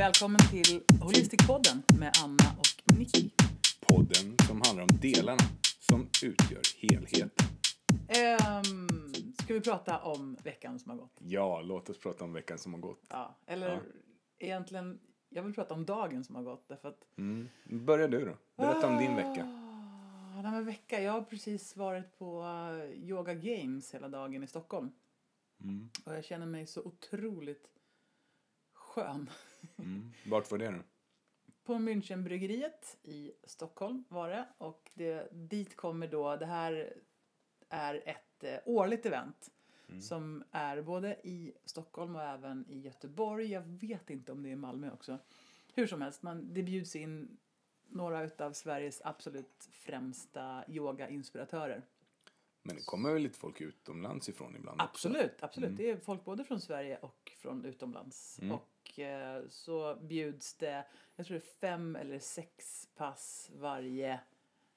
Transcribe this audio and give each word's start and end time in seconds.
Välkommen 0.00 0.40
till 0.50 0.82
Holistikpodden 1.00 1.82
med 1.98 2.12
Anna 2.24 2.58
och 2.58 2.98
Nicky. 2.98 3.30
Podden 3.80 4.36
som 4.46 4.62
handlar 4.66 4.82
om 4.82 4.98
delarna 5.00 5.42
som 5.78 6.00
utgör 6.22 6.62
helheten. 6.76 7.30
Ehm, 8.08 8.88
ska 9.42 9.54
vi 9.54 9.60
prata 9.60 9.98
om 9.98 10.34
veckan 10.44 10.78
som 10.78 10.90
har 10.90 10.98
gått? 10.98 11.18
Ja, 11.18 11.60
låt 11.62 11.90
oss 11.90 11.98
prata 11.98 12.24
om 12.24 12.32
veckan 12.32 12.58
som 12.58 12.74
har 12.74 12.80
gått. 12.80 13.02
Ja, 13.08 13.38
eller 13.46 13.70
Ja. 13.70 13.80
egentligen, 14.38 15.00
jag 15.28 15.42
vill 15.42 15.54
prata 15.54 15.74
om 15.74 15.86
dagen 15.86 16.24
som 16.24 16.34
har 16.34 16.42
gått 16.42 16.68
därför 16.68 16.88
att 16.88 17.04
Mm. 17.18 17.48
Börja 17.64 18.08
du 18.08 18.24
då. 18.24 18.36
Berätta 18.56 18.88
om 18.88 18.98
din 18.98 19.16
vecka. 19.16 19.44
Ah, 19.44 20.42
nej, 20.42 20.52
men 20.52 20.64
vecka. 20.64 21.02
Jag 21.02 21.12
har 21.12 21.22
precis 21.22 21.76
varit 21.76 22.18
på 22.18 22.42
eh, 22.42 22.90
Yoga 23.08 23.34
Games 23.34 23.94
hela 23.94 24.08
dagen 24.08 24.42
i 24.42 24.46
Stockholm. 24.46 24.90
Mm. 25.62 25.90
Och 26.04 26.14
jag 26.14 26.24
känner 26.24 26.46
mig 26.46 26.66
så 26.66 26.82
otroligt 26.82 27.66
skön. 28.72 29.30
Mm. 29.78 30.12
Vart 30.26 30.50
var 30.50 30.58
det 30.58 30.70
då? 30.70 30.82
På 31.64 31.74
Münchenbryggeriet 31.74 32.96
i 33.02 33.32
Stockholm 33.44 34.04
var 34.08 34.28
det. 34.28 34.48
Och 34.58 34.90
det, 34.94 35.28
dit 35.32 35.76
kommer 35.76 36.08
då, 36.08 36.36
det 36.36 36.46
här 36.46 36.94
är 37.68 38.02
ett 38.08 38.44
eh, 38.44 38.58
årligt 38.64 39.06
event. 39.06 39.50
Som 40.00 40.44
är 40.50 40.82
både 40.82 41.16
i 41.22 41.52
Stockholm 41.64 42.16
och 42.16 42.22
även 42.22 42.64
i 42.68 42.80
Göteborg. 42.80 43.52
Jag 43.52 43.62
vet 43.62 44.10
inte 44.10 44.32
om 44.32 44.42
det 44.42 44.48
är 44.48 44.52
i 44.52 44.56
Malmö 44.56 44.90
också. 44.90 45.18
Hur 45.74 45.86
som 45.86 46.02
helst, 46.02 46.22
man, 46.22 46.54
det 46.54 46.62
bjuds 46.62 46.96
in 46.96 47.38
några 47.88 48.24
utav 48.24 48.52
Sveriges 48.52 49.02
absolut 49.04 49.68
främsta 49.70 50.64
yogainspiratörer. 50.68 51.82
Men 52.62 52.76
det 52.76 52.82
kommer 52.82 53.12
väl 53.12 53.22
lite 53.22 53.38
folk 53.38 53.60
utomlands 53.60 54.28
ifrån 54.28 54.56
ibland 54.56 54.80
också? 54.80 55.08
Absolut, 55.08 55.42
absolut. 55.42 55.76
Det 55.76 55.90
är 55.90 55.96
folk 55.96 56.24
både 56.24 56.44
från 56.44 56.60
Sverige 56.60 56.98
och 56.98 57.32
från 57.36 57.64
utomlands. 57.64 58.38
Mm. 58.42 58.52
Och 58.52 58.79
eh, 58.98 59.48
så 59.48 59.96
bjuds 60.02 60.54
det, 60.54 60.84
jag 61.16 61.26
tror 61.26 61.36
det 61.36 61.44
är 61.44 61.60
fem 61.60 61.96
eller 61.96 62.18
sex 62.18 62.88
pass 62.96 63.50
varje 63.54 64.20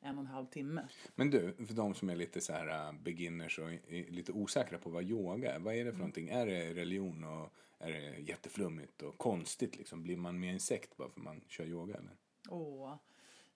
en 0.02 0.18
och 0.18 0.22
en 0.22 0.28
halv 0.28 0.46
timme. 0.46 0.88
Men 1.16 1.30
du, 1.30 1.54
för 1.68 1.74
de 1.74 1.94
som 1.94 2.10
är 2.10 2.16
lite 2.16 2.42
så 2.42 2.54
här 2.54 2.90
uh, 2.90 3.02
beginners 3.02 3.60
och 3.60 3.74
är 3.74 4.12
lite 4.12 4.32
osäkra 4.32 4.78
på 4.78 4.90
vad 4.90 5.04
yoga 5.04 5.54
är. 5.54 5.60
Vad 5.60 5.76
är 5.76 5.86
det 5.86 5.92
för 5.92 6.00
någonting? 6.00 6.30
Är 6.30 6.46
det 6.46 6.74
religion 6.74 7.24
och 7.24 7.54
är 7.80 7.92
det 7.92 8.20
jätteflummigt 8.20 9.02
och 9.02 9.18
konstigt 9.18 9.78
liksom? 9.78 10.04
Blir 10.04 10.18
man 10.18 10.40
mer 10.40 10.54
en 10.54 10.60
sekt 10.60 10.98
bara 10.98 11.10
för 11.10 11.22
man 11.22 11.42
kör 11.48 11.66
yoga 11.66 11.96
eller? 11.96 12.16
Åh, 12.50 12.96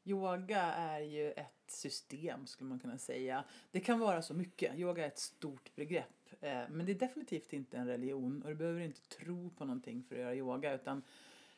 yoga 0.07 0.61
är 0.61 0.99
ju 0.99 1.31
ett 1.31 1.71
system 1.71 2.47
skulle 2.47 2.69
man 2.69 2.79
kunna 2.79 2.97
säga. 2.97 3.43
Det 3.71 3.79
kan 3.79 3.99
vara 3.99 4.21
så 4.21 4.33
mycket. 4.33 4.79
Yoga 4.79 5.03
är 5.03 5.07
ett 5.07 5.19
stort 5.19 5.75
begrepp. 5.75 6.29
Eh, 6.41 6.63
men 6.69 6.85
det 6.85 6.91
är 6.91 6.99
definitivt 6.99 7.53
inte 7.53 7.77
en 7.77 7.87
religion 7.87 8.41
och 8.41 8.49
du 8.49 8.55
behöver 8.55 8.81
inte 8.81 9.01
tro 9.01 9.49
på 9.49 9.65
någonting 9.65 10.03
för 10.03 10.15
att 10.15 10.21
göra 10.21 10.35
yoga 10.35 10.73
utan 10.73 11.03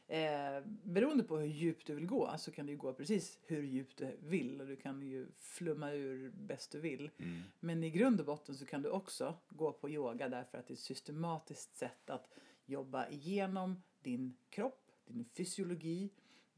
eh, 0.07 0.63
beroende 0.83 1.23
på 1.23 1.37
hur 1.37 1.47
djupt 1.47 1.87
du 1.87 1.95
vill 1.95 2.05
gå 2.05 2.37
så 2.37 2.51
kan 2.51 2.65
du 2.65 2.71
ju 2.71 2.77
gå 2.77 2.93
precis 2.93 3.39
hur 3.47 3.63
djupt 3.63 3.97
du 3.97 4.17
vill 4.19 4.61
och 4.61 4.67
du 4.67 4.75
kan 4.75 5.01
ju 5.01 5.27
flumma 5.39 5.91
ur 5.91 6.29
bäst 6.29 6.71
du 6.71 6.79
vill. 6.79 7.09
Mm. 7.17 7.41
Men 7.59 7.83
i 7.83 7.89
grund 7.89 8.19
och 8.19 8.25
botten 8.25 8.55
så 8.55 8.65
kan 8.65 8.81
du 8.81 8.89
också 8.89 9.35
gå 9.49 9.71
på 9.71 9.89
yoga 9.89 10.29
därför 10.29 10.57
att 10.57 10.67
det 10.67 10.71
är 10.71 10.75
ett 10.75 10.79
systematiskt 10.79 11.75
sätt 11.75 12.09
att 12.09 12.29
jobba 12.65 13.09
igenom 13.09 13.83
din 14.01 14.37
kropp, 14.49 14.91
din 15.05 15.25
fysiologi, 15.25 16.09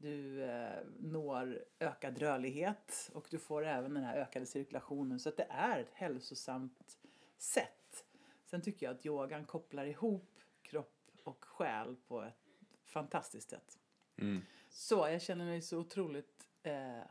du 0.02 0.42
eh, 0.42 0.84
når 0.98 1.64
ökad 1.80 2.18
rörlighet 2.18 3.10
och 3.14 3.26
du 3.30 3.38
får 3.38 3.66
även 3.66 3.94
den 3.94 4.04
här 4.04 4.16
ökade 4.16 4.46
cirkulationen. 4.46 5.20
Så 5.20 5.28
att 5.28 5.36
det 5.36 5.46
är 5.50 5.80
ett 5.80 5.92
hälsosamt 5.92 6.98
sätt. 7.38 8.04
Sen 8.44 8.62
tycker 8.62 8.86
jag 8.86 8.94
att 8.94 9.06
yogan 9.06 9.44
kopplar 9.44 9.86
ihop 9.86 10.38
kropp 10.62 11.10
och 11.24 11.44
själ 11.44 11.96
på 12.06 12.22
ett 12.22 12.48
fantastiskt 12.84 13.50
sätt. 13.50 13.78
Mm. 14.16 14.42
Så 14.70 14.94
jag 14.94 15.22
känner 15.22 15.44
mig 15.44 15.62
så 15.62 15.78
otroligt 15.78 16.48
eh, 16.62 17.02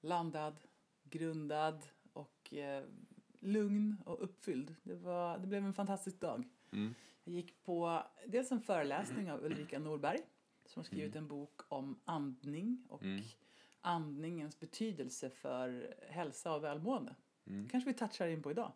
landad, 0.00 0.60
grundad 1.02 1.84
och 2.12 2.54
eh, 2.54 2.84
lugn 3.40 3.96
och 4.06 4.24
uppfylld. 4.24 4.74
Det, 4.82 4.94
var, 4.94 5.38
det 5.38 5.46
blev 5.46 5.64
en 5.64 5.74
fantastisk 5.74 6.20
dag. 6.20 6.48
Mm. 6.72 6.94
Jag 7.24 7.34
gick 7.34 7.64
på 7.64 8.02
dels 8.26 8.52
en 8.52 8.60
föreläsning 8.60 9.32
av 9.32 9.44
Ulrika 9.44 9.78
Norberg 9.78 10.20
som 10.64 10.84
skrivit 10.84 11.16
en 11.16 11.28
bok 11.28 11.60
om 11.68 12.00
andning 12.04 12.84
och 12.88 13.02
Mm. 13.02 13.22
andningens 13.80 14.60
betydelse 14.60 15.30
för 15.30 15.94
hälsa 16.08 16.54
och 16.54 16.64
välmående. 16.64 17.14
Mm. 17.46 17.68
kanske 17.68 17.90
vi 17.90 17.94
touchar 17.98 18.28
in 18.28 18.42
på 18.42 18.50
idag. 18.50 18.72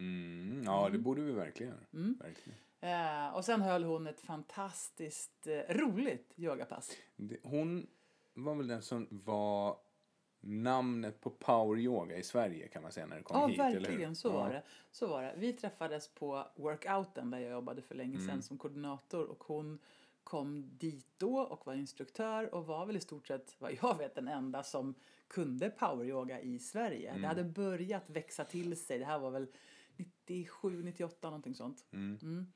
Mm. 0.00 0.62
Ja, 0.64 0.88
det 0.92 0.98
borde 0.98 1.22
vi 1.22 1.32
verkligen. 1.32 1.74
Mm. 1.92 2.18
Verkligen. 2.20 2.58
Eh, 2.80 3.34
och 3.34 3.44
sen 3.44 3.60
höll 3.60 3.84
hon 3.84 4.06
ett 4.06 4.20
fantastiskt 4.20 5.46
eh, 5.46 5.74
roligt 5.74 6.32
yogapass. 6.36 6.90
Det- 7.16 7.38
Hon 7.42 7.86
var 8.34 8.54
väl 8.54 8.66
den 8.68 8.82
som 8.82 9.06
var 9.10 9.76
namnet 10.40 11.20
på 11.20 11.30
power 11.30 11.78
yoga 11.80 12.16
i 12.16 12.22
Sverige 12.22 12.68
kan 12.68 12.82
man 12.82 12.92
säga 12.92 13.06
när 13.06 13.16
det 13.16 13.22
kom 13.22 13.40
Ja, 13.40 13.46
hit, 13.46 13.58
eller 13.60 13.72
hur? 13.74 13.80
verkligen. 13.80 14.16
Så, 14.16 14.28
Ja. 14.28 14.32
var 14.32 14.50
det. 14.50 14.62
så 14.90 15.06
var 15.06 15.22
det. 15.22 15.34
Vi 15.36 15.52
träffades 15.52 16.08
på 16.14 16.46
workouten 16.56 17.30
där 17.30 17.38
jag 17.38 17.50
jobbade 17.50 17.82
för 17.82 17.94
länge 17.94 18.18
sedan 18.18 18.30
Mm. 18.30 18.42
som 18.42 18.58
koordinator 18.58 19.24
och 19.24 19.44
hon 19.44 19.78
kom 20.28 20.70
dit 20.78 21.06
då 21.18 21.38
och 21.40 21.66
var 21.66 21.74
instruktör 21.74 22.54
och 22.54 22.66
var 22.66 22.86
väl 22.86 22.96
i 22.96 23.00
stort 23.00 23.26
sett, 23.26 23.56
vad 23.58 23.72
jag 23.82 23.98
vet, 23.98 24.14
den 24.14 24.28
enda 24.28 24.62
som 24.62 24.94
kunde 25.28 25.70
poweryoga 25.70 26.40
i 26.40 26.58
Sverige. 26.58 27.08
Mm. 27.10 27.22
Det 27.22 27.28
hade 27.28 27.44
börjat 27.44 28.10
växa 28.10 28.44
till 28.44 28.76
sig. 28.76 28.98
Det 28.98 29.04
här 29.04 29.18
var 29.18 29.30
väl 29.30 29.46
97, 29.96 30.82
98 30.82 31.26
någonting 31.30 31.54
sånt. 31.54 31.84
Mm. 31.90 32.18
Mm. 32.22 32.46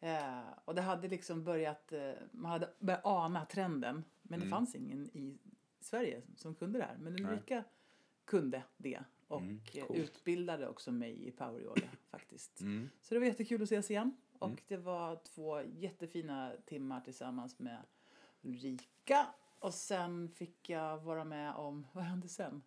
Eh, 0.00 0.42
och 0.64 0.74
det 0.74 0.82
hade 0.82 1.08
liksom 1.08 1.44
börjat, 1.44 1.92
eh, 1.92 2.12
man 2.32 2.50
hade 2.52 2.68
börjat 2.78 3.06
ana 3.06 3.44
trenden. 3.44 4.04
Men 4.22 4.40
det 4.40 4.46
Mm. 4.46 4.56
fanns 4.58 4.74
ingen 4.74 5.10
i 5.16 5.38
Sverige 5.80 6.22
som 6.36 6.54
kunde 6.54 6.78
det 6.78 6.84
här. 6.84 6.96
Men 6.98 7.12
Nej. 7.12 7.24
Ulrika 7.24 7.64
kunde 8.24 8.62
det. 8.76 9.00
Och 9.28 9.40
Mm, 9.40 9.60
eh, 9.74 9.86
coolt. 9.86 9.98
utbildade 9.98 10.68
också 10.68 10.92
mig 10.92 11.28
i 11.28 11.30
poweryoga 11.30 11.88
faktiskt. 12.10 12.60
Mm. 12.60 12.90
Så 13.02 13.14
det 13.14 13.20
var 13.20 13.26
jättekul 13.26 13.62
att 13.62 13.66
ses 13.68 13.90
igen. 13.90 14.16
Och 14.38 14.48
Mm. 14.48 14.60
det 14.68 14.76
var 14.76 15.16
två 15.16 15.62
jättefina 15.62 16.52
timmar 16.66 17.00
tillsammans 17.00 17.58
med 17.58 17.78
Ulrika. 18.42 19.26
Och 19.58 19.74
sen 19.74 20.28
fick 20.28 20.70
jag 20.70 20.98
vara 20.98 21.24
med 21.24 21.54
om, 21.54 21.86
vad 21.92 22.04
hände 22.04 22.28
sen? 22.28 22.62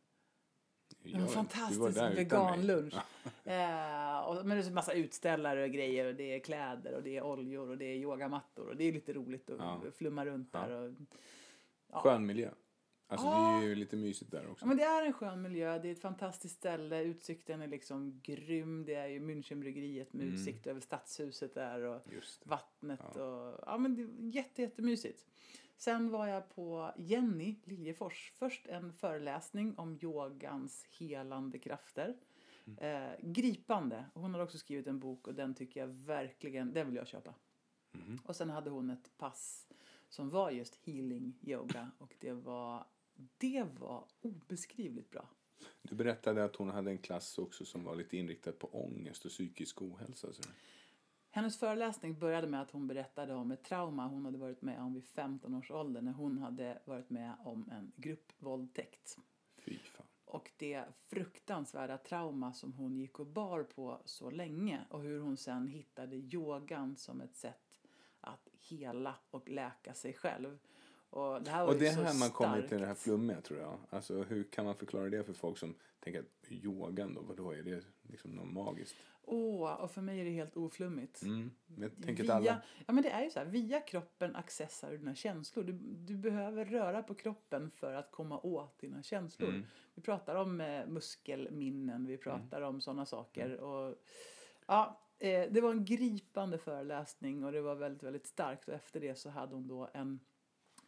Ja, 1.04 1.20
En 1.20 1.28
fantastisk 1.28 2.02
veganlunch. 2.18 2.94
Eh, 3.44 4.20
och, 4.20 4.36
men 4.46 4.58
det 4.58 4.64
är 4.64 4.68
en 4.68 4.74
massa 4.74 4.94
utställare 4.94 5.64
och 5.64 5.70
grejer 5.70 6.06
och 6.06 6.16
det 6.16 6.36
är 6.36 6.40
kläder 6.40 6.94
och 6.94 7.04
det 7.04 7.18
är 7.18 7.24
oljor 7.24 7.70
och 7.70 7.78
det 7.78 7.86
är 7.86 7.96
yogamattor 7.96 8.68
och 8.70 8.76
det 8.78 8.84
är 8.84 8.92
lite 8.94 9.14
roligt 9.14 9.50
att 9.50 9.60
Ja. 9.60 9.82
flumma 9.98 10.26
runt 10.26 10.50
Ja. 10.52 10.60
där. 10.60 10.72
Och, 10.72 10.94
ja. 11.92 12.00
Skön 12.02 12.26
miljö. 12.26 12.50
Alltså 13.12 13.28
Ja. 13.28 13.58
det 13.60 13.66
är 13.66 13.70
ju 13.70 13.76
lite 13.76 13.96
mysigt 13.96 14.32
där 14.32 14.52
också. 14.52 14.64
Ja, 14.66 14.68
men 14.68 14.78
det 14.78 14.84
är 14.84 15.06
en 15.06 15.14
skön 15.14 15.42
miljö, 15.42 15.80
det 15.80 15.88
är 15.88 15.92
ett 15.92 16.02
fantastiskt 16.02 16.56
ställe, 16.58 17.04
utsikten 17.04 17.62
är 17.62 17.68
liksom 17.68 18.20
grym. 18.24 18.86
Det 18.86 18.96
är 18.96 19.08
ju 19.08 19.20
Münchenbryggeriet 19.20 20.14
med 20.14 20.24
Mm. 20.24 20.36
utsikt 20.36 20.68
över 20.68 20.82
stadshuset 20.82 21.54
där 21.54 21.82
och 21.82 22.02
vattnet 22.44 23.00
Ja. 23.16 23.24
och 23.24 23.60
ja 23.66 23.78
men 23.78 23.96
det 23.96 24.02
är 24.02 24.36
jätte, 24.36 24.62
jättemysigt. 24.62 25.26
Sen 25.78 26.10
var 26.10 26.28
jag 26.28 26.50
på 26.56 26.92
Jenny 26.98 27.56
Liljefors. 27.64 28.32
Först 28.36 28.68
en 28.68 28.94
föreläsning 28.94 29.78
om 29.78 30.00
yogans 30.02 30.86
helande 31.00 31.60
krafter. 31.60 32.18
Mm. 32.68 32.78
Eh, 33.12 33.12
gripande. 33.22 34.06
Hon 34.14 34.34
har 34.34 34.42
också 34.42 34.58
skrivit 34.58 34.88
en 34.88 35.00
bok 35.00 35.28
och 35.28 35.36
den 35.36 35.54
tycker 35.56 35.80
jag 35.80 35.88
verkligen, 35.88 36.74
den 36.74 36.88
vill 36.88 36.96
jag 36.96 37.08
köpa. 37.08 37.34
Mhm. 37.92 38.20
Och 38.26 38.36
sen 38.36 38.50
hade 38.50 38.70
hon 38.70 38.90
ett 38.90 39.18
pass 39.18 39.68
som 40.10 40.30
var 40.30 40.52
just 40.52 40.76
healing 40.86 41.34
yoga 41.42 41.92
och 41.98 42.16
det 42.20 42.32
var, 42.34 42.86
det 43.38 43.64
var 43.80 44.06
obeskrivligt 44.22 45.10
bra. 45.10 45.30
Du 45.82 45.96
berättade 45.96 46.44
att 46.44 46.56
hon 46.56 46.70
hade 46.70 46.92
en 46.92 46.98
klass 46.98 47.38
också 47.38 47.66
som 47.66 47.84
var 47.84 47.96
lite 47.96 48.18
inriktad 48.18 48.52
på 48.52 48.68
ångest 48.68 49.26
och 49.26 49.32
psykisk 49.32 49.82
ohälsa. 49.82 50.34
Så. 50.34 50.44
Hennes 51.30 51.60
föreläsning 51.60 52.20
började 52.20 52.48
med 52.48 52.62
att 52.62 52.72
hon 52.72 52.88
berättade 52.88 53.34
om 53.34 53.52
ett 53.52 53.64
trauma 53.64 54.08
hon 54.08 54.26
hade 54.26 54.38
varit 54.38 54.62
med 54.62 54.80
om 54.80 54.94
vid 54.94 55.06
15 55.06 55.56
års 55.56 55.72
ålder 55.72 56.02
när 56.02 56.12
hon 56.12 56.38
hade 56.38 56.82
varit 56.86 57.10
med 57.10 57.36
om 57.44 57.70
en 57.72 57.92
gruppvåldtäkt. 57.96 59.18
Fy 59.58 59.78
fan. 59.78 60.06
Och 60.26 60.52
det 60.58 60.84
fruktansvärda 61.10 61.98
trauma 61.98 62.54
som 62.54 62.74
hon 62.74 62.98
gick 62.98 63.20
och 63.20 63.28
bar 63.28 63.64
på 63.64 64.02
så 64.06 64.30
länge 64.30 64.86
och 64.90 65.02
hur 65.02 65.20
hon 65.20 65.38
sen 65.38 65.68
hittade 65.68 66.16
yogan 66.16 66.96
som 66.98 67.22
ett 67.22 67.36
sätt 67.36 67.80
att 68.22 68.50
hela 68.54 69.16
och 69.30 69.50
läka 69.50 69.94
sig 69.94 70.14
själv. 70.14 70.60
Och 71.12 71.42
det 71.44 71.52
här 71.52 71.68
Och 71.68 71.76
det 71.76 71.90
här 71.90 72.20
man 72.20 72.30
kommer 72.30 72.62
till 72.62 72.80
det 72.80 72.86
här 72.86 72.96
flummiga 72.96 73.42
tror 73.42 73.60
jag. 73.60 73.78
Alltså 73.90 74.24
hur 74.24 74.44
kan 74.44 74.66
man 74.66 74.76
förklara 74.76 75.10
det 75.10 75.24
för 75.24 75.34
folk 75.34 75.58
som 75.58 75.76
tänker 76.00 76.20
att 76.20 76.52
yogan 76.52 77.14
då, 77.14 77.22
vadå 77.22 77.52
är 77.52 77.64
det 77.64 77.84
liksom 78.02 78.32
något 78.32 78.54
magiskt? 78.54 78.96
Åh, 79.24 79.74
och 79.74 79.92
för 79.92 80.02
mig 80.02 80.20
är 80.20 80.26
det 80.26 80.32
helt 80.32 80.58
oflummigt. 80.58 81.22
Mm. 81.22 81.52
Jag 81.78 81.92
tänker 82.04 82.24
via, 82.24 82.34
alla... 82.34 82.62
Ja 82.88 82.94
men 82.94 83.04
det 83.04 83.10
är 83.10 83.24
ju 83.24 83.30
så 83.30 83.40
här, 83.40 83.46
via 83.46 83.80
kroppen 83.80 84.36
accessar 84.36 84.92
du 84.92 84.98
dina 84.98 85.16
känslor. 85.16 85.64
Du, 85.64 85.74
du 85.98 86.18
behöver 86.18 86.66
röra 86.66 87.04
på 87.04 87.14
kroppen 87.14 87.72
för 87.72 87.94
att 87.94 88.12
komma 88.12 88.40
åt 88.40 88.80
dina 88.80 89.04
känslor. 89.04 89.50
Mm. 89.50 89.66
Vi 89.94 90.02
pratar 90.02 90.36
om 90.36 90.62
eh, 90.62 90.88
muskelminnen, 90.88 92.06
vi 92.06 92.18
pratar 92.18 92.62
om 92.62 92.82
sådana 92.82 93.06
saker. 93.06 93.58
Och, 93.58 93.96
ja, 94.66 95.02
eh, 95.20 95.52
det 95.52 95.62
var 95.62 95.72
en 95.72 95.86
gripande 95.86 96.58
föreläsning 96.58 97.44
och 97.44 97.52
det 97.52 97.62
var 97.62 97.76
väldigt, 97.76 98.04
väldigt 98.04 98.28
starkt. 98.28 98.68
Och 98.68 98.74
efter 98.74 99.00
det 99.00 99.16
så 99.16 99.30
hade 99.30 99.56
hon 99.56 99.68
då 99.68 99.90
en 99.94 100.20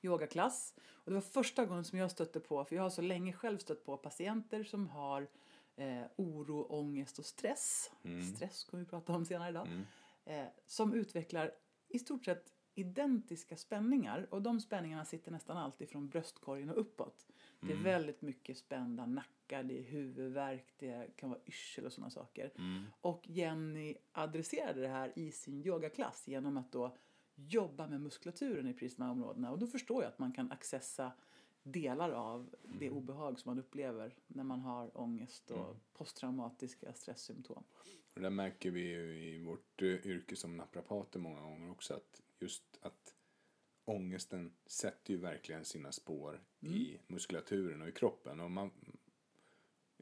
yogaklass. 0.05 0.73
Och 0.91 1.11
det 1.11 1.13
var 1.13 1.21
första 1.21 1.65
gången 1.65 1.83
som 1.83 1.97
jag 2.00 2.11
stötte 2.11 2.39
på, 2.39 2.65
för 2.65 2.75
jag 2.75 2.83
har 2.83 2.89
så 2.89 3.01
länge 3.01 3.33
själv 3.33 3.57
stött 3.57 3.85
på 3.85 3.97
patienter 3.97 4.63
som 4.63 4.88
har 4.88 5.27
eh, 5.75 6.01
oro, 6.15 6.61
ångest 6.69 7.19
och 7.19 7.25
stress. 7.25 7.91
Stress 8.35 8.63
kommer 8.63 8.83
vi 8.83 8.89
prata 8.89 9.13
om 9.13 9.25
senare 9.25 9.50
idag. 9.50 9.67
Eh, 10.25 10.45
som 10.65 10.94
utvecklar 10.94 11.51
i 11.89 12.00
stort 12.00 12.25
sett 12.25 12.53
identiska 12.75 13.57
spänningar. 13.57 14.27
Och 14.29 14.41
de 14.41 14.59
spänningarna 14.61 15.05
sitter 15.05 15.31
nästan 15.31 15.57
alltid 15.57 15.89
från 15.89 16.09
bröstkorgen 16.09 16.69
och 16.69 16.79
uppåt. 16.81 17.27
Det 17.59 17.73
är 17.73 17.77
väldigt 17.83 18.21
mycket 18.21 18.57
spända 18.57 19.05
nackar, 19.05 19.63
det 19.63 19.79
är 19.79 19.83
huvudvärk, 19.83 20.73
det 20.77 21.07
kan 21.15 21.29
vara 21.29 21.39
yrsel 21.45 21.85
och 21.85 21.94
sådana 21.94 22.09
saker. 22.09 22.51
Och 23.01 23.21
Jenny 23.27 23.95
adresserade 24.11 24.81
det 24.81 24.88
här 24.88 25.13
i 25.15 25.31
sin 25.31 25.65
yogaklass 25.65 26.27
genom 26.27 26.57
att 26.57 26.71
då 26.71 26.95
jobba 27.47 27.87
med 27.87 28.01
muskulaturen 28.01 28.67
i 28.67 28.73
precis 28.73 28.95
de 28.95 29.03
här 29.03 29.11
områdena. 29.11 29.51
Och 29.51 29.59
då 29.59 29.67
förstår 29.67 30.03
jag 30.03 30.09
att 30.09 30.19
man 30.19 30.31
kan 30.31 30.51
accessa 30.51 31.11
delar 31.63 32.11
av 32.11 32.55
det 32.79 32.89
obehag 32.89 33.39
som 33.39 33.49
man 33.49 33.59
upplever 33.59 34.15
när 34.27 34.43
man 34.43 34.59
har 34.59 34.97
ångest 34.97 35.51
och 35.51 35.77
posttraumatiska 35.93 36.93
stresssymptom. 36.93 37.63
Och 38.13 38.21
det 38.21 38.29
märker 38.29 38.71
vi 38.71 38.81
ju 38.81 39.29
i 39.29 39.43
vårt 39.43 39.81
eh, 39.81 39.87
yrke 39.87 40.35
som 40.35 40.57
naprapater 40.57 41.19
många 41.19 41.41
gånger 41.41 41.71
också 41.71 41.93
att 41.93 42.21
just 42.39 42.63
att 42.81 43.15
ångesten 43.85 44.53
sätter 44.65 45.13
ju 45.13 45.19
verkligen 45.19 45.65
sina 45.65 45.91
spår 45.91 46.41
i 46.59 46.97
muskulaturen 47.07 47.81
och 47.81 47.87
i 47.87 47.91
kroppen. 47.91 48.39
Och 48.39 48.51
man, 48.51 48.71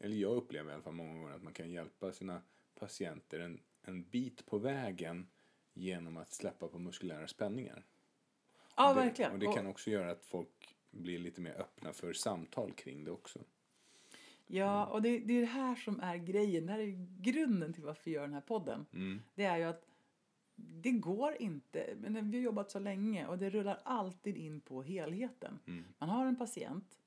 eller 0.01 0.15
jag 0.15 0.35
upplever 0.35 0.71
i 0.71 0.73
alla 0.73 0.83
fall 0.83 0.93
många 0.93 1.13
gånger 1.13 1.35
att 1.35 1.43
man 1.43 1.53
kan 1.53 1.71
hjälpa 1.71 2.11
sina 2.11 2.41
patienter 2.75 3.39
en, 3.39 3.61
en 3.81 4.03
bit 4.03 4.45
på 4.45 4.57
vägen 4.57 5.27
genom 5.73 6.17
att 6.17 6.33
släppa 6.33 6.67
på 6.67 6.79
muskulära 6.79 7.27
spänningar. 7.27 7.85
Ja, 8.75 8.89
Och 8.89 8.95
det, 8.95 9.01
verkligen. 9.01 9.31
Och 9.31 9.39
det 9.39 9.53
kan 9.53 9.67
också 9.67 9.89
göra 9.89 10.11
att 10.11 10.25
folk 10.25 10.75
blir 10.91 11.19
lite 11.19 11.41
mer 11.41 11.53
öppna 11.53 11.93
för 11.93 12.13
samtal 12.13 12.71
kring 12.71 13.03
det 13.03 13.11
också. 13.11 13.39
Ja, 14.47 14.85
och 14.85 15.01
det, 15.01 15.19
det 15.19 15.33
är 15.33 15.41
det 15.41 15.47
här 15.47 15.75
som 15.75 15.99
är 15.99 16.17
grejen. 16.17 16.65
Det 16.65 16.71
här 16.71 16.79
är 16.79 17.07
grunden 17.21 17.73
till 17.73 17.83
varför 17.83 18.05
vi 18.05 18.11
gör 18.11 18.21
den 18.21 18.33
här 18.33 18.41
podden. 18.41 18.85
Det 19.35 19.43
är 19.43 19.57
ju 19.57 19.63
att 19.63 19.85
det 20.55 20.91
går 20.91 21.35
inte, 21.39 21.95
men 21.97 22.31
vi 22.31 22.37
har 22.37 22.43
jobbat 22.43 22.71
så 22.71 22.79
länge 22.79 23.27
och 23.27 23.37
det 23.37 23.49
rullar 23.49 23.81
alltid 23.83 24.37
in 24.37 24.61
på 24.61 24.83
helheten. 24.83 25.59
Man 25.97 26.09
har 26.09 26.25
en 26.25 26.35
patient 26.35 26.97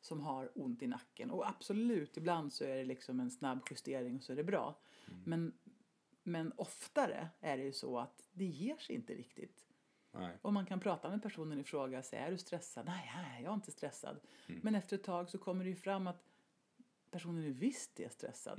som 0.00 0.20
har 0.20 0.50
ont 0.54 0.82
i 0.82 0.86
nacken 0.86 1.30
och 1.30 1.48
absolut, 1.48 2.16
ibland 2.16 2.52
så 2.52 2.64
är 2.64 2.76
det 2.76 2.84
liksom 2.84 3.20
en 3.20 3.30
snabb 3.30 3.60
justering 3.70 4.16
och 4.16 4.22
så 4.22 4.32
är 4.32 4.36
det 4.36 4.44
bra. 4.44 4.78
Men, 5.24 5.52
men 6.24 6.52
oftare 6.56 7.28
är 7.40 7.56
det 7.56 7.62
ju 7.62 7.72
så 7.72 7.98
att 7.98 8.28
det 8.32 8.44
ger 8.44 8.76
sig 8.76 8.94
inte 8.96 9.14
riktigt. 9.14 9.64
Nej. 10.12 10.38
Och 10.42 10.52
man 10.52 10.66
kan 10.66 10.80
prata 10.80 11.10
med 11.10 11.22
personen 11.22 11.60
i 11.60 11.64
fråga 11.64 11.98
och 11.98 12.04
säga, 12.04 12.26
är 12.26 12.30
du 12.30 12.38
stressad? 12.38 12.86
Nej, 12.86 13.12
nej, 13.14 13.42
jag 13.42 13.50
är 13.50 13.54
inte 13.54 13.70
stressad. 13.72 14.20
Men 14.46 14.74
efter 14.74 14.96
ett 14.96 15.04
tag 15.04 15.30
så 15.30 15.38
kommer 15.38 15.64
det 15.64 15.70
ju 15.70 15.76
fram 15.76 16.06
att 16.06 16.24
personen 17.10 17.44
är 17.44 17.50
visst 17.50 18.00
är 18.00 18.08
stressad. 18.08 18.58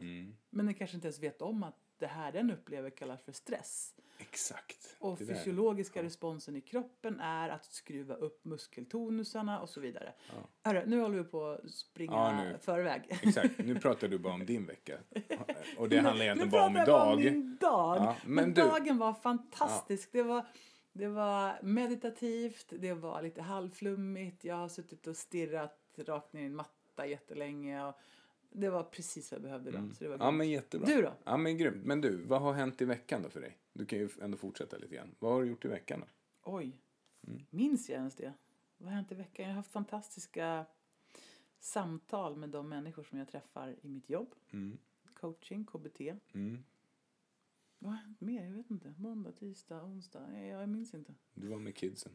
Men 0.49 0.65
den 0.65 0.75
kanske 0.75 0.95
inte 0.95 1.07
ens 1.07 1.19
vet 1.19 1.41
om 1.41 1.63
att 1.63 1.84
det 1.99 2.07
här 2.07 2.31
den 2.31 2.51
upplever 2.51 2.89
kallas 2.89 3.21
för 3.23 3.31
stress. 3.31 3.91
Exakt. 4.17 4.95
Och 4.99 5.17
Det 5.17 5.25
fysiologiska 5.25 6.03
responsen 6.03 6.55
i 6.55 6.61
kroppen 6.61 7.19
är 7.19 7.49
att 7.49 7.65
skruva 7.65 8.15
upp 8.15 8.45
muskeltonusarna 8.45 9.59
och 9.61 9.69
så 9.69 9.79
vidare. 9.79 10.13
Hörru, 10.63 10.83
nu 10.85 11.01
håller 11.01 11.17
vi 11.17 11.23
på 11.23 11.45
att 11.49 11.71
springa 11.71 12.13
Ja, 12.51 12.57
förväg. 12.61 13.01
Exakt, 13.23 13.57
nu 13.57 13.79
pratar 13.79 14.07
du 14.07 14.17
bara 14.17 14.33
om 14.33 14.45
din 14.45 14.65
vecka. 14.65 14.97
Och 15.77 15.89
det 15.89 15.97
handlar 15.99 16.25
egentligen 16.25 16.49
bara 16.51 16.65
om 16.65 16.77
idag. 16.77 17.17
min 17.19 17.57
dag. 17.61 17.97
Ja, 17.97 18.15
men 18.25 18.35
men 18.35 18.53
du- 18.53 18.61
dagen 18.61 18.97
var 18.97 19.13
fantastisk. 19.13 20.09
Det, 20.11 20.23
var, 20.23 20.45
det 20.93 21.07
var 21.07 21.59
meditativt, 21.63 22.73
det 22.79 22.93
var 22.93 23.21
lite 23.21 23.41
halvflummigt. 23.41 24.43
Jag 24.43 24.55
har 24.55 24.67
suttit 24.69 25.07
och 25.07 25.15
stirrat 25.17 25.79
rakt 25.97 26.33
ner 26.33 26.41
i 26.41 26.45
en 26.45 26.55
matta 26.55 27.05
jättelänge. 27.07 27.85
Och 27.85 27.95
det 28.61 28.69
var 28.69 28.83
precis 28.83 29.31
vad 29.31 29.35
jag 29.37 29.43
behövde 29.43 29.71
då. 29.71 29.77
Så 29.93 30.03
det 30.03 30.07
var 30.09 30.15
Mm. 30.15 30.25
Ja, 30.25 30.31
men 30.31 30.49
jättebra. 30.49 30.87
Du 30.87 31.01
då? 31.01 31.13
Ja, 31.23 31.37
men 31.37 31.57
grymt. 31.57 31.85
Men 31.85 32.01
du, 32.01 32.15
vad 32.17 32.41
har 32.41 32.53
hänt 32.53 32.81
i 32.81 32.85
veckan 32.85 33.21
då 33.23 33.29
för 33.29 33.41
dig? 33.41 33.57
Du 33.73 33.85
kan 33.85 33.99
ju 33.99 34.09
ändå 34.21 34.37
fortsätta 34.37 34.77
lite 34.77 34.95
grann. 34.95 35.15
Vad 35.19 35.33
har 35.33 35.41
du 35.41 35.47
gjort 35.47 35.65
i 35.65 35.67
veckan 35.67 35.99
då? 35.99 36.05
Oj, 36.51 36.79
Mm. 37.27 37.45
minns 37.49 37.89
jag 37.89 37.97
ens 37.97 38.15
det? 38.15 38.33
Vad 38.77 38.89
har 38.89 38.95
hänt 38.95 39.11
i 39.11 39.15
veckan? 39.15 39.43
Jag 39.45 39.49
har 39.51 39.55
haft 39.55 39.71
fantastiska 39.71 40.65
samtal 41.59 42.35
med 42.35 42.49
de 42.49 42.69
människor 42.69 43.03
som 43.03 43.17
jag 43.19 43.27
träffar 43.27 43.75
i 43.81 43.87
mitt 43.87 44.09
jobb. 44.09 44.35
Mm. 44.51 44.77
Coaching, 45.13 45.65
KBT. 45.65 46.01
Mm. 46.33 46.63
Vad 47.79 47.91
har 47.91 47.99
hänt 47.99 48.21
mer? 48.21 48.45
Jag 48.45 48.53
vet 48.53 48.69
inte. 48.71 48.93
Måndag, 48.97 49.31
tisdag, 49.31 49.83
onsdag. 49.83 50.27
Jag, 50.33 50.61
jag 50.61 50.69
minns 50.69 50.93
inte. 50.93 51.13
Du 51.33 51.47
var 51.47 51.57
med 51.59 51.75
kidsen. 51.75 52.11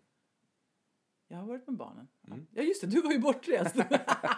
Jag 1.33 1.39
har 1.39 1.47
varit 1.47 1.67
med 1.67 1.77
barnen. 1.77 2.09
Mm. 2.27 2.47
Ja 2.55 2.63
just 2.63 2.81
det, 2.81 2.87
du 2.87 3.01
var 3.03 3.13
ju 3.13 3.19
bortrest. 3.19 3.77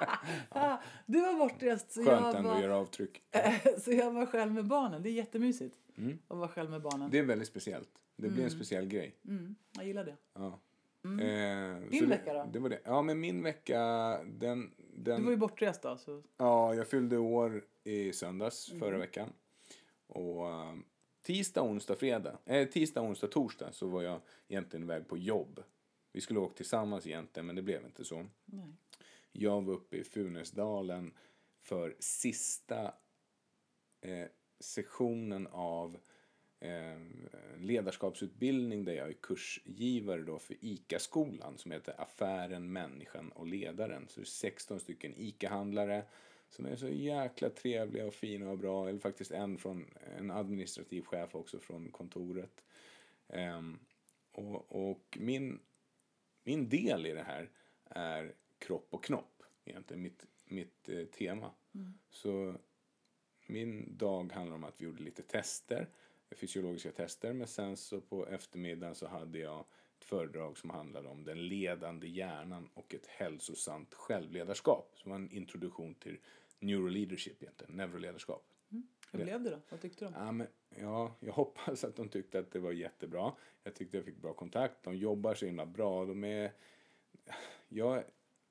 Ja, 0.55 0.83
du 1.07 1.21
var 1.21 1.39
bortrest 1.39 1.93
så 1.93 2.05
Skönt 2.05 2.21
jag, 2.27 2.37
ändå 2.37 2.49
att 2.51 2.55
var, 2.57 2.63
göra 2.63 2.77
avtryck. 2.77 3.23
så 3.79 3.93
jag 3.93 4.11
var 4.11 4.27
själv 4.27 4.53
med 4.53 4.67
barnen. 4.67 5.03
Det 5.03 5.09
är 5.09 5.13
jättemysigt 5.13 5.77
Mm. 5.99 6.19
att 6.29 6.37
vara 6.39 6.49
själv 6.49 6.71
med 6.71 6.83
barnen. 6.83 7.11
Det 7.11 7.19
är 7.19 7.23
väldigt 7.23 7.49
speciellt. 7.49 7.91
Det 8.17 8.29
blir 8.29 8.45
en 8.45 8.51
speciell 8.51 8.87
grej. 8.87 9.17
Mm, 9.29 9.55
jag 9.77 9.87
gillar 9.87 10.05
det. 10.05 10.17
Ja. 10.35 10.47
Eh, 10.47 11.11
Mm. 11.11 11.89
Din 11.91 12.01
så 12.01 12.07
vecka 12.07 12.33
då? 12.35 12.49
Det 12.53 12.59
var 12.59 12.69
det. 12.69 12.81
Ja, 12.85 13.03
men 13.03 13.21
min 13.21 13.43
vecka, 13.43 13.79
den... 14.25 14.71
den 14.95 15.19
Du 15.19 15.25
var 15.25 15.31
ju 15.31 15.37
bortrest 15.37 15.83
då. 15.83 15.97
Så. 15.97 16.23
Ja, 16.37 16.75
jag 16.75 16.87
fyllde 16.89 17.19
år 17.19 17.65
i 17.85 18.13
söndags 18.13 18.69
Mm. 18.71 18.81
förra 18.81 18.99
veckan. 18.99 19.33
Och 20.07 20.49
eh, 20.49 20.75
tisdag, 21.23 21.63
onsdag, 21.63 21.97
fredag, 21.97 22.39
eh, 22.45 22.69
tisdag, 22.69 23.01
onsdag, 23.03 23.27
torsdag 23.27 23.73
så 23.73 23.87
var 23.87 24.03
jag 24.03 24.21
egentligen 24.49 24.85
iväg 24.85 25.09
på 25.09 25.17
jobb. 25.19 25.61
Vi 26.13 26.21
skulle 26.21 26.41
åka 26.41 26.55
tillsammans 26.55 27.07
egentligen, 27.07 27.47
men 27.47 27.57
det 27.57 27.63
blev 27.63 27.85
inte 27.85 28.05
så. 28.05 28.27
Nej. 28.45 28.73
Jag 29.33 29.63
var 29.63 29.75
uppe 29.75 29.97
i 29.97 30.05
Funäsdalen 30.05 31.15
för 31.63 31.97
sista 31.99 32.95
eh, 34.01 34.27
sessionen 34.61 35.47
av 35.47 35.99
eh, 36.61 37.01
ledarskapsutbildning 37.57 38.85
där 38.85 38.93
jag 38.93 39.09
är 39.09 39.13
kursgivare 39.13 40.23
då 40.23 40.39
för 40.39 40.57
ICA-skolan 40.61 41.59
som 41.59 41.71
heter 41.71 42.01
Affären, 42.01 42.73
människan 42.73 43.33
och 43.33 43.47
ledaren. 43.47 44.09
Så 44.09 44.21
det 44.21 44.25
är 44.25 44.27
16 44.27 44.81
stycken 44.81 45.15
ICA-handlare 45.17 46.05
som 46.49 46.67
är 46.67 46.77
så 46.77 46.89
jäkla 46.89 47.51
trevliga 47.51 48.07
och 48.07 48.15
fina 48.15 48.51
och 48.51 48.59
bra. 48.59 48.89
Eller 48.89 48.99
faktiskt 48.99 49.31
en 49.31 49.59
från 49.59 49.87
en 50.19 50.31
administrativ 50.31 51.03
chef 51.03 51.35
också 51.35 51.59
från 51.59 51.91
kontoret. 51.91 52.65
Ehm, 53.29 53.79
och, 54.33 54.91
och 54.91 55.19
min, 55.21 55.61
min 56.43 56.69
del 56.69 57.07
i 57.07 57.13
det 57.13 57.23
här 57.23 57.51
är 57.85 58.35
kropp 58.59 58.87
och 58.91 59.05
knopp 59.05 59.43
egentligen, 59.65 60.03
mitt, 60.03 60.27
mitt 60.45 60.89
eh, 60.89 61.05
tema. 61.05 61.51
Så 62.11 62.55
min 63.47 63.97
dag 63.97 64.33
handlar 64.33 64.57
om 64.57 64.65
att 64.65 64.81
vi 64.81 64.85
gjorde 64.85 65.03
lite 65.03 65.23
tester, 65.23 65.89
fysiologiska 66.31 66.93
tester, 66.93 67.33
men 67.33 67.47
sen 67.47 67.77
så 67.77 68.01
på 68.01 68.27
eftermiddagen 68.27 68.95
så 68.95 69.07
hade 69.07 69.39
jag 69.39 69.65
ett 69.99 70.05
föredrag 70.05 70.59
som 70.59 70.71
handlade 70.71 71.09
om 71.09 71.25
den 71.25 71.49
ledande 71.49 72.09
hjärnan 72.09 72.69
och 72.75 72.95
ett 72.95 73.07
hälsosamt 73.07 73.95
självledarskap. 73.95 74.93
Som 74.97 75.11
var 75.11 75.17
en 75.17 75.31
introduktion 75.31 75.95
till 75.95 76.19
neuroleadership 76.59 77.43
egentligen, 77.43 77.77
neuroledarskap. 77.77 78.52
Hur 79.13 79.19
Det- 79.19 79.25
blev 79.25 79.43
det 79.43 79.51
då? 79.51 79.59
Vad 79.71 79.81
tyckte 79.81 80.05
de? 80.05 80.15
Ja, 80.15 80.33
men, 80.33 80.47
ja, 80.81 81.15
jag 81.21 81.33
hoppas 81.43 81.85
att 81.85 81.97
de 81.97 82.09
tyckte 82.09 82.39
att 82.39 82.51
det 82.51 82.59
var 82.59 82.73
jättebra. 82.73 83.33
Jag 83.65 83.75
tyckte 83.75 83.97
jag 83.97 84.05
fick 84.07 84.17
bra 84.17 84.33
kontakt. 84.35 84.83
De 84.83 84.97
jobbar 84.97 85.35
så 85.35 85.47
himla 85.47 85.67
bra. 85.67 86.05
De 86.05 86.25
är... 86.25 86.53
Jag, 87.69 88.03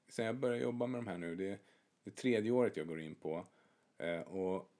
sen 0.09 0.25
jag 0.25 0.35
började 0.35 0.63
jobba 0.63 0.87
med 0.87 0.99
de 0.99 1.07
här 1.07 1.17
nu, 1.17 1.35
det 1.35 1.47
är 1.49 1.59
det 2.03 2.11
tredje 2.11 2.51
året 2.51 2.77
jag 2.77 2.87
går 2.87 2.99
in 2.99 3.15
på. 3.15 3.45
Eh, 3.97 4.21
och 4.21 4.71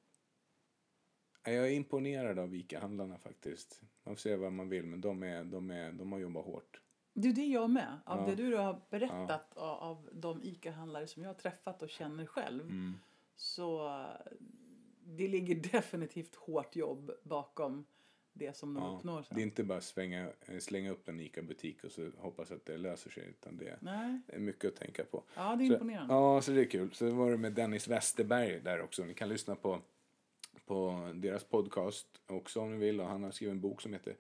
jag 1.44 1.54
är 1.68 1.72
imponerad 1.72 2.40
av 2.40 2.56
ICA-handlarna 2.56 3.18
faktiskt. 3.18 3.82
Man 4.04 4.16
får 4.16 4.20
säga 4.20 4.38
vad 4.38 4.52
man 4.54 4.70
vill, 4.70 4.86
men 4.86 5.02
de, 5.02 5.24
är, 5.24 5.44
de, 5.44 5.72
är, 5.72 5.92
de 5.92 6.12
har 6.12 6.20
jobbat 6.20 6.46
hårt. 6.46 6.82
Du, 7.14 7.32
det 7.32 7.42
är 7.42 7.54
jag 7.54 7.70
med. 7.70 8.00
Av 8.06 8.20
Ja. 8.20 8.26
det 8.26 8.36
du 8.36 8.56
har 8.56 8.82
berättat 8.90 9.58
av, 9.58 9.78
av 9.80 10.10
de 10.14 10.44
ICA-handlare 10.44 11.08
som 11.08 11.24
jag 11.24 11.30
har 11.30 11.34
träffat 11.36 11.82
och 11.82 11.90
känner 11.90 12.26
själv. 12.26 12.62
Mm. 12.62 12.94
Så 13.36 14.06
det 15.18 15.28
ligger 15.28 15.56
definitivt 15.56 16.36
hårt 16.36 16.76
jobb 16.76 17.12
bakom 17.24 17.86
det 18.34 18.58
som 18.58 18.74
de 18.74 18.84
Ja, 18.84 18.98
uppnår 18.98 19.24
sen. 19.24 19.36
det 19.36 19.42
är 19.42 19.44
inte 19.44 19.64
bara 19.64 19.82
svänga, 19.82 20.30
eh, 20.46 20.58
slänga 20.60 20.92
upp 20.92 21.08
en 21.08 21.20
ICA-butik 21.20 21.84
och 21.84 21.92
så 21.92 22.10
hoppas 22.18 22.52
att 22.52 22.66
det 22.66 22.78
löser 22.78 23.10
sig, 23.10 23.24
utan 23.30 23.58
det 23.58 23.78
Nej, 23.82 24.20
är 24.28 24.40
mycket 24.40 24.66
att 24.74 24.76
tänka 24.76 25.04
på. 25.04 25.24
ja 25.36 25.56
det 25.56 25.64
är 25.64 25.68
Så- 25.68 25.74
imponerande. 25.74 26.14
Ja, 26.14 26.42
så 26.42 26.52
det 26.52 26.62
är 26.62 26.66
kul. 26.66 26.94
Så 26.94 27.10
var 27.10 27.32
det 27.32 27.38
med 27.38 27.54
Dennis 27.54 27.88
Westerberg 27.88 28.60
där 28.60 28.82
också. 28.82 29.04
Ni 29.04 29.14
kan 29.14 29.30
lyssna 29.30 29.56
på, 29.56 29.82
på 30.66 31.12
deras 31.16 31.44
podcast 31.44 32.08
också 32.28 32.60
om 32.62 32.72
ni 32.72 32.78
vill. 32.78 33.02
Och 33.02 33.08
han 33.08 33.24
har 33.24 33.32
skrivit 33.32 33.52
en 33.52 33.62
bok 33.62 33.82
som 33.82 33.94
heter 33.94 34.16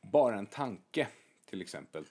Bara 0.00 0.38
en 0.38 0.46
tanke 0.46 1.08
till 1.46 1.62
exempel. 1.62 2.04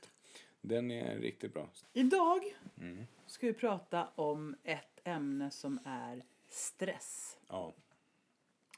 Den 0.61 0.91
är 0.91 1.17
riktigt 1.17 1.53
bra. 1.53 1.69
Idag 1.93 2.39
Mm. 2.77 3.05
ska 3.27 3.47
vi 3.47 3.53
prata 3.53 4.07
om 4.15 4.55
ett 4.63 4.99
ämne 5.03 5.51
som 5.51 5.79
är 5.85 6.23
stress. 6.49 7.37
Ja. 7.47 7.73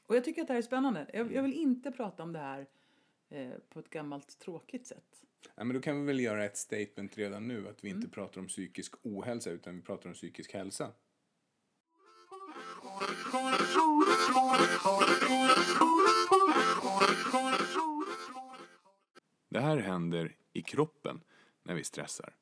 Och 0.08 0.16
jag 0.16 0.24
tycker 0.24 0.42
att 0.42 0.48
det 0.48 0.52
här 0.52 0.58
är 0.58 0.62
spännande. 0.62 1.06
Jag, 1.12 1.32
jag 1.32 1.42
vill 1.42 1.52
inte 1.52 1.90
prata 1.90 2.22
om 2.22 2.32
det 2.32 2.38
här 2.38 2.66
eh, 3.28 3.50
på 3.68 3.80
ett 3.80 3.90
gammalt 3.90 4.38
tråkigt 4.38 4.86
sätt. 4.86 5.24
Ja, 5.54 5.64
men 5.64 5.74
då 5.74 5.82
kan 5.82 6.00
vi 6.00 6.06
väl 6.06 6.20
göra 6.20 6.44
ett 6.44 6.56
statement 6.56 7.18
redan 7.18 7.48
nu 7.48 7.68
att 7.68 7.84
vi 7.84 7.88
inte 7.88 8.08
pratar 8.08 8.40
om 8.40 8.46
psykisk 8.46 8.94
ohälsa 9.02 9.50
utan 9.50 9.76
vi 9.76 9.82
pratar 9.82 10.08
om 10.08 10.14
psykisk 10.14 10.52
hälsa. 10.52 10.92
Det 19.48 19.60
här 19.60 19.76
händer 19.76 20.36
i 20.52 20.62
kroppen 20.62 21.20
när 21.62 21.74
vi 21.74 21.84
stressar. 21.84 22.36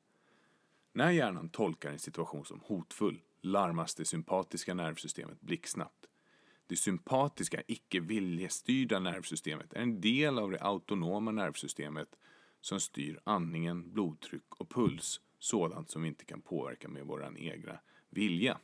När 0.93 1.11
hjärnan 1.11 1.49
tolkar 1.49 1.91
en 1.91 1.99
situation 1.99 2.45
som 2.45 2.59
hotfull 2.59 3.21
larmas 3.41 3.95
det 3.95 4.05
sympatiska 4.05 4.73
nervsystemet 4.73 5.41
blixtsnabbt. 5.41 6.07
Det 6.67 6.75
sympatiska, 6.75 7.61
icke 7.67 7.99
viljestyrda 7.99 8.99
nervsystemet 8.99 9.73
är 9.73 9.81
en 9.81 10.01
del 10.01 10.39
av 10.39 10.51
det 10.51 10.61
autonoma 10.61 11.31
nervsystemet 11.31 12.15
som 12.61 12.79
styr 12.79 13.19
andningen, 13.23 13.93
blodtryck 13.93 14.55
och 14.57 14.69
puls, 14.69 15.21
sådant 15.39 15.89
som 15.89 16.01
vi 16.01 16.07
inte 16.07 16.25
kan 16.25 16.41
påverka 16.41 16.87
med 16.87 17.05
vår 17.05 17.37
egna 17.37 17.79
vilja, 18.09 18.57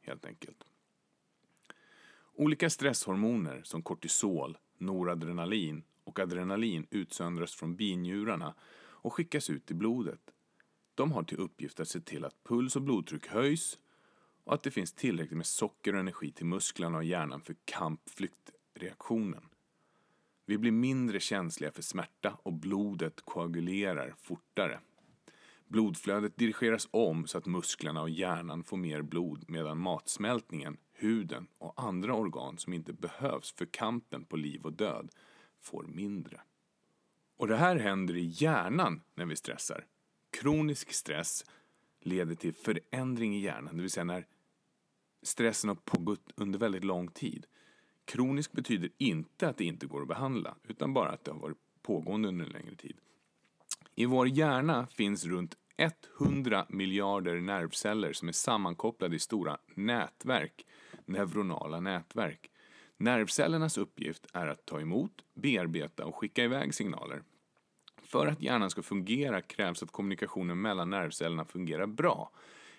helt 0.00 0.26
enkelt. 0.26 0.64
Olika 2.32 2.70
stresshormoner 2.70 3.62
som 3.64 3.82
kortisol, 3.82 4.58
noradrenalin 4.78 5.82
och 6.04 6.18
adrenalin 6.18 6.86
utsöndras 6.90 7.54
från 7.54 7.76
binjurarna 7.76 8.54
och 8.76 9.12
skickas 9.12 9.50
ut 9.50 9.70
i 9.70 9.74
blodet. 9.74 10.30
De 10.94 11.12
har 11.12 11.22
till 11.22 11.38
uppgift 11.38 11.80
att 11.80 11.88
se 11.88 12.00
till 12.00 12.24
att 12.24 12.44
puls 12.44 12.76
och 12.76 12.82
blodtryck 12.82 13.26
höjs 13.26 13.78
och 14.48 14.54
att 14.54 14.62
det 14.62 14.70
finns 14.70 14.92
tillräckligt 14.92 15.36
med 15.36 15.46
socker 15.46 15.92
och 15.92 16.00
energi 16.00 16.32
till 16.32 16.46
musklerna 16.46 16.98
och 16.98 17.04
hjärnan 17.04 17.40
för 17.40 17.56
kamp-flyktreaktionen. 17.64 19.48
Vi 20.46 20.58
blir 20.58 20.72
mindre 20.72 21.20
känsliga 21.20 21.72
för 21.72 21.82
smärta 21.82 22.38
och 22.42 22.52
blodet 22.52 23.20
koagulerar 23.24 24.14
fortare. 24.18 24.80
Blodflödet 25.66 26.36
dirigeras 26.36 26.88
om 26.90 27.26
så 27.26 27.38
att 27.38 27.46
musklerna 27.46 28.02
och 28.02 28.10
hjärnan 28.10 28.64
får 28.64 28.76
mer 28.76 29.02
blod 29.02 29.44
medan 29.48 29.78
matsmältningen, 29.78 30.76
huden 30.92 31.46
och 31.58 31.82
andra 31.82 32.14
organ 32.14 32.58
som 32.58 32.72
inte 32.72 32.92
behövs 32.92 33.52
för 33.52 33.66
kampen 33.66 34.24
på 34.24 34.36
liv 34.36 34.64
och 34.64 34.72
död 34.72 35.10
får 35.60 35.82
mindre. 35.82 36.40
Och 37.36 37.48
det 37.48 37.56
här 37.56 37.76
händer 37.76 38.16
i 38.16 38.24
hjärnan 38.24 39.00
när 39.14 39.26
vi 39.26 39.36
stressar. 39.36 39.86
Kronisk 40.30 40.92
stress 40.92 41.44
leder 42.00 42.34
till 42.34 42.54
förändring 42.54 43.36
i 43.36 43.40
hjärnan, 43.40 43.76
det 43.76 43.82
vill 43.82 43.90
säga 43.90 44.04
när 44.04 44.26
stressen 45.22 45.68
har 45.68 45.76
pågått 45.76 46.32
under 46.36 46.58
väldigt 46.58 46.84
lång 46.84 47.08
tid. 47.08 47.46
Kronisk 48.04 48.52
betyder 48.52 48.90
inte 48.98 49.48
att 49.48 49.56
det 49.56 49.64
inte 49.64 49.86
går 49.86 50.02
att 50.02 50.08
behandla, 50.08 50.54
utan 50.68 50.94
bara 50.94 51.10
att 51.10 51.24
det 51.24 51.30
har 51.30 51.38
varit 51.38 51.58
pågående 51.82 52.28
under 52.28 52.44
en 52.44 52.52
längre 52.52 52.74
tid. 52.74 52.96
I 53.94 54.06
vår 54.06 54.28
hjärna 54.28 54.86
finns 54.86 55.24
runt 55.24 55.56
100 56.20 56.66
miljarder 56.68 57.40
nervceller 57.40 58.12
som 58.12 58.28
är 58.28 58.32
sammankopplade 58.32 59.16
i 59.16 59.18
stora 59.18 59.58
nätverk, 59.74 60.66
neuronala 61.04 61.80
nätverk. 61.80 62.50
Nervcellernas 62.96 63.78
uppgift 63.78 64.26
är 64.32 64.46
att 64.46 64.66
ta 64.66 64.80
emot, 64.80 65.24
bearbeta 65.34 66.04
och 66.04 66.16
skicka 66.16 66.44
iväg 66.44 66.74
signaler. 66.74 67.22
För 68.02 68.26
att 68.26 68.42
hjärnan 68.42 68.70
ska 68.70 68.82
fungera 68.82 69.42
krävs 69.42 69.82
att 69.82 69.90
kommunikationen 69.90 70.60
mellan 70.60 70.90
nervcellerna 70.90 71.44
fungerar 71.44 71.86
bra. 71.86 72.30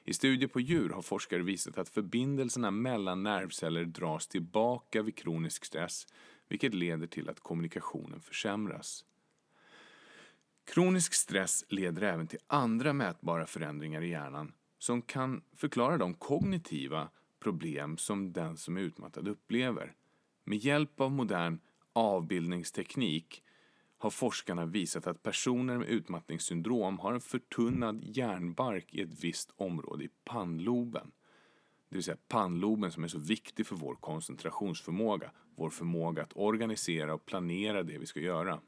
I 0.03 0.13
studier 0.13 0.47
på 0.47 0.59
djur 0.59 0.89
har 0.89 1.01
forskare 1.01 1.43
visat 1.43 1.77
att 1.77 1.89
förbindelserna 1.89 2.71
mellan 2.71 3.23
nervceller 3.23 3.85
dras 3.85 4.27
tillbaka 4.27 5.01
vid 5.01 5.15
kronisk 5.15 5.65
stress, 5.65 6.07
vilket 6.47 6.73
leder 6.73 7.07
till 7.07 7.29
att 7.29 7.39
kommunikationen 7.39 8.21
försämras. 8.21 9.05
Kronisk 10.73 11.13
stress 11.13 11.65
leder 11.69 12.01
även 12.01 12.27
till 12.27 12.39
andra 12.47 12.93
mätbara 12.93 13.45
förändringar 13.45 14.01
i 14.01 14.09
hjärnan 14.09 14.53
som 14.79 15.01
kan 15.01 15.41
förklara 15.55 15.97
de 15.97 16.13
kognitiva 16.13 17.09
problem 17.39 17.97
som 17.97 18.33
den 18.33 18.57
som 18.57 18.77
är 18.77 18.81
utmattad 18.81 19.27
upplever. 19.27 19.93
Med 20.43 20.57
hjälp 20.57 21.01
av 21.01 21.11
modern 21.11 21.59
avbildningsteknik 21.93 23.43
har 24.01 24.09
forskarna 24.09 24.65
visat 24.65 25.07
att 25.07 25.23
personer 25.23 25.77
med 25.77 25.87
utmattningssyndrom 25.87 26.99
har 26.99 27.13
en 27.13 27.21
förtunnad 27.21 28.03
hjärnbark 28.03 28.93
i 28.93 29.01
ett 29.01 29.23
visst 29.23 29.51
område 29.55 30.03
i 30.03 30.09
pannloben. 30.25 31.11
Det 31.89 31.95
vill 31.95 32.03
säga 32.03 32.17
pannloben 32.27 32.91
som 32.91 33.03
är 33.03 33.07
så 33.07 33.19
viktig 33.19 33.67
för 33.67 33.75
vår 33.75 33.95
koncentrationsförmåga, 33.95 35.31
vår 35.55 35.69
förmåga 35.69 36.23
att 36.23 36.37
organisera 36.37 37.13
och 37.13 37.25
planera 37.25 37.83
det 37.83 37.97
vi 37.97 38.05
ska 38.05 38.19
göra. 38.19 38.59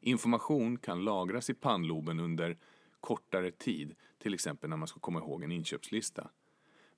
Information 0.00 0.78
kan 0.78 1.04
lagras 1.04 1.50
i 1.50 1.54
pannloben 1.54 2.20
under 2.20 2.58
kortare 3.00 3.50
tid, 3.50 3.94
till 4.18 4.34
exempel 4.34 4.70
när 4.70 4.76
man 4.76 4.88
ska 4.88 5.00
komma 5.00 5.18
ihåg 5.18 5.42
en 5.42 5.52
inköpslista. 5.52 6.30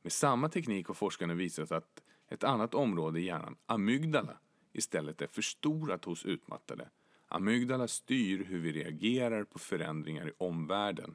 Med 0.03 0.13
samma 0.13 0.49
teknik 0.49 0.87
har 0.87 0.95
forskarna 0.95 1.35
visat 1.35 1.73
att 1.73 2.03
ett 2.29 2.45
annat 2.45 2.75
område 2.75 3.21
i 3.21 3.25
hjärnan, 3.25 3.57
amygdala, 3.67 4.39
istället 4.73 5.23
är 5.23 5.27
förstorat 5.27 6.05
hos 6.05 6.25
utmattade. 6.25 6.89
Amygdala 7.29 7.89
styr 7.89 8.45
hur 8.45 8.59
vi 8.59 8.73
reagerar 8.73 9.45
på 9.45 9.59
förändringar 9.59 10.29
i 10.29 10.33
omvärlden. 10.39 11.15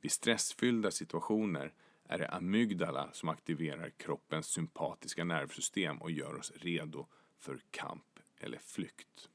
Vid 0.00 0.12
stressfyllda 0.12 0.90
situationer 0.90 1.72
är 2.04 2.18
det 2.18 2.28
amygdala 2.28 3.12
som 3.12 3.28
aktiverar 3.28 3.90
kroppens 3.90 4.46
sympatiska 4.46 5.24
nervsystem 5.24 6.02
och 6.02 6.10
gör 6.10 6.34
oss 6.34 6.52
redo 6.56 7.06
för 7.38 7.60
kamp 7.70 8.18
eller 8.40 8.58
flykt. 8.58 9.28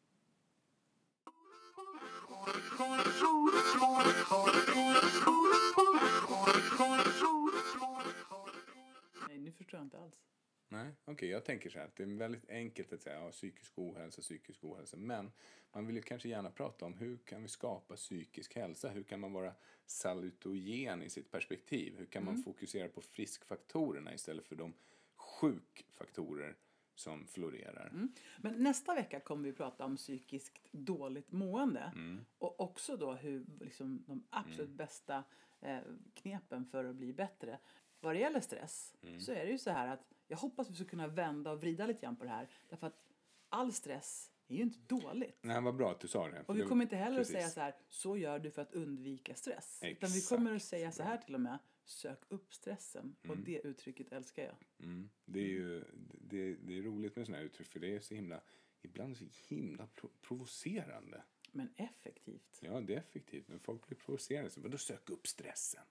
Nej, 9.28 9.40
nu 9.40 9.52
förstår 9.52 9.80
jag 9.80 9.86
inte 9.86 9.98
alls. 9.98 10.29
Nej, 10.72 10.88
okej, 11.02 11.14
okay, 11.14 11.30
jag 11.30 11.46
tänker 11.46 11.70
så 11.70 11.80
här 11.80 11.90
det 11.96 12.04
är 12.04 12.08
väldigt 12.08 12.50
enkelt 12.50 12.94
att 12.94 13.02
säga 13.02 13.20
ja, 13.20 13.32
psykisk 13.32 13.74
ohälsa, 13.76 14.22
psykisk 14.22 14.64
ohälsa, 14.64 14.98
men 14.98 15.32
man 15.72 15.88
vill 15.88 15.96
ju 15.96 16.02
kanske 16.02 16.30
gärna 16.30 16.52
prata 16.52 16.86
om 16.86 16.94
hur 16.94 17.18
kan 17.18 17.42
vi 17.42 17.48
skapa 17.48 17.96
psykisk 17.96 18.56
hälsa? 18.56 18.90
Hur 18.90 19.04
kan 19.04 19.20
man 19.20 19.34
vara 19.34 19.54
salutogen 19.86 21.04
i 21.04 21.10
sitt 21.10 21.32
perspektiv? 21.32 21.96
Hur 21.98 22.06
kan 22.06 22.22
mm. 22.22 22.34
man 22.34 22.44
fokusera 22.44 22.90
på 22.90 23.02
friskfaktorerna 23.02 24.14
istället 24.14 24.48
för 24.48 24.56
de 24.56 24.74
sjukfaktorer 25.16 26.56
som 26.96 27.28
florerar? 27.28 27.88
Mm. 27.88 28.12
Men 28.38 28.64
nästa 28.64 28.96
vecka 28.96 29.20
kommer 29.20 29.44
vi 29.44 29.54
prata 29.54 29.86
om 29.86 29.98
psykiskt 29.98 30.72
dåligt 30.72 31.32
mående 31.32 31.92
mm. 31.96 32.26
och 32.38 32.60
också 32.60 32.98
då 32.98 33.14
hur 33.14 33.46
liksom, 33.60 34.04
de 34.08 34.24
absolut 34.30 34.60
mm. 34.60 34.78
bästa 34.78 35.24
eh, 35.62 35.80
knepen 36.14 36.66
för 36.66 36.86
att 36.86 36.96
bli 36.96 37.14
bättre. 37.14 37.60
Vad 38.00 38.16
det 38.16 38.20
gäller 38.20 38.40
stress 38.40 38.96
mm. 39.02 39.20
så 39.20 39.32
är 39.32 39.46
det 39.46 39.52
ju 39.52 39.58
så 39.58 39.72
här 39.72 39.88
att 39.88 40.14
jag 40.28 40.38
hoppas 40.38 40.70
vi 40.70 40.76
ska 40.76 40.86
kunna 40.86 41.08
vända 41.08 41.52
och 41.52 41.62
vrida 41.62 41.86
lite 41.86 42.02
grann 42.02 42.16
på 42.16 42.24
det 42.24 42.30
här. 42.30 42.50
Därför 42.70 42.88
att 42.88 43.06
all 43.50 43.74
stress 43.74 44.32
är 44.48 44.56
ju 44.56 44.62
inte 44.62 44.80
dåligt. 44.80 45.40
Nej, 45.42 45.62
vad 45.62 45.76
bra 45.76 45.92
att 45.92 46.00
du 46.00 46.08
sa 46.08 46.28
det. 46.28 46.44
Och 46.48 46.58
vi 46.58 46.62
kommer 46.62 46.84
inte 46.84 46.96
heller 46.96 47.18
precis. 47.18 47.36
att 47.36 47.42
säga 47.42 47.50
så 47.50 47.60
här, 47.60 47.76
så 47.90 48.18
gör 48.18 48.40
du 48.40 48.52
för 48.52 48.62
att 48.62 48.74
undvika 48.74 49.36
stress. 49.36 49.80
Exakt. 49.82 49.98
Utan 49.98 50.10
vi 50.10 50.22
kommer 50.22 50.56
att 50.56 50.64
säga 50.64 50.92
så 50.92 51.04
här 51.04 51.18
till 51.18 51.36
och 51.36 51.42
med, 51.42 51.58
sök 51.86 52.20
upp 52.28 52.54
stressen. 52.54 53.16
Mm. 53.24 53.38
Och 53.38 53.46
det 53.46 53.62
uttrycket 53.64 54.12
älskar 54.12 54.44
jag. 54.44 54.56
Mm. 54.88 55.10
Det 55.26 55.40
är 55.40 55.48
ju 55.48 55.84
det, 56.22 56.56
det 56.56 56.78
är 56.78 56.82
roligt 56.82 57.16
med 57.16 57.26
sådana 57.26 57.38
här 57.38 57.46
uttryck, 57.46 57.68
för 57.68 57.80
det 57.80 57.96
är 57.96 58.00
så 58.00 58.16
himla, 58.16 58.42
ibland 58.82 59.18
så 59.18 59.26
himla 59.48 59.88
provocerande. 60.22 61.24
Men 61.52 61.74
effektivt. 61.76 62.60
Ja, 62.62 62.82
det 62.82 62.94
är 62.94 62.98
effektivt. 62.98 63.48
Men 63.48 63.60
folk 63.60 63.88
blir 63.88 63.98
provocerade. 63.98 64.50
Så 64.50 64.60
då 64.60 64.78
sök 64.78 65.10
upp 65.10 65.28
stressen. 65.28 65.82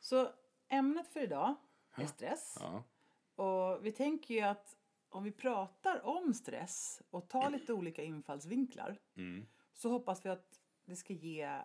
Så 0.00 0.32
ämnet 0.72 1.08
för 1.08 1.20
idag 1.20 1.54
är 1.94 2.06
stress. 2.06 2.58
Ja. 2.60 2.84
Och 3.44 3.86
vi 3.86 3.92
tänker 3.92 4.34
ju 4.34 4.40
att 4.40 4.76
om 5.08 5.24
vi 5.24 5.32
pratar 5.32 6.06
om 6.06 6.34
stress 6.34 7.02
och 7.10 7.28
tar 7.28 7.50
lite 7.50 7.72
olika 7.72 8.02
infallsvinklar 8.02 9.00
mm. 9.14 9.46
så 9.72 9.90
hoppas 9.90 10.24
vi 10.26 10.30
att 10.30 10.60
det 10.84 10.96
ska 10.96 11.12
ge 11.12 11.62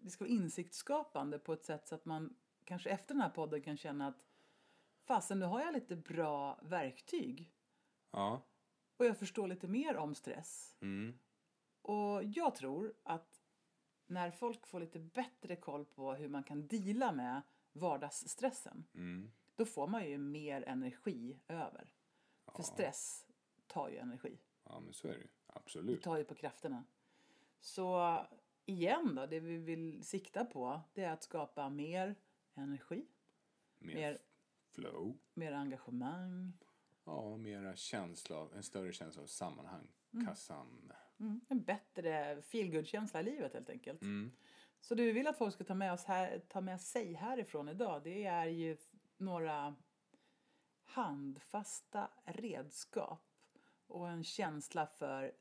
det 0.00 0.10
ska 0.10 0.24
vara 0.24 0.32
insiktsskapande 0.32 1.38
på 1.38 1.52
ett 1.52 1.64
sätt 1.64 1.88
så 1.88 1.94
att 1.94 2.04
man 2.04 2.36
kanske 2.64 2.90
efter 2.90 3.14
den 3.14 3.22
här 3.22 3.30
podden 3.30 3.62
kan 3.62 3.76
känna 3.76 4.06
att 4.06 4.24
fasen 5.04 5.38
nu 5.38 5.46
har 5.46 5.60
jag 5.60 5.74
lite 5.74 5.96
bra 5.96 6.58
verktyg. 6.62 7.52
Ja. 8.10 8.42
Och 8.96 9.06
jag 9.06 9.18
förstår 9.18 9.48
lite 9.48 9.68
mer 9.68 9.96
om 9.96 10.14
stress. 10.14 10.76
Mm. 10.80 11.18
Och 11.82 12.24
jag 12.24 12.54
tror 12.54 12.94
att 13.02 13.42
när 14.06 14.30
folk 14.30 14.66
får 14.66 14.80
lite 14.80 14.98
bättre 14.98 15.56
koll 15.56 15.84
på 15.84 16.14
hur 16.14 16.28
man 16.28 16.42
kan 16.42 16.66
dela 16.66 17.12
med 17.12 17.42
vardagsstressen 17.78 18.84
mm 18.94 19.30
då 19.58 19.64
får 19.64 19.86
man 19.86 20.08
ju 20.08 20.18
mer 20.18 20.62
energi 20.62 21.38
över. 21.48 21.90
Ja. 22.46 22.52
För 22.52 22.62
stress 22.62 23.26
tar 23.66 23.88
ju 23.88 23.96
energi. 23.96 24.38
Ja, 24.64 24.80
men 24.80 24.92
så 24.92 25.08
är 25.08 25.12
det 25.12 25.18
ju. 25.18 25.28
Absolut. 25.46 25.96
Det 25.96 26.02
tar 26.02 26.16
ju 26.16 26.24
på 26.24 26.34
krafterna. 26.34 26.84
Så 27.60 28.18
igen 28.64 29.14
då, 29.14 29.26
det 29.26 29.40
vi 29.40 29.56
vill 29.56 30.04
sikta 30.04 30.44
på 30.44 30.80
det 30.94 31.04
är 31.04 31.12
att 31.12 31.22
skapa 31.22 31.68
mer 31.68 32.14
energi. 32.54 33.06
Mer, 33.78 33.94
mer 33.94 34.18
flow. 34.74 35.18
Mer 35.34 35.52
engagemang. 35.52 36.52
Ja, 37.04 37.36
mera 37.36 37.76
känsla, 37.76 38.48
en 38.54 38.62
större 38.62 38.92
känsla 38.92 39.22
av 39.22 39.26
sammanhang. 39.26 39.88
Mm. 40.12 40.26
Kassan. 40.26 40.92
Mm. 41.18 41.40
En 41.48 41.62
bättre 41.62 42.42
feelgood-känsla 42.42 43.20
i 43.20 43.24
livet 43.24 43.54
helt 43.54 43.70
enkelt. 43.70 44.02
Mm. 44.02 44.30
Så 44.80 44.94
det 44.94 45.02
vi 45.02 45.12
vill 45.12 45.26
att 45.26 45.38
folk 45.38 45.54
ska 45.54 45.64
ta 45.64 45.74
med, 45.74 45.92
oss 45.92 46.04
här, 46.04 46.38
ta 46.48 46.60
med 46.60 46.80
sig 46.80 47.12
härifrån 47.12 47.68
idag 47.68 48.02
det 48.04 48.24
är 48.24 48.46
ju 48.46 48.76
några 49.16 49.74
handfasta 50.84 52.10
redskap 52.24 53.24
och 53.86 54.08
en 54.08 54.24
känsla 54.24 54.86
för 54.86 55.32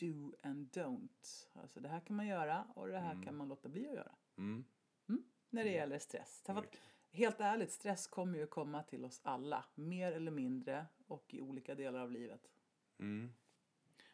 do 0.00 0.32
and 0.42 0.70
don't. 0.70 1.46
Alltså 1.52 1.80
det 1.80 1.88
här 1.88 2.00
kan 2.00 2.16
man 2.16 2.26
göra 2.26 2.64
och 2.74 2.88
det 2.88 2.98
här 2.98 3.22
kan 3.22 3.36
man 3.36 3.48
låta 3.48 3.68
bli 3.68 3.88
att 3.88 3.94
göra. 3.94 4.14
Mm. 4.38 4.64
När 5.50 5.64
det 5.64 5.70
gäller 5.70 5.98
stress. 5.98 6.42
Därför 6.46 6.60
att, 6.60 6.76
helt 7.10 7.40
ärligt, 7.40 7.72
stress 7.72 8.06
kommer 8.06 8.38
ju 8.38 8.46
komma 8.46 8.82
till 8.82 9.04
oss 9.04 9.20
alla. 9.24 9.64
Mer 9.74 10.12
eller 10.12 10.30
mindre 10.30 10.86
och 11.06 11.34
i 11.34 11.40
olika 11.40 11.74
delar 11.74 12.00
av 12.00 12.10
livet. 12.10 12.50
Mm. 12.98 13.32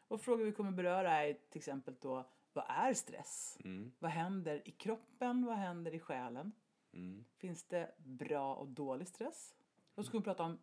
Och 0.09 0.21
frågor 0.21 0.45
vi 0.45 0.53
kommer 0.53 0.73
beröra 0.73 1.27
är 1.27 1.33
till 1.33 1.59
exempel 1.59 1.97
då, 2.01 2.31
vad 2.59 2.67
är 2.69 2.95
stress? 2.95 3.59
Mm. 3.65 3.93
Vad 3.99 4.11
händer 4.11 4.62
i 4.65 4.71
kroppen? 4.71 5.47
Vad 5.47 5.57
händer 5.57 5.95
i 5.95 5.99
själen? 5.99 6.53
Mm. 6.93 7.25
Finns 7.37 7.65
det 7.65 7.95
bra 7.99 8.55
och 8.55 8.69
dålig 8.69 9.09
stress? 9.09 9.55
Och 9.95 10.05
så 10.05 10.11
kommer 10.11 10.23
vi 10.23 10.25
prata 10.25 10.43
om 10.43 10.59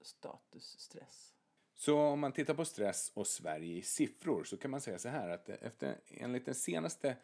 statusstress. 0.00 1.34
Så 1.74 2.00
om 2.00 2.20
man 2.20 2.32
tittar 2.32 2.54
på 2.54 2.64
stress 2.64 3.12
och 3.14 3.26
Sverige 3.26 3.76
i 3.76 3.82
siffror 3.82 4.44
så 4.44 4.56
kan 4.56 4.70
man 4.70 4.80
säga 4.80 4.98
så 4.98 5.08
här 5.08 5.28
att 5.28 5.48
efter 5.48 6.00
enligt 6.08 6.46
den 6.46 6.54
senaste 6.54 7.16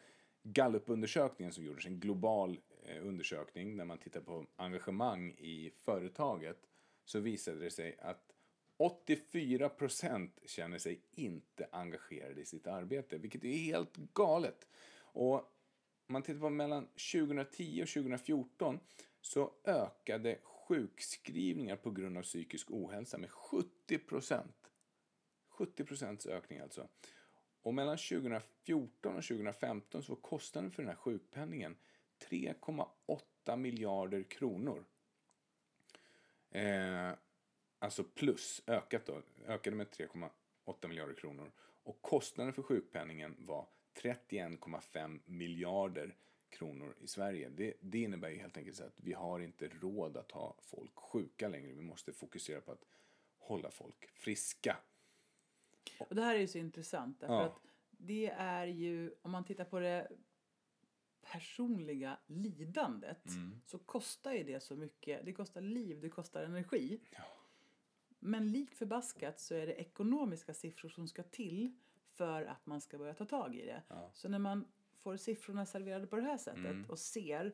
Gallup-undersökningen 0.43 1.53
som 1.53 1.63
gjordes, 1.63 1.85
en 1.85 1.99
global 1.99 2.59
eh, 2.83 3.07
undersökning 3.07 3.77
där 3.77 3.85
man 3.85 3.97
tittar 3.97 4.21
på 4.21 4.45
engagemang 4.55 5.31
i 5.31 5.71
företaget 5.75 6.57
så 7.05 7.19
visade 7.19 7.59
det 7.59 7.71
sig 7.71 7.97
att 7.99 8.34
84 8.77 9.69
procent 9.69 10.39
känner 10.45 10.77
sig 10.77 11.01
inte 11.11 11.67
engagerade 11.71 12.41
i 12.41 12.45
sitt 12.45 12.67
arbete, 12.67 13.17
vilket 13.17 13.43
är 13.43 13.57
helt 13.57 13.95
galet. 13.95 14.67
Och 14.97 15.33
om 15.33 16.13
man 16.13 16.21
tittar 16.21 16.39
på 16.39 16.49
mellan 16.49 16.87
2010 16.87 17.83
och 17.83 17.89
2014 17.89 18.79
så 19.21 19.51
ökade 19.63 20.37
sjukskrivningar 20.43 21.75
på 21.75 21.91
grund 21.91 22.17
av 22.17 22.21
psykisk 22.21 22.71
ohälsa 22.71 23.17
med 23.17 23.31
70 23.31 23.97
procent. 23.97 24.71
70 25.49 25.83
procents 25.83 26.25
ökning 26.25 26.59
alltså. 26.59 26.87
Och 27.61 27.73
mellan 27.73 27.97
2014 27.97 29.15
och 29.15 29.23
2015 29.23 30.03
så 30.03 30.13
var 30.13 30.21
kostnaden 30.21 30.71
för 30.71 30.83
den 30.83 30.89
här 30.89 30.95
sjukpenningen 30.95 31.77
3,8 32.29 33.57
miljarder 33.57 34.23
kronor. 34.23 34.85
Eh, 36.51 37.11
alltså 37.79 38.03
plus, 38.03 38.61
ökat 38.67 39.05
då, 39.05 39.21
ökade 39.45 39.75
med 39.75 39.87
3,8 39.87 40.87
miljarder 40.87 41.13
kronor. 41.13 41.51
Och 41.83 42.01
kostnaden 42.01 42.53
för 42.53 42.61
sjukpenningen 42.61 43.35
var 43.39 43.67
31,5 44.01 45.19
miljarder 45.25 46.15
kronor 46.49 46.95
i 46.99 47.07
Sverige. 47.07 47.49
Det, 47.49 47.73
det 47.81 47.99
innebär 48.01 48.29
ju 48.29 48.37
helt 48.37 48.57
enkelt 48.57 48.77
så 48.77 48.83
att 48.83 48.93
vi 48.99 49.13
har 49.13 49.39
inte 49.39 49.67
råd 49.67 50.17
att 50.17 50.31
ha 50.31 50.55
folk 50.59 50.95
sjuka 50.95 51.47
längre. 51.47 51.73
Vi 51.73 51.81
måste 51.81 52.13
fokusera 52.13 52.61
på 52.61 52.71
att 52.71 52.85
hålla 53.37 53.71
folk 53.71 54.05
friska. 54.13 54.77
Och 55.99 56.15
det 56.15 56.21
här 56.21 56.35
är 56.35 56.39
ju 56.39 56.47
så 56.47 56.57
intressant 56.57 57.19
därför 57.19 57.33
Ja. 57.33 57.45
att 57.45 57.61
det 57.91 58.27
är 58.37 58.67
ju, 58.67 59.13
om 59.21 59.31
man 59.31 59.43
tittar 59.45 59.65
på 59.65 59.79
det 59.79 60.07
personliga 61.21 62.17
lidandet 62.27 63.25
Mm. 63.29 63.61
så 63.65 63.77
kostar 63.79 64.33
ju 64.33 64.43
det 64.43 64.59
så 64.59 64.75
mycket. 64.75 65.25
Det 65.25 65.33
kostar 65.33 65.61
liv, 65.61 66.01
det 66.01 66.09
kostar 66.09 66.43
energi. 66.43 66.99
Men 68.25 68.51
likt 68.51 68.77
förbaskat 68.77 69.39
så 69.39 69.55
är 69.55 69.67
det 69.67 69.73
ekonomiska 69.73 70.53
siffror 70.53 70.89
som 70.89 71.07
ska 71.07 71.23
till 71.23 71.75
för 72.13 72.43
att 72.43 72.65
man 72.65 72.81
ska 72.81 72.97
börja 72.97 73.13
ta 73.13 73.25
tag 73.25 73.55
i 73.55 73.65
det. 73.65 73.83
Ja. 73.87 74.09
Så 74.13 74.29
när 74.29 74.39
man 74.39 74.67
får 74.99 75.17
siffrorna 75.17 75.65
serverade 75.65 76.07
på 76.07 76.15
det 76.15 76.21
här 76.21 76.37
sättet 76.37 76.65
Mm. 76.65 76.89
och 76.89 76.99
ser 76.99 77.53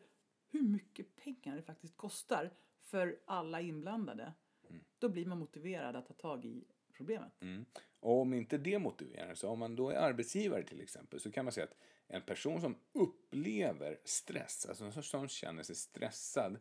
hur 0.50 0.62
mycket 0.62 1.16
pengar 1.16 1.56
det 1.56 1.62
faktiskt 1.62 1.98
kostar 1.98 2.52
för 2.82 3.20
alla 3.26 3.62
inblandade, 3.62 4.34
Mm. 4.70 4.84
då 5.00 5.10
blir 5.10 5.26
man 5.26 5.38
motiverad 5.40 5.96
att 5.96 6.06
ta 6.08 6.14
tag 6.14 6.46
i 6.46 6.64
problemet. 6.94 7.42
Mm. 7.42 7.66
Och 8.00 8.22
om 8.22 8.34
inte 8.34 8.58
det 8.58 8.80
motiverar, 8.80 9.34
så 9.36 9.50
om 9.50 9.60
man 9.60 9.76
då 9.76 9.90
är 9.90 9.96
arbetsgivare 9.96 10.64
till 10.64 10.82
exempel, 10.82 11.20
så 11.20 11.32
kan 11.32 11.46
man 11.46 11.52
säga 11.52 11.64
att 11.64 11.78
en 12.08 12.22
person 12.22 12.62
som 12.62 12.76
upplever 12.92 14.00
stress, 14.04 14.66
alltså 14.66 14.84
en 14.86 15.04
som 15.04 15.28
känner 15.28 15.64
sig 15.64 15.76
stressad 15.76 16.60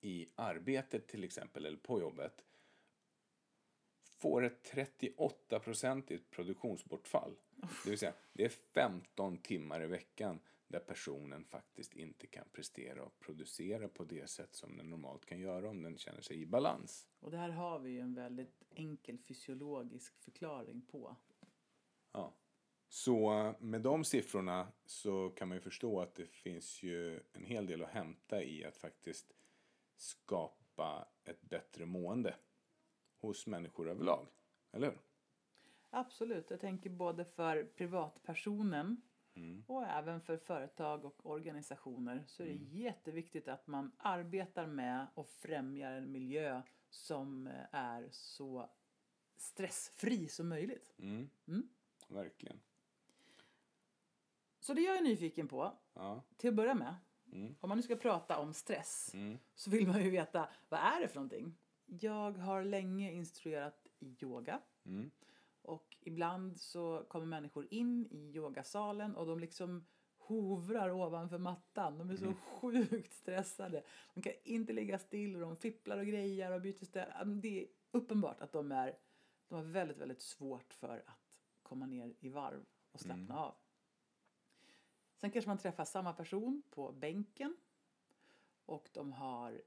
i 0.00 0.26
arbetet 0.34 1.06
till 1.08 1.24
exempel, 1.24 1.66
eller 1.66 1.78
på 1.78 2.00
jobbet, 2.00 2.44
får 4.16 4.44
ett 4.44 4.72
38-procentigt 4.72 6.30
produktionsbortfall. 6.30 7.36
Det 7.84 7.90
vill 7.90 7.98
säga, 7.98 8.14
det 8.32 8.44
är 8.44 8.48
15 8.48 9.38
timmar 9.38 9.82
i 9.82 9.86
veckan 9.86 10.40
där 10.68 10.80
personen 10.80 11.44
faktiskt 11.44 11.94
inte 11.94 12.26
kan 12.26 12.48
prestera 12.52 13.02
och 13.04 13.20
producera 13.20 13.88
på 13.88 14.04
det 14.04 14.30
sätt 14.30 14.54
som 14.54 14.76
den 14.76 14.90
normalt 14.90 15.26
kan 15.26 15.40
göra 15.40 15.70
om 15.70 15.82
den 15.82 15.98
känner 15.98 16.20
sig 16.20 16.40
i 16.40 16.46
balans. 16.46 17.08
Och 17.20 17.30
det 17.30 17.36
här 17.36 17.50
har 17.50 17.78
vi 17.78 17.90
ju 17.90 18.00
en 18.00 18.14
väldigt 18.14 18.62
enkel 18.70 19.18
fysiologisk 19.18 20.18
förklaring 20.18 20.82
på. 20.82 21.16
Ja. 22.12 22.36
Så 22.88 23.54
med 23.60 23.82
de 23.82 24.04
siffrorna 24.04 24.72
så 24.84 25.30
kan 25.30 25.48
man 25.48 25.56
ju 25.56 25.60
förstå 25.60 26.00
att 26.00 26.14
det 26.14 26.26
finns 26.26 26.82
ju 26.82 27.20
en 27.32 27.44
hel 27.44 27.66
del 27.66 27.84
att 27.84 27.90
hämta 27.90 28.42
i 28.42 28.64
att 28.64 28.76
faktiskt 28.76 29.32
skapa 29.96 31.08
ett 31.24 31.42
bättre 31.42 31.86
mående 31.86 32.34
hos 33.26 33.46
människor 33.46 33.88
överlag. 33.88 34.26
Eller 34.72 34.86
hur? 34.90 34.98
Absolut, 35.90 36.50
jag 36.50 36.60
tänker 36.60 36.90
både 36.90 37.24
för 37.24 37.64
privatpersonen 37.64 39.02
och 39.66 39.84
även 39.86 40.20
för 40.20 40.36
företag 40.36 41.04
och 41.04 41.26
organisationer 41.30 42.24
så 42.26 42.42
är 42.42 42.46
det 42.46 42.54
jätteviktigt 42.78 43.48
att 43.48 43.66
man 43.66 43.92
arbetar 43.98 44.66
med 44.66 45.06
och 45.14 45.28
främjar 45.28 45.92
en 45.92 46.12
miljö 46.12 46.62
som 46.90 47.46
eh, 47.46 47.52
är 47.72 48.08
så 48.10 48.70
stressfri 49.36 50.28
som 50.28 50.48
möjligt. 50.48 50.94
Mm. 50.98 51.30
Mm. 51.46 51.68
Verkligen. 52.08 52.60
Så 54.60 54.74
det 54.74 54.80
jag 54.80 54.96
är 54.96 55.02
nyfiken 55.02 55.48
på, 55.48 55.72
Ja. 55.94 56.22
till 56.36 56.48
att 56.50 56.56
börja 56.56 56.74
med, 56.74 56.94
Mm. 57.32 57.56
om 57.60 57.68
man 57.68 57.78
nu 57.78 57.82
ska 57.82 57.96
prata 57.96 58.38
om 58.38 58.54
stress 58.54 59.14
Mm. 59.14 59.38
så 59.54 59.70
vill 59.70 59.86
man 59.86 60.02
ju 60.04 60.10
veta 60.10 60.48
vad 60.68 60.80
är 60.80 61.00
det 61.00 61.08
för 61.08 61.14
någonting? 61.16 61.54
Jag 61.86 62.38
har 62.38 62.64
länge 62.64 63.12
instruerat 63.12 63.86
i 63.98 64.16
yoga. 64.22 64.60
Mm. 64.84 65.10
Och 65.62 65.96
ibland 66.00 66.60
så 66.60 67.04
kommer 67.08 67.26
människor 67.26 67.66
in 67.70 68.06
i 68.10 68.32
yogasalen 68.34 69.16
och 69.16 69.26
de 69.26 69.38
liksom 69.38 69.86
hovrar 70.18 70.90
ovanför 70.90 71.38
mattan. 71.38 71.98
De 71.98 72.10
är 72.10 72.16
så 72.16 72.34
sjukt 72.34 73.12
stressade. 73.12 73.82
De 74.14 74.22
kan 74.22 74.32
inte 74.44 74.72
ligga 74.72 74.98
still 74.98 75.34
och 75.34 75.40
de 75.40 75.56
fipplar 75.56 75.98
och 75.98 76.06
grejar 76.06 76.52
och 76.52 76.60
byter 76.60 76.84
ställ. 76.84 77.40
Det 77.40 77.62
är 77.62 77.66
uppenbart 77.90 78.40
att 78.40 78.52
de, 78.52 78.72
är, 78.72 78.98
de 79.48 79.54
har 79.54 79.62
väldigt, 79.62 79.98
väldigt 79.98 80.22
svårt 80.22 80.72
för 80.74 81.02
att 81.06 81.38
komma 81.62 81.86
ner 81.86 82.14
i 82.20 82.28
varv 82.28 82.64
och 82.92 83.00
slappna 83.00 83.38
av. 83.38 83.54
Sen 85.16 85.30
kanske 85.30 85.48
man 85.48 85.58
träffar 85.58 85.84
samma 85.84 86.12
person 86.12 86.62
på 86.70 86.92
bänken 86.92 87.56
och 88.66 88.88
de 88.92 89.12
har 89.12 89.62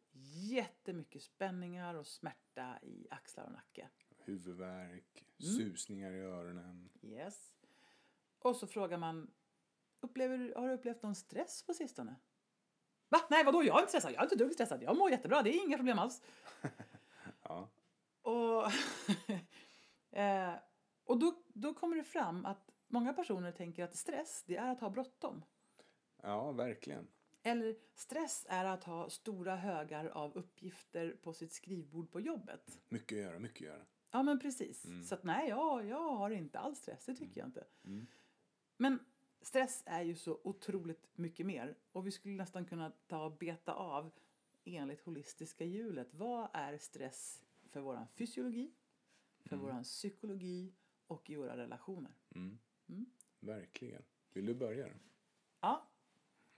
jättemycket 0.52 1.22
spänningar 1.24 1.96
och 1.96 2.08
smärta 2.08 2.80
i 2.82 3.08
axlar 3.12 3.46
och 3.46 3.52
nacke. 3.52 3.90
Huvudvärk, 4.18 5.26
Mm. 5.44 5.58
susningar 5.58 6.12
i 6.12 6.20
öronen. 6.20 6.90
Yes. 7.02 7.54
Och 8.40 8.56
så 8.56 8.68
frågar 8.68 8.98
man, 8.98 9.32
upplever, 10.00 10.54
har 10.56 10.68
du 10.68 10.74
upplevt 10.74 11.04
någon 11.04 11.16
stress 11.16 11.64
på 11.64 11.74
sistone? 11.74 12.16
Va? 13.10 13.20
Nej, 13.30 13.44
vadå? 13.44 13.64
Jag 13.64 13.76
är 13.78 13.80
inte 13.80 13.90
stressad. 13.90 14.12
Jag 14.12 14.20
är 14.20 14.24
inte 14.24 14.36
dugg 14.36 14.54
stressad. 14.54 14.84
Jag 14.84 14.98
mår 14.98 15.12
jättebra. 15.12 15.42
Det 15.42 15.50
är 15.56 15.66
inga 15.66 15.78
problem 15.78 16.00
alls. 16.00 16.22
Ja. 17.44 17.70
Och, 18.22 18.72
eh, 20.20 20.54
och 21.04 21.20
då, 21.20 21.44
då 21.48 21.74
kommer 21.74 21.96
det 21.96 22.04
fram 22.04 22.46
att 22.46 22.70
många 22.88 23.14
personer 23.14 23.52
tänker 23.52 23.84
att 23.84 23.96
stress, 23.96 24.44
det 24.48 24.56
är 24.58 24.72
att 24.72 24.80
ha 24.80 24.90
bråttom. 24.90 25.46
ja, 26.22 26.52
verkligen. 26.52 27.08
Eller 27.50 27.76
stress 27.94 28.46
är 28.50 28.66
att 28.66 28.84
ha 28.84 29.10
stora 29.10 29.56
högar 29.56 30.06
av 30.06 30.38
uppgifter 30.38 31.18
på 31.22 31.34
sitt 31.34 31.54
skrivbord 31.54 32.12
på 32.12 32.20
jobbet. 32.20 32.80
Mycket 32.90 33.16
att 33.18 33.24
göra, 33.24 33.40
mycket 33.40 33.62
att 33.62 33.76
göra. 33.76 33.86
Ja, 34.12 34.24
men 34.24 34.40
precis. 34.40 34.86
Så 35.08 35.16
att 35.16 35.24
nej, 35.24 35.50
jag, 35.50 35.86
jag 35.86 36.12
har 36.12 36.30
inte 36.30 36.60
alls 36.60 36.80
stress. 36.80 37.06
Det 37.06 37.16
tycker 37.16 37.42
jag 37.42 37.48
inte. 37.48 37.68
Men 38.78 39.00
stress 39.42 39.84
är 39.86 40.02
ju 40.02 40.16
så 40.16 40.40
otroligt 40.44 41.18
mycket 41.18 41.46
mer. 41.46 41.78
Och 41.92 42.08
vi 42.08 42.12
skulle 42.12 42.36
nästan 42.36 42.66
kunna 42.66 42.92
ta 43.08 43.26
och 43.26 43.38
beta 43.38 43.74
av 43.74 44.12
enligt 44.64 45.02
holistiska 45.02 45.66
hjulet. 45.66 46.14
Vad 46.14 46.50
är 46.54 46.78
stress 46.78 47.44
för 47.70 47.80
vår 47.80 48.08
fysiologi, 48.16 48.74
för 49.46 49.56
vår 49.56 49.84
psykologi 49.84 50.74
och 51.08 51.30
i 51.30 51.36
våra 51.36 51.58
relationer? 51.58 52.12
Verkligen. 53.40 54.04
Vill 54.34 54.46
du 54.46 54.54
börja 54.56 54.88
då? 54.88 54.94
Ja, 55.60 55.88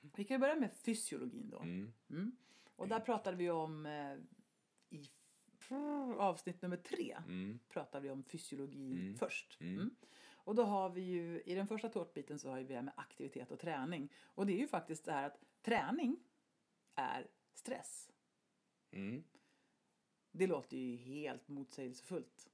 vi 0.02 0.24
kan 0.24 0.40
börja 0.40 0.56
med 0.56 0.74
fysiologin 0.74 1.50
då. 1.50 1.60
Mm. 1.60 1.94
Mm. 2.10 2.36
Och 2.76 2.88
där 2.88 3.00
pratade 3.00 3.38
vi 3.38 3.50
om 3.50 3.86
eh, 3.86 4.18
i 4.90 5.10
avsnitt 6.18 6.62
nummer 6.62 6.78
tre 6.78 7.18
Mm. 7.28 7.60
pratade 7.70 8.04
vi 8.04 8.10
om 8.10 8.24
fysiologin 8.24 8.92
Mm. 8.92 9.16
först. 9.18 9.58
Mm. 9.62 9.74
Mm. 9.76 9.96
Och 10.44 10.56
då 10.56 10.64
har 10.64 10.90
vi 10.90 11.02
ju, 11.02 11.42
i 11.46 11.56
den 11.56 11.68
första 11.68 11.90
tårtbiten 11.90 12.40
så 12.40 12.50
har 12.50 12.58
vi 12.58 12.64
det 12.64 12.76
här 12.76 12.82
med 12.82 12.94
aktivitet 12.98 13.52
och 13.52 13.60
träning. 13.60 14.12
Och 14.24 14.46
det 14.46 14.54
är 14.54 14.58
ju 14.58 14.68
faktiskt 14.68 15.06
det 15.06 15.12
här 15.12 15.24
att 15.28 15.40
träning 15.62 16.20
är 16.96 17.28
stress. 17.54 18.12
Mm. 18.92 19.24
Det 20.32 20.48
låter 20.48 20.78
ju 20.78 20.96
helt 20.96 21.48
motsägelsefullt. 21.48 22.50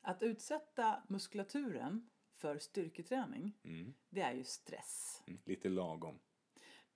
Att 0.00 0.22
utsätta 0.22 1.02
muskulaturen 1.08 2.10
för 2.34 2.58
styrketräning, 2.58 3.58
Mm. 3.62 3.94
det 4.08 4.20
är 4.20 4.32
ju 4.32 4.44
stress. 4.44 5.22
Mm. 5.26 5.40
Lite 5.44 5.68
lagom. 5.68 6.18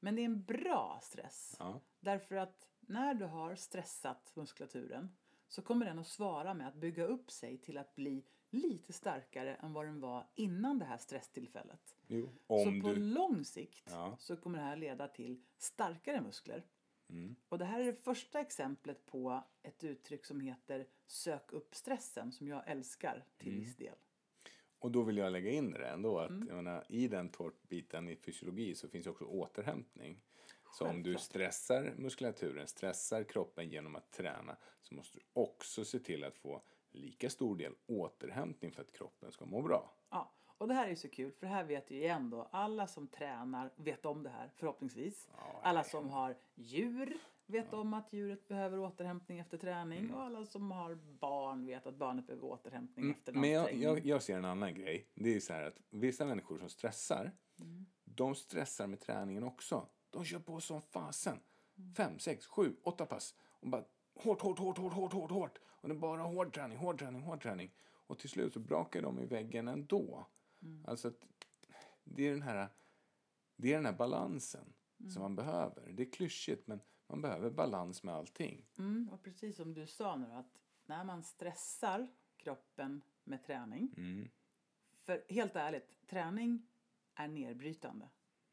Men 0.04 0.14
det 0.14 0.22
är 0.22 0.24
en 0.26 0.42
bra 0.42 0.98
stress. 1.02 1.56
Ja. 1.58 1.80
Därför 2.00 2.34
att 2.36 2.68
när 2.80 3.14
du 3.14 3.24
har 3.24 3.54
stressat 3.54 4.32
muskulaturen 4.36 5.16
så 5.48 5.62
kommer 5.62 5.86
den 5.86 5.98
att 5.98 6.06
svara 6.06 6.54
med 6.54 6.68
att 6.68 6.74
bygga 6.74 7.04
upp 7.04 7.30
sig 7.30 7.58
till 7.58 7.78
att 7.78 7.94
bli 7.94 8.24
lite 8.50 8.92
starkare 8.92 9.54
än 9.54 9.72
vad 9.72 9.86
den 9.86 10.00
var 10.00 10.26
innan 10.34 10.78
det 10.78 10.84
här 10.84 10.96
stresstillfället. 10.96 11.96
Jo. 12.06 12.28
Så 12.46 12.64
på 12.64 12.88
du... 12.88 12.96
lång 12.96 13.44
sikt 13.44 13.88
Ja. 13.90 14.16
så 14.20 14.36
kommer 14.36 14.58
det 14.58 14.64
här 14.64 14.76
leda 14.76 15.08
till 15.08 15.42
starkare 15.58 16.20
muskler. 16.20 16.66
Mm. 17.08 17.36
Och 17.48 17.58
det 17.58 17.64
här 17.64 17.80
är 17.80 17.84
det 17.86 18.02
första 18.02 18.40
exemplet 18.40 19.06
på 19.06 19.44
ett 19.62 19.84
uttryck 19.84 20.24
som 20.26 20.40
heter 20.40 20.86
sök 21.06 21.52
upp 21.52 21.74
stressen 21.74 22.32
som 22.32 22.48
jag 22.48 22.62
älskar 22.70 23.24
till 23.38 23.52
Mm. 23.52 23.60
viss 23.64 23.76
del. 23.76 23.96
Och 24.84 24.90
då 24.90 25.02
vill 25.02 25.16
jag 25.16 25.32
lägga 25.32 25.50
in 25.50 25.70
det 25.72 25.86
ändå 25.86 26.18
att 26.18 26.30
Mm. 26.30 26.48
jag 26.48 26.56
menar, 26.56 26.84
i 26.88 27.08
den 27.08 27.28
tårtbiten 27.28 28.08
i 28.08 28.16
fysiologi 28.16 28.74
så 28.74 28.88
finns 28.88 29.06
också 29.06 29.24
återhämtning. 29.24 30.20
Så 30.72 30.86
om 30.86 31.02
du 31.02 31.18
stressar 31.18 31.94
muskulaturen, 31.96 32.66
stressar 32.66 33.24
kroppen 33.24 33.68
genom 33.68 33.96
att 33.96 34.10
träna 34.12 34.56
så 34.82 34.94
måste 34.94 35.18
du 35.18 35.24
också 35.32 35.84
se 35.84 35.98
till 35.98 36.24
att 36.24 36.36
få 36.36 36.62
lika 36.92 37.30
stor 37.30 37.56
del 37.56 37.74
återhämtning 37.86 38.72
för 38.72 38.82
att 38.82 38.92
kroppen 38.92 39.32
ska 39.32 39.44
må 39.46 39.62
bra. 39.62 39.94
Ja, 40.10 40.32
och 40.58 40.68
det 40.68 40.74
här 40.74 40.84
är 40.86 40.90
ju 40.90 40.96
så 40.96 41.08
kul 41.08 41.32
för 41.32 41.46
här 41.46 41.64
vet 41.64 41.90
ju 41.90 42.04
ändå 42.06 42.48
alla 42.50 42.86
som 42.86 43.06
tränar 43.08 43.70
vet 43.76 44.06
om 44.06 44.22
det 44.22 44.30
här 44.30 44.50
förhoppningsvis. 44.56 45.28
Ja, 45.36 45.60
Alla 45.62 45.84
som 45.84 46.08
har 46.10 46.36
djur 46.54 47.18
vet 47.46 47.72
om 47.72 47.94
att 47.94 48.12
djuret 48.12 48.48
behöver 48.48 48.78
återhämtning 48.78 49.38
efter 49.38 49.58
träning 49.58 49.98
Mm. 49.98 50.14
och 50.14 50.22
alla 50.22 50.44
som 50.44 50.70
har 50.70 50.94
barn 50.94 51.66
vet 51.66 51.86
att 51.86 51.96
barnet 51.96 52.26
behöver 52.26 52.44
återhämtning 52.46 53.10
efter 53.10 53.32
en 53.32 53.40
Men 53.40 53.50
jag, 53.50 53.74
jag, 53.74 54.06
jag 54.06 54.22
ser 54.22 54.36
en 54.38 54.44
annan 54.44 54.74
grej. 54.74 55.08
Det 55.14 55.34
är 55.36 55.40
så 55.40 55.52
här 55.52 55.62
att 55.62 55.80
vissa 55.90 56.26
människor 56.26 56.58
som 56.58 56.68
stressar, 56.68 57.32
Mm. 57.60 57.86
de 58.04 58.34
stressar 58.34 58.86
med 58.86 59.00
träningen 59.00 59.44
också. 59.44 59.88
De 60.10 60.24
kör 60.24 60.38
på 60.38 60.60
som 60.60 60.82
fasen. 60.82 61.40
Mm. 61.78 61.94
Fem, 61.94 62.18
sex, 62.18 62.46
sju, 62.46 62.76
åtta 62.82 63.06
pass. 63.06 63.34
Och 63.40 63.68
bara 63.68 63.84
hårt, 64.14 64.40
hårt, 64.42 64.58
hårt, 64.58 64.78
hårt, 64.78 64.92
hårt, 64.92 65.12
hårt, 65.12 65.30
hårt. 65.30 65.58
Och 65.66 65.88
det 65.88 65.94
är 65.94 65.98
bara 65.98 66.22
hård 66.22 66.54
träning, 66.54 66.78
hård 66.78 66.98
träning, 66.98 67.22
hård 67.22 67.42
träning. 67.42 67.70
Och 68.06 68.18
till 68.18 68.30
slut 68.30 68.52
så 68.52 68.60
brakar 68.60 69.02
de 69.02 69.20
i 69.20 69.26
väggen 69.26 69.68
ändå. 69.68 70.26
Mm. 70.62 70.84
Alltså 70.88 71.08
att 71.08 71.26
det 72.04 72.26
är 72.26 72.30
den 72.30 72.42
här, 72.42 72.68
det 73.56 73.72
är 73.72 73.76
den 73.76 73.86
här 73.86 73.92
balansen 73.92 74.72
Mm. 75.00 75.10
som 75.10 75.22
man 75.22 75.36
behöver. 75.36 75.92
Det 75.92 76.02
är 76.02 76.12
klyschigt 76.12 76.66
men 76.66 76.80
man 77.06 77.22
behöver 77.22 77.50
balans 77.50 78.02
med 78.02 78.14
allting. 78.14 78.66
Mm, 78.78 79.08
och 79.12 79.22
precis 79.22 79.56
som 79.56 79.74
du 79.74 79.86
sa 79.86 80.16
nu 80.16 80.32
att 80.32 80.58
när 80.86 81.04
man 81.04 81.22
stressar 81.22 82.08
kroppen 82.36 83.02
med 83.24 83.42
träning. 83.42 83.94
Mm. 83.96 84.28
För 85.04 85.24
helt 85.28 85.56
ärligt, 85.56 86.06
träning 86.06 86.66
är 87.14 87.28
nedbrytande. 87.28 88.08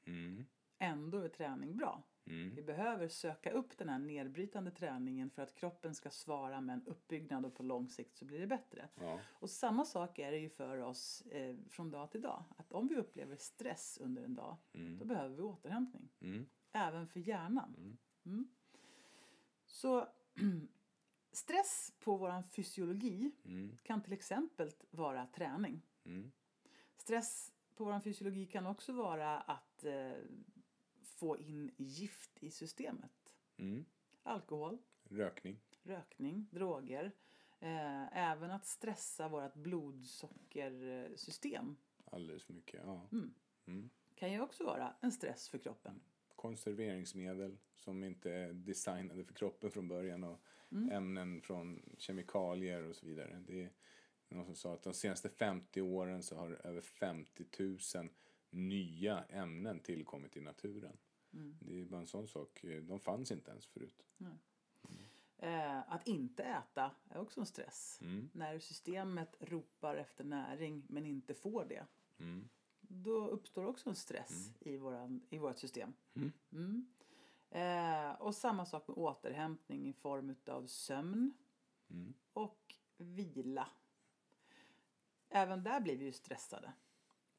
Mm. 0.05 0.45
Ändå 0.77 1.17
är 1.17 1.29
träning 1.29 1.77
bra. 1.77 2.03
Mm. 2.25 2.55
Vi 2.55 2.63
behöver 2.63 3.07
söka 3.07 3.51
upp 3.51 3.77
den 3.77 3.89
här 3.89 3.99
nedbrytande 3.99 4.71
träningen 4.71 5.29
för 5.29 5.41
att 5.41 5.55
kroppen 5.55 5.95
ska 5.95 6.09
svara 6.09 6.61
med 6.61 6.73
en 6.73 6.85
uppbyggnad 6.85 7.45
och 7.45 7.55
på 7.55 7.63
lång 7.63 7.89
sikt 7.89 8.17
så 8.17 8.25
blir 8.25 8.39
det 8.39 8.47
bättre. 8.47 8.89
Ja. 8.95 9.19
Och 9.31 9.49
samma 9.49 9.85
sak 9.85 10.19
är 10.19 10.31
det 10.31 10.37
ju 10.37 10.49
för 10.49 10.77
oss 10.77 11.21
eh, 11.21 11.55
från 11.69 11.91
dag 11.91 12.11
till 12.11 12.21
dag. 12.21 12.43
Att 12.57 12.71
om 12.71 12.87
vi 12.87 12.95
upplever 12.95 13.35
stress 13.35 13.97
under 14.01 14.23
en 14.23 14.35
dag, 14.35 14.57
då 14.99 15.05
behöver 15.05 15.35
vi 15.35 15.41
återhämtning. 15.41 16.09
Mm. 16.19 16.45
Även 16.71 17.07
för 17.07 17.19
hjärnan. 17.19 17.97
Mm. 18.25 18.47
Så 19.65 20.07
stress 21.31 21.93
på 21.99 22.17
vår 22.17 22.43
fysiologi 22.51 23.31
Mm. 23.45 23.77
kan 23.83 24.01
till 24.01 24.13
exempel 24.13 24.71
vara 24.91 25.25
träning. 25.27 25.81
Mm. 26.03 26.31
Stress 26.97 27.53
på 27.75 27.83
vår 27.85 27.99
fysiologi 27.99 28.45
kan 28.45 28.67
också 28.67 28.93
vara 28.93 29.39
att 29.39 29.83
eh, 29.83 30.13
få 31.01 31.37
in 31.37 31.71
gift 31.77 32.43
i 32.43 32.51
systemet. 32.51 33.33
Mm. 33.57 33.85
Alkohol, 34.23 34.77
Rökning. 35.03 35.59
rökning, 35.83 36.47
droger. 36.51 37.11
Eh, 37.59 38.17
även 38.17 38.51
att 38.51 38.65
stressa 38.65 39.27
vårt 39.29 39.53
blodsockersystem 39.53 41.75
Alldeles 42.05 42.43
för 42.43 42.53
mycket, 42.53 42.81
ja. 42.85 43.07
Mm. 43.11 43.33
kan 44.15 44.31
ju 44.31 44.41
också 44.41 44.63
vara 44.65 44.95
en 45.01 45.11
stress 45.11 45.49
för 45.49 45.57
kroppen. 45.57 46.01
Konserveringsmedel 46.41 47.57
som 47.75 48.03
inte 48.03 48.31
är 48.31 48.53
designade 48.53 49.23
för 49.23 49.33
kroppen 49.33 49.71
från 49.71 49.87
början 49.87 50.23
och 50.23 50.39
Mm. 50.73 50.89
ämnen 50.91 51.41
från 51.41 51.95
kemikalier 51.97 52.83
och 52.83 52.95
så 52.95 53.05
vidare. 53.05 53.43
Det 53.47 53.61
är 53.63 53.71
någon 54.29 54.45
som 54.45 54.55
sa 54.55 54.73
att 54.73 54.83
de 54.83 54.93
senaste 54.93 55.29
50 55.29 55.81
åren 55.81 56.23
så 56.23 56.35
har 56.35 56.51
över 56.51 56.81
50 56.81 57.45
000 57.97 58.09
nya 58.49 59.23
ämnen 59.23 59.79
tillkommit 59.79 60.37
i 60.37 60.41
naturen. 60.41 60.97
Mm. 61.33 61.57
Det 61.61 61.79
är 61.79 61.85
bara 61.85 62.01
en 62.01 62.07
sån 62.07 62.27
sak. 62.27 62.65
De 62.81 62.99
fanns 62.99 63.31
inte 63.31 63.51
ens 63.51 63.65
förut. 63.67 64.05
Eh, 65.37 65.91
att 65.91 66.07
inte 66.07 66.43
äta 66.43 66.91
är 67.09 67.19
också 67.19 67.39
en 67.39 67.45
stress. 67.45 67.99
Mm. 68.01 68.29
När 68.33 68.59
systemet 68.59 69.35
ropar 69.39 69.95
efter 69.95 70.23
näring 70.23 70.83
men 70.89 71.05
inte 71.05 71.33
får 71.33 71.65
det. 71.65 71.85
Mm. 72.91 73.03
Då 73.03 73.27
uppstår 73.27 73.65
också 73.65 73.89
en 73.89 73.95
stress 73.95 74.51
i, 74.59 74.77
våran, 74.77 75.21
i 75.29 75.37
vårt 75.37 75.57
system. 75.57 75.93
Mm. 76.15 76.31
Mm. 76.51 76.87
Eh, 77.49 78.21
och 78.21 78.35
samma 78.35 78.65
sak 78.65 78.87
med 78.87 78.97
återhämtning 78.97 79.87
i 79.89 79.93
form 79.93 80.35
av 80.47 80.67
sömn 80.67 81.33
Mm. 81.89 82.13
och 82.33 82.75
vila. 82.97 83.67
Även 85.29 85.63
där 85.63 85.79
blir 85.79 85.97
vi 85.97 86.05
ju 86.05 86.11
stressade. 86.11 86.73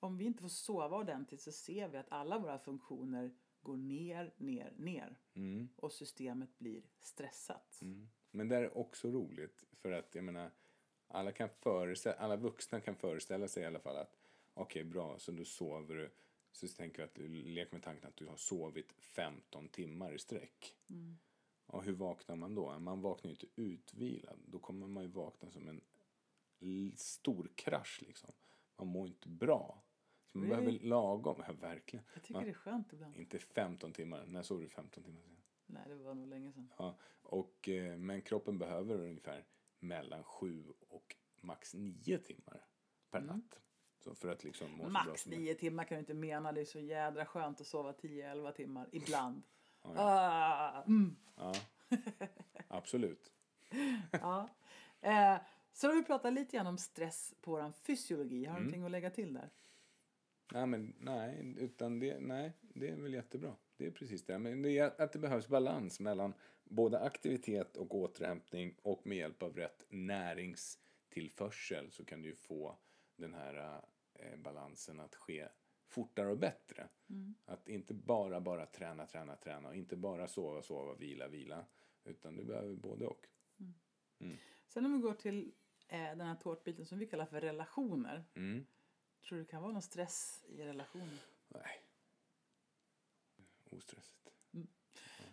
Om 0.01 0.19
vi 0.19 0.25
inte 0.25 0.43
får 0.43 0.49
sova 0.49 0.97
ordentligt 0.97 1.41
så 1.41 1.53
ser 1.53 1.89
vi 1.89 1.99
att 1.99 2.13
alla 2.13 2.39
våra 2.39 2.59
funktioner 2.59 3.31
går 3.63 3.77
ner, 3.77 4.35
ner, 4.37 4.73
ner. 4.77 5.19
Mm. 5.35 5.69
Och 5.77 5.93
systemet 5.93 6.59
blir 6.59 6.83
stressat. 7.01 7.79
Mm. 7.83 8.09
Men 8.31 8.49
det 8.49 8.57
är 8.57 8.79
också 8.79 9.09
roligt 9.11 9.65
för 9.73 9.93
att 9.93 10.15
jag 10.15 10.25
menar 10.25 10.51
alla, 11.09 11.33
kan 11.33 11.49
föreställa, 11.49 12.17
alla 12.17 12.37
vuxna 12.37 12.81
kan 12.81 12.97
föreställa 12.97 13.49
sig 13.49 13.63
i 13.63 13.67
alla 13.67 13.81
fall 13.81 13.97
att 13.97 14.17
okej 14.55 14.85
bra 14.85 15.19
så 15.19 15.33
då 15.33 15.45
sover 15.45 15.95
du 15.95 16.11
så 16.53 16.69
tänker 16.69 17.03
jag 17.03 17.07
att 17.09 17.15
du 17.15 17.29
leker 17.29 17.73
med 17.73 17.83
tanken 17.83 18.09
att 18.09 18.17
du 18.17 18.27
har 18.27 18.37
sovit 18.37 18.93
15 18.99 19.69
timmar 19.69 20.15
i 20.15 20.19
sträck. 20.19 20.77
Mm. 20.91 21.19
Och 21.67 21.85
hur 21.85 21.93
vaknar 21.93 22.37
man 22.37 22.55
då? 22.55 22.79
Man 22.79 23.01
vaknar 23.01 23.29
ju 23.29 23.35
inte 23.35 23.47
utvilad. 23.57 24.39
Då 24.47 24.59
kommer 24.59 24.87
man 24.87 25.03
ju 25.03 25.09
vakna 25.09 25.51
som 25.51 25.69
en 25.69 25.81
stor 26.97 27.51
krasch 27.55 28.03
liksom. 28.07 28.33
Man 28.77 28.87
mår 28.89 29.07
inte 29.09 29.29
bra. 29.29 29.83
Så 30.33 30.39
man 30.39 30.49
Really? 30.49 30.65
behöver 30.65 30.85
lagom. 30.87 31.43
Ja, 31.47 31.53
verkligen. 31.53 32.05
Jag 32.15 32.23
tycker 32.23 32.35
Man, 32.35 32.45
det 32.45 32.51
är 32.51 32.55
skönt 32.55 32.93
ibland. 32.93 33.17
inte 33.17 33.39
15 33.39 33.93
timmar. 33.93 34.27
När 34.27 34.43
sov 34.43 34.61
du 34.61 34.69
15 34.69 35.05
timmar 35.05 35.21
sedan? 35.23 35.37
Nej, 35.67 35.83
det 35.89 35.95
var 35.95 36.15
nog 36.15 36.29
länge 36.29 36.53
sedan. 36.53 36.73
Ja, 36.79 36.99
och, 37.23 37.69
eh, 37.69 37.99
men 37.99 38.23
kroppen 38.23 38.59
behöver 38.59 38.99
ungefär 39.01 39.45
mellan 39.79 40.25
sju 40.25 40.65
och 40.89 41.17
max 41.41 41.75
nio 41.75 42.19
timmar 42.19 42.67
per 43.11 43.21
natt. 43.21 43.61
Så 44.05 44.15
för 44.15 44.29
att 44.29 44.45
liksom 44.45 44.71
må 44.71 44.77
så 44.85 44.91
bra 44.91 45.01
Mm. 45.01 45.09
Max 45.09 45.23
som 45.23 45.31
möjligt. 45.31 45.45
nio 45.47 45.55
timmar 45.55 45.85
kan 45.85 45.97
du 45.97 46.01
inte 46.01 46.15
mena. 46.15 46.53
Det 46.53 46.61
är 46.61 46.65
så 46.65 46.81
jädra 46.81 47.27
skönt 47.27 47.61
att 47.61 47.67
sova 47.67 47.93
10-11 47.93 48.53
timmar 48.53 48.89
ibland. 48.93 49.43
Ja, 49.83 49.91
Ah, 49.97 50.83
mm. 50.87 51.17
Ja, 51.37 51.53
absolut. 52.69 53.33
ja. 54.13 54.49
Eh, 55.01 55.37
så 55.73 55.87
har 55.87 55.95
vi 55.95 56.03
pratat 56.05 56.33
lite 56.33 56.57
grann 56.57 56.67
om 56.67 56.79
stress 56.79 57.35
på 57.41 57.51
vår 57.51 57.73
fysiologi. 57.73 58.45
Mm. 58.45 58.51
Har 58.51 58.57
du 58.59 58.65
någonting 58.65 58.85
att 58.85 58.91
lägga 58.91 59.11
till 59.11 59.35
där? 59.35 59.51
Nej, 60.53 60.67
men 60.67 60.95
nej, 60.99 61.55
utan 61.59 61.99
det, 61.99 62.21
nej, 62.21 62.53
det 62.61 62.89
är 62.89 62.97
väl 62.97 63.15
jättebra. 63.15 63.57
Det 63.77 63.87
är 63.87 63.91
precis 63.91 64.25
det. 64.27 64.39
Men 64.39 64.63
det 64.63 64.79
är 64.79 65.03
att 65.03 65.13
det 65.13 65.19
behövs 65.19 65.49
balans 65.49 66.01
mellan 66.01 66.35
både 66.65 67.01
aktivitet 67.01 67.77
och 67.77 67.95
återhämtning 67.95 68.75
och 68.83 69.07
med 69.07 69.19
hjälp 69.19 69.43
av 69.43 69.57
rätt 69.57 69.87
näringstillförsel 69.89 71.91
så 71.91 72.05
kan 72.05 72.23
du 72.23 72.37
få 72.37 72.79
den 73.17 73.35
här 73.35 73.83
eh, 74.15 74.37
balansen 74.37 75.01
att 75.01 75.15
ske 75.15 75.49
fortare 75.89 76.31
och 76.31 76.39
bättre. 76.39 76.89
Att 77.45 77.69
inte 77.69 77.95
bara, 77.95 78.41
bara 78.41 78.67
träna, 78.67 79.07
träna, 79.07 79.37
träna 79.37 79.69
och 79.69 79.77
inte 79.77 79.97
bara 79.97 80.29
sova, 80.29 80.63
sova, 80.63 80.95
vila, 80.95 81.29
vila. 81.29 81.67
Utan 82.05 82.37
du 82.37 82.45
behöver 82.45 82.75
både 82.75 83.07
och. 83.07 83.27
Sen 84.67 84.87
om 84.87 84.93
vi 84.93 84.99
går 84.99 85.15
till 85.15 85.55
eh, 85.89 85.99
den 85.99 86.21
här 86.21 86.37
tårtbiten 86.37 86.87
som 86.87 86.99
vi 86.99 87.07
kallar 87.07 87.27
för 87.27 87.41
relationer. 87.41 88.25
Mm. 88.35 88.67
Tror 89.23 89.39
du 89.39 89.45
det 89.45 89.51
kan 89.51 89.63
vara 89.63 89.73
någon 89.73 89.83
stress 89.83 90.45
i 90.49 90.65
relationer? 90.65 91.19
Nej. 91.49 91.85
Ostressigt. 93.71 94.33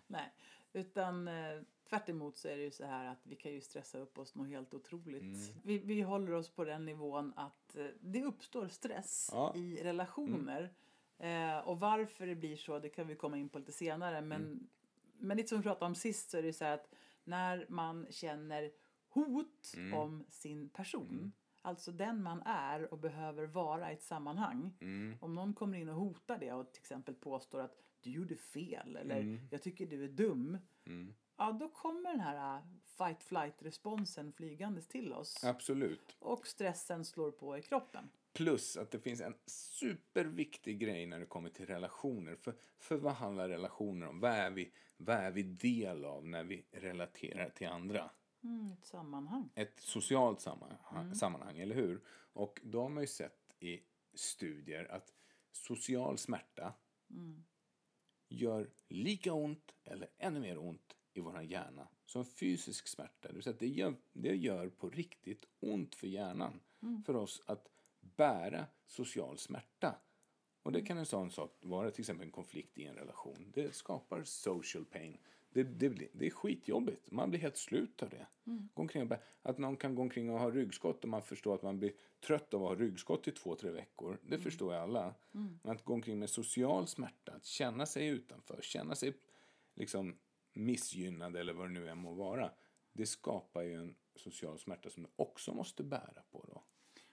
Nej, 0.07 0.31
utan 0.73 1.27
eh, 1.27 1.61
tvärt 1.89 2.37
så 2.37 2.47
är 2.47 2.57
det 2.57 2.63
ju 2.63 2.71
så 2.71 2.85
här 2.85 3.05
att 3.05 3.27
vi 3.27 3.35
kan 3.35 3.51
ju 3.51 3.61
stressa 3.61 3.97
upp 3.97 4.17
oss 4.17 4.35
något 4.35 4.47
helt 4.47 4.73
otroligt. 4.73 5.21
Mm. 5.21 5.61
Vi, 5.63 5.77
vi 5.77 6.01
håller 6.01 6.31
oss 6.31 6.49
på 6.49 6.63
den 6.63 6.85
nivån 6.85 7.33
att 7.35 7.58
att 7.69 7.75
eh, 7.75 7.85
det 8.01 8.23
uppstår 8.23 8.67
stress 8.67 9.29
Ja. 9.31 9.55
i 9.55 9.83
relationer. 9.83 10.73
Eh, 11.17 11.57
och 11.57 11.79
varför 11.79 12.27
det 12.27 12.35
blir 12.35 12.55
så, 12.57 12.79
det 12.79 12.89
kan 12.89 13.07
vi 13.07 13.15
komma 13.15 13.37
in 13.37 13.49
på 13.49 13.59
lite 13.59 13.71
senare. 13.71 14.21
Men, 14.21 14.41
Mm. 14.41 14.67
men 15.17 15.37
lite 15.37 15.49
som 15.49 15.57
vi 15.57 15.63
pratade 15.63 15.85
om 15.85 15.95
sist 15.95 16.29
så 16.31 16.37
är 16.37 16.43
det 16.43 16.53
så 16.53 16.65
att 16.65 16.89
när 17.23 17.65
man 17.69 18.07
känner 18.09 18.71
hot 19.09 19.73
Mm. 19.77 19.93
om 19.93 20.25
sin 20.29 20.69
person, 20.69 21.31
alltså 21.61 21.91
den 21.91 22.23
man 22.23 22.41
är 22.45 22.93
och 22.93 22.99
behöver 22.99 23.45
vara 23.45 23.91
i 23.91 23.93
ett 23.93 24.03
sammanhang. 24.03 24.73
Mm. 24.81 25.17
Om 25.21 25.35
någon 25.35 25.53
kommer 25.53 25.77
in 25.77 25.89
och 25.89 25.95
hotar 25.95 26.37
det 26.37 26.53
och 26.53 26.71
till 26.71 26.79
exempel 26.81 27.15
påstår 27.15 27.59
att 27.59 27.75
du 28.01 28.09
gjorde 28.11 28.35
fel 28.35 28.95
eller 28.95 29.19
Mm. 29.19 29.39
jag 29.51 29.61
tycker 29.61 29.85
du 29.87 30.03
är 30.03 30.07
dum. 30.09 30.57
Ja, 31.37 31.51
då 31.51 31.69
kommer 31.69 32.09
den 32.11 32.19
här 32.19 32.61
fight 32.99 33.23
flight 33.23 33.55
responsen 33.59 34.33
flygandes 34.33 34.87
till 34.87 35.13
oss. 35.13 35.43
Absolut. 35.43 36.17
Och 36.19 36.47
stressen 36.47 37.05
slår 37.05 37.31
på 37.31 37.57
i 37.57 37.61
kroppen. 37.61 38.09
Plus 38.33 38.77
att 38.77 38.91
det 38.91 38.99
finns 38.99 39.21
en 39.21 39.33
superviktig 39.45 40.79
grej 40.79 41.05
när 41.05 41.19
det 41.19 41.25
kommer 41.25 41.49
till 41.49 41.65
relationer. 41.65 42.35
För, 42.35 42.55
för 42.77 42.97
vad 42.97 43.13
handlar 43.13 43.49
relationer 43.49 44.07
om? 44.07 44.19
Vad 44.19 44.31
är, 44.31 44.51
vi, 44.51 44.71
vad 44.97 45.15
är 45.15 45.31
vi 45.31 45.43
del 45.43 46.05
av 46.05 46.27
när 46.27 46.43
vi 46.43 46.65
relaterar 46.71 47.49
till 47.49 47.67
andra? 47.67 48.09
Mm, 48.43 48.71
ett 48.71 48.85
sammanhang. 48.85 49.49
Ett 49.55 49.79
socialt 49.79 50.41
sammanhang, 50.41 51.15
sammanhang, 51.15 51.59
eller 51.59 51.75
hur? 51.75 52.01
Och 52.33 52.59
då 52.63 52.81
har 52.81 52.89
man 52.89 53.03
ju 53.03 53.07
sett 53.07 53.55
i 53.59 53.79
studier 54.13 54.91
att 54.91 55.13
social 55.51 56.17
smärta 56.17 56.73
gör 58.29 58.69
lika 58.87 59.33
ont 59.33 59.75
eller 59.83 60.09
ännu 60.17 60.39
mer 60.39 60.57
ont 60.57 60.95
i 61.13 61.19
vår 61.19 61.41
hjärna 61.41 61.87
som 62.09 62.25
fysisk 62.25 62.87
smärta. 62.87 63.27
Det, 63.27 63.33
vill 63.33 63.43
säga 63.43 63.55
det, 63.59 63.67
gör, 63.67 63.95
det 64.13 64.35
gör 64.35 64.69
på 64.69 64.89
riktigt 64.89 65.45
ont 65.59 65.95
för 65.95 66.07
hjärnan 66.07 66.59
för 67.05 67.15
oss 67.15 67.41
att 67.45 67.69
bära 68.01 68.65
social 68.87 69.37
smärta. 69.37 69.95
Och 70.63 70.71
det 70.71 70.81
kan 70.81 70.97
en 70.97 71.05
sån 71.05 71.31
sak 71.31 71.57
vara, 71.61 71.91
till 71.91 72.01
exempel 72.01 72.25
en 72.25 72.31
konflikt 72.31 72.77
i 72.77 72.85
en 72.85 72.95
relation. 72.95 73.51
Det 73.53 73.75
skapar 73.75 74.23
social 74.23 74.85
pain. 74.85 75.17
Det, 75.49 75.63
det, 75.63 75.89
blir- 75.89 76.09
det 76.13 76.25
är 76.25 76.29
skitjobbigt. 76.29 77.11
Man 77.11 77.29
blir 77.29 77.39
helt 77.39 77.57
slut 77.57 78.03
av 78.03 78.09
det. 78.09 78.27
Gå 78.73 78.81
omkring 78.81 79.09
att 79.41 79.57
någon 79.57 79.77
kan 79.77 79.95
gå 79.95 80.01
omkring 80.01 80.29
och 80.29 80.39
ha 80.39 80.51
ryggskott 80.51 81.03
och 81.03 81.09
man 81.09 81.21
förstår 81.21 81.55
att 81.55 81.63
man 81.63 81.79
blir 81.79 81.91
trött 82.19 82.53
av 82.53 82.63
att 82.63 82.69
ha 82.69 82.75
ryggskott 82.75 83.27
i 83.27 83.31
två, 83.31 83.55
tre 83.55 83.71
veckor. 83.71 84.17
Det 84.21 84.37
förstår 84.39 84.73
jag 84.73 84.83
alla. 84.83 85.15
Men 85.63 85.75
att 85.75 85.83
gå 85.85 85.93
omkring 85.93 86.19
med 86.19 86.29
social 86.29 86.87
smärta, 86.87 87.31
att 87.31 87.45
känna 87.45 87.85
sig 87.85 88.07
utanför, 88.07 88.59
känna 88.61 88.95
sig 88.95 89.13
liksom 89.75 90.17
missgynnad 90.53 91.35
eller 91.35 91.53
vad 91.53 91.65
det 91.67 91.73
nu 91.73 91.89
än 91.89 91.97
må 91.97 92.13
vara. 92.13 92.51
Det 92.91 93.05
skapar 93.05 93.61
ju 93.61 93.73
en 93.73 93.95
social 94.15 94.59
smärta 94.59 94.89
som 94.89 95.03
du 95.03 95.09
också 95.15 95.53
måste 95.53 95.83
bära 95.83 96.23
på 96.31 96.45
då. 96.47 96.63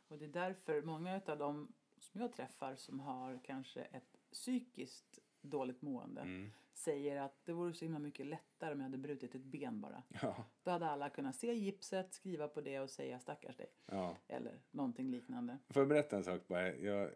Och 0.08 0.18
det 0.18 0.24
är 0.24 0.28
därför 0.28 0.82
många 0.82 1.20
av 1.26 1.38
dem 1.38 1.72
som 1.98 2.20
jag 2.20 2.32
träffar 2.32 2.76
som 2.76 3.00
har 3.00 3.40
kanske 3.44 3.80
ett 3.82 4.16
psykiskt 4.32 5.18
dåligt 5.40 5.82
mående 5.82 6.20
Mm. 6.20 6.50
säger 6.72 7.16
att 7.20 7.44
det 7.44 7.52
vore 7.52 7.74
så 7.74 7.84
himla 7.84 7.98
mycket 7.98 8.26
lättare 8.26 8.72
om 8.72 8.78
jag 8.80 8.84
hade 8.84 8.98
brutit 8.98 9.34
ett 9.34 9.44
ben 9.44 9.80
bara. 9.80 10.02
Ja, 10.22 10.44
Då 10.62 10.70
hade 10.70 10.86
alla 10.86 11.10
kunnat 11.10 11.36
se 11.36 11.52
gipset, 11.54 12.12
skriva 12.14 12.48
på 12.48 12.60
det 12.60 12.80
och 12.80 12.90
säga 12.90 13.18
stackars 13.20 13.56
dig. 13.56 13.70
ja. 13.86 14.16
Eller 14.28 14.60
någonting 14.70 15.10
liknande. 15.10 15.58
Får 15.68 15.80
jag 15.80 15.88
berätta 15.88 16.16
en 16.16 16.24
sak 16.24 16.48
bara? 16.48 16.74
Jag, 16.76 17.10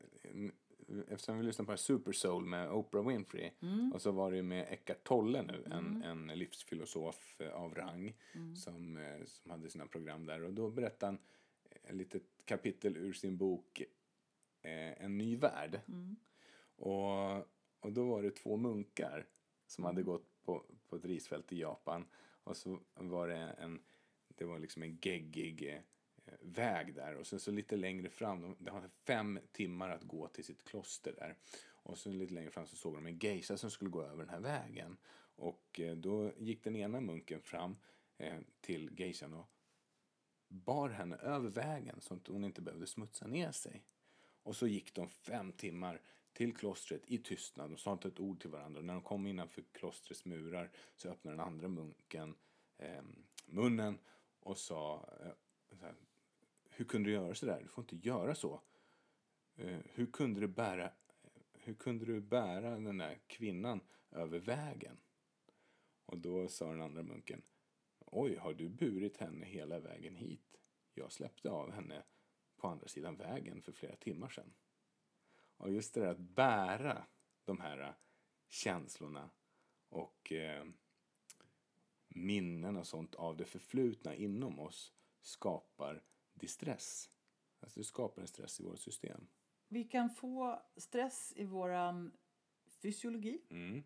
eftersom 1.09 1.39
vi 1.39 1.45
lyssnade 1.45 1.67
på 1.67 1.77
Super 1.77 2.13
Soul 2.13 2.45
med 2.45 2.71
Oprah 2.71 3.09
Winfrey 3.09 3.51
och 3.95 4.03
så 4.03 4.11
var 4.11 4.31
det 4.31 4.37
ju 4.37 4.43
med 4.43 4.67
Eckart 4.71 5.05
Tolle 5.05 5.43
nu, 5.43 5.65
en, 5.71 6.03
en 6.03 6.39
livsfilosof 6.39 7.41
eh, 7.41 7.53
av 7.53 7.75
rang 7.75 8.15
som, 8.57 8.97
eh, 8.97 9.25
som 9.27 9.51
hade 9.51 9.71
sina 9.71 9.87
program 9.87 10.27
där. 10.27 10.43
Och 10.43 10.53
då 10.53 10.71
berättade 10.71 11.07
han 11.07 11.19
ett 11.83 11.95
litet 11.95 12.23
kapitel 12.45 12.97
ur 12.97 13.13
sin 13.13 13.37
bok 13.37 13.83
eh, 14.63 15.05
En 15.05 15.19
ny 15.19 15.37
värld. 15.37 15.81
Och, 16.77 17.37
och 17.81 17.93
då 17.93 18.05
var 18.05 18.23
det 18.23 18.31
två 18.31 18.57
munkar 18.57 19.27
som 19.67 19.85
hade 19.85 20.03
gått 20.03 20.43
på, 20.45 20.65
på 20.89 20.97
ett 20.97 21.05
risfält 21.05 21.53
i 21.53 21.61
Japan. 21.61 22.07
Och 22.45 22.57
så 22.57 22.81
var 22.95 23.29
det 23.29 23.37
en, 23.37 23.81
det 24.29 24.45
var 24.45 24.59
liksom 24.59 24.83
en 24.83 24.99
geggig 25.03 25.75
eh, 25.75 25.81
väg 26.41 26.95
där 26.95 27.17
och 27.17 27.27
sen 27.27 27.41
så 27.41 27.51
lite 27.51 27.77
längre 27.77 28.09
fram, 28.09 28.41
de, 28.41 28.57
de 28.59 28.71
hade 28.71 28.89
fem 28.89 29.41
timmar 29.53 29.91
att 29.91 30.03
gå 30.03 30.29
till 30.29 30.45
sitt 30.45 30.65
kloster 30.65 31.13
där. 31.13 31.37
Och 31.83 31.99
sen 31.99 32.19
lite 32.19 32.35
längre 32.35 32.51
fram 32.51 32.67
så 32.67 32.77
såg 32.77 32.95
de 32.95 33.07
en 33.07 33.19
geisha 33.19 33.57
som 33.57 33.71
skulle 33.71 33.91
gå 33.91 34.03
över 34.03 34.17
den 34.17 34.29
här 34.29 34.41
vägen. 34.41 34.97
Och 35.37 35.81
eh, 35.81 35.97
då 35.97 36.33
gick 36.39 36.65
den 36.65 36.77
ena 36.77 37.01
munken 37.01 37.41
fram 37.41 37.77
eh, 38.19 38.39
till 38.61 38.91
geishan 38.97 39.35
och 39.35 39.51
bar 40.49 40.89
henne 40.89 41.17
över 41.17 41.49
vägen 41.49 42.01
så 42.01 42.15
att 42.15 42.27
hon 42.27 42.45
inte 42.45 42.63
behövde 42.63 42.87
smutsa 42.87 43.27
ner 43.27 43.53
sig. 43.53 43.85
Och 44.43 44.57
så 44.57 44.67
gick 44.67 44.95
de 44.95 45.09
fem 45.09 45.53
timmar 45.53 46.01
till 46.33 46.57
klostret 46.57 47.03
i 47.07 47.19
tystnad. 47.19 47.71
De 47.71 47.77
sa 47.77 47.93
inte 47.93 48.09
ett 48.09 48.21
ord 48.21 48.41
till 48.41 48.51
varandra. 48.51 48.79
Och 48.79 48.85
när 48.85 48.95
de 48.95 49.03
kom 49.03 49.27
innanför 49.27 49.65
klostrets 49.73 50.25
murar 50.25 50.71
så 50.97 51.09
öppnade 51.09 51.37
den 51.37 51.47
andra 51.47 51.69
munken 51.69 52.35
eh, 52.79 53.03
munnen 53.47 53.99
och 54.41 54.59
sa 54.59 55.09
eh, 55.21 55.33
hur 56.81 56.85
kunde 56.85 57.09
du 57.09 57.15
göra 57.15 57.35
så 57.35 57.47
där? 57.47 57.61
Du 57.63 57.69
får 57.69 57.85
inte 57.85 58.09
göra 58.09 58.35
så. 58.35 58.61
Eh, 59.57 59.79
hur 59.85 60.07
kunde 60.07 60.41
du 60.41 60.49
bära 60.49 60.93
hur 61.53 61.75
kunde 61.75 62.05
du 62.05 62.21
bära 62.21 62.71
den 62.71 62.99
där 62.99 63.19
kvinnan 63.27 63.81
över 64.11 64.39
vägen? 64.39 65.01
Och 66.05 66.19
då 66.19 66.49
sa 66.49 66.71
den 66.71 66.81
andra 66.81 67.03
munken 67.03 67.43
Oj, 67.99 68.37
har 68.37 68.55
du 68.55 68.69
burit 68.69 69.17
henne 69.17 69.47
hela 69.47 69.81
vägen 69.81 70.17
hit? 70.17 70.61
Jag 70.95 71.13
släppte 71.13 71.51
av 71.51 71.73
henne 71.73 72.03
på 72.57 72.69
andra 72.69 72.89
sidan 72.89 73.17
vägen 73.17 73.63
för 73.63 73.73
flera 73.73 73.97
timmar 73.97 74.29
sedan. 74.29 74.53
Och 75.57 75.73
just 75.73 75.95
det 75.95 76.01
där 76.01 76.11
att 76.11 76.21
bära 76.21 77.07
de 77.45 77.61
här 77.61 77.95
känslorna 78.49 79.31
och 79.89 80.33
eh, 80.33 80.65
minnen 82.09 82.77
och 82.77 82.87
sånt 82.87 83.15
av 83.15 83.37
det 83.37 83.45
förflutna 83.45 84.15
inom 84.15 84.59
oss 84.59 84.93
skapar 85.21 86.03
distress. 86.41 87.11
Alltså 87.61 87.81
det 87.81 87.85
skapar 87.85 88.23
en 88.23 88.29
stress 88.29 88.61
i 88.61 88.65
vårt 88.65 88.79
system. 88.79 89.27
Vi 89.69 89.85
kan 89.85 90.11
få 90.11 90.63
stress 90.77 91.33
i 91.37 91.45
våran 91.45 92.13
fysiologi. 92.83 93.43
Mm. 93.51 93.83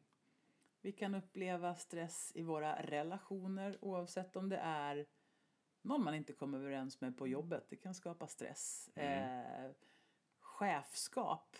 Vi 0.80 0.92
kan 0.92 1.14
uppleva 1.14 1.74
stress 1.74 2.32
i 2.34 2.42
våra 2.42 2.82
relationer 2.82 3.78
oavsett 3.80 4.36
om 4.36 4.48
det 4.48 4.56
är 4.56 5.06
någon 5.82 6.04
man 6.04 6.14
inte 6.14 6.32
kommer 6.32 6.58
överens 6.58 7.00
med 7.00 7.18
på 7.18 7.28
jobbet. 7.28 7.66
Det 7.68 7.76
kan 7.76 7.94
skapa 7.94 8.26
stress. 8.26 8.88
Eh, 8.94 9.70
chefskap, 10.40 11.56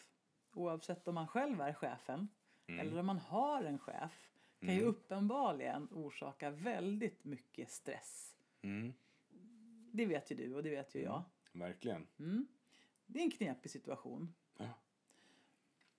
oavsett 0.53 1.09
om 1.09 1.15
man 1.15 1.29
själv 1.29 1.61
är 1.61 1.73
chefen 1.73 2.29
eller 2.67 2.99
om 2.99 3.07
man 3.07 3.19
har 3.19 3.65
en 3.65 3.79
chef, 3.79 4.31
kan 4.61 4.75
ju 4.75 4.83
uppenbarligen 4.83 5.89
orsaka 5.93 6.51
väldigt 6.51 7.25
mycket 7.25 7.71
stress. 7.71 8.37
Mm. 8.63 8.93
Det 9.97 10.07
vet 10.07 10.31
ju 10.31 10.35
du 10.37 10.55
och 10.55 10.63
det 10.63 10.71
vet 10.71 10.95
ju 10.95 11.03
jag. 11.03 11.23
Verkligen. 11.53 12.07
Det 13.07 13.19
är 13.19 13.23
en 13.23 13.31
knepig 13.31 13.71
situation. 13.71 14.35
Ja. 14.59 14.69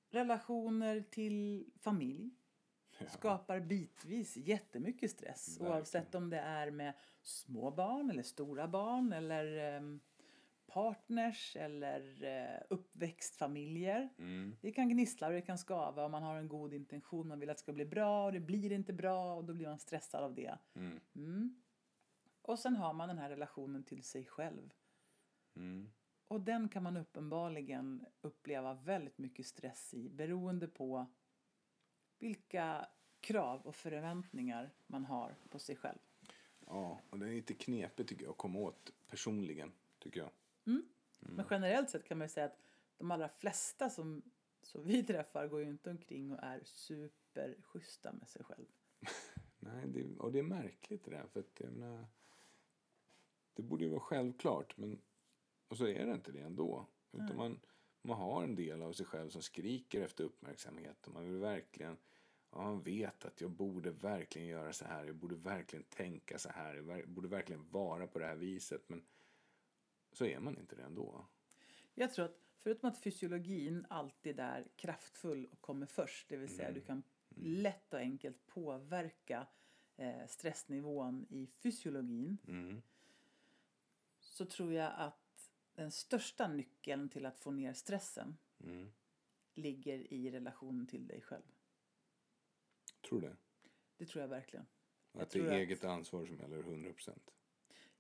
Relationer 0.10 1.04
till 1.10 1.70
familj 1.80 2.30
Ja. 3.00 3.10
skapar 3.10 3.60
bitvis 3.60 4.38
jättemycket 4.38 5.12
stress. 5.12 5.50
Verkligen. 5.50 5.72
Oavsett 5.74 6.16
om 6.16 6.30
det 6.30 6.40
är 6.40 6.72
med 6.72 6.94
små 7.22 7.72
barn 7.72 8.10
eller 8.10 8.24
stora 8.24 8.68
barn 8.68 9.14
eller 9.14 9.58
ehm, 9.78 10.00
partners 10.68 11.56
eller 11.56 12.24
eh, 12.24 12.62
uppväxtfamiljer. 12.70 14.10
Mm. 14.18 14.56
Det 14.62 14.72
kan 14.72 14.90
gnissla 14.90 15.28
och 15.28 15.34
det 15.34 15.42
kan 15.42 15.58
skava 15.58 16.06
om 16.06 16.12
man 16.12 16.24
har 16.24 16.36
en 16.36 16.48
god 16.48 16.74
intention. 16.74 17.28
Man 17.28 17.40
vill 17.40 17.50
att 17.50 17.58
det 17.58 17.62
ska 17.64 17.74
bli 17.74 17.86
bra 17.86 18.26
och 18.26 18.34
det 18.34 18.40
blir 18.40 18.72
inte 18.72 18.94
bra 18.94 19.36
och 19.36 19.46
då 19.46 19.54
blir 19.54 19.68
man 19.68 19.80
stressad 19.80 20.24
av 20.24 20.36
det. 20.36 20.58
Mm. 20.76 21.00
Mm. 21.16 21.62
Och 22.46 22.60
sen 22.60 22.76
har 22.76 22.94
man 22.94 23.08
den 23.08 23.18
här 23.18 23.30
relationen 23.30 23.84
till 23.84 24.04
sig 24.04 24.26
själv. 24.26 24.74
Mm. 25.56 25.92
Och 26.28 26.42
den 26.42 26.70
kan 26.70 26.84
man 26.84 26.98
uppenbarligen 26.98 28.06
uppleva 28.22 28.74
väldigt 28.74 29.18
mycket 29.18 29.46
stress 29.46 29.94
i 29.94 30.10
beroende 30.10 30.68
på 30.68 31.06
vilka 32.20 32.88
krav 33.20 33.62
och 33.62 33.76
förväntningar 33.76 34.74
man 34.88 35.06
har 35.06 35.36
på 35.50 35.60
sig 35.60 35.76
själv. 35.76 36.00
Ja, 36.66 37.02
och 37.10 37.20
det 37.20 37.26
är 37.26 37.34
lite 37.34 37.54
knepigt 37.54 38.10
tycker 38.10 38.24
jag 38.24 38.32
att 38.32 38.38
komma 38.38 38.60
åt 38.60 38.94
personligen, 39.08 39.72
tycker 40.00 40.20
jag. 40.20 40.32
Men 41.20 41.46
generellt 41.50 41.90
sett 41.90 42.06
kan 42.06 42.18
man 42.18 42.26
ju 42.26 42.30
säga 42.30 42.46
att 42.46 42.60
de 42.98 43.12
allra 43.12 43.30
flesta 43.30 43.90
som, 43.90 44.22
som 44.62 44.84
vi 44.84 45.04
träffar 45.04 45.48
går 45.48 45.62
ju 45.62 45.70
inte 45.70 45.90
omkring 45.90 46.32
och 46.32 46.40
är 46.44 46.62
superschyssta 46.64 48.14
med 48.14 48.30
sig 48.30 48.44
själv. 48.44 48.66
Nej, 49.60 49.88
det, 49.88 50.18
och 50.18 50.32
det 50.32 50.40
är 50.40 50.44
märkligt 50.44 51.06
det 51.06 51.12
där, 51.12 51.28
för 51.28 51.40
att 51.40 51.60
jag 51.60 51.72
menar, 51.72 52.08
det 53.56 53.62
borde 53.62 53.84
ju 53.84 53.90
vara 53.90 54.00
självklart, 54.00 54.78
men 54.78 55.02
och 55.68 55.78
så 55.78 55.88
är 55.88 56.06
det 56.06 56.14
inte 56.14 56.32
det 56.32 56.40
ändå. 56.40 56.88
Utan 57.12 57.38
man, 57.38 57.60
man 58.02 58.18
har 58.18 58.44
en 58.44 58.56
del 58.56 58.82
av 58.82 58.94
sig 58.94 59.06
själv 59.06 59.30
som 59.30 59.42
skriker 59.42 60.02
efter 60.02 60.24
uppmärksamhet 60.24 61.08
och 61.08 61.14
man 61.14 61.26
vill 61.26 61.42
verkligen, 61.42 61.98
ja, 62.52 62.58
man 62.58 62.82
vet 62.82 63.26
att 63.26 63.42
jag 63.42 63.52
borde 63.52 63.92
verkligen 63.92 64.48
göra 64.48 64.74
så 64.74 64.86
här, 64.86 65.06
jag 65.06 65.16
borde 65.16 65.36
verkligen 65.36 65.84
tänka 65.84 66.38
så 66.38 66.50
här, 66.50 66.76
jag 66.76 67.10
borde 67.10 67.28
verkligen 67.28 67.70
vara 67.70 68.08
på 68.08 68.20
det 68.20 68.26
här 68.26 68.36
viset, 68.36 68.90
men 68.90 69.06
så 70.12 70.26
är 70.26 70.40
man 70.40 70.58
inte 70.58 70.76
det 70.76 70.84
ändå. 70.84 71.26
Jag 71.94 72.14
tror 72.14 72.26
att 72.26 72.40
förutom 72.58 72.90
att 72.90 72.98
fysiologin 72.98 73.86
alltid 73.90 74.40
är 74.40 74.68
kraftfull 74.76 75.46
och 75.46 75.62
kommer 75.62 75.86
först, 75.86 76.30
det 76.30 76.38
vill 76.38 76.56
säga 76.56 76.72
du 76.72 76.82
kan 76.82 77.04
lätt 77.36 77.94
och 77.94 78.00
enkelt 78.00 78.48
påverka 78.48 79.48
eh, 79.98 80.28
stressnivån 80.28 81.26
i 81.30 81.48
fysiologin, 81.48 82.38
Mm. 82.48 82.82
Så 84.38 84.46
tror 84.46 84.74
jag 84.74 84.94
att 84.98 85.52
den 85.74 85.92
största 85.92 86.48
nyckeln 86.48 87.10
till 87.10 87.26
att 87.26 87.40
få 87.40 87.52
ner 87.52 87.74
stressen 87.74 88.38
Mm. 88.64 88.92
ligger 89.54 90.14
i 90.14 90.32
relationen 90.32 90.88
till 90.88 91.08
dig 91.08 91.22
själv. 91.22 91.44
Tror 93.10 93.22
du 93.22 93.28
det? 93.28 93.38
Det 93.98 94.06
tror 94.06 94.22
jag 94.22 94.30
verkligen. 94.30 94.66
Att 95.14 95.20
det 95.20 95.26
tror 95.26 95.46
är 95.46 95.48
att- 95.48 95.54
eget 95.54 95.84
ansvar 95.84 96.26
som 96.26 96.38
gäller 96.38 96.58
100 96.64 96.94
procent? 96.94 97.32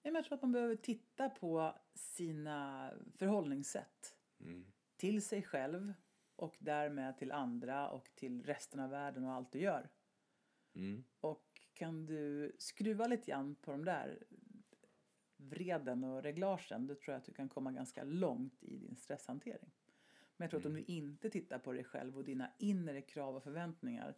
Jag 0.01 0.25
tror 0.25 0.35
att 0.35 0.41
man 0.41 0.51
behöver 0.51 0.75
titta 0.75 1.29
på 1.29 1.75
sina 1.93 2.91
förhållningssätt 3.17 4.17
Mm. 4.39 4.65
till 4.97 5.21
sig 5.21 5.43
själv 5.43 5.93
och 6.35 6.55
därmed 6.59 7.17
till 7.17 7.31
andra 7.31 7.89
och 7.89 8.09
till 8.15 8.43
resten 8.43 8.79
av 8.79 8.89
världen 8.89 9.23
och 9.23 9.31
allt 9.31 9.51
du 9.51 9.59
gör. 9.59 9.89
Mm. 10.73 11.03
Och 11.19 11.61
kan 11.73 12.05
du 12.05 12.51
skruva 12.59 13.07
lite 13.07 13.31
grann 13.31 13.55
på 13.55 13.71
de 13.71 13.85
där 13.85 14.23
vreden 15.49 16.03
och 16.03 16.23
reglagen 16.23 16.87
då 16.87 16.95
tror 16.95 17.13
jag 17.13 17.17
att 17.19 17.25
du 17.25 17.33
kan 17.33 17.49
komma 17.49 17.71
ganska 17.71 18.03
långt 18.03 18.63
i 18.63 18.77
din 18.77 18.95
stresshantering. 18.95 19.71
Men 20.37 20.45
jag 20.45 20.49
tror 20.49 20.59
att 20.59 20.65
om 20.65 20.73
du 20.73 20.83
inte 20.83 21.29
tittar 21.29 21.59
på 21.59 21.71
dig 21.71 21.83
själv 21.83 22.17
och 22.17 22.23
dina 22.23 22.51
inre 22.59 23.01
krav 23.01 23.35
och 23.35 23.43
förväntningar 23.43 24.17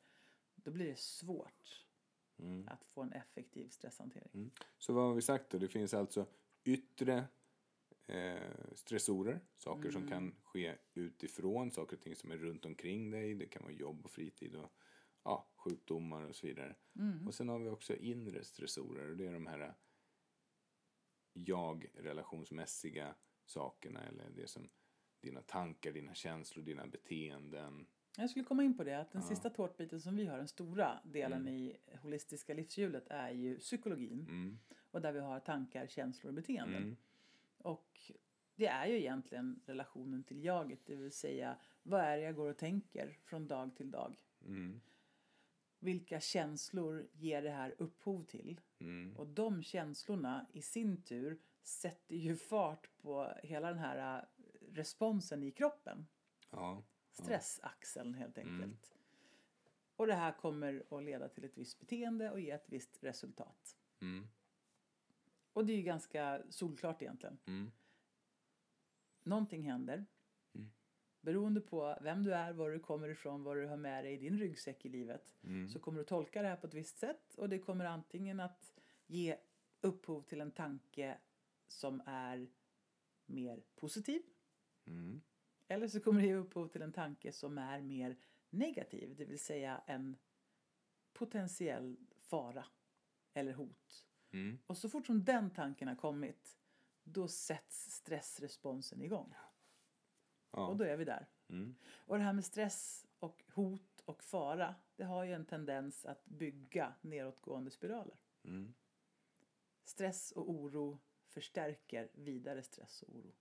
då 0.55 0.71
blir 0.71 0.85
det 0.85 0.99
svårt 0.99 1.83
Mm. 2.39 2.67
att 2.67 2.85
få 2.85 3.01
en 3.01 3.11
effektiv 3.11 3.69
stresshantering. 3.69 4.51
Så 4.77 4.93
vad 4.93 5.07
har 5.07 5.13
vi 5.13 5.21
sagt 5.21 5.49
då? 5.49 5.57
Det 5.57 5.67
finns 5.67 5.93
alltså 5.93 6.25
yttre 6.63 7.25
eh, 8.07 8.51
stressorer, 8.75 9.39
saker 9.55 9.91
som 9.91 10.07
kan 10.07 10.35
ske 10.43 10.75
utifrån, 10.93 11.71
saker 11.71 11.95
och 11.95 12.01
ting 12.01 12.15
som 12.15 12.31
är 12.31 12.37
runt 12.37 12.65
omkring 12.65 13.11
dig. 13.11 13.35
Det 13.35 13.45
kan 13.45 13.63
vara 13.63 13.73
jobb 13.73 14.05
och 14.05 14.11
fritid 14.11 14.55
och 14.55 14.71
ja, 15.23 15.47
sjukdomar 15.55 16.23
och 16.25 16.35
så 16.35 16.47
vidare. 16.47 16.75
Och 17.27 17.33
sen 17.33 17.49
har 17.49 17.59
vi 17.59 17.69
också 17.69 17.95
inre 17.95 18.43
stressorer 18.43 19.09
och 19.09 19.17
det 19.17 19.25
är 19.25 19.33
de 19.33 19.47
här 19.47 19.73
jag-relationsmässiga 21.45 23.15
sakerna 23.45 24.03
eller 24.03 24.29
det 24.29 24.47
som 24.47 24.69
dina 25.21 25.41
tankar, 25.41 25.91
dina 25.91 26.13
känslor, 26.13 26.63
dina 26.63 26.87
beteenden. 26.87 27.87
Jag 28.17 28.29
skulle 28.29 28.45
komma 28.45 28.63
in 28.63 28.77
på 28.77 28.83
det, 28.83 28.99
att 28.99 29.11
den 29.11 29.21
sista 29.21 29.49
tårtbiten 29.49 30.01
som 30.01 30.15
vi 30.15 30.25
har, 30.25 30.37
den 30.37 30.47
stora 30.47 30.99
delen 31.03 31.47
i 31.47 31.77
holistiska 32.01 32.53
livshjulet 32.53 33.07
är 33.07 33.31
ju 33.31 33.59
psykologin. 33.59 34.21
Mm. 34.21 34.59
Och 34.91 35.01
där 35.01 35.11
vi 35.11 35.19
har 35.19 35.39
tankar, 35.39 35.87
känslor 35.87 36.29
och 36.29 36.35
beteenden. 36.35 36.83
Mm. 36.83 36.97
Och 37.57 38.11
det 38.55 38.67
är 38.67 38.85
ju 38.85 38.97
egentligen 38.97 39.61
relationen 39.65 40.23
till 40.23 40.43
jaget, 40.43 40.79
det 40.85 40.95
vill 40.95 41.11
säga 41.11 41.57
vad 41.83 42.01
är 42.01 42.17
det 42.17 42.23
jag 42.23 42.35
går 42.35 42.49
och 42.49 42.57
tänker 42.57 43.17
från 43.23 43.47
dag 43.47 43.75
till 43.75 43.91
dag? 43.91 44.15
Mm. 45.79 45.93
Vilka 45.93 46.19
känslor 46.19 47.07
ger 47.13 47.41
det 47.41 47.51
här 47.51 47.75
upphov 47.77 48.23
till? 48.23 48.61
Mm. 48.79 49.17
Och 49.17 49.27
de 49.27 49.63
känslorna 49.63 50.45
i 50.53 50.61
sin 50.61 51.01
tur 51.01 51.39
sätter 51.63 52.15
ju 52.15 52.35
fart 52.35 52.89
på 52.97 53.33
hela 53.43 53.67
den 53.67 53.79
här 53.79 54.17
äh, 54.17 54.23
responsen 54.73 55.43
i 55.43 55.51
kroppen. 55.51 56.07
Ja. 56.49 56.83
Stressaxeln 57.11 58.13
helt 58.13 58.37
enkelt. 58.37 58.63
Mm. 58.63 58.77
Och 59.95 60.07
det 60.07 60.13
här 60.13 60.31
kommer 60.31 60.83
att 60.89 61.03
leda 61.03 61.29
till 61.29 61.43
ett 61.43 61.57
visst 61.57 61.79
beteende 61.79 62.31
och 62.31 62.39
ge 62.39 62.51
ett 62.51 62.69
visst 62.69 63.03
resultat. 63.03 63.77
Mm. 64.01 64.27
Och 65.53 65.65
det 65.65 65.73
är 65.73 65.77
ju 65.77 65.83
ganska 65.83 66.43
solklart 66.49 67.01
egentligen. 67.01 67.37
Mm. 67.45 67.71
Någonting 69.23 69.63
händer. 69.63 70.05
Beroende 71.21 71.61
på 71.61 71.97
vem 72.01 72.23
du 72.23 72.33
är, 72.33 72.53
var 72.53 72.69
du 72.69 72.79
kommer 72.79 73.09
ifrån, 73.09 73.43
vad 73.43 73.57
du 73.57 73.65
har 73.65 73.77
med 73.77 74.03
dig 74.03 74.13
i 74.13 74.17
din 74.17 74.39
ryggsäck 74.39 74.85
i 74.85 74.89
livet. 74.89 75.35
Mm. 75.43 75.69
Så 75.69 75.79
kommer 75.79 75.99
du 75.99 76.05
tolka 76.05 76.41
det 76.41 76.47
här 76.47 76.55
på 76.55 76.67
ett 76.67 76.73
visst 76.73 76.97
sätt 76.97 77.35
och 77.35 77.49
det 77.49 77.59
kommer 77.59 77.85
antingen 77.85 78.39
att 78.39 78.73
ge 79.07 79.37
upphov 79.81 80.21
till 80.21 80.41
en 80.41 80.51
tanke 80.51 81.17
som 81.67 82.01
är 82.05 82.47
mer 83.25 83.63
positiv. 83.75 84.21
Mm. 84.85 85.21
Eller 85.67 85.87
så 85.87 85.99
kommer 85.99 86.21
det 86.21 86.27
ge 86.27 86.35
upphov 86.35 86.67
till 86.67 86.81
en 86.81 86.93
tanke 86.93 87.31
som 87.31 87.57
är 87.57 87.81
mer 87.81 88.17
negativ, 88.49 89.15
det 89.15 89.25
vill 89.25 89.39
säga 89.39 89.81
en 89.85 90.17
potentiell 91.13 91.97
fara 92.17 92.65
eller 93.33 93.53
hot. 93.53 94.05
Mm. 94.31 94.59
Och 94.67 94.77
så 94.77 94.89
fort 94.89 95.05
som 95.05 95.25
den 95.25 95.49
tanken 95.49 95.87
har 95.87 95.95
kommit, 95.95 96.57
då 97.03 97.27
sätts 97.27 97.91
stressresponsen 97.91 99.01
igång. 99.01 99.33
Ja. 99.33 99.46
Och 100.65 100.77
då 100.77 100.83
är 100.83 100.97
vi 100.97 101.05
där. 101.05 101.27
Mm. 101.49 101.75
Och 101.95 102.17
det 102.17 102.23
här 102.23 102.33
med 102.33 102.45
stress 102.45 103.07
och 103.19 103.43
hot 103.53 104.01
och 104.05 104.23
fara, 104.23 104.75
det 104.95 105.03
har 105.03 105.23
ju 105.23 105.33
en 105.33 105.45
tendens 105.45 106.05
att 106.05 106.25
bygga 106.25 106.93
nedåtgående 107.01 107.71
spiraler. 107.71 108.17
Mm. 108.43 108.73
Stress 109.83 110.31
och 110.31 110.49
oro 110.49 110.99
förstärker 111.27 112.09
vidare 112.13 112.63
stress 112.63 113.01
och 113.01 113.15
oro. 113.15 113.31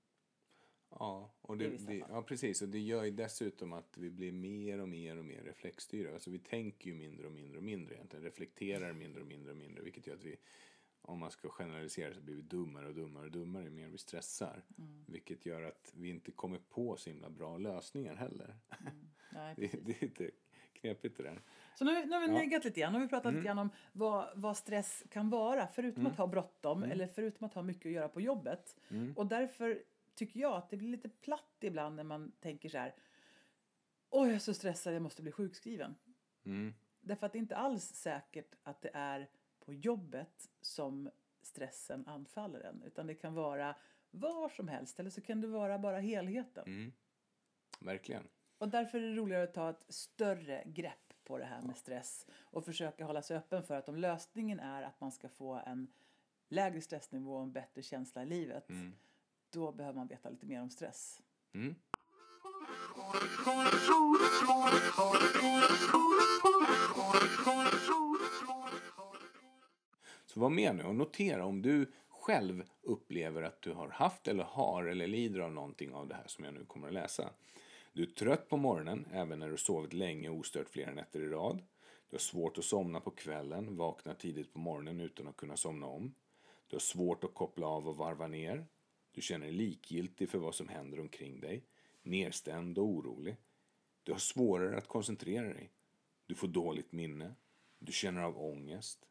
Ja, 0.91 1.35
och 1.41 1.57
det, 1.57 1.87
det, 1.87 1.97
ja, 1.97 2.23
precis. 2.23 2.63
Och 2.63 2.69
det 2.69 2.79
gör 2.79 3.05
ju 3.05 3.11
dessutom 3.11 3.73
att 3.73 3.99
vi 3.99 4.11
blir 4.11 4.33
mer 4.33 4.81
och 4.81 4.89
mer 4.89 5.17
och 5.17 5.25
mer 5.25 5.43
reflexstyrda. 5.43 6.15
Alltså 6.15 6.31
vi 6.31 6.39
tänker 6.39 6.91
ju 6.91 6.97
mindre 6.97 7.27
och 7.27 7.33
mindre 7.33 7.59
och 7.59 7.65
mindre 7.65 7.95
egentligen. 7.95 8.25
Reflekterar 8.25 8.93
mindre 8.93 9.23
och 9.23 9.29
mindre 9.29 9.51
och 9.53 9.57
mindre. 9.57 9.83
Vilket 9.83 10.07
gör 10.07 10.15
att 10.15 10.25
vi, 10.25 10.37
om 11.07 11.19
man 11.19 11.31
ska 11.31 11.49
generalisera 11.49 12.15
så 12.15 12.21
blir 12.21 12.35
vi 12.35 12.43
dummare 12.43 12.87
och 12.87 12.95
dummare 12.95 13.25
och 13.25 13.31
dummare 13.31 13.65
ju 13.65 13.71
mer 13.71 13.89
vi 13.89 13.99
stressar. 13.99 14.63
Mm. 14.79 15.05
Vilket 15.07 15.47
gör 15.47 15.63
att 15.63 15.93
vi 15.97 16.09
inte 16.09 16.31
kommer 16.31 16.59
på 16.59 16.97
så 16.97 17.11
himla 17.11 17.31
bra 17.31 17.57
lösningar 17.59 18.15
heller. 18.15 18.57
Nej, 19.33 19.55
Det, 19.57 19.67
det 19.85 19.93
är 19.93 20.01
lite 20.07 20.31
knepigt 20.73 21.17
det 21.17 21.23
där. 21.23 21.43
Så 21.75 21.85
nu, 21.85 22.05
nu 22.07 22.13
har 22.13 22.21
vi 22.21 22.27
Ja. 22.27 22.33
neggat 22.33 22.65
lite 22.65 22.81
grann. 22.81 22.93
Nu 22.93 22.99
har 22.99 23.05
vi 23.05 23.09
pratat 23.09 23.33
lite 23.35 23.45
grann 23.45 23.59
om 23.59 23.71
vad, 23.93 24.29
vad 24.35 24.57
stress 24.57 25.05
kan 25.11 25.31
vara. 25.31 25.69
Förutom 25.75 26.07
att 26.07 26.17
ha 26.19 26.27
bråttom 26.27 26.83
eller 26.83 27.07
förutom 27.07 27.47
att 27.47 27.55
ha 27.55 27.63
mycket 27.63 27.87
att 27.87 27.93
göra 27.93 28.09
på 28.09 28.21
jobbet. 28.21 28.77
Och 29.17 29.27
därför 29.27 29.83
tycker 30.15 30.41
jag 30.41 30.53
att 30.57 30.71
det 30.71 30.77
blir 30.77 30.89
lite 30.89 31.09
platt 31.09 31.57
ibland 31.61 31.97
när 31.97 32.05
man 32.05 32.33
tänker 32.41 32.69
så 32.69 32.79
här. 32.79 32.95
Oj, 34.11 34.27
jag 34.29 34.35
är 34.35 34.39
så 34.39 34.55
stressad, 34.55 34.95
jag 34.95 35.03
måste 35.03 35.23
bli 35.23 35.33
sjukskriven. 35.33 35.95
Mm. 36.45 36.75
Därför 37.01 37.27
att 37.27 37.33
det 37.33 37.39
är 37.39 37.41
inte 37.41 37.57
alls 37.57 37.85
säkert 37.85 38.55
att 38.63 38.83
det 38.83 38.91
är 38.95 39.29
på 39.67 39.75
jobbet 39.75 40.49
som 40.61 41.11
stressen 41.43 42.07
anfaller 42.07 42.61
en. 42.61 42.83
Utan 42.83 43.07
det 43.07 43.15
kan 43.15 43.35
vara 43.35 43.75
var 44.11 44.49
som 44.49 44.69
helst 44.69 45.01
eller 45.01 45.11
så 45.11 45.21
kan 45.21 45.41
det 45.41 45.47
vara 45.49 45.79
bara 45.79 45.99
helheten. 46.01 46.65
Mm. 46.67 46.93
Verkligen. 47.81 48.29
Och 48.59 48.69
därför 48.69 48.99
är 48.99 49.03
det 49.03 49.15
roligare 49.15 49.45
att 49.45 49.55
ta 49.55 49.71
ett 49.71 49.85
större 49.89 50.63
grepp 50.67 51.13
på 51.25 51.39
det 51.39 51.45
här 51.45 51.63
med 51.63 51.77
stress 51.77 52.27
och 52.41 52.65
försöka 52.65 53.05
hålla 53.05 53.23
sig 53.23 53.37
öppen 53.37 53.63
för 53.63 53.75
att 53.75 53.89
om 53.89 53.97
lösningen 53.97 54.61
är 54.61 54.83
att 54.83 55.01
man 55.01 55.13
ska 55.13 55.29
få 55.29 55.55
en 55.67 55.93
lägre 56.49 56.81
stressnivå 56.81 57.37
och 57.37 57.43
en 57.43 57.53
bättre 57.53 57.83
känsla 57.83 58.23
i 58.23 58.27
livet, 58.27 58.69
Mm. 58.71 58.93
då 59.51 59.73
behöver 59.73 59.97
man 59.99 60.07
veta 60.07 60.31
lite 60.31 60.47
mer 60.47 60.63
om 60.63 60.71
stress. 60.71 61.23
Mm. 61.55 61.75
Så 70.37 70.41
var 70.41 70.51
med 70.51 70.77
nu 70.77 70.83
och 70.83 70.95
notera 70.95 71.45
om 71.45 71.63
du 71.63 71.93
själv 72.09 72.65
upplever 72.83 73.43
att 73.43 73.63
du 73.63 73.73
har 73.73 73.89
haft 73.89 74.29
eller 74.29 74.45
har 74.45 74.85
eller 74.85 75.07
lider 75.07 75.41
av 75.41 75.53
någonting 75.53 75.95
av 75.95 76.09
det 76.09 76.15
här 76.15 76.27
som 76.27 76.45
jag 76.45 76.55
nu 76.55 76.65
kommer 76.65 76.87
att 76.89 76.95
läsa. 76.95 77.31
Du 77.93 78.03
är 78.03 78.07
trött 78.07 78.49
på 78.49 78.57
morgonen 78.57 79.07
även 79.13 79.39
när 79.39 79.51
du 79.51 79.57
sovit 79.57 79.93
länge 79.93 80.29
och 80.29 80.37
ostört 80.37 80.69
flera 80.69 80.95
nätter 80.95 81.21
i 81.21 81.29
rad. 81.29 81.63
Du 82.11 82.15
har 82.15 82.19
svårt 82.19 82.59
att 82.59 82.65
somna 82.65 83.01
på 83.01 83.11
kvällen, 83.11 83.77
vaknar 83.77 84.15
tidigt 84.15 84.53
på 84.53 84.59
morgonen 84.59 85.01
utan 85.01 85.29
att 85.29 85.37
kunna 85.37 85.57
somna 85.57 85.87
om. 85.87 86.15
Du 86.67 86.77
har 86.77 86.81
svårt 86.81 87.25
att 87.25 87.35
koppla 87.35 87.67
av 87.67 87.89
och 87.89 87.97
varva 87.97 88.27
ner. 88.27 88.67
Du 89.13 89.21
känner 89.21 89.47
dig 89.47 89.55
likgiltig 89.55 90.29
för 90.29 90.39
vad 90.39 90.55
som 90.55 90.69
händer 90.69 91.01
omkring 91.01 91.41
dig, 91.41 91.65
nedstämd 92.03 92.79
och 92.79 92.85
orolig. 92.85 93.37
Du 94.03 94.13
har 94.13 94.19
svårare 94.19 94.79
att 94.79 94.89
koncentrera 94.89 95.49
dig. 95.49 95.71
Du 96.27 96.35
får 96.35 96.49
dåligt 96.49 96.93
minne. 96.93 97.35
Du 97.79 97.93
känner 97.93 98.23
av 98.23 98.39
ångest. 98.39 99.07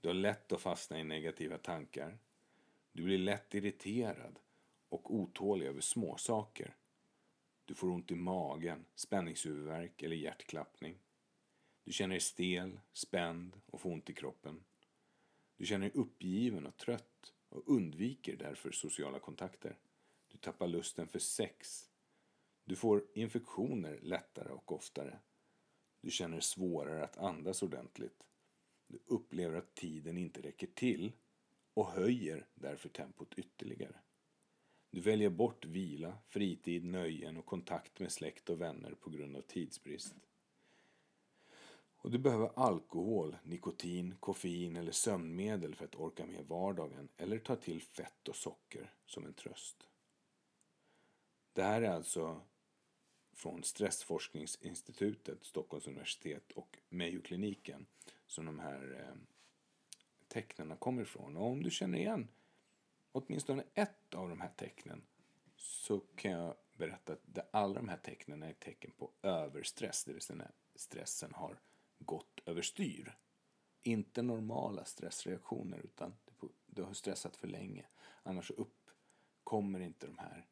Du 0.00 0.08
har 0.08 0.14
lätt 0.14 0.52
att 0.52 0.60
fastna 0.60 1.00
i 1.00 1.04
negativa 1.04 1.58
tankar. 1.58 2.18
Du 2.92 3.02
blir 3.02 3.18
lätt 3.18 3.54
irriterad 3.54 4.38
och 4.88 5.14
otålig 5.14 5.66
över 5.66 5.80
småsaker. 5.80 6.76
Du 7.64 7.74
får 7.74 7.90
ont 7.90 8.10
i 8.10 8.14
magen, 8.14 8.84
spänningshuvudvärk 8.94 10.02
eller 10.02 10.16
hjärtklappning. 10.16 10.98
Du 11.84 11.92
känner 11.92 12.14
dig 12.14 12.20
stel, 12.20 12.80
spänd 12.92 13.60
och 13.66 13.80
får 13.80 13.90
ont 13.90 14.10
i 14.10 14.14
kroppen. 14.14 14.64
Du 15.56 15.66
känner 15.66 15.88
dig 15.88 16.00
uppgiven 16.00 16.66
och 16.66 16.76
trött 16.76 17.32
och 17.48 17.68
undviker 17.68 18.36
därför 18.36 18.70
sociala 18.70 19.18
kontakter. 19.18 19.78
Du 20.28 20.38
tappar 20.38 20.66
lusten 20.66 21.08
för 21.08 21.18
sex. 21.18 21.90
Du 22.64 22.76
får 22.76 23.04
infektioner 23.14 23.98
lättare 24.02 24.52
och 24.52 24.72
oftare. 24.72 25.18
Du 26.00 26.10
känner 26.10 26.40
svårare 26.40 27.04
att 27.04 27.18
andas 27.18 27.62
ordentligt. 27.62 28.29
Du 28.90 28.98
upplever 29.06 29.58
att 29.58 29.74
tiden 29.74 30.18
inte 30.18 30.42
räcker 30.42 30.66
till 30.66 31.12
och 31.74 31.86
höjer 31.86 32.46
därför 32.54 32.88
tempot 32.88 33.34
ytterligare. 33.34 33.96
Du 34.90 35.00
väljer 35.00 35.30
bort 35.30 35.64
vila, 35.64 36.18
fritid, 36.28 36.84
nöjen 36.84 37.36
och 37.36 37.46
kontakt 37.46 38.00
med 38.00 38.12
släkt 38.12 38.50
och 38.50 38.60
vänner 38.60 38.94
på 38.94 39.10
grund 39.10 39.36
av 39.36 39.40
tidsbrist. 39.40 40.14
Och 41.96 42.10
du 42.10 42.18
behöver 42.18 42.50
alkohol, 42.56 43.36
nikotin, 43.42 44.14
koffein 44.20 44.76
eller 44.76 44.92
sömnmedel 44.92 45.74
för 45.74 45.84
att 45.84 45.94
orka 45.94 46.26
med 46.26 46.46
vardagen 46.46 47.08
eller 47.16 47.38
ta 47.38 47.56
till 47.56 47.82
fett 47.82 48.28
och 48.28 48.36
socker 48.36 48.94
som 49.06 49.26
en 49.26 49.34
tröst. 49.34 49.86
Det 51.52 51.62
här 51.62 51.82
är 51.82 51.90
alltså 51.90 52.40
från 53.32 53.62
Stressforskningsinstitutet, 53.62 55.44
Stockholms 55.44 55.86
universitet 55.86 56.52
och 56.52 56.78
Mayo-kliniken 56.88 57.86
som 58.30 58.46
de 58.46 58.58
här 58.58 59.06
eh, 59.06 59.16
tecknen 60.28 60.76
kommer 60.76 61.02
ifrån. 61.02 61.36
Och 61.36 61.46
om 61.46 61.62
du 61.62 61.70
känner 61.70 61.98
igen 61.98 62.28
åtminstone 63.12 63.64
ett 63.74 64.14
av 64.14 64.28
de 64.28 64.40
här 64.40 64.50
tecknen 64.56 65.02
så 65.56 66.00
kan 66.00 66.30
jag 66.30 66.54
berätta 66.72 67.12
att 67.12 67.48
alla 67.50 67.74
de 67.74 67.88
här 67.88 67.96
tecknen 67.96 68.42
är 68.42 68.52
tecken 68.52 68.90
på 68.98 69.10
överstress, 69.22 70.04
det 70.04 70.12
vill 70.12 70.22
säga 70.22 70.36
när 70.36 70.50
stressen 70.74 71.34
har 71.34 71.60
gått 71.98 72.40
överstyr. 72.46 73.18
Inte 73.82 74.22
normala 74.22 74.84
stressreaktioner 74.84 75.78
utan 75.78 76.14
du 76.66 76.82
har 76.82 76.92
stressat 76.92 77.36
för 77.36 77.48
länge. 77.48 77.86
Annars 78.22 78.50
uppkommer 78.50 79.80
inte 79.80 80.06
de 80.06 80.18
här 80.18 80.46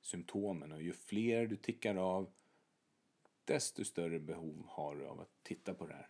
symptomen 0.00 0.72
och 0.72 0.82
ju 0.82 0.92
fler 0.92 1.46
du 1.46 1.56
tickar 1.56 1.96
av 1.96 2.32
desto 3.44 3.84
större 3.84 4.20
behov 4.20 4.66
har 4.68 4.96
du 4.96 5.06
av 5.06 5.20
att 5.20 5.42
titta 5.42 5.74
på 5.74 5.86
det 5.86 5.94
här. 5.94 6.08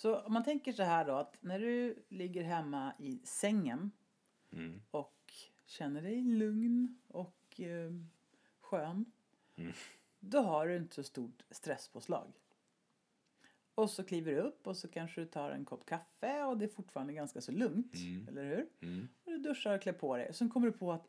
Så 0.00 0.20
om 0.20 0.32
man 0.32 0.44
tänker 0.44 0.72
så 0.72 0.82
här 0.82 1.04
då 1.04 1.12
att 1.12 1.36
när 1.40 1.58
du 1.58 2.04
ligger 2.08 2.42
hemma 2.42 2.92
i 2.98 3.20
sängen 3.24 3.90
mm. 4.52 4.82
och 4.90 5.32
känner 5.66 6.02
dig 6.02 6.22
lugn 6.22 6.98
och 7.08 7.60
eh, 7.60 7.92
skön. 8.60 9.12
Mm. 9.56 9.72
Då 10.20 10.40
har 10.40 10.68
du 10.68 10.76
inte 10.76 10.94
så 10.94 11.02
stort 11.02 11.42
stresspåslag. 11.50 12.32
Och 13.74 13.90
så 13.90 14.04
kliver 14.04 14.32
du 14.32 14.38
upp 14.38 14.66
och 14.66 14.76
så 14.76 14.88
kanske 14.88 15.20
du 15.20 15.26
tar 15.26 15.50
en 15.50 15.64
kopp 15.64 15.86
kaffe 15.86 16.44
och 16.44 16.58
det 16.58 16.64
är 16.64 16.68
fortfarande 16.68 17.12
ganska 17.12 17.40
så 17.40 17.52
lugnt. 17.52 17.94
Mm. 17.94 18.28
Eller 18.28 18.44
hur? 18.44 18.68
Mm. 18.80 19.08
Och 19.24 19.32
du 19.32 19.38
duschar 19.38 19.74
och 19.74 19.82
klär 19.82 19.92
på 19.92 20.16
dig. 20.16 20.28
Och 20.28 20.36
sen 20.36 20.48
kommer 20.48 20.66
du 20.66 20.72
på 20.72 20.92
att 20.92 21.08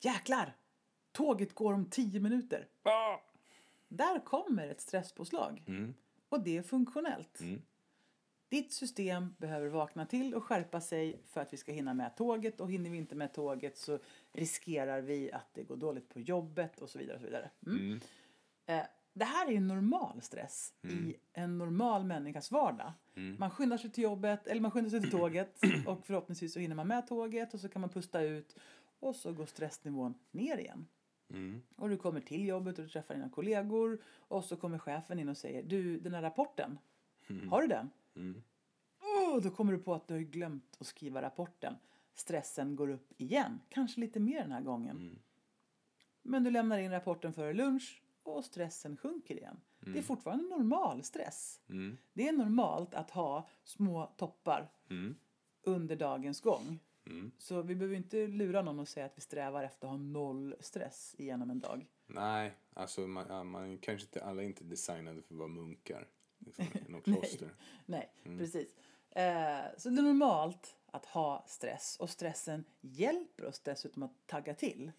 jäklar! 0.00 0.56
Tåget 1.16 1.54
går 1.54 1.72
om 1.72 1.84
tio 1.84 2.20
minuter. 2.20 2.68
Ah! 2.82 3.18
Där 3.88 4.24
kommer 4.24 4.68
ett 4.68 4.80
stresspåslag. 4.80 5.64
Mm. 5.66 5.94
Och 6.28 6.40
det 6.40 6.56
är 6.56 6.62
funktionellt. 6.62 7.40
Mm. 7.40 7.62
Ditt 8.48 8.72
system 8.72 9.34
behöver 9.38 9.68
vakna 9.68 10.06
till 10.06 10.34
och 10.34 10.44
skärpa 10.44 10.80
sig 10.80 11.20
för 11.26 11.40
att 11.40 11.52
vi 11.52 11.56
ska 11.56 11.72
hinna 11.72 11.94
med 11.94 12.16
tåget 12.16 12.60
och 12.60 12.70
hinner 12.70 12.90
vi 12.90 12.96
inte 12.96 13.14
med 13.14 13.34
tåget 13.34 13.78
så 13.78 13.98
riskerar 14.32 15.00
vi 15.00 15.32
att 15.32 15.54
det 15.54 15.62
går 15.62 15.76
dåligt 15.76 16.08
på 16.08 16.20
jobbet 16.20 16.78
och 16.78 16.90
så 16.90 16.98
vidare. 16.98 17.14
Och 17.14 17.20
så 17.20 17.26
vidare. 17.26 17.50
Mm. 17.66 17.78
Mm. 17.78 18.00
Eh, 18.66 18.86
det 19.12 19.24
här 19.24 19.46
är 19.46 19.52
ju 19.52 19.60
normal 19.60 20.22
stress 20.22 20.74
mm. 20.82 21.08
i 21.08 21.16
en 21.32 21.58
normal 21.58 22.04
människas 22.04 22.50
vardag. 22.50 22.92
Mm. 23.14 23.36
Man 23.38 23.50
skyndar 23.50 23.76
sig 23.76 23.90
till 23.90 24.04
jobbet 24.04 24.46
eller 24.46 24.60
man 24.60 24.70
skyndar 24.70 24.90
sig 24.90 25.00
till 25.00 25.10
tåget 25.10 25.58
och 25.86 26.06
förhoppningsvis 26.06 26.52
så 26.52 26.58
hinner 26.58 26.76
man 26.76 26.88
med 26.88 27.06
tåget 27.06 27.54
och 27.54 27.60
så 27.60 27.68
kan 27.68 27.80
man 27.80 27.90
pusta 27.90 28.20
ut 28.20 28.56
och 29.00 29.16
så 29.16 29.32
går 29.32 29.46
stressnivån 29.46 30.14
ner 30.30 30.58
igen. 30.58 30.86
Mm. 31.30 31.62
Och 31.76 31.88
du 31.88 31.96
kommer 31.96 32.20
till 32.20 32.46
jobbet 32.46 32.78
och 32.78 32.84
du 32.84 32.90
träffar 32.90 33.14
dina 33.14 33.28
kollegor 33.28 34.02
och 34.04 34.44
så 34.44 34.56
kommer 34.56 34.78
chefen 34.78 35.18
in 35.18 35.28
och 35.28 35.36
säger 35.36 35.62
du 35.62 35.98
den 35.98 36.14
här 36.14 36.22
rapporten, 36.22 36.78
mm. 37.26 37.48
har 37.48 37.62
du 37.62 37.68
den? 37.68 37.90
Mm. 38.16 38.42
Oh, 39.00 39.42
då 39.42 39.50
kommer 39.50 39.72
du 39.72 39.78
på 39.78 39.94
att 39.94 40.08
du 40.08 40.14
har 40.14 40.20
glömt 40.20 40.76
att 40.78 40.86
skriva 40.86 41.22
rapporten. 41.22 41.76
Stressen 42.14 42.76
går 42.76 42.90
upp 42.90 43.12
igen, 43.16 43.60
kanske 43.68 44.00
lite 44.00 44.20
mer 44.20 44.40
den 44.40 44.52
här 44.52 44.60
gången. 44.60 44.96
Mm. 44.96 45.18
Men 46.22 46.44
du 46.44 46.50
lämnar 46.50 46.78
in 46.78 46.90
rapporten 46.90 47.32
före 47.32 47.52
lunch 47.52 48.02
och 48.22 48.44
stressen 48.44 48.96
sjunker 48.96 49.36
igen. 49.36 49.60
Mm. 49.82 49.92
Det 49.92 49.98
är 49.98 50.02
fortfarande 50.02 50.44
normal 50.44 51.02
stress. 51.02 51.60
Mm. 51.68 51.96
Det 52.12 52.28
är 52.28 52.32
normalt 52.32 52.94
att 52.94 53.10
ha 53.10 53.48
små 53.64 54.14
toppar 54.16 54.70
mm. 54.90 55.16
under 55.62 55.96
dagens 55.96 56.40
gång. 56.40 56.78
Mm. 57.06 57.30
Så 57.38 57.62
vi 57.62 57.74
behöver 57.74 57.96
inte 57.96 58.26
lura 58.26 58.62
någon 58.62 58.78
och 58.78 58.88
säga 58.88 59.06
att 59.06 59.16
vi 59.16 59.20
strävar 59.20 59.62
efter 59.62 59.86
att 59.86 59.90
ha 59.90 59.98
noll 59.98 60.54
stress 60.60 61.14
igenom 61.18 61.50
en 61.50 61.60
dag. 61.60 61.86
Nej, 62.06 62.54
alltså 62.74 63.00
man, 63.00 63.46
man 63.46 63.78
kanske 63.78 64.06
inte, 64.06 64.24
alla 64.24 64.42
är 64.42 64.46
inte 64.46 64.64
designade 64.64 65.22
för 65.22 65.34
att 65.34 65.38
vara 65.38 65.48
munkar. 65.48 66.08
Liksom, 66.38 66.64
något 66.88 67.04
kloster. 67.04 67.54
Nej, 67.86 67.86
nej 67.86 68.12
mm. 68.24 68.38
precis. 68.38 68.74
Eh, 69.10 69.64
så 69.76 69.88
det 69.88 70.00
är 70.00 70.02
normalt 70.02 70.76
att 70.86 71.06
ha 71.06 71.44
stress 71.48 71.96
och 72.00 72.10
stressen 72.10 72.64
hjälper 72.80 73.44
oss 73.44 73.60
dessutom 73.60 74.02
att 74.02 74.26
tagga 74.26 74.54
till. 74.54 74.92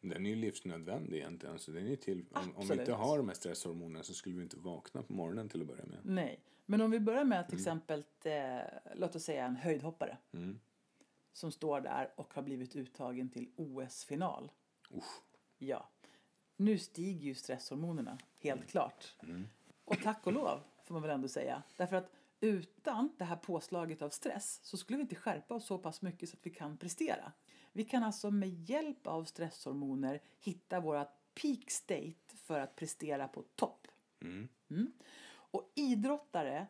Den 0.00 0.26
är 0.26 0.30
ju 0.30 0.36
livsnödvändig 0.36 1.16
egentligen. 1.16 1.52
Alltså 1.52 1.72
den 1.72 1.86
är 1.86 1.96
till, 1.96 2.24
om, 2.32 2.56
om, 2.56 2.68
vi 2.68 2.74
inte 2.74 2.92
har 2.92 3.18
de 3.18 3.28
här 3.28 3.34
stresshormonerna 3.34 4.02
så 4.02 4.14
skulle 4.14 4.36
vi 4.36 4.42
inte 4.42 4.56
vakna 4.56 5.02
på 5.02 5.12
morgonen 5.12 5.48
till 5.48 5.60
att 5.60 5.66
börja 5.66 5.84
med. 5.84 5.98
Nej, 6.02 6.40
men 6.66 6.80
om 6.80 6.90
vi 6.90 7.00
börjar 7.00 7.24
med 7.24 7.48
till 7.48 7.54
mm. 7.54 7.60
exempel, 7.60 8.04
eh, 8.24 8.58
låt 8.94 9.16
oss 9.16 9.24
säga 9.24 9.46
en 9.46 9.56
höjdhoppare. 9.56 10.16
Mm. 10.32 10.60
Som 11.38 11.52
står 11.52 11.80
där 11.80 12.12
och 12.16 12.34
har 12.34 12.42
blivit 12.42 12.76
uttagen 12.76 13.28
till 13.28 13.50
OS-final. 13.56 14.50
Ja. 15.58 15.88
Nu 16.56 16.78
stiger 16.78 17.26
ju 17.26 17.34
stresshormonerna, 17.34 18.18
helt 18.38 18.60
mm. 18.60 18.68
klart. 18.68 19.16
Mm. 19.22 19.48
Och 19.84 20.02
tack 20.02 20.26
och 20.26 20.32
lov, 20.32 20.60
får 20.84 20.94
man 20.94 21.02
väl 21.02 21.10
ändå 21.10 21.28
säga. 21.28 21.62
Därför 21.76 21.96
att 21.96 22.10
utan 22.40 23.14
det 23.18 23.24
här 23.24 23.36
påslaget 23.36 24.02
av 24.02 24.10
stress 24.10 24.60
så 24.62 24.76
skulle 24.76 24.96
vi 24.96 25.02
inte 25.02 25.14
skärpa 25.14 25.54
oss 25.54 25.66
så 25.66 25.78
pass 25.78 26.02
mycket 26.02 26.28
så 26.28 26.36
att 26.36 26.46
vi 26.46 26.50
kan 26.50 26.76
prestera. 26.76 27.32
Vi 27.72 27.84
kan 27.84 28.02
alltså 28.02 28.30
med 28.30 28.70
hjälp 28.70 29.06
av 29.06 29.24
stresshormoner 29.24 30.22
hitta 30.38 30.80
våra 30.80 31.04
peak 31.42 31.70
state 31.70 32.36
för 32.36 32.60
att 32.60 32.76
prestera 32.76 33.28
på 33.28 33.42
topp. 33.42 33.88
Mm. 34.20 34.48
Mm. 34.70 34.92
Och 35.30 35.72
idrottare, 35.74 36.66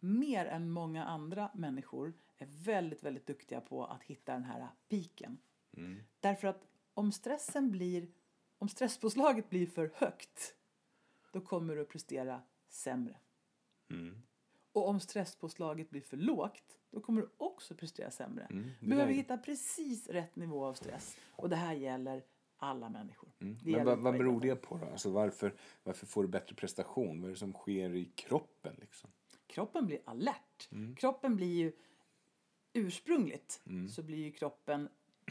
mer 0.00 0.46
än 0.46 0.70
många 0.70 1.04
andra 1.04 1.50
människor, 1.54 2.12
är 2.38 2.46
väldigt, 2.64 3.02
väldigt 3.02 3.26
duktiga 3.26 3.60
på 3.60 3.84
att 3.84 4.02
hitta 4.02 4.32
den 4.32 4.44
här 4.44 4.68
piken. 4.88 5.38
Mm. 5.76 6.00
Därför 6.20 6.48
att 6.48 6.68
om 6.94 7.12
stressen 7.12 7.70
blir, 7.70 8.08
om 8.58 8.68
stresspåslaget 8.68 9.50
blir 9.50 9.66
för 9.66 9.92
högt, 9.94 10.54
då 11.32 11.40
kommer 11.40 11.76
du 11.76 11.82
att 11.82 11.88
prestera 11.88 12.42
sämre. 12.68 13.16
Mm. 13.90 14.22
Och 14.72 14.88
om 14.88 15.00
stresspåslaget 15.00 15.90
blir 15.90 16.00
för 16.00 16.16
lågt, 16.16 16.78
då 16.90 17.00
kommer 17.00 17.20
du 17.20 17.28
också 17.36 17.74
prestera 17.74 18.10
sämre. 18.10 18.46
Mm, 18.50 18.70
du 18.80 18.88
behöver 18.88 19.12
hitta 19.12 19.38
precis 19.38 20.08
rätt 20.08 20.36
nivå 20.36 20.64
av 20.64 20.74
stress. 20.74 21.16
Och 21.30 21.48
det 21.48 21.56
här 21.56 21.74
gäller 21.74 22.24
alla 22.56 22.88
människor. 22.88 23.32
Mm. 23.40 23.58
Men 23.64 23.86
vad, 23.86 23.98
vad 23.98 24.18
beror 24.18 24.40
det 24.40 24.56
på 24.56 24.78
då? 24.78 24.86
Alltså 24.86 25.10
varför, 25.10 25.54
varför 25.82 26.06
får 26.06 26.22
du 26.22 26.28
bättre 26.28 26.54
prestation? 26.54 27.20
Vad 27.20 27.28
är 27.28 27.32
det 27.32 27.38
som 27.38 27.52
sker 27.52 27.94
i 27.94 28.04
kroppen 28.04 28.76
liksom? 28.78 29.10
Kroppen 29.46 29.86
blir 29.86 30.00
alert. 30.04 30.68
Mm. 30.72 30.96
Kroppen 30.96 31.36
blir 31.36 31.54
ju 31.54 31.72
ursprungligt 32.72 33.60
mm. 33.66 33.88
så 33.88 34.02
blir 34.02 34.18
ju 34.18 34.32
kroppen 34.32 34.88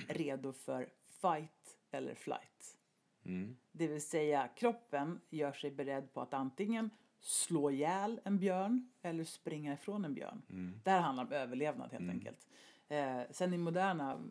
redo 0.07 0.53
för 0.53 0.89
fight 1.21 1.77
eller 1.91 2.15
flight. 2.15 2.77
Mm. 3.25 3.57
Det 3.71 3.87
vill 3.87 4.01
säga 4.01 4.47
kroppen 4.47 5.21
gör 5.29 5.53
sig 5.53 5.71
beredd 5.71 6.13
på 6.13 6.21
att 6.21 6.33
antingen 6.33 6.89
slå 7.19 7.71
ihjäl 7.71 8.21
en 8.23 8.39
björn 8.39 8.89
eller 9.01 9.23
springa 9.23 9.73
ifrån 9.73 10.05
en 10.05 10.13
björn. 10.13 10.41
Mm. 10.49 10.79
Det 10.83 10.89
här 10.89 11.01
handlar 11.01 11.23
om 11.23 11.31
överlevnad 11.31 11.91
helt 11.91 12.01
mm. 12.01 12.15
enkelt. 12.15 12.47
Eh, 12.87 13.21
sen 13.31 13.53
i 13.53 13.57
moderna 13.57 14.23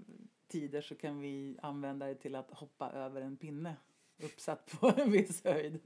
tider 0.48 0.80
så 0.80 0.94
kan 0.94 1.20
vi 1.20 1.58
använda 1.62 2.06
det 2.06 2.14
till 2.14 2.34
att 2.34 2.50
hoppa 2.50 2.90
över 2.90 3.20
en 3.20 3.36
pinne 3.36 3.76
uppsatt 4.22 4.70
på 4.80 4.92
en 4.96 5.10
viss 5.10 5.44
höjd. 5.44 5.80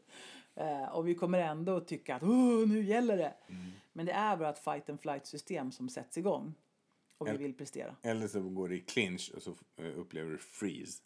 Eh, 0.55 0.85
och 0.85 1.09
vi 1.09 1.15
kommer 1.15 1.39
ändå 1.39 1.77
att 1.77 1.89
tycka 1.89 2.17
att 2.17 2.23
oh, 2.23 2.69
nu 2.69 2.85
gäller 2.85 3.17
det. 3.17 3.35
Mm. 3.49 3.71
Men 3.93 4.07
det 4.07 4.13
är 4.13 4.37
vårt 4.37 4.59
fight 4.59 4.91
and 4.91 5.01
flight 5.01 5.27
system 5.27 5.73
som 5.73 5.89
sätts 5.89 6.19
igång. 6.19 6.55
Och 7.21 7.29
vi 7.29 7.37
vill 7.37 7.55
prestera. 7.55 7.97
Eller 8.03 8.29
så 8.29 8.41
går 8.41 8.69
det 8.69 8.77
i 8.77 8.81
clinch 8.81 9.33
och 9.35 9.43
så 9.43 9.55
eh, 9.77 9.99
upplever 9.99 10.31
du 10.31 10.39
freeze. 10.39 11.03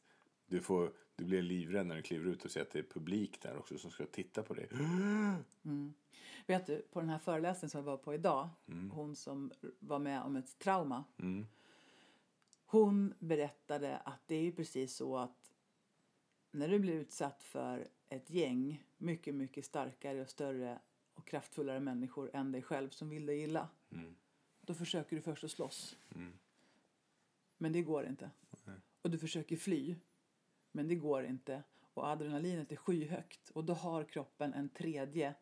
Du, 0.46 0.60
får, 0.60 0.92
du 1.16 1.24
blir 1.24 1.42
livrädd 1.42 1.86
när 1.86 1.96
du 1.96 2.02
kliver 2.02 2.30
ut 2.30 2.44
och 2.44 2.50
ser 2.50 2.62
att 2.62 2.70
det 2.70 2.78
är 2.78 2.82
publik 2.82 3.42
där 3.42 3.58
också 3.58 3.78
som 3.78 3.90
ska 3.90 4.06
titta 4.06 4.42
på 4.42 4.54
dig. 4.54 4.68
Mm. 5.64 5.94
Vet 6.46 6.66
du, 6.66 6.82
på 6.92 7.00
den 7.00 7.08
här 7.08 7.18
föreläsningen 7.18 7.70
som 7.70 7.78
jag 7.78 7.84
var 7.84 7.96
på 7.96 8.14
idag, 8.14 8.48
mm. 8.68 8.90
hon 8.90 9.16
som 9.16 9.52
var 9.78 9.98
med 9.98 10.22
om 10.22 10.36
ett 10.36 10.58
trauma. 10.58 11.04
Mm. 11.18 11.46
Hon 12.66 13.14
berättade 13.18 13.96
att 13.96 14.20
det 14.26 14.34
är 14.34 14.42
ju 14.42 14.52
precis 14.52 14.96
så 14.96 15.16
att 15.16 15.52
när 16.50 16.68
du 16.68 16.78
blir 16.78 16.94
utsatt 16.94 17.42
för 17.42 17.88
ett 18.08 18.30
gäng 18.30 18.84
mycket, 18.96 19.34
mycket 19.34 19.64
starkare 19.64 20.22
och 20.22 20.30
större 20.30 20.78
och 21.14 21.26
kraftfullare 21.26 21.80
människor 21.80 22.30
än 22.32 22.52
dig 22.52 22.62
själv 22.62 22.90
som 22.90 23.08
vill 23.08 23.26
dig 23.26 23.40
illa. 23.40 23.68
Mm. 23.92 24.14
Då 24.66 24.74
försöker 24.74 25.16
du 25.16 25.22
först 25.22 25.44
att 25.44 25.50
slåss. 25.50 25.96
Mm. 26.14 26.32
Men 27.58 27.72
det 27.72 27.82
går 27.82 28.06
inte. 28.06 28.30
Och 29.02 29.10
du 29.10 29.18
försöker 29.18 29.56
fly. 29.56 29.96
Men 30.72 30.88
det 30.88 30.94
går 30.94 31.24
inte. 31.24 31.62
Och 31.94 32.06
adrenalinet 32.06 32.72
är 32.72 32.76
skyhögt. 32.76 33.50
Och 33.50 33.64
då 33.64 33.72
har 33.72 34.04
kroppen 34.04 34.54
en 34.54 34.68
tredje 34.68 35.34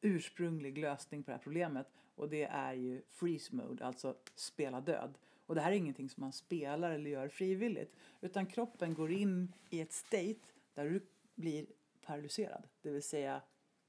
ursprunglig 0.00 0.78
lösning 0.78 1.22
på 1.22 1.30
det 1.30 1.36
här 1.36 1.42
problemet 1.42 1.92
och 2.14 2.28
det 2.28 2.44
är 2.44 2.74
ju 2.74 3.02
freeze 3.10 3.54
mode, 3.54 3.84
alltså 3.84 4.16
spela 4.34 4.80
död. 4.80 5.18
Och 5.46 5.54
det 5.54 5.60
här 5.60 5.72
är 5.72 5.76
ingenting 5.76 6.10
som 6.10 6.20
man 6.20 6.32
spelar 6.32 6.90
eller 6.90 7.10
gör 7.10 7.28
frivilligt 7.28 7.96
utan 8.20 8.46
kroppen 8.46 8.94
går 8.94 9.12
in 9.12 9.52
i 9.70 9.80
ett 9.80 9.92
state 9.92 10.40
där 10.74 10.90
du 10.90 11.06
blir 11.34 11.66
paralyserad, 12.02 12.68
det 12.82 12.90
vill 12.90 13.02
säga 13.02 13.42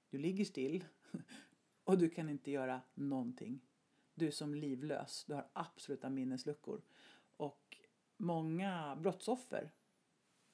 du 0.09 0.17
ligger 0.17 0.45
still 0.45 0.85
och 1.83 1.97
du 1.97 2.09
kan 2.09 2.29
inte 2.29 2.51
göra 2.51 2.81
någonting. 2.93 3.59
Du 4.17 4.27
är 4.27 4.31
som 4.31 4.55
livlös, 4.55 5.25
du 5.27 5.33
har 5.33 5.49
absoluta 5.53 6.09
minnesluckor. 6.09 6.81
Och 7.37 7.77
många 8.17 8.95
brottsoffer 8.95 9.71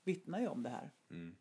vittnar 0.03 0.39
ju 0.39 0.47
om 0.47 0.63
det 0.63 0.69
här 0.69 0.91
Mm. 1.09 1.35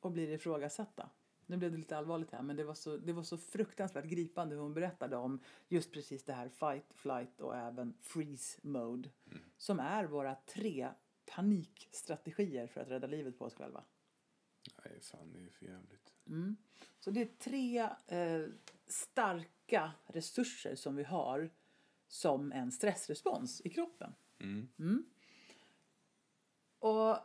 och 0.00 0.12
blir 0.12 0.30
ifrågasatta. 0.30 1.10
Nu 1.46 1.56
blev 1.56 1.72
det 1.72 1.78
lite 1.78 1.96
allvarligt 1.96 2.30
här, 2.30 2.42
men 2.42 2.56
det 2.56 2.64
var 2.64 2.74
så, 2.74 2.96
det 2.96 3.12
var 3.12 3.22
så 3.22 3.38
fruktansvärt 3.38 4.04
gripande 4.04 4.54
hur 4.54 4.62
hon 4.62 4.74
berättade 4.74 5.16
om 5.16 5.40
just 5.68 5.92
precis 5.92 6.24
det 6.24 6.32
här 6.32 6.48
fight, 6.48 6.94
flight 6.94 7.40
och 7.40 7.56
även 7.56 7.94
freeze 8.00 8.60
mode. 8.62 9.10
Som 9.56 9.80
är 9.80 10.04
våra 10.04 10.34
tre 10.34 10.90
panikstrategier 11.24 12.66
för 12.66 12.80
att 12.80 12.88
rädda 12.88 13.06
livet 13.06 13.38
på 13.38 13.44
oss 13.44 13.54
själva. 13.54 13.84
Nej, 14.84 15.00
fan 15.00 15.32
det 15.32 15.40
är 15.40 15.50
för 15.50 15.66
jävligt. 15.66 16.14
Mm. 16.26 16.56
Så 16.98 17.10
det 17.10 17.20
är 17.20 17.26
tre 17.38 17.78
eh, 18.06 18.48
starka 18.86 19.59
resurser 20.06 20.74
som 20.74 20.96
vi 20.96 21.04
har 21.04 21.50
som 22.08 22.52
en 22.52 22.72
stressrespons 22.72 23.60
i 23.64 23.70
kroppen. 23.70 24.14
Mm. 24.40 25.04
Och 26.78 27.16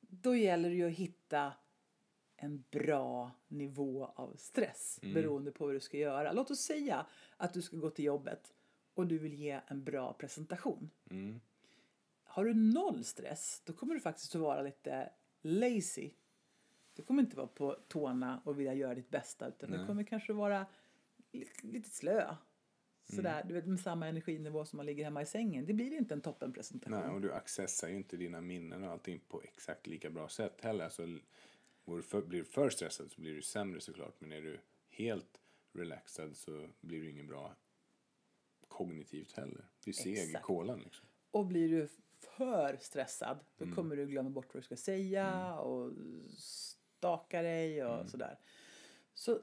då 0.00 0.36
gäller 0.36 0.68
det 0.68 0.74
ju 0.74 0.86
att 0.86 0.98
hitta 0.98 1.52
en 2.36 2.64
bra 2.70 3.30
nivå 3.48 4.12
av 4.14 4.34
stress 4.36 4.98
beroende 5.02 5.52
på 5.52 5.66
vad 5.66 5.74
du 5.74 5.80
ska 5.80 5.96
göra. 5.96 6.32
Låt 6.32 6.50
oss 6.50 6.60
säga 6.60 7.06
att 7.36 7.54
du 7.54 7.62
ska 7.62 7.76
gå 7.76 7.90
till 7.90 8.04
jobbet 8.04 8.54
och 8.94 9.06
du 9.06 9.18
vill 9.18 9.34
ge 9.34 9.60
en 9.66 9.84
bra 9.84 10.12
presentation. 10.12 10.90
Mm. 11.10 11.40
Har 12.22 12.44
du 12.44 12.54
noll 12.54 13.04
stress, 13.04 13.62
då 13.64 13.72
kommer 13.72 13.94
du 13.94 14.00
faktiskt 14.00 14.34
att 14.34 14.40
vara 14.40 14.62
lite 14.62 15.12
lazy. 15.42 16.10
Du 16.94 17.02
kommer 17.02 17.22
inte 17.22 17.36
vara 17.36 17.46
på 17.46 17.76
tårna 17.88 18.42
och 18.44 18.60
vilja 18.60 18.74
göra 18.74 18.94
ditt 18.94 19.10
bästa 19.10 19.48
utan 19.48 19.70
du 19.70 19.76
Nej. 19.76 19.86
kommer 19.86 20.02
kanske 20.02 20.32
vara 20.32 20.66
lite, 21.62 21.90
slö. 21.90 22.34
Sådär, 23.16 23.44
du 23.44 23.54
vet 23.54 23.66
med 23.66 23.80
samma 23.80 24.06
energinivå 24.08 24.64
som 24.64 24.76
man 24.76 24.86
ligger 24.86 25.04
hemma 25.04 25.22
i 25.22 25.26
sängen. 25.26 25.66
Det 25.66 25.72
blir 25.72 25.92
inte 25.92 26.14
en 26.14 26.20
toppenpresentation. 26.20 26.98
Nej, 27.00 27.08
och 27.10 27.20
du 27.20 27.32
accessar 27.32 27.88
ju 27.88 27.96
inte 27.96 28.16
dina 28.16 28.40
minnen 28.40 28.84
och 28.84 28.90
allting 28.90 29.20
på 29.28 29.42
exakt 29.42 29.86
lika 29.86 30.10
bra 30.10 30.28
sätt 30.28 30.60
heller. 30.60 30.84
Alltså, 30.84 31.02
för, 32.02 32.22
blir 32.22 32.38
du 32.38 32.44
för 32.44 32.70
stressad 32.70 33.10
så 33.12 33.20
blir 33.20 33.34
du 33.34 33.42
sämre 33.42 33.80
såklart. 33.80 34.20
Men 34.20 34.32
är 34.32 34.40
du 34.42 34.60
helt 34.90 35.40
relaxad 35.72 36.36
så 36.36 36.68
blir 36.80 37.00
du 37.00 37.10
ingen 37.10 37.26
bra 37.26 37.56
kognitivt 38.68 39.32
heller. 39.32 39.64
Du 39.84 39.90
är 39.90 39.94
seg 39.94 40.12
i 40.16 40.34
kolan 40.42 40.80
liksom. 40.80 41.06
Och 41.30 41.46
blir 41.46 41.68
du 41.68 41.88
för 42.20 42.76
stressad 42.80 43.38
då 43.56 43.64
Mm. 43.64 43.76
kommer 43.76 43.96
du 43.96 44.06
glömma 44.06 44.30
bort 44.30 44.54
vad 44.54 44.62
du 44.62 44.64
ska 44.64 44.76
säga 44.76 45.54
och 45.58 45.92
staka 46.38 47.42
dig 47.42 47.84
och 47.84 47.94
Mm. 47.94 48.08
sådär. 48.08 48.38
Så 49.14 49.40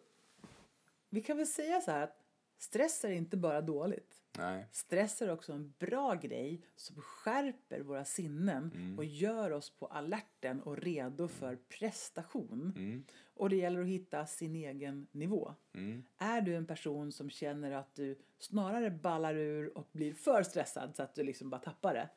vi 1.16 1.22
kan 1.22 1.38
väl 1.38 1.48
säga 1.48 1.82
så 1.82 1.92
här 1.92 2.02
att 2.04 2.18
stress 2.58 3.06
är 3.06 3.10
inte 3.12 3.38
bara 3.38 3.62
dåligt. 3.62 4.22
Nej. 4.38 4.68
Stress 4.72 5.22
är 5.22 5.32
också 5.32 5.54
en 5.54 5.74
bra 5.80 6.14
grej 6.16 6.62
som 6.76 7.02
skärper 7.02 7.80
våra 7.82 8.06
sinnen 8.06 8.72
Mm. 8.76 8.98
och 8.98 9.06
gör 9.06 9.52
oss 9.52 9.70
på 9.78 9.88
alerten 9.88 10.62
och 10.62 10.78
redo 10.78 11.28
för 11.28 11.56
prestation. 11.56 12.74
Mm. 12.78 13.04
Och 13.34 13.50
det 13.50 13.56
gäller 13.56 13.82
att 13.82 13.88
hitta 13.88 14.26
sin 14.26 14.56
egen 14.56 15.08
nivå. 15.12 15.54
Mm. 15.74 16.04
Är 16.18 16.42
du 16.42 16.56
en 16.56 16.66
person 16.66 17.12
som 17.12 17.30
känner 17.30 17.72
att 17.72 17.96
du 17.96 18.20
snarare 18.40 18.92
ballar 18.92 19.36
ur 19.36 19.78
och 19.78 19.88
blir 19.92 20.14
för 20.14 20.44
stressad 20.44 20.96
så 20.96 21.04
att 21.04 21.16
du 21.16 21.24
liksom 21.24 21.50
bara 21.50 21.62
tappar 21.62 21.94
det. 21.94 22.10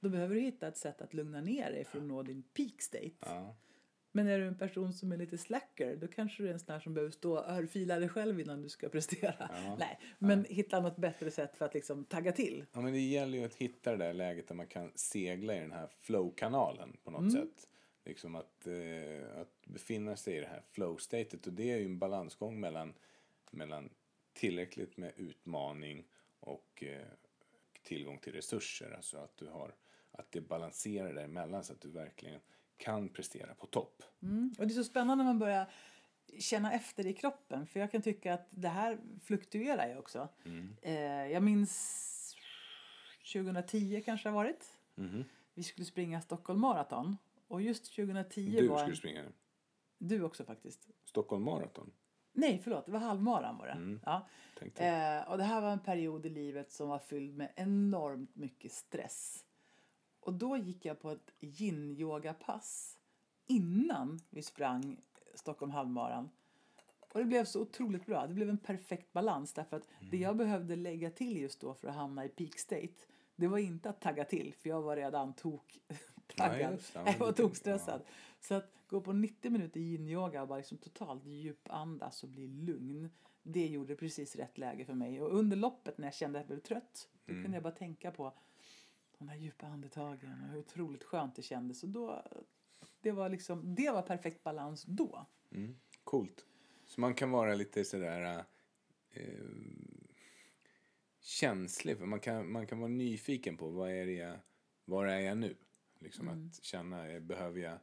Då 0.00 0.08
behöver 0.08 0.34
du 0.34 0.40
hitta 0.40 0.68
ett 0.68 0.76
sätt 0.76 1.00
att 1.00 1.14
lugna 1.14 1.40
ner 1.40 1.70
dig 1.70 1.84
för 1.84 1.98
att 1.98 2.04
nå 2.04 2.22
din 2.22 2.42
peak 2.42 2.82
state. 2.82 3.10
Ja. 3.20 3.56
Men 4.16 4.28
är 4.28 4.38
du 4.38 4.46
en 4.46 4.58
person 4.58 4.92
som 4.92 5.12
är 5.12 5.16
lite 5.16 5.38
slacker 5.38 5.96
då 5.96 6.08
kanske 6.08 6.42
du 6.42 6.48
är 6.48 6.52
en 6.52 6.58
sån 6.60 6.72
här 6.72 6.80
som 6.80 6.94
behöver 6.94 7.10
stå 7.12 7.32
och 7.38 7.48
örfila 7.50 7.98
dig 7.98 8.08
själv 8.08 8.40
innan 8.40 8.62
du 8.62 8.68
ska 8.68 8.88
prestera. 8.88 9.34
Ja. 9.38 9.76
Nej, 9.78 9.98
men 10.18 10.44
hitta 10.44 10.80
något 10.80 10.96
bättre 10.96 11.30
sätt 11.30 11.56
för 11.56 11.64
att 11.64 11.74
liksom 11.74 12.04
tagga 12.04 12.32
till. 12.32 12.64
ja, 12.72 12.80
men 12.80 12.92
det 12.92 13.00
gäller 13.00 13.38
ju 13.38 13.44
att 13.44 13.54
hitta 13.54 13.90
det 13.90 13.96
där 13.96 14.12
läget 14.12 14.48
där 14.48 14.54
man 14.54 14.66
kan 14.66 14.92
segla 14.94 15.56
i 15.56 15.60
den 15.60 15.72
här 15.72 15.88
flow-kanalen 16.00 16.96
på 17.04 17.10
något 17.10 17.20
Mm. 17.20 17.30
sätt. 17.32 17.68
Liksom 18.04 18.34
att, 18.36 18.66
eh, 18.66 19.40
att 19.40 19.66
befinna 19.66 20.16
sig 20.16 20.36
i 20.36 20.40
det 20.40 20.46
här 20.46 20.62
flow-statet. 20.70 21.46
Och 21.46 21.52
det 21.52 21.70
är 21.70 21.78
ju 21.78 21.84
en 21.84 21.98
balansgång 21.98 22.60
mellan, 22.60 22.94
mellan 23.50 23.90
tillräckligt 24.32 24.96
med 24.96 25.12
utmaning 25.16 26.04
och 26.40 26.84
eh, 26.86 27.06
tillgång 27.82 28.18
till 28.18 28.32
resurser. 28.32 28.90
Alltså 28.96 29.16
att 29.18 29.36
du 29.36 29.46
har, 29.46 29.74
att 30.10 30.32
det 30.32 30.40
balanserar 30.40 31.14
däremellan 31.14 31.64
så 31.64 31.72
att 31.72 31.80
du 31.80 31.88
verkligen 31.90 32.40
kan 32.76 33.08
prestera 33.08 33.54
på 33.54 33.66
topp. 33.66 34.02
Mm. 34.22 34.54
Och 34.58 34.66
det 34.66 34.72
är 34.72 34.74
så 34.74 34.84
spännande 34.84 35.24
när 35.24 35.30
man 35.30 35.38
börjar 35.38 35.70
känna 36.38 36.72
efter 36.72 37.06
i 37.06 37.12
kroppen. 37.12 37.66
För 37.66 37.80
jag 37.80 37.90
kan 37.90 38.02
tycka 38.02 38.34
att 38.34 38.46
det 38.50 38.68
här 38.68 38.98
fluktuerar 39.22 39.88
ju 39.88 39.98
också. 39.98 40.28
Mm. 40.44 40.76
Eh, 40.82 41.32
jag 41.32 41.42
minns 41.42 42.36
2010 43.32 44.02
kanske 44.04 44.28
det 44.28 44.32
har 44.32 44.44
varit. 44.44 44.78
Mhm. 44.94 45.24
Vi 45.54 45.62
skulle 45.62 45.84
springa 45.84 46.20
Stockholm 46.20 46.60
Marathon. 46.60 47.16
Och 47.48 47.62
just 47.62 47.96
2010 47.96 48.56
Du 48.60 48.68
var... 48.68 48.78
skulle 48.78 48.96
springa 48.96 49.22
Du 49.98 50.22
också 50.22 50.44
faktiskt. 50.44 50.88
Stockholm 51.04 51.42
Marathon. 51.44 51.92
Nej, 52.32 52.60
förlåt. 52.64 52.86
Det 52.86 52.92
var 52.92 52.98
halvmaran 53.00 53.58
var 53.58 53.66
det. 53.66 53.72
Mm. 53.72 54.00
Ja. 54.04 54.28
Eh, 54.60 55.30
och 55.30 55.38
det 55.38 55.44
här 55.44 55.60
var 55.60 55.70
en 55.70 55.78
period 55.78 56.26
i 56.26 56.28
livet 56.28 56.72
som 56.72 56.88
var 56.88 56.98
fylld 56.98 57.36
med 57.36 57.52
enormt 57.56 58.36
mycket 58.36 58.72
stress. 58.72 59.44
Och 60.24 60.32
då 60.32 60.56
gick 60.56 60.84
jag 60.84 61.00
på 61.00 61.10
ett 61.10 61.30
yin-yoga-pass 61.40 62.98
innan 63.46 64.18
vi 64.30 64.42
sprang 64.42 64.96
Stockholm 65.34 65.72
halvmaran. 65.72 66.30
Och 67.12 67.18
det 67.18 67.24
blev 67.24 67.44
så 67.44 67.60
otroligt 67.60 68.06
bra. 68.06 68.26
Det 68.26 68.34
blev 68.34 68.48
en 68.50 68.58
perfekt 68.58 69.12
balans 69.12 69.52
därför 69.52 69.76
att 69.76 69.88
det 70.10 70.16
jag 70.16 70.36
behövde 70.36 70.76
lägga 70.76 71.10
till 71.10 71.36
just 71.36 71.60
då 71.60 71.74
för 71.74 71.88
att 71.88 71.94
hamna 71.94 72.24
i 72.24 72.28
peak 72.28 72.58
state 72.58 72.94
det 73.36 73.46
var 73.46 73.58
inte 73.58 73.90
att 73.90 74.00
tagga 74.00 74.24
till 74.24 74.54
för 74.54 74.68
jag 74.68 74.82
var 74.82 74.96
redan 74.96 75.32
tok 75.34 75.80
taggad. 76.36 76.82
Ja, 76.94 77.02
jag 77.06 77.18
var 77.18 77.32
tokstressad. 77.32 78.02
Så 78.40 78.54
att 78.54 78.72
gå 78.86 79.00
på 79.00 79.12
90 79.12 79.50
minuter 79.50 79.80
yin-yoga 79.80 80.42
och 80.42 80.48
bara 80.48 80.56
liksom 80.58 80.78
totalt 80.78 81.24
djupandas 81.26 82.22
och 82.22 82.28
bli 82.28 82.46
lugn. 82.46 83.10
Det 83.42 83.66
gjorde 83.66 83.96
precis 83.96 84.36
rätt 84.36 84.58
läge 84.58 84.84
för 84.84 84.94
mig. 84.94 85.20
Och 85.22 85.34
under 85.38 85.56
loppet 85.56 85.98
när 85.98 86.06
jag 86.06 86.14
kände 86.14 86.38
att 86.38 86.42
jag 86.42 86.48
blev 86.48 86.60
trött 86.60 87.08
då 87.26 87.32
Mm. 87.32 87.42
kunde 87.44 87.56
jag 87.56 87.62
bara 87.62 87.74
tänka 87.74 88.10
på 88.10 88.32
de 89.18 89.28
här 89.28 89.36
djupa 89.36 89.66
andetagen 89.66 90.42
och 90.42 90.48
hur 90.48 90.58
otroligt 90.58 91.04
skönt 91.04 91.36
det 91.36 91.42
kändes. 91.42 91.82
Och 91.82 91.88
då, 91.88 92.22
det 93.00 93.12
var 93.12 93.28
liksom, 93.28 93.74
det 93.74 93.90
var 93.90 94.02
perfekt 94.02 94.42
balans 94.42 94.82
då. 94.82 95.26
Mm. 95.50 95.76
Coolt. 96.04 96.44
Så 96.86 97.00
man 97.00 97.14
kan 97.14 97.30
vara 97.30 97.54
lite 97.54 97.84
sådär 97.84 98.44
eh, 99.10 99.24
känslig. 101.20 101.98
För 101.98 102.06
man 102.06 102.20
kan, 102.20 102.52
man 102.52 102.66
kan 102.66 102.78
vara 102.78 102.88
nyfiken 102.88 103.56
på 103.56 103.68
vad 103.68 103.90
är 103.90 104.06
jag, 104.06 104.38
var 104.84 105.06
är 105.06 105.20
jag 105.20 105.38
nu? 105.38 105.56
Liksom 105.98 106.28
Mm. 106.28 106.46
att 106.46 106.64
känna, 106.64 107.08
eh, 107.08 107.20
behöver 107.20 107.60
jag 107.60 107.78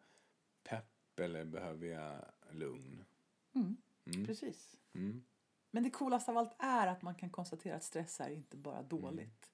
pepp 0.64 1.20
eller 1.20 1.46
behöver 1.46 1.88
jag 1.88 2.26
lugn? 2.52 3.04
Mm. 3.56 3.78
Mm. 4.06 4.26
Precis. 4.26 4.78
Mm. 4.94 5.24
Men 5.72 5.84
det 5.84 5.90
coolaste 5.90 6.32
av 6.32 6.38
allt 6.38 6.56
är 6.60 6.88
att 6.88 7.02
man 7.02 7.16
kan 7.16 7.30
konstatera 7.30 7.76
att 7.76 7.84
stress 7.84 8.20
är 8.20 8.30
inte 8.30 8.58
bara 8.58 8.84
dåligt. 8.84 9.51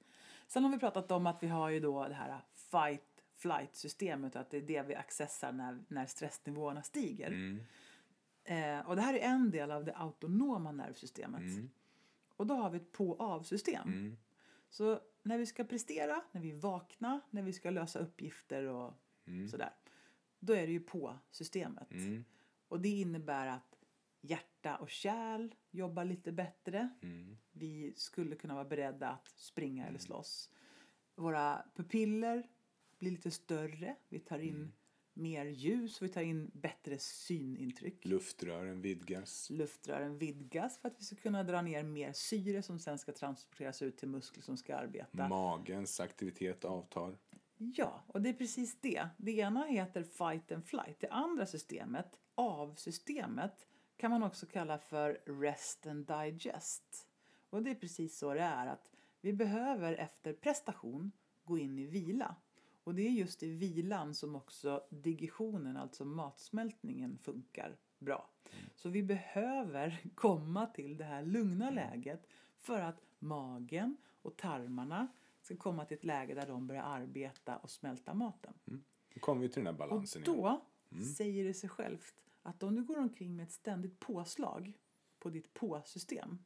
Sen 0.48 0.64
har 0.64 0.72
vi 0.72 0.80
pratat 0.80 1.12
om 1.12 1.28
att 1.28 1.44
vi 1.44 1.48
har 1.48 1.70
ju 1.70 1.80
då 1.80 2.08
det 2.08 2.14
här 2.14 2.42
fight 2.54 3.04
flight 3.32 3.76
systemet 3.76 4.36
och 4.36 4.42
att 4.42 4.50
det 4.50 4.58
är 4.58 4.62
det 4.62 4.82
vi 4.82 4.96
accessar 4.96 5.52
när, 5.52 5.84
när 5.88 6.06
stressnivåerna 6.06 6.84
stiger. 6.84 7.28
Mm. 7.28 7.60
Eh, 8.44 8.88
och 8.88 8.96
det 8.96 9.02
här 9.02 9.14
är 9.14 9.20
en 9.20 9.52
del 9.52 9.72
av 9.72 9.86
det 9.86 9.96
autonoma 9.96 10.72
nervsystemet. 10.72 11.42
Mm. 11.42 11.70
Och 12.36 12.48
då 12.48 12.56
har 12.56 12.70
vi 12.70 12.78
ett 12.78 12.92
på-av-system. 12.92 13.88
Mm. 13.88 14.18
Så 14.70 15.00
när 15.24 15.38
vi 15.38 15.46
ska 15.46 15.64
prestera, 15.64 16.22
när 16.32 16.42
vi 16.42 16.52
är 16.52 16.56
vakna, 16.56 17.22
när 17.30 17.42
vi 17.42 17.54
ska 17.54 17.70
lösa 17.70 18.00
uppgifter 18.00 18.64
och 18.64 18.94
Mm. 19.28 19.48
sådär. 19.48 19.74
Då 20.40 20.54
är 20.54 20.68
det 20.68 20.74
ju 20.74 20.80
på-systemet. 20.80 21.92
Mm. 21.92 22.26
Och 22.68 22.82
det 22.82 22.90
innebär 22.90 23.48
att 23.48 23.67
hjärta 24.22 24.76
och 24.76 24.90
kärl 24.90 25.56
jobbar 25.72 26.06
lite 26.06 26.32
bättre. 26.32 26.90
Mm. 27.02 27.38
Vi 27.52 27.94
skulle 27.96 28.36
kunna 28.36 28.54
vara 28.54 28.66
beredda 28.66 29.10
att 29.10 29.28
springa 29.36 29.88
eller 29.88 30.00
slåss. 30.00 30.50
Våra 31.16 31.66
pupiller 31.76 32.50
blir 33.00 33.12
lite 33.12 33.32
större. 33.32 33.96
Vi 34.10 34.20
tar 34.20 34.40
in 34.40 34.74
mer 35.18 35.46
ljus, 35.46 36.02
vi 36.02 36.10
tar 36.10 36.22
in 36.22 36.52
bättre 36.54 36.98
synintryck. 37.00 38.06
Luftrören 38.06 38.82
vidgas. 38.82 39.50
Luftrören 39.50 40.18
vidgas 40.18 40.78
för 40.78 40.88
att 40.88 41.00
vi 41.00 41.04
ska 41.04 41.16
kunna 41.16 41.44
dra 41.44 41.62
ner 41.62 41.84
mer 41.84 42.14
syre 42.14 42.62
som 42.64 42.80
sen 42.80 42.98
ska 42.98 43.12
transporteras 43.12 43.82
ut 43.82 43.98
till 43.98 44.08
muskler 44.08 44.44
som 44.44 44.58
ska 44.58 44.76
arbeta. 44.76 45.28
Magens 45.28 46.00
aktivitet 46.00 46.66
avtar. 46.66 47.18
Ja, 47.58 48.04
och 48.08 48.22
det 48.22 48.30
är 48.30 48.34
precis 48.34 48.82
det. 48.82 49.08
Det 49.18 49.32
ena 49.32 49.66
heter 49.66 50.04
fight 50.04 50.52
and 50.52 50.66
flight. 50.66 51.00
Det 51.00 51.10
andra 51.10 51.46
systemet, 51.46 52.20
av-systemet, 52.36 53.68
kan 53.98 54.12
man 54.12 54.24
också 54.24 54.46
kalla 54.46 54.78
för 54.78 55.22
rest 55.26 55.88
and 55.88 56.08
digest. 56.08 57.08
Och 57.50 57.64
det 57.64 57.72
är 57.72 57.76
precis 57.76 58.18
så 58.18 58.34
det 58.34 58.42
är 58.42 58.68
att 58.68 58.92
vi 59.22 59.34
behöver 59.34 59.94
efter 59.94 60.34
prestation 60.34 61.12
gå 61.44 61.58
in 61.58 61.80
i 61.80 61.86
vila. 61.86 62.36
Och 62.84 62.96
det 62.96 63.08
är 63.08 63.12
just 63.12 63.44
i 63.44 63.50
vilan 63.50 64.14
som 64.16 64.36
också 64.36 64.84
digestionen, 64.90 65.78
alltså 65.78 66.06
matsmältningen, 66.06 67.18
funkar 67.18 67.78
bra. 68.00 68.30
Så 68.76 68.90
vi 68.90 69.04
behöver 69.04 70.00
komma 70.16 70.66
till 70.66 70.98
det 70.98 71.04
här 71.04 71.24
lugna 71.24 71.70
läget 71.70 72.28
för 72.58 72.82
att 72.82 73.02
magen 73.20 73.98
och 74.22 74.38
tarmarna 74.38 75.08
ska 75.42 75.58
komma 75.58 75.86
till 75.86 75.98
ett 75.98 76.04
läge 76.04 76.34
där 76.34 76.48
de 76.48 76.68
börjar 76.68 76.84
arbeta 76.84 77.58
och 77.58 77.70
smälta 77.70 78.14
maten. 78.14 78.54
Då 79.14 79.20
kommer 79.20 79.42
vi 79.42 79.50
till 79.50 79.64
den 79.64 79.74
här 79.74 79.80
balansen 79.80 80.22
Och 80.22 80.28
igen. 80.28 80.60
då 80.90 81.06
säger 81.06 81.44
det 81.44 81.54
sig 81.54 81.70
självt 81.70 82.16
att 82.48 82.64
om 82.64 82.76
du 82.76 82.84
går 82.84 82.98
omkring 82.98 83.36
med 83.36 83.44
ett 83.44 83.52
ständigt 83.52 84.00
påslag 84.00 84.74
på 85.20 85.30
ditt 85.30 85.54
på-system 85.54 86.46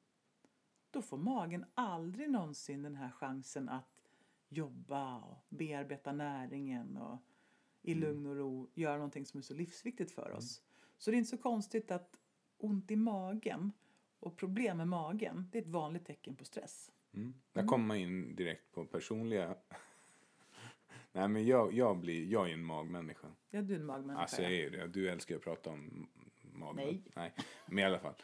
då 0.92 1.02
får 1.02 1.18
magen 1.18 1.66
aldrig 1.74 2.30
någonsin 2.30 2.84
den 2.84 2.96
här 2.96 3.12
chansen 3.12 3.70
att 3.70 4.08
jobba 4.50 5.18
och 5.18 5.38
bearbeta 5.50 6.12
näringen 6.12 6.98
och 6.98 7.20
i 7.82 7.94
lugn 7.96 8.26
och 8.26 8.36
ro 8.36 8.70
göra 8.74 8.96
någonting 8.96 9.26
som 9.26 9.38
är 9.38 9.42
så 9.42 9.54
livsviktigt 9.54 10.12
för 10.12 10.32
oss. 10.32 10.64
Så 10.98 11.12
det 11.12 11.16
är 11.16 11.18
inte 11.18 11.30
så 11.30 11.38
konstigt 11.38 11.92
att 11.92 12.18
ont 12.58 12.92
i 12.92 12.96
magen 12.96 13.72
och 14.20 14.38
problem 14.38 14.78
med 14.78 14.88
magen 14.88 15.50
det 15.52 15.58
är 15.58 15.62
ett 15.62 15.68
vanligt 15.68 16.06
tecken 16.06 16.36
på 16.36 16.46
stress. 16.46 16.92
Mm. 17.14 17.34
Där 17.54 17.68
kommer 17.68 17.86
man 17.86 17.98
in 17.98 18.36
direkt 18.36 18.72
på 18.72 18.86
personliga... 18.86 19.56
Nej, 21.12 21.28
men 21.28 21.46
jag, 21.46 21.74
jag, 21.74 21.98
blir, 21.98 22.26
jag 22.26 22.50
är 22.50 22.54
en 22.54 22.66
magmänniska. 22.66 23.28
Ja, 23.50 23.62
du 23.62 23.74
är 23.74 23.80
en 23.80 23.86
magmänniska. 23.86 24.22
Alltså 24.22 24.42
jag 24.42 24.54
är 24.54 24.70
det. 24.70 24.88
Du 24.88 25.10
älskar 25.10 25.36
att 25.36 25.42
prata 25.42 25.70
om 25.70 26.10
magen. 26.42 26.86
Nej. 26.86 27.04
Nej. 27.16 27.34
Men 27.66 27.80
i 27.80 27.84
alla 27.84 28.00
fall. 28.00 28.16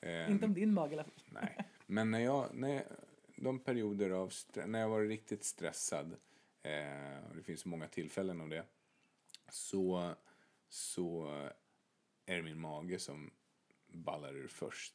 Eh, 0.00 0.30
Inte 0.30 0.46
om 0.46 0.54
din 0.54 0.74
mag 0.74 0.90
i 0.92 0.94
alla 0.94 1.04
fall. 1.04 1.24
Nej. 1.30 1.56
Men 1.86 2.10
när 2.10 2.20
jag, 2.20 2.54
när 2.54 2.74
jag, 2.74 2.84
de 3.36 3.58
perioder 3.58 4.10
av 4.10 4.32
när 4.66 4.80
jag 4.80 4.88
var 4.88 5.02
riktigt 5.02 5.44
stressad, 5.44 6.16
eh, 6.62 7.28
och 7.30 7.36
det 7.36 7.42
finns 7.42 7.64
många 7.64 7.88
tillfällen 7.88 8.40
av 8.40 8.48
det, 8.48 8.64
så, 9.48 10.14
så 10.68 11.26
är 12.26 12.36
det 12.36 12.42
min 12.42 12.60
mage 12.60 12.98
som 12.98 13.30
ballar 13.86 14.36
ur 14.36 14.48
först. 14.48 14.94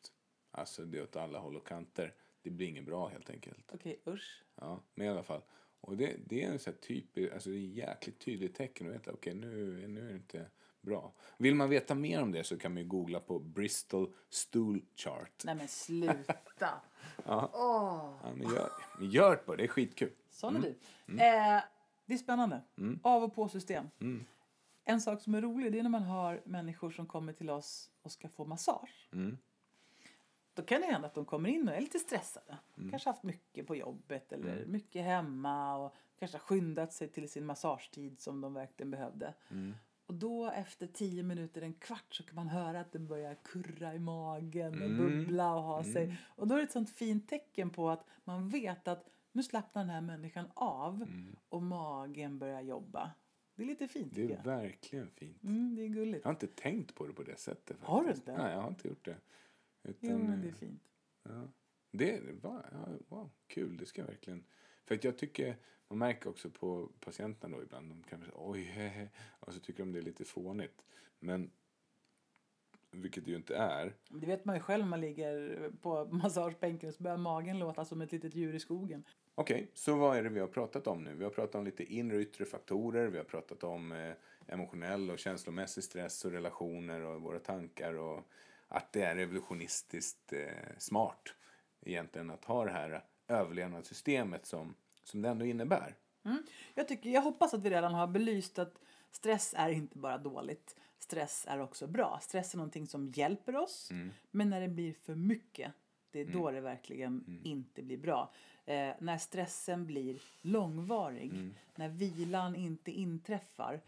Alltså 0.52 0.86
det 0.86 0.98
är 0.98 1.04
åt 1.04 1.16
alla 1.16 1.40
håll 1.40 1.56
och 1.56 1.68
kanter. 1.68 2.14
Det 2.42 2.50
blir 2.50 2.68
inget 2.68 2.86
bra 2.86 3.08
helt 3.08 3.30
enkelt. 3.30 3.72
Okej, 3.74 4.02
usch. 4.08 4.44
Ja, 4.56 4.84
men 4.94 5.08
i 5.08 5.10
alla 5.10 5.24
fall. 5.24 5.42
Och 5.82 5.98
det, 5.98 6.16
det 6.26 6.44
är 6.44 6.52
en 6.52 6.60
sån 6.60 6.74
här 6.74 6.80
typ, 6.82 7.34
alltså 7.34 7.50
det 7.50 7.56
är 7.56 7.60
jäkligt 7.60 8.20
tydligt 8.20 8.56
tecken 8.56 8.88
att 8.88 8.94
veta, 8.94 9.12
okej 9.12 9.34
nu, 9.34 9.88
nu 9.88 10.06
är 10.06 10.10
det 10.10 10.16
inte 10.16 10.46
bra. 10.82 11.14
Vill 11.38 11.56
man 11.56 11.70
veta 11.70 11.96
mer 11.96 12.22
om 12.22 12.32
det 12.32 12.44
så 12.44 12.58
kan 12.58 12.74
man 12.74 12.88
googla 12.88 13.20
på 13.20 13.40
Bristol 13.40 14.14
Stool 14.30 14.82
Chart. 14.96 15.42
Nej 15.46 15.56
men 15.56 15.68
sluta. 15.68 16.34
Ja. 17.26 17.52
Åh, 17.54 18.20
Ja, 18.24 18.36
men 18.36 18.50
gör, 18.54 18.70
gör 19.02 19.32
det 19.36 19.46
bara, 19.46 19.58
det 19.58 19.64
är 19.64 19.68
skitkul. 19.68 20.12
sån 20.30 20.56
är 20.56 20.60
du. 20.60 20.68
Eh, 21.14 21.62
det 22.06 22.14
är 22.14 22.18
spännande. 22.18 22.62
Av 23.04 23.24
och 23.24 23.36
på 23.36 23.50
system. 23.50 23.86
Mm. 24.00 24.26
En 24.84 25.02
sak 25.02 25.22
som 25.22 25.36
är 25.36 25.42
rolig 25.42 25.72
det 25.72 25.80
är 25.80 25.84
när 25.84 25.90
man 25.90 26.04
har 26.04 26.42
människor 26.46 26.92
som 26.92 27.06
kommer 27.06 27.34
till 27.34 27.50
oss 27.50 27.92
och 28.02 28.12
ska 28.12 28.30
få 28.30 28.46
massage. 28.46 29.10
Mm. 30.58 30.66
Då 30.66 30.70
kan 30.70 30.82
det 30.82 30.88
hända 30.88 31.08
att 31.08 31.14
de 31.14 31.26
kommer 31.26 31.50
in 31.50 31.70
och 31.70 31.76
är 31.76 31.82
lite 31.82 32.00
stressade. 32.00 32.58
Mm. 32.78 32.90
Kanske 32.90 33.10
haft 33.10 33.24
mycket 33.24 33.68
på 33.68 33.76
jobbet 33.76 34.32
eller 34.34 34.66
mycket 34.66 35.04
hemma 35.06 35.78
och 35.78 35.96
kanske 36.20 36.38
har 36.38 36.44
skyndat 36.44 36.94
sig 36.94 37.08
till 37.08 37.30
sin 37.30 37.46
massagetid 37.46 38.20
som 38.20 38.42
de 38.42 38.54
verkligen 38.54 38.92
behövde. 38.92 39.34
Mm. 39.52 39.74
Och 40.06 40.14
då 40.14 40.50
efter 40.52 40.88
tio 40.88 41.24
minuter, 41.24 41.62
en 41.62 41.74
kvart 41.74 42.14
så 42.16 42.24
kan 42.24 42.36
man 42.36 42.48
höra 42.48 42.80
att 42.80 42.92
det 42.92 43.00
börjar 43.00 43.36
kurra 43.44 43.94
i 43.94 44.00
magen 44.00 44.74
och 44.82 44.88
Mm. 44.90 44.98
bubbla 44.98 45.56
och 45.56 45.64
ha 45.64 45.84
sig. 45.84 46.18
Och 46.28 46.48
då 46.48 46.56
är 46.56 46.60
det 46.60 46.64
ett 46.64 46.72
sånt 46.72 46.90
fint 46.90 47.30
tecken 47.30 47.70
på 47.70 47.90
att 47.90 48.06
man 48.24 48.50
vet 48.50 48.88
att 48.88 49.10
nu 49.32 49.44
slappnar 49.44 49.82
den 49.82 49.90
här 49.90 50.02
människan 50.02 50.46
av 50.54 51.06
och 51.50 51.62
magen 51.64 52.40
börjar 52.40 52.62
jobba. 52.62 53.12
Det 53.56 53.64
är 53.64 53.68
lite 53.68 53.88
fint 53.88 54.18
Mm. 54.18 54.28
Det 54.28 54.34
är 54.34 54.44
verkligen 54.44 55.10
fint. 55.10 55.44
Mm, 55.44 55.76
det 55.76 55.82
är 55.82 55.88
gulligt. 55.88 56.26
Jag 56.26 56.30
har 56.30 56.34
inte 56.34 56.48
tänkt 56.48 56.96
på 56.96 57.08
det 57.08 57.14
på 57.14 57.24
det 57.24 57.40
sättet. 57.40 57.78
Har 57.82 58.02
du 58.02 58.08
faktiskt. 58.08 58.28
inte? 58.28 58.42
Nej, 58.44 58.54
jag 58.54 58.62
har 58.62 58.70
inte 58.70 58.88
gjort 58.88 59.06
det. 59.06 59.18
Utan, 59.88 60.10
Jo, 60.10 60.18
men 60.18 60.42
det 60.42 60.48
är 60.48 60.52
eh, 60.52 60.56
fint. 60.56 60.84
Ja. 61.24 61.48
Det 61.92 62.22
var, 62.42 62.70
ja, 62.72 62.88
wow, 63.08 63.30
kul, 63.48 63.78
det 63.78 63.86
ska 63.86 64.02
jag 64.02 64.08
verkligen. 64.08 64.44
För 64.86 64.96
att 64.96 65.04
jag 65.04 65.18
tycker, 65.18 65.58
man 65.88 66.00
märker 66.00 66.30
också 66.30 66.50
på 66.50 66.90
patienterna 67.00 67.58
då 67.58 67.64
ibland, 67.64 67.90
de 67.90 68.04
kan 68.04 68.20
säga 68.20 68.32
oj, 68.36 68.62
hehe, 68.62 69.10
och 69.40 69.54
så 69.54 69.60
tycker 69.60 69.80
de 69.80 69.92
det 69.92 70.00
är 70.00 70.04
lite 70.04 70.26
fånigt. 70.26 70.84
Men, 71.20 71.52
vilket 72.92 73.26
det 73.26 73.32
ju 73.32 73.38
inte 73.38 73.56
är. 73.56 73.94
Det 74.10 74.28
vet 74.28 74.46
man 74.46 74.56
ju 74.56 74.62
själv 74.62 74.86
man 74.86 75.02
ligger 75.02 75.72
på 75.82 76.06
massagebänken 76.06 76.94
så 76.94 77.04
börjar 77.04 77.18
magen 77.18 77.60
låta 77.60 77.86
som 77.86 78.02
ett 78.02 78.12
litet 78.12 78.36
djur 78.36 78.56
i 78.56 78.60
skogen. 78.60 79.04
Okej, 79.36 79.72
så 79.74 79.96
vad 79.96 80.18
är 80.18 80.24
det 80.24 80.30
vi 80.30 80.40
har 80.40 80.48
pratat 80.48 80.88
om 80.88 81.04
nu? 81.04 81.16
Vi 81.16 81.24
har 81.24 81.32
pratat 81.32 81.56
om 81.56 81.66
lite 81.66 81.94
inre 81.94 82.16
och 82.16 82.22
yttre 82.22 82.46
faktorer, 82.46 83.08
vi 83.08 83.18
har 83.18 83.26
pratat 83.26 83.64
om 83.64 83.92
eh, 83.92 84.14
emotionell 84.48 85.12
och 85.12 85.20
känslomässig 85.20 85.84
stress 85.84 86.26
och 86.26 86.32
relationer 86.32 87.02
och 87.02 87.22
våra 87.22 87.40
tankar 87.40 87.94
och 87.94 88.28
att 88.68 88.92
det 88.94 89.02
är 89.02 89.16
evolutionistiskt 89.18 90.34
eh, 90.34 90.48
smart 90.78 91.34
egentligen 91.82 92.30
att 92.32 92.46
ha 92.46 92.66
det 92.66 92.72
här 92.72 93.04
överlevnadssystemet 93.28 94.46
som, 94.46 94.76
som 95.04 95.22
det 95.22 95.30
ändå 95.30 95.46
innebär. 95.46 95.96
Jag, 96.74 96.88
tycker, 96.88 97.10
jag 97.10 97.22
hoppas 97.22 97.54
att 97.54 97.64
vi 97.64 97.70
redan 97.70 97.94
har 97.94 98.08
belyst 98.08 98.60
att 98.60 98.80
stress 99.12 99.54
är 99.58 99.70
inte 99.70 99.98
bara 99.98 100.18
dåligt. 100.18 100.76
Stress 101.00 101.46
är 101.50 101.60
också 101.60 101.88
bra. 101.88 102.20
Stress 102.22 102.54
är 102.54 102.58
någonting 102.58 102.88
som 102.88 103.12
hjälper 103.16 103.56
oss. 103.56 103.90
Men 104.32 104.50
när 104.50 104.62
det 104.62 104.68
blir 104.68 104.94
för 104.94 105.16
mycket, 105.16 105.72
det 106.12 106.20
är 106.20 106.26
då 106.26 106.52
det 106.52 106.62
verkligen 106.62 107.42
inte 107.44 107.84
blir 107.84 107.98
bra. 107.98 108.34
Eh, 108.66 108.94
när 109.00 109.18
stressen 109.18 109.86
blir 109.86 110.22
långvarig, 110.42 111.32
när 111.76 111.90
vilan 111.90 112.56
inte 112.56 112.92
inträffar. 112.92 113.82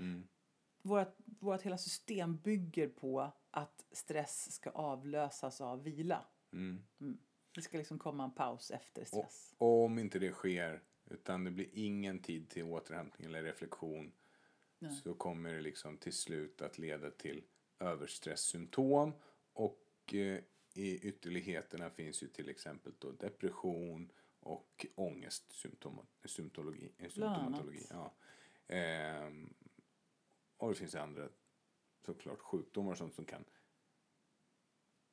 Vårt, 0.81 1.15
vårt 1.25 1.61
hela 1.61 1.77
system 1.77 2.37
bygger 2.37 2.87
på 2.87 3.31
att 3.51 3.85
stress 3.91 4.51
ska 4.51 4.69
avlösas 4.69 5.61
av 5.61 5.83
vila. 5.83 6.25
Mm. 6.53 6.83
Det 7.55 7.61
ska 7.61 7.77
liksom 7.77 7.99
komma 7.99 8.23
en 8.23 8.31
paus 8.31 8.71
efter 8.71 9.05
stress. 9.05 9.55
Och 9.57 9.83
om 9.83 9.99
inte 9.99 10.19
det 10.19 10.31
sker, 10.31 10.83
utan 11.05 11.43
det 11.43 11.51
blir 11.51 11.69
ingen 11.73 12.21
tid 12.21 12.49
till 12.49 12.63
återhämtning 12.63 13.27
eller 13.27 13.43
reflektion, 13.43 14.11
så 15.03 15.13
kommer 15.13 15.53
det 15.53 15.61
liksom 15.61 15.97
till 15.97 16.13
slut 16.13 16.61
att 16.61 16.77
leda 16.77 17.11
till 17.11 17.43
överstresssymptom 17.79 19.13
och 19.53 20.13
eh, 20.13 20.39
i 20.73 20.99
ytterligheterna 21.07 21.89
finns 21.89 22.23
ju 22.23 22.27
till 22.27 22.49
exempel 22.49 22.93
då 22.99 23.11
depression 23.11 24.11
och 24.39 24.85
ångestsymptomologi. 24.95 26.91
Bland 26.97 27.11
symptomatologi, 27.11 27.87
ja. 27.89 28.15
Ehm, 28.67 29.53
och 30.57 30.69
det 30.69 30.75
finns 30.75 30.95
andra 30.95 31.29
såklart 32.05 32.39
sjukdomar 32.39 32.95
sånt 32.95 33.15
som 33.15 33.25
kan 33.25 33.45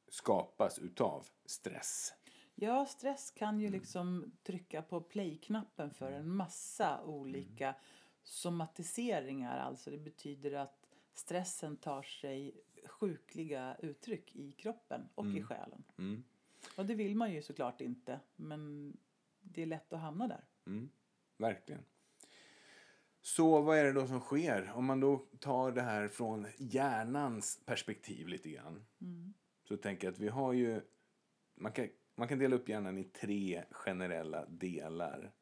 skapas 0.08 0.78
utav 0.78 1.28
stress. 1.44 2.14
Ja, 2.54 2.86
stress 2.86 3.30
kan 3.30 3.60
ju 3.60 3.68
liksom 3.68 4.32
trycka 4.42 4.82
på 4.82 5.00
play-knappen 5.00 5.90
för 5.90 6.12
en 6.12 6.30
massa 6.30 7.04
olika 7.04 7.74
somatiseringar. 8.22 9.58
Alltså 9.58 9.90
det 9.90 9.98
betyder 9.98 10.52
att 10.52 10.86
stressen 11.12 11.76
tar 11.76 12.02
sig 12.02 12.60
sjukliga 12.84 13.76
uttryck 13.78 14.36
i 14.36 14.52
kroppen 14.52 15.08
och 15.14 15.26
i 15.26 15.42
själen. 15.42 15.84
Mm. 15.98 16.24
Och 16.76 16.86
det 16.86 16.94
vill 16.94 17.16
man 17.16 17.32
ju 17.32 17.42
såklart 17.42 17.80
inte, 17.80 18.20
men 18.36 18.92
det 19.40 19.62
är 19.62 19.66
lätt 19.66 19.92
att 19.92 20.00
hamna 20.00 20.28
där. 20.28 20.44
Mm, 20.66 20.90
verkligen. 21.36 21.84
Så 23.26 23.60
vad 23.60 23.78
är 23.78 23.84
det 23.84 23.92
då 23.92 24.06
som 24.06 24.20
sker? 24.20 24.72
Om 24.74 24.84
man 24.84 25.00
då 25.00 25.22
tar 25.38 25.72
det 25.72 25.82
här 25.82 26.08
från 26.08 26.46
hjärnans 26.56 27.60
perspektiv 27.64 28.28
lite 28.28 28.50
grann. 28.50 28.84
Så 29.68 29.76
tänker 29.76 30.06
jag 30.06 30.12
att 30.12 30.18
vi 30.18 30.28
har 30.28 30.52
ju... 30.52 30.80
Man 31.54 31.72
kan, 31.72 31.88
man 32.14 32.28
kan 32.28 32.38
dela 32.38 32.56
upp 32.56 32.68
hjärnan 32.68 32.98
i 32.98 33.04
tre 33.04 33.64
generella 33.70 34.46
delar. 34.46 35.32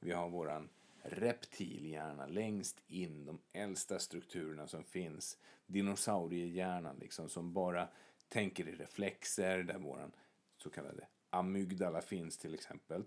Vi 0.00 0.12
har 0.12 0.28
våran 0.28 0.68
reptilhjärna 1.02 2.26
längst 2.26 2.82
in, 2.86 3.24
de 3.24 3.38
äldsta 3.52 3.98
strukturerna 3.98 4.66
som 4.66 4.84
finns. 4.84 5.38
Dinosauriehjärnan 5.66 6.96
liksom, 6.96 7.28
som 7.28 7.52
bara 7.52 7.88
tänker 8.28 8.68
i 8.68 8.72
reflexer, 8.72 9.62
där 9.62 9.78
våran 9.78 10.12
så 10.56 10.70
kallade 10.70 11.06
amygdala 11.30 12.02
finns 12.02 12.38
till 12.38 12.54
exempel. 12.54 13.04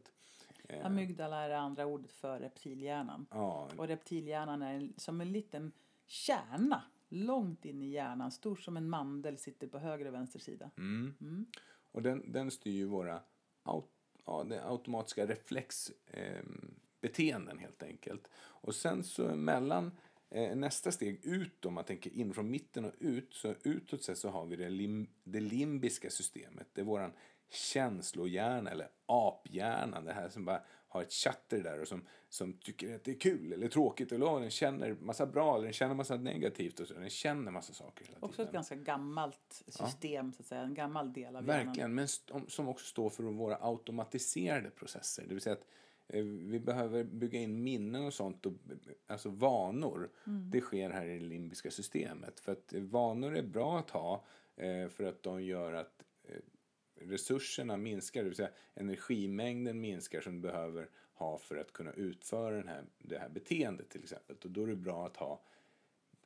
Eh, 0.69 0.85
Amygdala 0.85 1.41
är 1.41 1.49
det 1.49 1.57
andra 1.57 1.85
ordet 1.85 2.11
för 2.11 2.39
reptilhjärnan. 2.39 3.25
Ja, 3.31 3.69
Och 3.77 3.87
reptilhjärnan 3.87 4.61
är 4.61 4.89
som 4.97 5.21
en 5.21 5.31
liten 5.31 5.71
kärna 6.05 6.83
långt 7.09 7.65
in 7.65 7.81
i 7.81 7.89
hjärnan, 7.89 8.31
stor 8.31 8.55
som 8.55 8.77
en 8.77 8.89
mandel, 8.89 9.37
sitter 9.37 9.67
på 9.67 9.79
höger 9.79 10.05
och 10.05 10.13
vänster 10.13 10.39
sida. 10.39 10.71
Mm. 10.77 11.45
Och 11.91 12.01
den, 12.01 12.31
den 12.31 12.51
styr 12.51 12.71
ju 12.71 12.85
våra 12.85 13.21
aut, 13.63 13.89
ja, 14.25 14.45
automatiska 14.63 15.25
reflexbeteenden 15.25 16.61
eh, 16.63 16.79
beteenden 17.01 17.57
helt 17.57 17.83
enkelt. 17.83 18.29
Och 18.37 18.75
sen 18.75 19.03
så 19.03 19.35
mellan 19.35 19.91
eh, 20.29 20.55
nästa 20.55 20.91
steg 20.91 21.25
ut, 21.25 21.65
om 21.65 21.73
man 21.73 21.83
tänker 21.83 22.13
in 22.13 22.33
från 22.33 22.51
mitten 22.51 22.85
och 22.85 22.93
ut, 22.99 23.33
så 23.33 23.55
utåt 23.63 24.03
sett 24.03 24.17
så 24.17 24.29
har 24.29 24.45
vi 24.45 24.55
det, 24.55 24.69
lim, 24.69 25.07
det 25.23 25.39
limbiska 25.39 26.09
systemet. 26.09 26.67
Det 26.73 26.81
är 26.81 26.85
våran 26.85 27.11
känslohjärna 27.49 28.71
eller 28.71 28.87
aphjärnan, 29.05 30.05
det 30.05 30.13
här 30.13 30.29
som 30.29 30.45
bara 30.45 30.61
har 30.87 31.01
ett 31.01 31.11
chatter 31.11 31.63
där 31.63 31.81
och 31.81 31.87
som, 31.87 32.05
som 32.29 32.53
tycker 32.53 32.95
att 32.95 33.03
det 33.03 33.11
är 33.11 33.19
kul 33.19 33.53
eller 33.53 33.67
tråkigt 33.67 34.11
eller 34.11 34.25
oh, 34.25 34.39
den 34.41 34.49
känner 34.51 34.95
massa 35.01 35.25
bra 35.25 35.55
eller 35.55 35.63
den 35.63 35.73
känner 35.73 35.95
massa 35.95 36.15
negativt 36.15 36.79
och 36.79 36.87
så. 36.87 36.93
Den 36.93 37.09
känner 37.09 37.51
massa 37.51 37.73
saker 37.73 38.05
hela 38.05 38.17
Också 38.21 38.31
tiden. 38.35 38.47
ett 38.47 38.53
ganska 38.53 38.75
gammalt 38.75 39.63
system, 39.67 40.33
så 40.33 40.41
att 40.41 40.45
säga. 40.47 40.61
En 40.61 40.73
gammal 40.73 41.13
del 41.13 41.35
av 41.35 41.45
Verkligen, 41.45 41.75
hjärnan. 41.75 41.95
men 41.95 42.05
st- 42.05 42.33
som 42.47 42.67
också 42.67 42.85
står 42.85 43.09
för 43.09 43.23
våra 43.23 43.57
automatiserade 43.61 44.69
processer. 44.69 45.23
Det 45.27 45.33
vill 45.33 45.41
säga 45.41 45.53
att 45.55 45.65
eh, 46.07 46.23
vi 46.23 46.59
behöver 46.59 47.03
bygga 47.03 47.39
in 47.39 47.63
minnen 47.63 48.05
och 48.05 48.13
sånt, 48.13 48.45
och, 48.45 48.53
alltså 49.07 49.29
vanor. 49.29 50.09
Det 50.51 50.61
sker 50.61 50.89
här 50.89 51.05
i 51.05 51.19
det 51.19 51.25
limbiska 51.25 51.71
systemet. 51.71 52.39
För 52.39 52.51
att 52.51 52.73
eh, 52.73 52.81
vanor 52.81 53.37
är 53.37 53.43
bra 53.43 53.79
att 53.79 53.89
ha 53.89 54.23
eh, 54.55 54.87
för 54.89 55.03
att 55.03 55.23
de 55.23 55.43
gör 55.43 55.73
att 55.73 56.03
resurserna 56.95 57.77
minskar, 57.77 58.23
det 58.23 58.29
vill 58.29 58.35
säga 58.35 58.49
energimängden 58.73 59.81
minskar 59.81 60.21
som 60.21 60.33
du 60.33 60.39
behöver 60.39 60.89
ha 61.13 61.37
för 61.37 61.55
att 61.55 61.73
kunna 61.73 61.91
utföra 61.91 62.55
den 62.55 62.67
här, 62.67 62.85
det 62.97 63.19
här 63.19 63.29
beteendet 63.29 63.89
till 63.89 64.03
exempel. 64.03 64.35
Och 64.43 64.51
då 64.51 64.63
är 64.63 64.67
det 64.67 64.75
bra 64.75 65.05
att 65.05 65.17
ha 65.17 65.41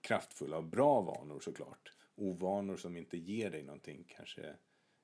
kraftfulla 0.01 0.57
och 0.57 0.63
bra 0.63 1.01
vanor 1.01 1.39
såklart. 1.39 1.93
Ovanor 2.15 2.78
som 2.78 2.97
inte 2.97 3.17
ger 3.17 3.51
dig 3.51 3.63
någonting 3.63 4.05
kanske 4.07 4.55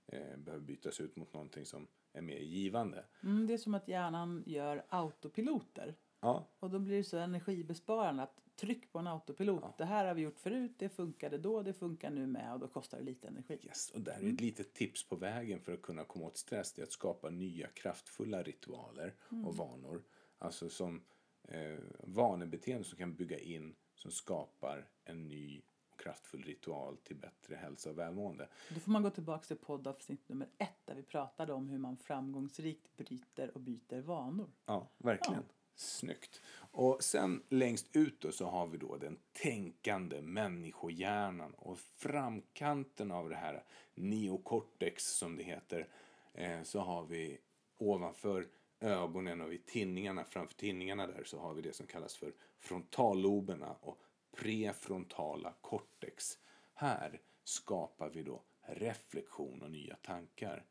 eh, 0.08 0.38
behöver 0.38 0.66
bytas 0.66 1.00
ut 1.00 1.16
mot 1.16 1.34
någonting 1.34 1.66
som 1.66 1.88
är 2.14 2.22
mer 2.22 2.40
givande. 2.40 3.06
Mm, 3.24 3.48
det 3.48 3.54
är 3.54 3.58
som 3.58 3.76
att 3.76 3.88
hjärnan 3.88 4.44
gör 4.46 4.86
autopiloter. 4.90 5.96
Ja, 6.20 6.48
Och 6.60 6.70
då 6.70 6.80
blir 6.80 6.98
det 6.98 7.04
så 7.04 7.18
energibesparande 7.18 8.24
att 8.24 8.42
tryck 8.56 8.92
på 8.92 9.00
en 9.00 9.08
autopilot. 9.08 9.78
Det 9.78 9.86
här 9.86 10.06
har 10.06 10.14
vi 10.14 10.22
gjort 10.22 10.40
förut, 10.40 10.76
det 10.78 10.90
funkade 10.90 11.38
då, 11.38 11.64
det 11.64 11.74
funkar 11.74 12.10
nu 12.10 12.28
med 12.28 12.54
och 12.54 12.60
då 12.60 12.68
kostar 12.68 12.98
det 12.98 13.04
lite 13.04 13.28
energi. 13.28 13.60
yes. 13.64 13.92
och 13.92 14.02
där 14.02 14.14
är 14.14 14.34
ett 14.34 14.42
litet 14.42 14.74
tips 14.74 15.08
på 15.08 15.16
vägen 15.16 15.62
för 15.62 15.74
att 15.74 15.82
kunna 15.82 16.04
komma 16.04 16.26
åt 16.26 16.38
stress. 16.38 16.74
Det 16.74 16.82
är 16.82 16.84
att 16.84 16.92
skapa 16.92 17.30
nya 17.30 17.68
kraftfulla 17.68 18.44
ritualer 18.44 19.14
och 19.46 19.58
vanor. 19.58 20.04
Alltså 20.40 20.70
som 20.70 21.02
eh, 21.44 21.80
vanebeteende 22.04 22.84
som 22.84 22.98
kan 22.98 23.16
bygga 23.16 23.40
in 23.40 23.76
som 23.96 24.12
skapar 24.12 24.90
en 25.04 25.28
ny 25.28 25.62
kraftfull 25.98 26.44
ritual 26.44 26.98
till 26.98 27.16
bättre 27.16 27.56
hälsa 27.56 27.90
och 27.90 27.98
välmående. 27.98 28.50
Då 28.70 28.80
får 28.80 28.92
man 28.92 29.04
gå 29.04 29.10
tillbaka 29.10 29.46
till 29.46 29.58
poddavsnitt 29.58 30.30
nummer 30.30 30.48
ett 30.58 30.86
där 30.86 30.96
vi 30.96 31.04
pratade 31.04 31.54
om 31.54 31.70
hur 31.70 31.78
man 31.78 31.98
framgångsrikt 31.98 32.98
bryter 32.98 33.52
och 33.56 33.62
byter 33.62 34.02
vanor. 34.02 34.52
Ja, 34.66 34.92
verkligen. 34.98 35.44
Snyggt. 35.76 36.42
Och 36.72 37.04
sen 37.04 37.44
längst 37.50 37.96
ut 37.96 38.22
då 38.22 38.32
så 38.32 38.46
har 38.46 38.68
vi 38.68 38.78
då 38.78 38.98
den 38.98 39.20
tänkande 39.34 40.22
människohjärnan 40.22 41.54
och 41.54 41.80
framkanten 41.80 43.12
av 43.12 43.30
det 43.30 43.36
här 43.36 43.64
neocortex 43.94 45.04
som 45.06 45.36
det 45.36 45.44
heter 45.44 45.88
eh, 46.34 46.64
så 46.64 46.80
har 46.80 47.06
vi 47.06 47.38
ovanför 47.78 48.48
ögonen 48.80 49.42
och 49.42 49.52
vid 49.52 49.66
tinningarna, 49.66 50.24
framför 50.24 50.56
tinningarna 50.56 51.08
där 51.08 51.24
så 51.24 51.40
har 51.40 51.54
vi 51.54 51.62
det 51.62 51.74
som 51.74 51.88
kallas 51.88 52.16
för 52.16 52.34
frontalloberna 52.60 53.76
och 53.82 53.98
prefrontala 54.38 55.54
cortex. 55.62 56.38
Här 56.74 57.22
skapar 57.44 58.10
vi 58.10 58.24
då 58.24 58.44
reflektion 58.62 59.62
och 59.62 59.72
nya 59.72 59.96
tankar. 59.96 60.66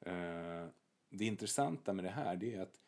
Eh, 0.00 0.66
det 1.10 1.24
intressanta 1.24 1.92
med 1.92 2.04
det 2.04 2.10
här 2.10 2.36
det 2.36 2.54
är 2.54 2.60
att 2.60 2.78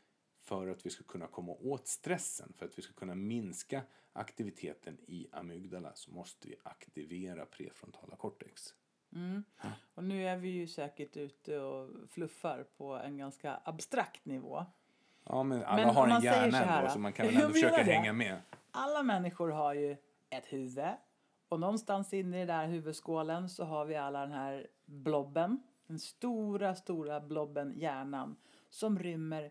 för 0.41 0.69
att 0.69 0.87
vi 0.87 0.91
ska 0.91 1.05
kunna 1.05 1.27
komma 1.27 1.53
åt 1.53 1.87
stressen, 1.87 2.53
för 2.57 2.67
att 2.67 2.79
vi 2.79 2.83
ska 2.83 2.93
kunna 2.93 3.15
minska 3.15 3.83
aktiviteten 4.13 4.99
i 5.07 5.29
amygdala 5.33 5.95
så 5.95 6.11
måste 6.11 6.49
vi 6.49 6.57
aktivera 6.63 7.47
prefrontala 7.47 8.17
cortex. 8.17 8.75
Och 9.95 10.05
nu 10.05 10.29
är 10.29 10.37
vi 10.37 10.49
ju 10.49 10.67
säkert 10.67 11.17
ute 11.17 11.59
och 11.59 12.11
fluffar 12.11 12.67
på 12.77 12.93
en 12.95 13.19
ganska 13.19 13.61
abstrakt 13.65 14.25
nivå. 14.25 14.67
Ja, 15.25 15.43
men 15.43 15.65
alla 15.65 15.87
Men 15.87 15.95
har 15.95 16.09
en 16.09 16.23
hjärna 16.23 16.51
så 16.51 16.57
här, 16.57 16.79
ändå 16.79 16.91
så 16.91 16.99
man 16.99 17.13
kan 17.13 17.27
väl 17.27 17.37
ändå 17.37 17.49
försöka 17.49 17.77
det. 17.77 17.83
hänga 17.93 18.13
med. 18.13 18.41
Alla 18.71 19.03
människor 19.03 19.49
har 19.49 19.75
ju 19.75 19.97
ett 20.31 20.53
huvud 20.53 20.85
och 21.49 21.61
någonstans 21.61 22.15
inne 22.15 22.37
i 22.37 22.47
den 22.47 22.49
där 22.49 22.67
huvudskålen 22.67 23.49
så 23.49 23.65
har 23.65 23.85
vi 23.85 23.97
alla 23.97 24.21
den 24.21 24.33
här 24.33 24.67
blobben. 24.85 25.63
Den 25.87 25.99
stora, 25.99 26.75
stora 26.75 27.21
blobben, 27.21 27.73
hjärnan, 27.77 28.37
som 28.69 28.99
rymmer 28.99 29.51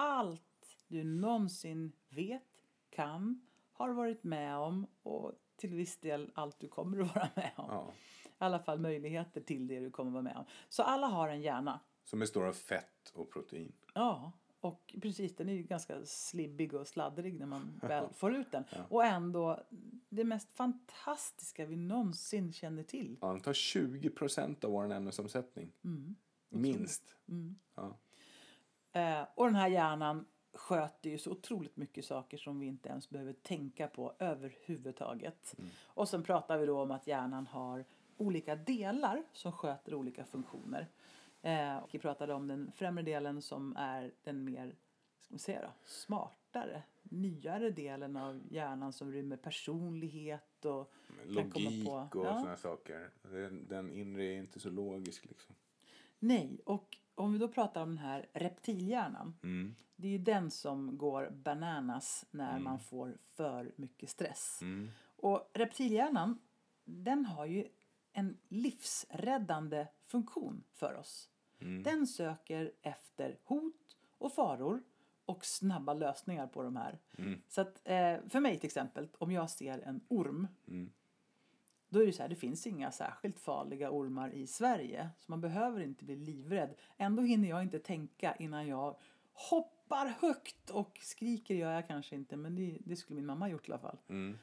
allt 0.00 0.42
du 0.88 1.04
någonsin 1.04 1.92
vet, 2.08 2.42
kan, 2.90 3.46
har 3.72 3.90
varit 3.90 4.24
med 4.24 4.56
om 4.56 4.86
och 5.02 5.32
till 5.56 5.74
viss 5.74 5.96
del 5.96 6.30
allt 6.34 6.60
du 6.60 6.68
kommer 6.68 7.00
att 7.00 7.14
vara 7.14 7.28
med 7.36 7.52
om. 7.56 7.66
Ja, 7.68 7.92
I 8.24 8.28
alla 8.38 8.58
fall 8.58 8.78
möjligheter 8.78 9.40
till 9.40 9.66
det 9.66 9.80
du 9.80 9.90
kommer 9.90 10.10
att 10.10 10.12
vara 10.12 10.22
med 10.22 10.36
om. 10.36 10.44
Så 10.68 10.82
alla 10.82 11.06
har 11.06 11.28
en 11.28 11.42
hjärna. 11.42 11.80
som 12.04 12.18
består 12.18 12.46
av 12.46 12.52
fett 12.52 13.10
och 13.14 13.32
protein. 13.32 13.72
Ja, 13.94 14.32
och 14.60 14.94
precis 15.02 15.36
den 15.36 15.48
är 15.48 15.52
ju 15.52 15.62
ganska 15.62 16.04
slibbig 16.04 16.74
och 16.74 16.86
sladdrig 16.86 17.38
när 17.38 17.46
man 17.46 17.80
väl 17.82 18.08
får 18.14 18.34
ut 18.34 18.52
den. 18.52 18.64
Och 18.88 19.04
ändå 19.04 19.60
det 20.08 20.24
mest 20.24 20.52
fantastiska 20.52 21.66
vi 21.66 21.76
någonsin 21.76 22.52
känner 22.52 22.82
till. 22.82 23.18
Ja, 23.20 23.28
den 23.28 23.40
tar 23.40 23.52
20 23.52 24.10
procent 24.10 24.64
av 24.64 24.70
vår 24.70 24.92
ämnesomsättning. 24.92 25.72
Mm. 25.84 26.16
Minst. 26.48 27.16
Ja. 27.74 27.98
Eh, 28.92 29.22
och 29.34 29.46
den 29.46 29.54
här 29.54 29.68
hjärnan 29.68 30.26
sköter 30.54 31.10
ju 31.10 31.18
så 31.18 31.30
otroligt 31.30 31.76
mycket 31.76 32.04
saker 32.04 32.36
som 32.38 32.60
vi 32.60 32.66
inte 32.66 32.88
ens 32.88 33.10
behöver 33.10 33.32
tänka 33.32 33.86
på 33.88 34.14
överhuvudtaget. 34.18 35.54
Och 35.84 36.08
sen 36.08 36.22
pratar 36.22 36.58
vi 36.58 36.66
då 36.66 36.80
om 36.82 36.90
att 36.90 37.06
hjärnan 37.06 37.46
har 37.46 37.84
olika 38.16 38.56
delar 38.56 39.22
som 39.32 39.52
sköter 39.52 39.94
olika 39.94 40.24
funktioner. 40.24 40.88
Eh, 41.42 41.76
och 41.78 41.94
vi 41.94 41.98
pratade 41.98 42.34
om 42.34 42.48
den 42.48 42.72
främre 42.74 43.02
delen 43.02 43.42
som 43.42 43.76
är 43.76 44.12
den 44.24 44.44
mer 44.44 44.74
ska 45.20 45.32
man 45.34 45.38
säga 45.38 45.62
då, 45.62 45.68
smartare, 45.84 46.82
nyare 47.02 47.70
delen 47.70 48.16
av 48.16 48.40
hjärnan 48.50 48.92
som 48.92 49.12
rymmer 49.12 49.36
personlighet 49.36 50.64
och 50.64 50.92
Logik 51.26 51.86
på- 51.86 51.92
och 51.92 52.26
Ja. 52.26 52.38
sådana 52.38 52.56
saker. 52.56 53.10
Den, 53.22 53.66
den 53.68 53.90
inre 53.92 54.24
är 54.24 54.36
inte 54.36 54.60
så 54.60 54.70
logisk 54.70 55.24
liksom. 55.24 55.54
Nej, 56.18 56.60
och 56.64 56.96
om 57.20 57.32
vi 57.32 57.38
då 57.38 57.48
pratar 57.48 57.82
om 57.82 57.88
den 57.88 57.98
här 57.98 58.26
reptilhjärnan. 58.32 59.34
Mm. 59.42 59.74
Det 59.96 60.06
är 60.06 60.12
ju 60.12 60.18
den 60.18 60.50
som 60.50 60.98
går 60.98 61.30
bananas 61.30 62.26
när 62.30 62.58
man 62.58 62.78
får 62.80 63.18
för 63.22 63.72
mycket 63.76 64.10
stress. 64.10 64.58
Mm. 64.62 64.88
Och 65.16 65.50
reptilhjärnan, 65.54 66.38
den 66.84 67.24
har 67.24 67.46
ju 67.46 67.68
en 68.12 68.38
livsräddande 68.48 69.86
funktion 70.06 70.64
för 70.72 70.94
oss. 70.94 71.30
Mm. 71.60 71.82
Den 71.82 72.06
söker 72.06 72.72
efter 72.82 73.38
hot 73.44 73.96
och 74.18 74.32
faror 74.34 74.82
och 75.24 75.44
snabba 75.44 75.94
lösningar 75.94 76.46
på 76.46 76.62
de 76.62 76.76
här. 76.76 76.98
Mm. 77.18 77.42
Så 77.48 77.60
att, 77.60 77.80
eh, 77.84 78.16
för 78.28 78.40
mig 78.40 78.58
till 78.58 78.66
exempel, 78.66 79.08
om 79.18 79.32
jag 79.32 79.50
ser 79.50 79.78
en 79.78 80.00
orm 80.08 80.48
Mm. 80.68 80.90
Då 81.90 82.02
är 82.02 82.06
det 82.06 82.12
så 82.12 82.22
här, 82.22 82.28
det 82.28 82.36
finns 82.36 82.66
inga 82.66 82.92
särskilt 82.92 83.38
farliga 83.40 83.90
ormar 83.90 84.30
i 84.30 84.46
Sverige. 84.46 85.10
Så 85.18 85.32
man 85.32 85.40
behöver 85.40 85.80
inte 85.80 86.04
bli 86.04 86.16
livrädd. 86.16 86.74
Ändå 86.96 87.22
hinner 87.22 87.48
jag 87.48 87.62
inte 87.62 87.78
tänka 87.78 88.34
innan 88.34 88.66
jag 88.66 88.96
hoppar 89.32 90.06
högt 90.20 90.70
och 90.70 90.98
skriker 91.02 91.54
gör 91.54 91.72
jag 91.72 91.86
kanske 91.88 92.16
inte. 92.16 92.36
Men 92.36 92.54
det, 92.54 92.78
det 92.80 92.96
skulle 92.96 93.16
min 93.16 93.26
mamma 93.26 93.44
ha 93.44 93.50
gjort 93.50 93.68
i 93.68 93.72
alla 93.72 93.80
fall. 93.80 93.98
Mm. 94.08 94.38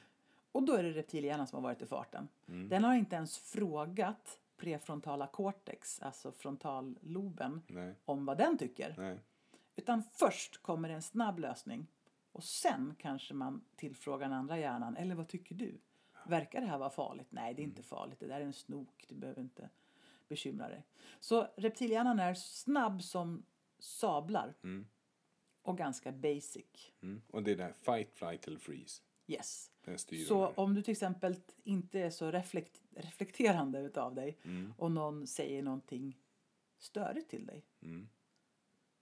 Och 0.51 0.63
då 0.63 0.73
är 0.73 0.83
det 0.83 0.91
reptilhjärnan 0.91 1.47
som 1.47 1.55
har 1.55 1.63
varit 1.69 1.81
i 1.81 1.85
farten. 1.85 2.27
Den 2.45 2.83
har 2.83 2.95
inte 2.95 3.15
ens 3.15 3.37
frågat 3.37 4.39
prefrontala 4.57 5.27
cortex, 5.27 6.01
alltså 6.01 6.31
frontalloben, 6.31 7.61
Nej, 7.67 7.95
om 8.05 8.25
vad 8.25 8.37
den 8.37 8.57
tycker. 8.57 8.95
nej. 8.97 9.19
Utan 9.75 10.03
först 10.13 10.61
kommer 10.61 10.89
en 10.89 11.01
snabb 11.01 11.39
lösning. 11.39 11.87
Och 12.31 12.43
sen 12.43 12.95
kanske 12.99 13.33
man 13.33 13.61
tillfrågar 13.75 14.27
den 14.29 14.37
andra 14.37 14.57
hjärnan. 14.57 14.97
Eller 14.97 15.15
vad 15.15 15.27
tycker 15.27 15.55
du? 15.55 15.77
Verkar 16.27 16.61
det 16.61 16.67
här 16.67 16.77
vara 16.77 16.89
farligt? 16.89 17.27
Nej, 17.29 17.53
det 17.53 17.61
är 17.61 17.63
inte 17.63 17.83
farligt. 17.83 18.19
Det 18.19 18.27
där 18.27 18.41
är 18.41 18.45
en 18.45 18.53
snok. 18.53 19.05
Du 19.09 19.15
behöver 19.15 19.41
inte 19.41 19.69
bekymra 20.27 20.69
dig. 20.69 20.83
Så 21.19 21.47
reptilhjärnan 21.57 22.19
är 22.19 22.33
snabb 22.33 23.03
som 23.03 23.45
sablar. 23.79 24.53
Mm. 24.63 24.87
Och 25.61 25.77
ganska 25.77 26.11
basic. 26.11 26.91
Mm. 27.01 27.21
Och 27.31 27.43
det 27.43 27.51
är 27.51 27.55
där 27.55 27.73
fight, 27.73 28.13
flight 28.13 28.47
eller 28.47 28.59
freeze. 28.59 29.01
Yes. 29.27 29.71
Så 30.27 30.47
om 30.47 30.73
du 30.73 30.81
till 30.81 30.91
exempel 30.91 31.35
inte 31.63 31.99
är 31.99 32.09
så 32.09 32.31
reflekt 32.31 32.81
reflekterande 32.95 33.79
utav 33.79 34.15
dig 34.15 34.37
Mm. 34.43 34.73
och 34.77 34.91
någon 34.91 35.27
säger 35.27 35.63
någonting 35.63 36.17
störigt 36.79 37.29
till 37.29 37.45
dig. 37.45 37.65
Mm. 37.81 38.09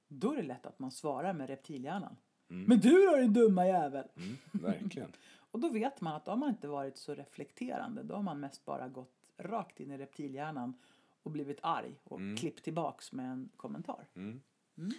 Då 0.08 0.32
är 0.32 0.36
det 0.36 0.44
lätt 0.44 0.66
att 0.66 0.80
man 0.80 0.92
svarar 0.92 1.34
med 1.34 1.48
reptilhjärnan. 1.50 2.16
Mm. 2.50 2.64
Men 2.68 2.80
du 2.80 3.06
då 3.06 3.16
din 3.16 3.34
dumma 3.34 3.68
jävel! 3.68 4.08
Mm. 4.16 4.38
Verkligen. 4.52 5.12
Och 5.56 5.62
då 5.62 5.70
vet 5.70 6.02
man 6.02 6.16
att 6.16 6.26
då 6.26 6.32
har 6.32 6.38
man 6.38 6.50
inte 6.50 6.68
varit 6.68 6.98
så 6.98 7.16
reflekterande. 7.16 8.04
Då 8.04 8.16
har 8.16 8.24
man 8.24 8.40
mest 8.40 8.66
bara 8.66 8.88
gått 8.88 9.32
rakt 9.38 9.80
in 9.80 9.92
i 9.92 9.98
reptilhjärnan 9.98 10.74
och 11.24 11.32
blivit 11.32 11.58
arg 11.62 11.96
och 12.04 12.20
klippt 12.38 12.64
tillbaks 12.64 13.12
med 13.12 13.32
en 13.32 13.50
kommentar. 13.58 14.08
Mm. 14.16 14.42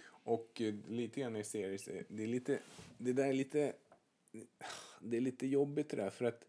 Och 0.09 0.61
eh, 0.61 0.75
lite 0.87 1.19
grann 1.21 1.35
i 1.35 1.43
series, 1.43 1.87
eh, 1.87 2.05
det 2.09 2.23
är 2.23 2.27
lite, 2.27 2.59
det 2.97 3.13
där 3.13 3.27
är 3.27 3.33
lite, 3.33 3.73
det 4.99 5.17
är 5.17 5.21
lite 5.21 5.47
jobbigt 5.47 5.89
det 5.89 5.97
där 5.97 6.09
för 6.09 6.25
att 6.25 6.47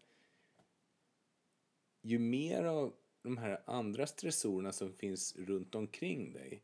ju 2.01 2.19
mer 2.19 2.63
av 2.63 2.93
de 3.21 3.37
här 3.37 3.61
andra 3.65 4.07
stressorerna 4.07 4.71
som 4.71 4.93
finns 4.93 5.35
runt 5.35 5.75
omkring 5.75 6.33
dig 6.33 6.63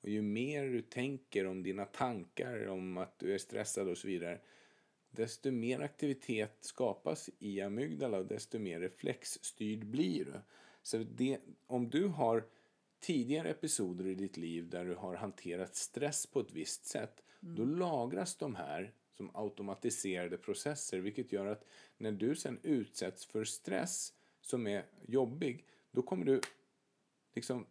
och 0.00 0.08
ju 0.08 0.22
mer 0.22 0.64
du 0.64 0.82
tänker 0.82 1.46
om 1.46 1.62
dina 1.62 1.84
tankar 1.84 2.68
om 2.68 2.98
att 2.98 3.18
du 3.18 3.34
är 3.34 3.38
stressad 3.38 3.88
och 3.88 3.98
så 3.98 4.08
vidare 4.08 4.40
desto 5.10 5.50
mer 5.50 5.80
aktivitet 5.80 6.56
skapas 6.60 7.30
i 7.38 7.60
amygdala 7.60 8.18
och 8.18 8.26
desto 8.26 8.58
mer 8.58 8.80
reflexstyrd 8.80 9.86
blir 9.86 10.24
du. 10.24 10.40
Så 10.82 10.98
det, 10.98 11.40
om 11.66 11.90
du 11.90 12.06
har 12.06 12.44
tidigare 13.00 13.50
episoder 13.50 14.06
i 14.06 14.14
ditt 14.14 14.36
liv 14.36 14.68
där 14.68 14.84
du 14.84 14.94
har 14.94 15.14
hanterat 15.14 15.76
stress 15.76 16.26
på 16.26 16.40
ett 16.40 16.52
visst 16.52 16.84
sätt, 16.84 17.22
mm. 17.42 17.54
då 17.56 17.64
lagras 17.64 18.36
de 18.36 18.54
här 18.54 18.92
som 19.10 19.30
automatiserade 19.36 20.38
processer, 20.38 20.98
vilket 20.98 21.32
gör 21.32 21.46
att 21.46 21.64
när 21.96 22.12
du 22.12 22.36
sen 22.36 22.58
utsätts 22.62 23.26
för 23.26 23.44
stress 23.44 24.12
som 24.40 24.66
är 24.66 24.86
jobbig, 25.06 25.64
då 25.90 26.02
kommer 26.02 26.24
du 26.24 26.40
liksom 27.34 27.66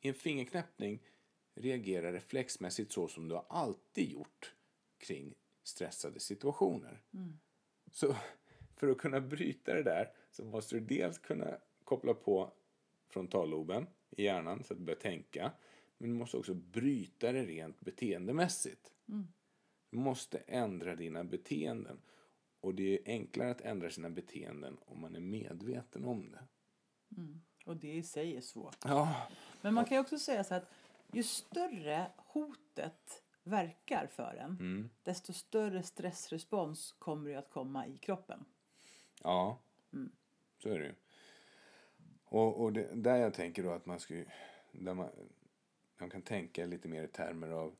i 0.00 0.08
en 0.08 0.14
fingerknäppning 0.14 1.02
reagera 1.54 2.12
reflexmässigt 2.12 2.92
så 2.92 3.08
som 3.08 3.28
du 3.28 3.34
har 3.34 3.46
alltid 3.48 4.10
gjort 4.10 4.54
kring 4.98 5.34
stressade 5.66 6.20
situationer. 6.20 7.02
Mm. 7.14 7.38
Så 7.92 8.16
för 8.76 8.88
att 8.88 8.98
kunna 8.98 9.20
bryta 9.20 9.74
det 9.74 9.82
där 9.82 10.12
så 10.30 10.44
måste 10.44 10.74
du 10.74 10.80
dels 10.80 11.18
kunna 11.18 11.58
koppla 11.84 12.14
på 12.14 12.52
frontalloben 13.08 13.86
i 14.10 14.24
hjärnan 14.24 14.64
så 14.64 14.72
att 14.74 14.78
du 14.78 14.84
börjar 14.84 15.00
tänka. 15.00 15.52
Men 15.98 16.10
du 16.10 16.16
måste 16.16 16.36
också 16.36 16.54
bryta 16.54 17.32
det 17.32 17.46
rent 17.46 17.80
beteendemässigt. 17.80 18.92
Mm. 19.08 19.26
Du 19.90 19.98
måste 19.98 20.38
ändra 20.38 20.96
dina 20.96 21.24
beteenden. 21.24 22.00
Och 22.60 22.74
det 22.74 22.94
är 22.94 22.98
enklare 23.12 23.50
att 23.50 23.60
ändra 23.60 23.90
sina 23.90 24.10
beteenden 24.10 24.78
om 24.84 25.00
man 25.00 25.16
är 25.16 25.20
medveten 25.20 26.04
om 26.04 26.30
det. 26.30 26.46
Mm. 27.16 27.40
Och 27.64 27.76
det 27.76 27.94
i 27.94 28.02
sig 28.02 28.36
är 28.36 28.40
svårt. 28.40 28.76
Ja. 28.84 29.28
Men 29.62 29.74
man 29.74 29.84
kan 29.84 29.96
ju 29.96 30.00
också 30.00 30.18
säga 30.18 30.44
så 30.44 30.54
att 30.54 30.70
ju 31.12 31.22
större 31.22 32.10
hotet 32.16 33.22
verkar 33.46 34.06
för 34.06 34.34
en, 34.34 34.50
mm. 34.50 34.90
desto 35.02 35.32
större 35.32 35.82
stressrespons 35.82 36.94
kommer 36.98 37.30
det 37.30 37.36
att 37.36 37.50
komma 37.50 37.86
i 37.86 37.98
kroppen. 37.98 38.44
Ja, 39.22 39.58
mm. 39.92 40.12
så 40.58 40.68
är 40.68 40.78
det 40.78 40.84
ju. 40.84 40.94
Och, 42.24 42.62
och 42.62 42.72
det, 42.72 42.88
där 42.94 43.16
jag 43.16 43.34
tänker 43.34 43.62
då 43.62 43.70
att 43.70 43.86
man 43.86 44.00
ska 44.00 44.24
där 44.72 44.94
man, 44.94 45.10
man 45.98 46.10
kan 46.10 46.22
tänka 46.22 46.66
lite 46.66 46.88
mer 46.88 47.04
i 47.04 47.08
termer 47.08 47.48
av 47.48 47.76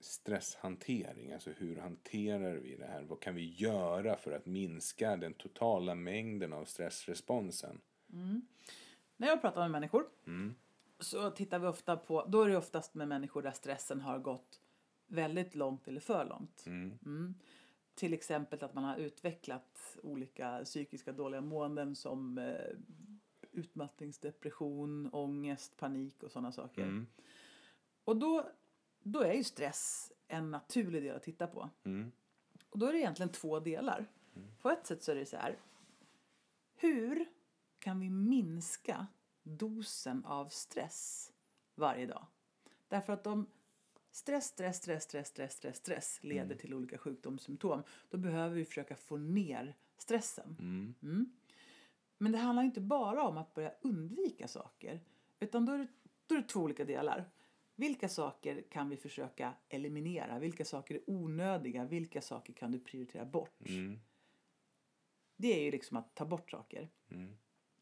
stresshantering. 0.00 1.32
Alltså 1.32 1.50
hur 1.50 1.76
hanterar 1.76 2.56
vi 2.56 2.76
det 2.76 2.86
här? 2.86 3.02
Vad 3.02 3.20
kan 3.20 3.34
vi 3.34 3.54
göra 3.54 4.16
för 4.16 4.32
att 4.32 4.46
minska 4.46 5.16
den 5.16 5.34
totala 5.34 5.94
mängden 5.94 6.52
av 6.52 6.64
stressresponsen? 6.64 7.80
Mm. 8.12 8.42
När 9.16 9.28
jag 9.28 9.40
pratar 9.40 9.60
med 9.60 9.70
människor 9.70 10.08
mm. 10.26 10.54
Så 11.00 11.30
tittar 11.30 11.58
vi 11.58 11.66
ofta 11.66 11.96
på, 11.96 12.24
då 12.28 12.42
är 12.42 12.48
det 12.48 12.56
oftast 12.56 12.94
med 12.94 13.08
människor 13.08 13.42
där 13.42 13.50
stressen 13.50 14.00
har 14.00 14.18
gått 14.18 14.60
väldigt 15.06 15.54
långt 15.54 15.88
eller 15.88 16.00
för 16.00 16.24
långt. 16.24 16.66
Mm. 16.66 16.98
mm. 17.04 17.34
Till 17.94 18.14
exempel 18.14 18.64
att 18.64 18.74
man 18.74 18.84
har 18.84 18.96
utvecklat 18.96 19.98
olika 20.02 20.60
psykiska 20.64 21.12
dåliga 21.12 21.40
måenden 21.40 21.96
som 21.96 22.38
eh, 22.38 22.76
utmattningsdepression, 23.52 25.10
ångest, 25.12 25.76
panik 25.76 26.22
och 26.22 26.30
sådana 26.30 26.52
saker. 26.52 26.82
Mm. 26.82 27.06
Och 28.04 28.16
då, 28.16 28.50
då 29.02 29.20
är 29.20 29.32
ju 29.32 29.44
stress 29.44 30.12
en 30.28 30.50
naturlig 30.50 31.02
del 31.02 31.16
att 31.16 31.22
titta 31.22 31.46
på. 31.46 31.70
Mm. 31.84 32.12
Och 32.70 32.78
då 32.78 32.86
är 32.86 32.92
det 32.92 32.98
egentligen 32.98 33.32
två 33.32 33.60
delar. 33.60 34.06
Mm. 34.36 34.48
På 34.62 34.70
ett 34.70 34.86
sätt 34.86 35.02
så 35.02 35.10
är 35.12 35.16
det 35.16 35.26
så 35.26 35.36
här. 35.36 35.58
Hur 36.74 37.26
kan 37.78 38.00
vi 38.00 38.10
minska 38.10 39.06
dosen 39.42 40.24
av 40.24 40.48
stress 40.48 41.32
varje 41.74 42.06
dag? 42.06 42.26
Därför 42.88 43.12
att 43.12 43.26
om 43.26 43.46
stress, 44.10 44.46
stress, 44.46 44.76
stress, 44.76 45.04
stress, 45.04 45.28
stress, 45.28 45.54
stress, 45.54 45.76
stress 45.76 46.18
leder 46.22 46.44
mm. 46.44 46.58
till 46.58 46.74
olika 46.74 46.98
sjukdomssymptom, 46.98 47.82
då 48.10 48.18
behöver 48.18 48.54
vi 48.54 48.64
försöka 48.64 48.96
få 48.96 49.16
ner 49.16 49.76
stressen. 49.96 50.56
Mm. 50.60 50.94
Mm. 51.02 51.32
Men 52.18 52.32
det 52.32 52.38
handlar 52.38 52.62
inte 52.62 52.80
bara 52.80 53.22
om 53.22 53.38
att 53.38 53.54
börja 53.54 53.72
undvika 53.80 54.48
saker. 54.48 55.00
Utan 55.40 55.66
då 55.66 55.72
är, 55.72 55.78
det, 55.78 55.88
då 56.26 56.34
är 56.34 56.38
det 56.38 56.48
två 56.48 56.60
olika 56.60 56.84
delar. 56.84 57.30
Vilka 57.76 58.08
saker 58.08 58.62
kan 58.70 58.88
vi 58.88 58.96
försöka 58.96 59.54
eliminera? 59.68 60.38
Vilka 60.38 60.64
saker 60.64 60.94
är 60.94 61.02
onödiga? 61.06 61.84
Vilka 61.84 62.22
saker 62.22 62.52
kan 62.52 62.72
du 62.72 62.78
prioritera 62.78 63.24
bort? 63.24 63.68
Mm. 63.68 64.00
Det 65.36 65.58
är 65.60 65.64
ju 65.64 65.70
liksom 65.70 65.96
att 65.96 66.14
ta 66.14 66.24
bort 66.24 66.50
saker. 66.50 66.88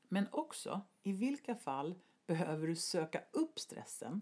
Men 0.09 0.27
också, 0.31 0.81
i 1.03 1.13
vilka 1.13 1.55
fall 1.55 1.95
behöver 2.27 2.67
du 2.67 2.77
söka 2.77 3.23
upp 3.31 3.59
stressen 3.59 4.21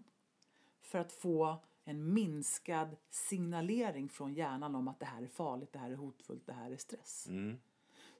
för 0.81 0.99
att 0.99 1.11
få 1.11 1.63
en 1.83 2.13
minskad 2.13 2.95
signalering 3.09 4.09
från 4.09 4.33
hjärnan 4.33 4.75
om 4.75 4.87
att 4.87 4.99
det 4.99 5.05
här 5.05 5.21
är 5.21 5.27
farligt, 5.27 5.73
det 5.73 5.79
här 5.79 5.91
är 5.91 5.95
hotfullt, 5.95 6.45
det 6.45 6.53
här 6.53 6.71
är 6.71 6.77
stress. 6.77 7.27
Mm. 7.27 7.57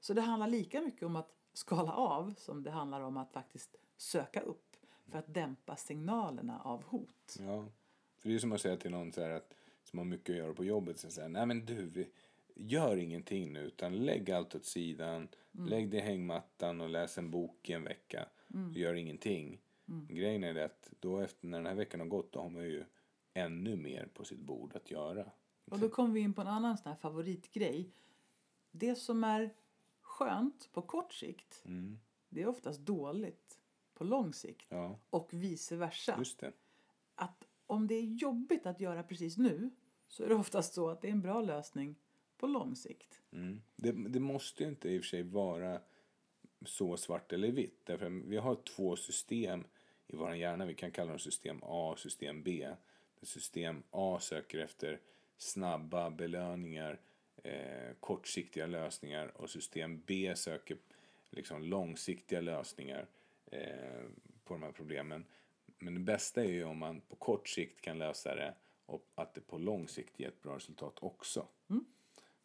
Så 0.00 0.14
det 0.14 0.20
handlar 0.20 0.48
lika 0.48 0.80
mycket 0.80 1.02
om 1.02 1.16
att 1.16 1.34
skala 1.52 1.92
av 1.92 2.34
som 2.36 2.62
det 2.62 2.70
handlar 2.70 3.00
om 3.00 3.16
att 3.16 3.32
faktiskt 3.32 3.76
söka 3.96 4.40
upp 4.40 4.76
för 5.06 5.18
att 5.18 5.34
dämpa 5.34 5.76
signalerna 5.76 6.60
av 6.60 6.84
hot. 6.84 7.36
Ja, 7.38 7.64
för 8.18 8.28
det 8.28 8.34
är 8.34 8.38
som 8.38 8.52
att 8.52 8.60
säga 8.60 8.76
till 8.76 8.90
någon 8.90 9.12
så 9.12 9.22
att, 9.22 9.54
som 9.84 9.98
har 9.98 10.06
mycket 10.06 10.30
att 10.30 10.36
göra 10.36 10.54
på 10.54 10.64
jobbet, 10.64 10.98
så 10.98 11.10
säger 11.10 11.28
nej 11.28 11.46
men 11.46 11.66
du, 11.66 12.06
gör 12.54 12.96
ingenting 12.96 13.52
nu 13.52 13.60
utan 13.60 13.96
lägg 13.96 14.30
allt 14.30 14.54
åt 14.54 14.64
sidan, 14.64 15.28
mm. 15.58 15.70
lägg 15.70 15.90
dig 15.90 16.00
i 16.00 16.02
hängmattan 16.02 16.80
och 16.80 16.88
läs 16.88 17.18
en 17.18 17.30
bok 17.30 17.70
i 17.70 17.72
en 17.72 17.84
vecka. 17.84 18.28
Mm. 18.54 18.72
Gör 18.72 18.94
ingenting. 18.94 19.60
Mm. 19.88 20.06
Grejen 20.06 20.44
är 20.44 20.64
att 20.64 20.90
då 21.00 21.20
efter 21.20 21.46
när 21.46 21.58
den 21.58 21.66
här 21.66 21.74
veckan 21.74 22.00
har 22.00 22.06
gått 22.06 22.32
då 22.32 22.40
har 22.40 22.50
man 22.50 22.62
ju 22.62 22.84
ännu 23.34 23.76
mer 23.76 24.08
på 24.14 24.24
sitt 24.24 24.40
bord 24.40 24.76
att 24.76 24.90
göra. 24.90 25.30
Och 25.64 25.78
då 25.78 25.88
kommer 25.88 26.14
vi 26.14 26.20
in 26.20 26.34
på 26.34 26.40
en 26.40 26.46
annan 26.46 26.78
sån 26.78 26.88
här 26.88 26.98
favoritgrej. 26.98 27.90
Det 28.70 28.94
som 28.94 29.24
är 29.24 29.54
skönt 30.00 30.72
på 30.72 30.82
kort 30.82 31.12
sikt, 31.12 31.62
mm. 31.64 31.98
det 32.28 32.42
är 32.42 32.48
oftast 32.48 32.80
dåligt 32.80 33.58
på 33.94 34.04
lång 34.04 34.32
sikt. 34.32 34.66
Ja. 34.68 34.98
Och 35.10 35.28
vice 35.32 35.76
versa. 35.76 36.14
Just 36.18 36.38
det. 36.38 36.52
Att 37.14 37.44
om 37.66 37.86
det 37.86 37.94
är 37.94 38.02
jobbigt 38.02 38.66
att 38.66 38.80
göra 38.80 39.02
precis 39.02 39.36
nu 39.36 39.70
så 40.08 40.24
är 40.24 40.28
det 40.28 40.34
oftast 40.34 40.74
så 40.74 40.88
att 40.88 41.00
det 41.00 41.08
är 41.08 41.12
en 41.12 41.22
bra 41.22 41.42
lösning 41.42 41.96
på 42.38 42.46
lång 42.46 42.76
sikt. 42.76 43.20
Mm. 43.32 43.60
Det, 43.76 43.92
det, 43.92 44.20
måste 44.20 44.62
ju 44.62 44.68
inte 44.68 44.88
i 44.88 44.98
och 44.98 45.02
för 45.02 45.08
sig 45.08 45.22
vara 45.22 45.80
så 46.66 46.96
svart 46.96 47.32
eller 47.32 47.50
vitt. 47.50 47.86
Därför 47.86 48.08
vi 48.08 48.36
har 48.36 48.54
två 48.54 48.96
system 48.96 49.64
i 50.06 50.16
vår 50.16 50.34
hjärna. 50.34 50.66
Vi 50.66 50.74
kan 50.74 50.90
kalla 50.90 51.10
dem 51.10 51.18
system 51.18 51.62
A 51.62 51.90
och 51.92 51.98
system 51.98 52.42
B. 52.42 52.68
System 53.22 53.82
A 53.90 54.18
söker 54.20 54.58
efter 54.58 55.00
snabba 55.36 56.10
belöningar 56.10 57.00
eh, 57.42 57.94
kortsiktiga 58.00 58.66
lösningar 58.66 59.32
och 59.36 59.50
system 59.50 60.02
B 60.06 60.32
söker 60.36 60.76
liksom 61.30 61.62
långsiktiga 61.62 62.40
lösningar 62.40 63.06
eh, 63.46 64.04
på 64.44 64.54
de 64.54 64.62
här 64.62 64.72
problemen. 64.72 65.24
Men 65.78 65.94
det 65.94 66.00
bästa 66.00 66.44
är 66.44 66.48
ju 66.48 66.64
om 66.64 66.78
man 66.78 67.00
på 67.00 67.16
kort 67.16 67.48
sikt 67.48 67.80
kan 67.80 67.98
lösa 67.98 68.34
det 68.34 68.54
och 68.86 69.02
att 69.14 69.34
det 69.34 69.40
på 69.40 69.58
lång 69.58 69.88
sikt 69.88 70.20
ger 70.20 70.28
ett 70.28 70.42
bra 70.42 70.56
resultat 70.56 70.98
också. 71.00 71.46
Mm. 71.70 71.84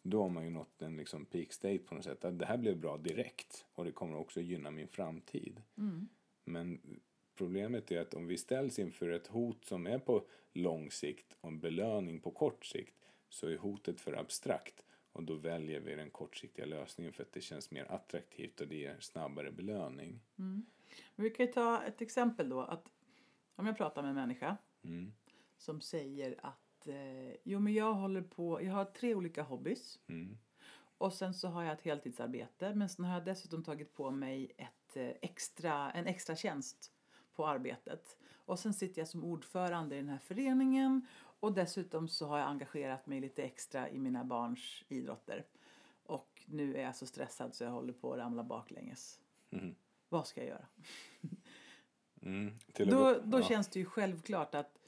Då 0.03 0.21
har 0.21 0.29
man 0.29 0.43
ju 0.43 0.49
nått 0.49 0.81
en 0.81 0.97
liksom 0.97 1.25
peak 1.25 1.53
state 1.53 1.77
på 1.77 1.95
något 1.95 2.03
sätt. 2.03 2.25
Att 2.25 2.39
det 2.39 2.45
här 2.45 2.57
blev 2.57 2.77
bra 2.77 2.97
direkt 2.97 3.65
och 3.73 3.85
det 3.85 3.91
kommer 3.91 4.17
också 4.17 4.41
gynna 4.41 4.71
min 4.71 4.87
framtid. 4.87 5.61
Mm. 5.77 6.09
Men 6.45 6.79
problemet 7.35 7.91
är 7.91 8.01
att 8.01 8.13
om 8.13 8.27
vi 8.27 8.37
ställs 8.37 8.79
inför 8.79 9.09
ett 9.09 9.27
hot 9.27 9.65
som 9.65 9.87
är 9.87 9.99
på 9.99 10.25
lång 10.53 10.91
sikt 10.91 11.37
och 11.41 11.49
en 11.49 11.59
belöning 11.59 12.19
på 12.19 12.31
kort 12.31 12.65
sikt 12.65 13.09
så 13.29 13.47
är 13.47 13.57
hotet 13.57 13.99
för 13.99 14.13
abstrakt 14.13 14.83
och 15.11 15.23
då 15.23 15.35
väljer 15.35 15.79
vi 15.79 15.95
den 15.95 16.09
kortsiktiga 16.09 16.65
lösningen 16.65 17.13
för 17.13 17.23
att 17.23 17.33
det 17.33 17.41
känns 17.41 17.71
mer 17.71 17.91
attraktivt 17.91 18.61
och 18.61 18.67
det 18.67 18.75
ger 18.75 18.97
snabbare 18.99 19.51
belöning. 19.51 20.19
Mm. 20.39 20.65
Vi 21.15 21.29
kan 21.29 21.45
ju 21.45 21.51
ta 21.51 21.83
ett 21.83 22.01
exempel 22.01 22.49
då. 22.49 22.61
att 22.61 22.91
Om 23.55 23.65
jag 23.65 23.77
pratar 23.77 24.01
med 24.01 24.09
en 24.09 24.15
människa 24.15 24.57
mm. 24.83 25.13
som 25.57 25.81
säger 25.81 26.35
att 26.41 26.62
eh, 26.87 27.35
jo 27.43 27.59
men 27.59 27.73
jag 27.73 27.93
håller 27.93 28.21
på, 28.21 28.63
jag 28.63 28.73
har 28.73 28.85
tre 28.85 29.15
olika 29.15 29.43
hobbys. 29.43 29.99
Mm. 30.07 30.37
Och 30.97 31.13
sen 31.13 31.33
så 31.33 31.47
har 31.47 31.63
jag 31.63 31.73
ett 31.73 31.81
heltidsarbete 31.81 32.73
men 32.75 32.89
sen 32.89 33.05
har 33.05 33.13
jag 33.13 33.25
dessutom 33.25 33.63
tagit 33.63 33.93
på 33.93 34.11
mig 34.11 34.51
ett 34.57 34.97
eh, 34.97 35.11
extra, 35.21 35.91
en 35.91 36.07
extra 36.07 36.35
tjänst 36.35 36.91
på 37.35 37.47
arbetet. 37.47 38.17
Och 38.45 38.59
sen 38.59 38.73
sitter 38.73 39.01
jag 39.01 39.07
som 39.07 39.23
ordförande 39.23 39.95
i 39.95 39.99
den 39.99 40.09
här 40.09 40.17
föreningen 40.17 41.07
och 41.39 41.53
dessutom 41.53 42.07
så 42.07 42.27
har 42.27 42.39
jag 42.39 42.47
engagerat 42.47 43.07
mig 43.07 43.19
lite 43.19 43.43
extra 43.43 43.89
i 43.89 43.99
mina 43.99 44.23
barns 44.23 44.83
idrotter. 44.87 45.45
Och 46.05 46.43
nu 46.45 46.75
är 46.75 46.83
jag 46.83 46.95
så 46.95 47.05
stressad 47.05 47.55
så 47.55 47.63
jag 47.63 47.71
håller 47.71 47.93
på 47.93 48.13
att 48.13 48.19
ramla 48.19 48.43
baklänges. 48.43 49.19
Mm. 49.51 49.75
Vad 50.09 50.27
ska 50.27 50.41
jag 50.41 50.49
göra? 50.49 50.65
Mm, 52.21 52.57
då 52.77 53.19
då 53.23 53.39
ja. 53.39 53.43
känns 53.43 53.67
det 53.67 53.79
ju 53.79 53.85
självklart 53.85 54.55
att 54.55 54.79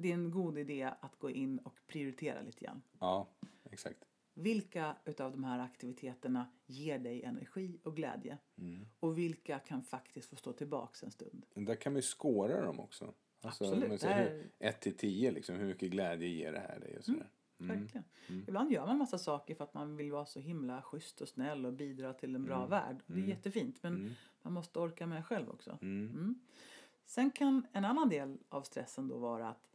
det 0.00 0.10
är 0.10 0.14
en 0.14 0.30
god 0.30 0.58
idé 0.58 0.90
att 1.00 1.18
gå 1.18 1.30
in 1.30 1.58
och 1.58 1.80
prioritera 1.86 2.42
lite 2.42 2.64
grann. 2.64 2.82
Ja, 2.98 3.28
exakt. 3.70 4.04
vilka 4.34 4.96
utav 5.04 5.32
de 5.32 5.44
här 5.44 5.58
aktiviteterna 5.58 6.46
ger 6.66 6.98
dig 6.98 7.22
energi 7.22 7.80
och 7.84 7.96
glädje? 7.96 8.38
Mm. 8.58 8.86
Och 9.00 9.18
vilka 9.18 9.58
kan 9.58 9.82
faktiskt 9.82 10.30
få 10.30 10.36
stå 10.36 10.52
tillbaks 10.52 11.02
en 11.02 11.10
stund? 11.10 11.46
Där 11.54 11.74
kan 11.74 11.94
vi 11.94 12.02
skåra 12.02 12.62
dem 12.66 12.80
också. 12.80 13.14
Alltså, 13.42 13.64
Absolut, 13.64 13.88
man 13.88 13.98
säger 13.98 14.14
här- 14.14 14.30
hur- 14.30 14.50
1 14.58 14.80
till 14.80 14.96
10, 14.96 15.30
liksom, 15.30 15.56
hur 15.56 15.66
mycket 15.66 15.90
glädje 15.90 16.28
ger 16.28 16.52
det 16.52 16.58
här 16.58 16.80
dig? 16.80 16.98
Och 16.98 17.04
sådär. 17.04 17.30
Mm. 17.60 17.80
Verkligen. 17.80 18.04
Ibland 18.48 18.72
gör 18.72 18.86
man 18.86 18.98
massa 18.98 19.18
saker 19.18 19.54
för 19.54 19.64
att 19.64 19.74
man 19.74 19.96
vill 19.96 20.12
vara 20.12 20.26
så 20.26 20.40
himla 20.40 20.82
schysst 20.82 21.20
och 21.20 21.28
snäll 21.28 21.66
och 21.66 21.72
bidra 21.72 22.12
till 22.14 22.34
en 22.34 22.44
bra 22.44 22.56
Mm. 22.56 22.70
värld. 22.70 22.96
Det 23.06 23.20
är 23.20 23.24
jättefint 23.24 23.82
men 23.82 23.94
Mm. 23.94 24.12
man 24.42 24.52
måste 24.52 24.78
orka 24.78 25.06
med 25.06 25.26
själv 25.26 25.50
också. 25.50 25.78
Mm. 25.82 26.10
Mm. 26.10 26.40
Sen 27.06 27.30
kan 27.30 27.66
en 27.72 27.84
annan 27.84 28.08
del 28.08 28.38
av 28.48 28.62
stressen 28.62 29.08
då 29.08 29.18
vara 29.18 29.48
att 29.48 29.69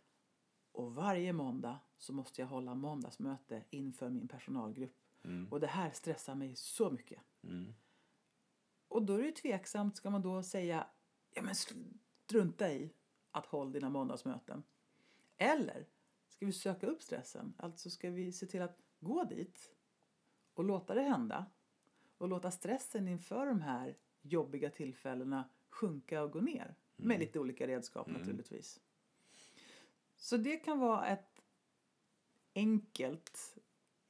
och 0.76 0.96
varje 0.96 1.34
måndag 1.34 1.80
så 1.98 2.14
måste 2.14 2.42
jag 2.42 2.48
hålla 2.48 2.76
måndagsmöte 2.76 3.64
inför 3.70 4.10
min 4.10 4.28
personalgrupp. 4.28 4.96
Mm. 5.24 5.48
Och 5.52 5.60
det 5.60 5.68
här 5.68 5.92
stressar 5.92 6.36
mig 6.36 6.56
så 6.56 6.92
mycket. 6.92 7.22
Mm. 7.44 7.74
Och 8.88 9.04
då 9.04 9.14
är 9.14 9.18
det 9.18 9.26
ju 9.26 9.32
tveksamt, 9.32 9.98
ska 9.98 10.10
man 10.10 10.22
då 10.22 10.44
säga 10.44 10.88
ja 11.34 11.42
men 11.42 11.56
strunta 11.56 12.72
i 12.72 12.94
att 13.32 13.46
hålla 13.46 13.72
dina 13.72 13.90
måndagsmöten? 13.90 14.64
Eller 15.38 15.86
ska 16.28 16.46
vi 16.46 16.52
söka 16.52 16.88
upp 16.88 17.02
stressen? 17.02 17.54
Alltså 17.58 17.90
ska 17.90 18.10
vi 18.10 18.32
se 18.32 18.46
till 18.46 18.62
att 18.62 18.80
gå 19.00 19.24
dit 19.24 19.76
och 20.54 20.64
låta 20.64 20.94
det 20.94 21.02
hända 21.02 21.46
och 22.18 22.28
låta 22.28 22.52
stressen 22.52 23.08
inför 23.08 23.46
de 23.46 23.62
här 23.62 23.98
jobbiga 24.22 24.70
tillfällena 24.70 25.50
sjunka 25.70 26.24
och 26.24 26.32
gå 26.32 26.42
ner 26.42 26.76
med 26.96 27.20
lite 27.20 27.40
olika 27.40 27.68
redskap 27.68 28.08
naturligtvis. 28.08 28.80
Så 30.18 30.38
det 30.38 30.58
kan 30.58 30.80
vara 30.80 31.08
ett 31.08 31.42
enkelt 32.56 33.58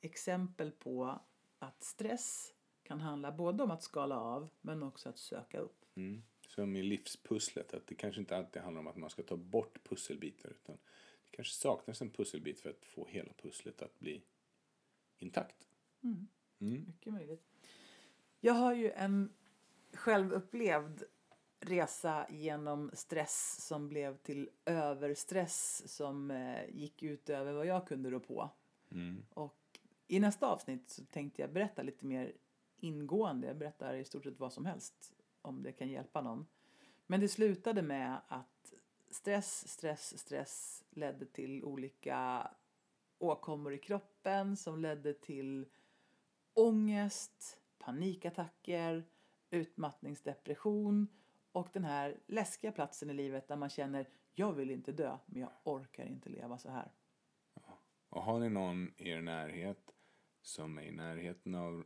exempel 0.01 0.71
på 0.71 1.19
att 1.59 1.83
stress 1.83 2.53
kan 2.83 3.01
handla 3.01 3.31
både 3.31 3.63
om 3.63 3.71
att 3.71 3.83
skala 3.83 4.19
av 4.19 4.49
men 4.61 4.83
också 4.83 5.09
att 5.09 5.17
söka 5.17 5.59
upp. 5.59 5.85
Mm. 5.95 6.23
Som 6.47 6.75
i 6.75 6.83
livspusslet, 6.83 7.73
att 7.73 7.87
det 7.87 7.95
kanske 7.95 8.21
inte 8.21 8.37
alltid 8.37 8.61
handlar 8.61 8.79
om 8.79 8.87
att 8.87 8.97
man 8.97 9.09
ska 9.09 9.23
ta 9.23 9.37
bort 9.37 9.83
pusselbitar 9.83 10.49
utan 10.49 10.77
det 11.25 11.35
kanske 11.35 11.53
saknas 11.53 12.01
en 12.01 12.09
pusselbit 12.09 12.59
för 12.59 12.69
att 12.69 12.85
få 12.85 13.07
hela 13.07 13.33
pusslet 13.33 13.81
att 13.81 13.99
bli 13.99 14.21
intakt. 15.17 15.67
Mm. 16.03 16.27
Mm. 16.59 16.85
Mycket 16.87 17.13
möjligt. 17.13 17.43
Jag 18.39 18.53
har 18.53 18.73
ju 18.73 18.91
en 18.91 19.33
självupplevd 19.93 21.03
resa 21.59 22.27
genom 22.29 22.91
stress 22.93 23.65
som 23.67 23.89
blev 23.89 24.17
till 24.17 24.49
överstress 24.65 25.83
som 25.85 26.31
eh, 26.31 26.69
gick 26.69 27.03
ut 27.03 27.29
över 27.29 27.53
vad 27.53 27.65
jag 27.65 27.87
kunde 27.87 28.09
rå 28.09 28.19
på. 28.19 28.49
Mm. 28.91 29.25
Och 29.33 29.79
i 30.07 30.19
nästa 30.19 30.47
avsnitt 30.47 30.89
så 30.89 31.05
tänkte 31.05 31.41
jag 31.41 31.53
berätta 31.53 31.83
lite 31.83 32.05
mer 32.05 32.33
ingående. 32.77 33.47
Jag 33.47 33.57
berättar 33.57 33.93
i 33.93 34.05
stort 34.05 34.23
sett 34.23 34.39
vad 34.39 34.53
som 34.53 34.65
helst 34.65 35.13
om 35.41 35.63
det 35.63 35.71
kan 35.71 35.89
hjälpa 35.89 36.21
någon. 36.21 36.45
Men 37.07 37.19
det 37.19 37.27
slutade 37.27 37.81
med 37.81 38.21
att 38.27 38.73
stress, 39.09 39.67
stress, 39.67 40.19
stress 40.19 40.83
ledde 40.89 41.25
till 41.25 41.63
olika 41.63 42.51
åkommor 43.17 43.73
i 43.73 43.77
kroppen 43.77 44.57
som 44.57 44.79
ledde 44.79 45.13
till 45.13 45.65
ångest, 46.53 47.59
panikattacker, 47.79 49.03
utmattningsdepression 49.49 51.07
och 51.55 51.69
den 51.73 51.83
här 51.85 52.19
läskiga 52.27 52.71
platsen 52.71 53.09
i 53.09 53.13
livet 53.13 53.47
där 53.47 53.55
man 53.55 53.69
känner 53.69 54.09
jag 54.33 54.53
vill 54.53 54.71
inte 54.71 54.91
dö 54.91 55.17
men 55.25 55.41
jag 55.41 55.51
orkar 55.63 56.05
inte 56.05 56.29
leva 56.29 56.57
så 56.57 56.69
här. 56.69 56.91
Och 58.09 58.23
har 58.23 58.39
ni 58.39 58.49
någon 58.49 58.93
i 58.97 59.09
er 59.09 59.21
närhet 59.21 59.95
som 60.41 60.77
är 60.77 60.81
i 60.81 60.91
närheten 60.91 61.55
av 61.55 61.85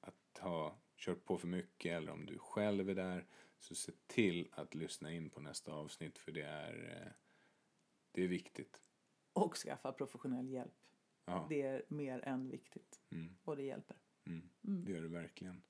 att 0.00 0.38
ha 0.38 0.78
kört 0.96 1.24
på 1.24 1.38
för 1.38 1.48
mycket 1.48 1.92
eller 1.92 2.12
om 2.12 2.26
du 2.26 2.38
själv 2.38 2.90
är 2.90 2.94
där 2.94 3.26
så 3.58 3.74
se 3.74 3.92
till 4.06 4.48
att 4.52 4.74
lyssna 4.74 5.12
in 5.12 5.30
på 5.30 5.40
nästa 5.40 5.72
avsnitt 5.72 6.18
för 6.18 6.32
det 6.32 6.42
är, 6.42 7.02
eh, 7.06 7.12
det 8.12 8.22
är 8.22 8.28
viktigt. 8.28 8.80
Och 9.32 9.56
skaffa 9.56 9.92
professionell 9.92 10.48
hjälp. 10.50 10.74
Ja, 11.24 11.46
Det 11.48 11.62
är 11.62 11.82
mer 11.88 12.20
än 12.28 12.48
viktigt. 12.50 13.00
mm, 13.10 13.36
Och 13.44 13.56
det 13.56 13.62
hjälper. 13.62 13.96
mm, 14.26 14.50
Mm. 14.64 14.84
det 14.84 14.92
gör 14.92 15.02
det 15.02 15.08
verkligen. 15.08 15.62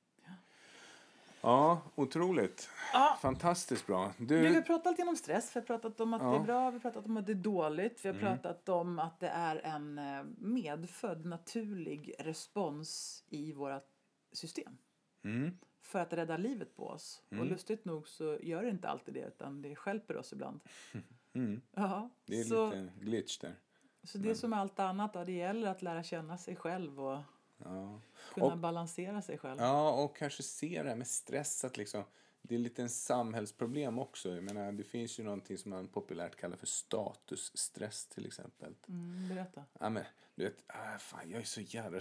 Ja, 1.42 1.80
otroligt. 1.94 2.68
Ja. 2.92 3.18
Fantastiskt 3.22 3.86
bra. 3.86 4.12
Vi 4.18 4.46
har 4.46 4.54
Du, 4.54 4.62
pratat 4.62 4.98
lite 4.98 5.08
om 5.08 5.16
stress, 5.16 5.56
vi 5.56 5.60
har 5.60 5.66
pratat 5.66 6.00
om 6.00 6.14
att 6.14 6.20
det 6.20 6.26
Ja. 6.26 6.40
är 6.40 6.44
bra, 6.44 6.70
vi 6.70 6.74
har 6.74 6.80
pratat 6.80 7.06
om 7.06 7.16
att 7.16 7.26
det 7.26 7.32
är 7.32 7.34
dåligt, 7.34 8.04
vi 8.04 8.08
har 8.08 8.16
Mm. 8.16 8.24
pratat 8.38 8.68
om 8.68 8.98
att 8.98 9.20
det 9.20 9.28
är 9.28 9.56
en 9.56 9.98
eh, 9.98 10.24
medfödd 10.38 11.26
naturlig 11.26 12.14
respons 12.18 13.24
i 13.28 13.52
vårt 13.52 13.88
system 14.32 14.76
mm, 15.24 15.58
för 15.82 15.98
att 15.98 16.12
rädda 16.12 16.36
livet 16.36 16.76
på 16.76 16.86
oss. 16.88 17.22
Och 17.26 17.32
Mm. 17.32 17.48
lustigt 17.48 17.84
nog 17.84 18.08
så 18.08 18.38
gör 18.42 18.62
det 18.62 18.70
inte 18.70 18.88
alltid 18.88 19.14
det, 19.14 19.20
utan 19.26 19.62
det 19.62 19.76
skälper 19.76 20.16
oss 20.16 20.32
ibland. 20.32 20.60
mm, 21.34 21.60
Ja, 21.72 22.10
det 22.26 22.40
är 22.40 22.44
så, 22.44 22.66
lite 22.70 22.92
glitch 23.00 23.38
där. 23.38 23.54
så 24.02 24.18
det 24.18 24.30
är 24.30 24.34
som 24.34 24.52
allt 24.52 24.78
annat, 24.80 25.12
då, 25.12 25.24
det 25.24 25.32
gäller 25.32 25.70
att 25.70 25.82
lära 25.82 26.02
känna 26.02 26.38
sig 26.38 26.56
själv 26.56 27.00
och 27.00 27.18
Ja. 27.64 28.00
kunna 28.34 28.46
Och- 28.46 28.58
balansera 28.58 29.22
sig 29.22 29.38
själv. 29.38 29.60
Ja, 29.60 29.90
och 29.92 30.16
kanske 30.16 30.42
se 30.42 30.82
det 30.82 30.88
här 30.88 30.96
med 30.96 31.06
stress 31.08 31.64
att 31.64 31.76
liksom, 31.76 32.04
det 32.42 32.54
är 32.54 32.58
lite 32.58 32.82
en 32.82 32.88
samhällsproblem 32.88 33.98
också. 33.98 34.34
Jag 34.34 34.44
menar, 34.44 34.72
det 34.72 34.84
finns 34.84 35.18
ju 35.18 35.22
någonting 35.22 35.58
som 35.58 35.70
man 35.70 35.88
populärt 35.88 36.36
kallar 36.36 36.56
för 36.56 36.66
statusstress 36.66 38.06
till 38.06 38.26
exempel. 38.26 38.74
Mm, 38.88 39.28
berätta. 39.28 39.64
Ja, 39.80 39.90
men, 39.90 40.04
du 40.34 40.44
vet, 40.44 40.64
ah, 40.66 40.98
fan, 40.98 41.30
jag 41.30 41.40
är 41.40 41.44
så 41.44 41.60
jävla... 41.60 42.00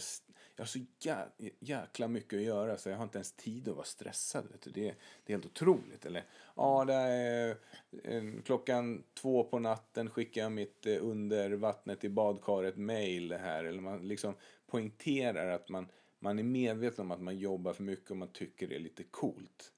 Jag 0.56 0.64
har 0.64 0.68
så 0.68 0.80
jä, 1.00 1.26
jäkla 1.60 2.08
mycket 2.08 2.38
att 2.38 2.44
göra 2.44 2.78
så 2.78 2.90
jag 2.90 2.98
har 2.98 3.04
inte 3.04 3.18
ens 3.18 3.32
tid 3.32 3.70
att 3.70 3.76
vara 3.76 3.86
stressad. 3.86 4.48
Vet 4.52 4.62
du. 4.62 4.72
Det, 4.72 4.90
är, 4.90 4.96
det 5.24 5.34
är 5.34 5.38
helt 5.38 5.46
otroligt. 5.46 6.06
Eller, 6.06 6.24
ja, 6.56 6.86
det 6.86 6.94
är, 6.94 7.58
eh, 8.04 8.24
klockan 8.46 9.04
två 9.14 9.44
på 9.44 9.60
natten 9.60 10.10
skickar 10.10 10.42
jag 10.42 10.52
mitt 10.52 10.86
eh, 10.86 10.98
under 11.02 11.52
vattnet 11.52 12.04
i 12.04 12.10
badkaret 12.10 12.78
mail 12.78 13.32
här. 13.34 13.64
Eller 13.64 13.82
man 13.82 14.08
liksom 14.08 14.36
poängterar 14.68 15.52
att 15.52 15.70
man, 15.70 15.88
man 16.20 16.40
är 16.40 16.44
medveten 16.44 17.06
om 17.06 17.12
att 17.12 17.22
man 17.22 17.38
jobbar 17.38 17.74
för 17.74 17.84
mycket 17.84 18.12
och 18.12 18.18
man 18.18 18.32
tycker 18.32 18.68
det 18.68 18.76
är 18.76 18.80
lite 18.80 19.04
coolt. 19.04 19.74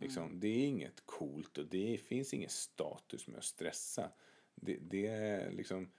Liksom, 0.00 0.40
Det 0.40 0.48
är 0.48 0.66
inget 0.66 1.06
coolt 1.06 1.58
och 1.58 1.66
det 1.66 2.00
finns 2.04 2.34
ingen 2.34 2.50
status 2.50 3.26
med 3.26 3.38
att 3.38 3.44
stressa. 3.44 4.10
Det, 4.54 4.76
det 4.76 5.06
är 5.06 5.52
liksom 5.52 5.90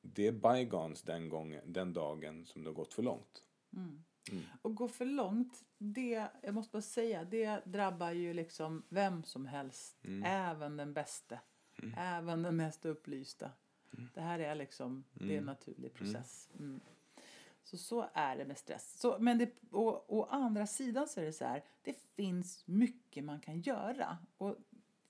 det 0.00 0.26
är 0.26 0.32
bygons 0.32 1.02
den, 1.02 1.28
gången, 1.28 1.72
den 1.72 1.92
dagen 1.92 2.46
som 2.46 2.62
det 2.64 2.70
har 2.70 2.74
gått 2.74 2.94
för 2.94 3.02
långt. 3.02 3.44
Mm. 3.72 4.04
Mm. 4.30 4.42
Och 4.62 4.74
gå 4.74 4.88
för 4.88 5.04
långt, 5.04 5.62
det, 5.78 6.26
jag 6.42 6.54
måste 6.54 6.72
bara 6.72 6.82
säga, 6.82 7.24
det 7.24 7.60
drabbar 7.64 8.10
ju 8.10 8.34
liksom 8.34 8.82
vem 8.88 9.24
som 9.24 9.46
helst. 9.46 10.04
Mm. 10.04 10.22
Även 10.26 10.76
den 10.76 10.92
bäste. 10.94 11.40
Även 11.96 12.42
den 12.42 12.56
mest 12.56 12.84
upplysta. 12.84 13.50
Det 14.14 14.20
här 14.20 14.38
är 14.38 14.54
liksom, 14.54 15.04
det 15.12 15.24
är 15.24 15.28
en 15.28 15.32
Mm. 15.32 15.44
naturlig 15.44 15.94
process. 15.94 16.48
Så 17.64 17.76
så 17.76 18.08
är 18.14 18.36
det 18.36 18.44
med 18.44 18.58
stress. 18.58 19.00
Så, 19.00 19.18
men 19.18 19.38
det, 19.38 19.50
å, 19.70 20.04
å 20.08 20.24
andra 20.24 20.66
sidan 20.66 21.08
så 21.08 21.20
är 21.20 21.24
det 21.24 21.32
så 21.32 21.44
här, 21.44 21.64
det 21.82 21.96
finns 22.16 22.66
mycket 22.66 23.24
man 23.24 23.40
kan 23.40 23.60
göra. 23.60 24.18
Och 24.36 24.56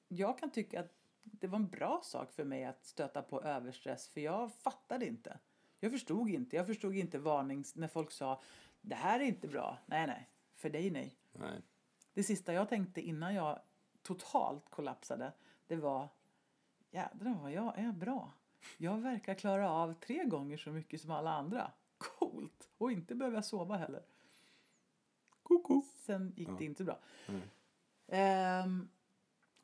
jag 0.09 0.39
kan 0.39 0.51
tycka 0.51 0.81
att 0.81 0.93
det 1.23 1.47
var 1.47 1.59
en 1.59 1.69
bra 1.69 2.01
sak 2.05 2.33
för 2.33 2.45
mig 2.45 2.65
att 2.65 2.85
stöta 2.85 3.23
på 3.23 3.43
överstress 3.43 4.09
för 4.09 4.21
jag 4.21 4.55
fattade 4.55 5.07
inte. 5.07 5.39
Jag 5.81 5.93
förstod 5.93 6.29
inte. 6.29 6.57
Jag 6.57 6.67
förstod 6.67 6.95
inte 6.95 7.19
varnings 7.19 7.77
när 7.77 7.89
folk 7.89 8.11
sa 8.11 8.41
det 8.81 8.95
här 8.95 9.21
är 9.21 9.25
inte 9.25 9.49
bra. 9.49 9.79
Nej, 9.87 10.07
nej. 10.07 10.29
För 10.55 10.71
dig 10.71 10.91
nej. 10.91 11.17
Nej. 11.33 11.61
Det 12.15 12.23
sista 12.23 12.53
jag 12.53 12.69
tänkte 12.69 13.01
innan 13.01 13.35
jag 13.35 13.59
totalt 14.03 14.71
kollapsade 14.71 15.33
det 15.67 15.77
var 15.77 16.09
jädrar 16.91 17.35
vad 17.35 17.53
jag 17.53 17.79
är 17.79 17.93
bra. 17.93 18.33
Jag 18.79 18.99
verkar 18.99 19.35
klara 19.35 19.71
av 19.71 19.95
tre 19.95 20.25
gånger 20.25 20.57
så 20.57 20.71
mycket 20.71 21.01
som 21.01 21.11
alla 21.11 21.31
andra. 21.31 21.73
Coolt! 22.03 22.69
Och 22.79 22.93
inte 22.93 23.15
behöver 23.15 23.37
jag 23.37 23.45
sova 23.45 23.77
heller. 23.77 24.03
Koko. 25.43 25.83
Sen 25.95 26.33
gick 26.37 26.49
det 26.49 26.55
Ja. 26.55 26.63
inte 26.63 26.85
bra. 26.85 26.99
Ehm, 28.09 28.89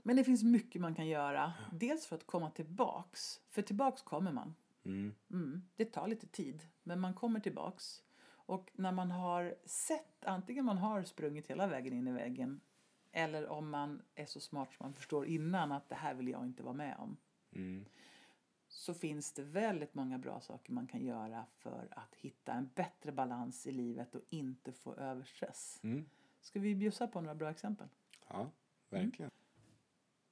men 0.02 0.16
det 0.16 0.24
finns 0.24 0.42
mycket 0.42 0.80
man 0.80 0.94
kan 0.94 1.06
göra. 1.06 1.52
Dels 1.72 2.06
för 2.06 2.16
att 2.16 2.26
komma 2.26 2.50
tillbaks. 2.50 3.40
För 3.48 3.62
tillbaks 3.62 4.02
kommer 4.02 4.32
man. 4.32 4.54
Mm. 4.84 5.14
Mm, 5.30 5.62
det 5.76 5.84
tar 5.84 6.08
lite 6.08 6.26
tid, 6.26 6.66
men 6.82 7.00
man 7.00 7.14
kommer 7.14 7.40
tillbaks. 7.40 8.02
Och 8.30 8.70
när 8.74 8.92
man 8.92 9.10
har 9.10 9.54
sett, 9.64 10.24
antingen 10.24 10.64
man 10.64 10.78
har 10.78 11.02
sprungit 11.02 11.46
hela 11.50 11.66
vägen 11.66 11.92
in 11.92 12.08
i 12.08 12.12
väggen 12.12 12.60
eller 13.12 13.48
om 13.48 13.70
man 13.70 14.02
är 14.14 14.26
så 14.26 14.40
smart 14.40 14.72
som 14.72 14.84
man 14.86 14.94
förstår 14.94 15.26
innan 15.26 15.72
att 15.72 15.88
det 15.88 15.94
här 15.94 16.14
vill 16.14 16.28
jag 16.28 16.44
inte 16.44 16.62
vara 16.62 16.74
med 16.74 16.96
om. 16.98 17.16
Mm. 17.52 17.84
Så 18.78 18.94
finns 18.94 19.32
det 19.32 19.42
väldigt 19.42 19.94
många 19.94 20.18
bra 20.18 20.40
saker 20.40 20.72
man 20.72 20.86
kan 20.86 21.04
göra 21.04 21.46
för 21.58 21.88
att 21.90 22.14
hitta 22.14 22.52
en 22.52 22.70
bättre 22.74 23.12
balans 23.12 23.66
i 23.66 23.72
livet 23.72 24.14
och 24.14 24.22
inte 24.28 24.72
få 24.72 24.94
överstress. 24.94 25.80
Mm. 25.82 26.10
Ska 26.40 26.60
vi 26.60 26.74
bjussa 26.74 27.06
på 27.06 27.20
några 27.20 27.34
bra 27.34 27.50
exempel? 27.50 27.88
Ja, 28.28 28.50
verkligen. 28.88 29.30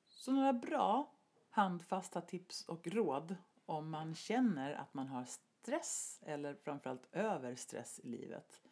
Så 0.09 0.33
några 0.33 0.53
bra 0.53 1.13
handfasta 1.51 2.21
tips 2.21 2.65
och 2.65 2.87
råd 2.87 3.37
om 3.67 3.91
man 3.91 4.15
känner 4.15 4.73
att 4.73 4.95
man 4.95 5.09
har 5.09 5.25
stress, 5.25 6.21
eller 6.23 6.55
framförallt 6.55 7.09
överstress 7.13 8.01
i 8.05 8.09
livet, 8.09 8.63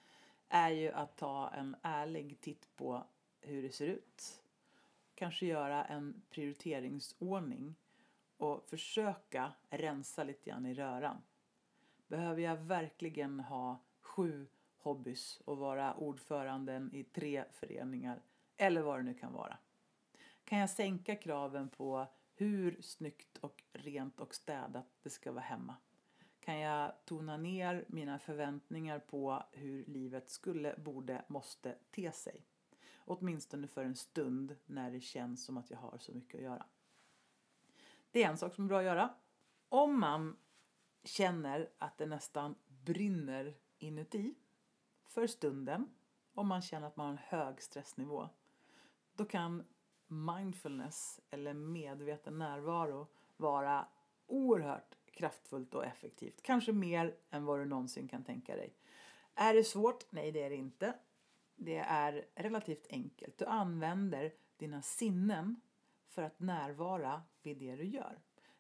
är 0.49 0.71
ju 0.71 0.93
att 0.93 1.17
ta 1.17 1.51
en 1.51 1.77
ärlig 1.83 2.41
titt 2.41 2.77
på 2.77 3.07
hur 3.41 3.63
det 3.63 3.73
ser 3.73 3.87
ut. 3.87 4.43
Kanske 5.15 5.47
göra 5.47 5.85
en 5.85 6.23
prioriteringsordning 6.31 7.75
och 8.45 8.69
försöka 8.69 9.53
rensa 9.71 10.25
lite 10.25 10.51
grann 10.51 10.67
i 10.67 10.75
röran. 10.75 11.23
Behöver 12.07 12.43
jag 12.43 12.57
verkligen 12.57 13.41
ha 13.41 13.79
sju 14.01 14.47
hobbys 14.79 15.41
och 15.45 15.59
vara 15.59 15.95
ordföranden 15.95 16.91
i 16.95 17.05
tre 17.05 17.45
föreningar 17.53 18.23
eller 18.57 18.83
vad 18.83 18.99
det 18.99 19.03
nu 19.03 19.15
kan 19.15 19.33
vara? 19.33 19.59
Kan 20.45 20.59
jag 20.59 20.71
sänka 20.71 21.17
kraven 21.17 21.69
på 21.69 22.07
hur 22.35 22.83
snyggt 22.83 23.39
och 23.39 23.63
rent 23.73 24.21
och 24.21 24.35
städat 24.35 24.87
det 25.03 25.11
ska 25.11 25.33
vara 25.33 25.45
hemma? 25.45 25.77
Kan 26.41 26.59
jag 26.59 26.93
tona 27.05 27.37
ner 27.37 27.85
mina 27.89 28.19
förväntningar 28.19 28.99
på 28.99 29.43
hur 29.53 29.85
livet 29.85 30.29
skulle, 30.29 30.75
borde, 30.79 31.25
måste 31.29 31.75
te 31.91 32.13
sig? 32.13 32.47
Åtminstone 32.97 33.69
för 33.69 33.85
en 33.85 33.97
stund 33.97 34.57
när 34.67 34.91
det 34.91 35.01
känns 35.01 35.45
som 35.45 35.57
att 35.57 35.71
jag 35.71 35.79
har 35.79 35.99
så 35.99 36.13
mycket 36.13 36.35
att 36.35 36.45
göra. 36.45 36.67
Det 38.15 38.23
är 38.23 38.29
en 38.29 38.39
sak 38.39 38.55
som 38.55 38.65
är 38.65 38.69
bra 38.69 38.79
att 38.79 38.85
göra. 38.85 39.15
Om 39.69 40.01
man 40.01 40.37
känner 41.05 41.71
att 41.79 41.99
det 41.99 42.07
nästan 42.07 42.55
brinner 42.67 43.55
inuti 43.79 44.35
för 45.09 45.27
stunden, 45.27 45.89
om 46.35 46.49
man 46.49 46.63
känner 46.63 46.87
att 46.87 46.97
man 46.97 47.07
har 47.07 47.13
en 47.13 47.19
hög 47.19 47.63
stressnivå, 47.63 48.29
då 49.15 49.25
kan 49.25 49.65
mindfulness 50.07 51.21
eller 51.31 51.55
medveten 51.55 52.39
närvaro 52.39 53.07
vara 53.37 53.87
oerhört 54.27 54.95
kraftfullt 55.13 55.75
och 55.75 55.85
effektivt. 55.85 56.43
Kanske 56.43 56.73
mer 56.73 57.17
än 57.31 57.45
vad 57.45 57.59
du 57.59 57.65
någonsin 57.65 58.09
kan 58.09 58.25
tänka 58.25 58.57
dig. 58.57 58.75
Är 59.35 59.55
det 59.55 59.65
svårt? 59.65 60.13
Nej, 60.13 60.33
det 60.33 60.43
är 60.43 60.51
det 60.51 60.57
inte. 60.57 60.95
Det 61.57 61.77
är 61.79 62.27
relativt 62.35 62.87
enkelt. 62.91 63.39
Du 63.39 63.45
använder 63.45 64.33
dina 64.57 64.83
sinnen 64.83 65.61
för 66.15 66.23
att 66.23 66.41
närvara 66.41 67.23
vid 67.43 67.59
det 67.59 67.77
du 67.77 67.85
gör. 67.85 68.19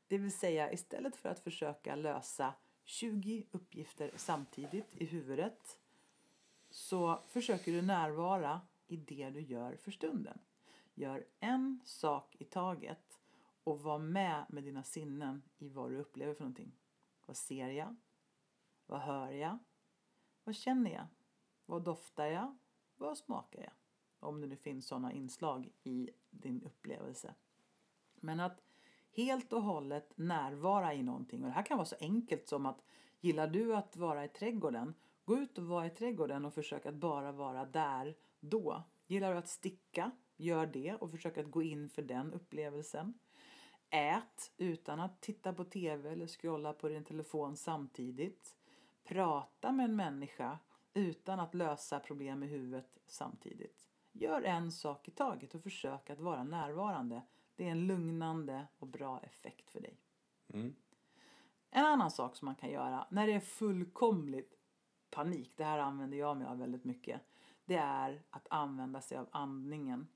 Det 0.08 0.18
vill 0.18 0.32
säga 0.32 0.72
istället 0.72 1.16
för 1.16 1.28
att 1.28 1.40
försöka 1.40 1.96
lösa 1.96 2.54
20 2.84 3.46
uppgifter 3.50 4.10
samtidigt 4.16 4.94
i 4.94 5.04
huvudet 5.04 5.78
så 6.70 7.20
försöker 7.28 7.72
du 7.72 7.82
närvara 7.82 8.60
i 8.86 8.96
det 8.96 9.30
du 9.30 9.40
gör 9.40 9.76
för 9.76 9.90
stunden. 9.90 10.38
Gör 10.94 11.26
en 11.40 11.80
sak 11.84 12.36
i 12.38 12.44
taget 12.44 13.20
och 13.64 13.80
var 13.80 13.98
med 13.98 14.46
med 14.48 14.64
dina 14.64 14.82
sinnen 14.82 15.42
i 15.58 15.68
vad 15.68 15.90
du 15.90 15.98
upplever 15.98 16.34
för 16.34 16.40
någonting. 16.40 16.72
Vad 17.26 17.36
ser 17.36 17.68
jag? 17.68 17.96
Vad 18.86 19.00
hör 19.00 19.30
jag? 19.30 19.58
Vad 20.44 20.54
känner 20.54 20.90
jag? 20.90 21.06
Vad 21.66 21.82
doftar 21.82 22.26
jag? 22.26 22.58
Vad 22.96 23.18
smakar 23.18 23.62
jag? 23.62 23.72
Om 24.18 24.40
det 24.40 24.46
nu 24.46 24.56
finns 24.56 24.86
sådana 24.86 25.12
inslag 25.12 25.70
i 25.82 26.10
din 26.30 26.62
upplevelse. 26.62 27.34
Men 28.24 28.40
att 28.40 28.62
helt 29.16 29.52
och 29.52 29.62
hållet 29.62 30.12
närvara 30.16 30.94
i 30.94 31.02
någonting. 31.02 31.42
Och 31.42 31.48
det 31.48 31.54
här 31.54 31.62
kan 31.62 31.78
vara 31.78 31.86
så 31.86 31.96
enkelt 32.00 32.48
som 32.48 32.66
att 32.66 32.84
gillar 33.20 33.46
du 33.46 33.76
att 33.76 33.96
vara 33.96 34.24
i 34.24 34.28
trädgården, 34.28 34.94
gå 35.24 35.38
ut 35.38 35.58
och 35.58 35.66
vara 35.66 35.86
i 35.86 35.90
trädgården 35.90 36.44
och 36.44 36.54
försök 36.54 36.86
att 36.86 36.94
bara 36.94 37.32
vara 37.32 37.64
där 37.64 38.14
då. 38.40 38.82
Gillar 39.06 39.32
du 39.32 39.38
att 39.38 39.48
sticka, 39.48 40.10
gör 40.36 40.66
det 40.66 40.94
och 40.94 41.10
försök 41.10 41.38
att 41.38 41.50
gå 41.50 41.62
in 41.62 41.88
för 41.88 42.02
den 42.02 42.32
upplevelsen. 42.32 43.14
Ät 43.90 44.52
utan 44.56 45.00
att 45.00 45.20
titta 45.20 45.52
på 45.52 45.64
TV 45.64 46.10
eller 46.10 46.26
scrolla 46.26 46.72
på 46.72 46.88
din 46.88 47.04
telefon 47.04 47.56
samtidigt. 47.56 48.56
Prata 49.04 49.72
med 49.72 49.84
en 49.84 49.96
människa 49.96 50.58
utan 50.94 51.40
att 51.40 51.54
lösa 51.54 52.00
problem 52.00 52.42
i 52.42 52.46
huvudet 52.46 52.98
samtidigt. 53.06 53.88
Gör 54.12 54.42
en 54.42 54.72
sak 54.72 55.08
i 55.08 55.10
taget 55.10 55.54
och 55.54 55.62
försök 55.62 56.10
att 56.10 56.20
vara 56.20 56.44
närvarande. 56.44 57.22
Det 57.56 57.64
är 57.64 57.70
en 57.70 57.86
lugnande 57.86 58.66
och 58.78 58.86
bra 58.86 59.20
effekt 59.20 59.70
för 59.70 59.80
dig. 59.80 59.98
Mm. 60.48 60.74
En 61.70 61.84
annan 61.84 62.10
sak 62.10 62.36
som 62.36 62.46
man 62.46 62.54
kan 62.54 62.70
göra 62.70 63.06
när 63.10 63.26
det 63.26 63.32
är 63.32 63.40
fullkomligt 63.40 64.54
panik, 65.10 65.52
det 65.56 65.64
här 65.64 65.78
använder 65.78 66.18
jag 66.18 66.36
mig 66.36 66.46
av 66.46 66.58
väldigt 66.58 66.84
mycket, 66.84 67.20
det 67.64 67.76
är 67.76 68.22
att 68.30 68.46
använda 68.50 69.00
sig 69.00 69.18
av 69.18 69.28
andningen. 69.32 70.08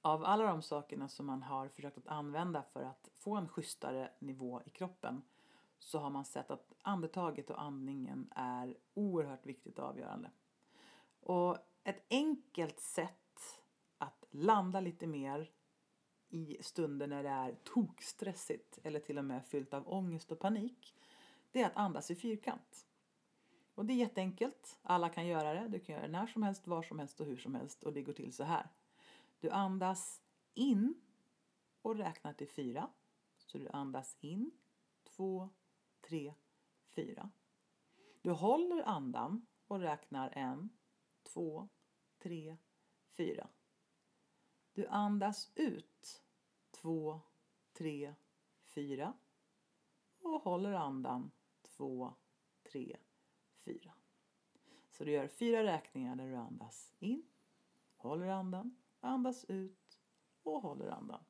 Av 0.00 0.24
alla 0.24 0.44
de 0.46 0.62
sakerna 0.62 1.08
som 1.08 1.26
man 1.26 1.42
har 1.42 1.68
försökt 1.68 1.98
att 1.98 2.06
använda 2.06 2.62
för 2.62 2.82
att 2.82 3.10
få 3.14 3.36
en 3.36 3.48
schysstare 3.48 4.10
nivå 4.18 4.62
i 4.66 4.70
kroppen 4.70 5.22
så 5.78 5.98
har 5.98 6.10
man 6.10 6.24
sett 6.24 6.50
att 6.50 6.72
andetaget 6.82 7.50
och 7.50 7.62
andningen 7.62 8.32
är 8.36 8.76
oerhört 8.94 9.46
viktigt 9.46 9.78
och 9.78 9.84
avgörande. 9.84 10.30
Och 11.20 11.56
ett 11.84 12.04
enkelt 12.10 12.80
sätt 12.80 13.60
att 13.98 14.24
landa 14.30 14.80
lite 14.80 15.06
mer 15.06 15.50
i 16.28 16.56
stunder 16.60 17.06
när 17.06 17.22
det 17.22 17.28
är 17.28 17.56
tokstressigt 17.64 18.78
eller 18.82 19.00
till 19.00 19.18
och 19.18 19.24
med 19.24 19.46
fyllt 19.46 19.74
av 19.74 19.92
ångest 19.92 20.32
och 20.32 20.38
panik, 20.38 20.94
det 21.52 21.62
är 21.62 21.66
att 21.66 21.76
andas 21.76 22.10
i 22.10 22.14
fyrkant. 22.14 22.86
Och 23.74 23.86
det 23.86 23.92
är 23.92 23.96
jätteenkelt. 23.96 24.78
Alla 24.82 25.08
kan 25.08 25.26
göra 25.26 25.54
det. 25.54 25.68
Du 25.68 25.80
kan 25.80 25.94
göra 25.94 26.06
det 26.06 26.12
när 26.12 26.26
som 26.26 26.42
helst, 26.42 26.66
var 26.66 26.82
som 26.82 26.98
helst 26.98 27.20
och 27.20 27.26
hur 27.26 27.36
som 27.36 27.54
helst. 27.54 27.82
Och 27.82 27.92
det 27.92 28.02
går 28.02 28.12
till 28.12 28.32
så 28.32 28.44
här. 28.44 28.68
Du 29.40 29.50
andas 29.50 30.22
in 30.54 30.94
och 31.82 31.96
räknar 31.96 32.32
till 32.32 32.48
fyra. 32.48 32.90
Så 33.38 33.58
du 33.58 33.68
andas 33.68 34.16
in, 34.20 34.50
två, 35.04 35.48
tre, 36.00 36.34
fyra. 36.88 37.30
Du 38.22 38.30
håller 38.30 38.82
andan 38.82 39.46
och 39.66 39.80
räknar 39.80 40.30
en, 40.34 40.70
två, 41.22 41.68
tre, 42.18 42.56
fyra. 43.16 43.48
Du 44.76 44.86
andas 44.86 45.50
ut 45.54 46.22
två, 46.70 47.20
tre, 47.72 48.14
fyra 48.64 49.12
och 50.20 50.42
håller 50.42 50.72
andan 50.72 51.30
två, 51.62 52.14
tre, 52.72 52.96
fyra. 53.64 53.92
Så 54.90 55.04
du 55.04 55.12
gör 55.12 55.28
fyra 55.28 55.62
räkningar 55.62 56.16
där 56.16 56.26
du 56.26 56.36
andas 56.36 56.94
in, 56.98 57.22
håller 57.96 58.26
andan, 58.26 58.76
andas 59.00 59.44
ut 59.44 60.00
och 60.42 60.62
håller 60.62 60.88
andan. 60.88 61.24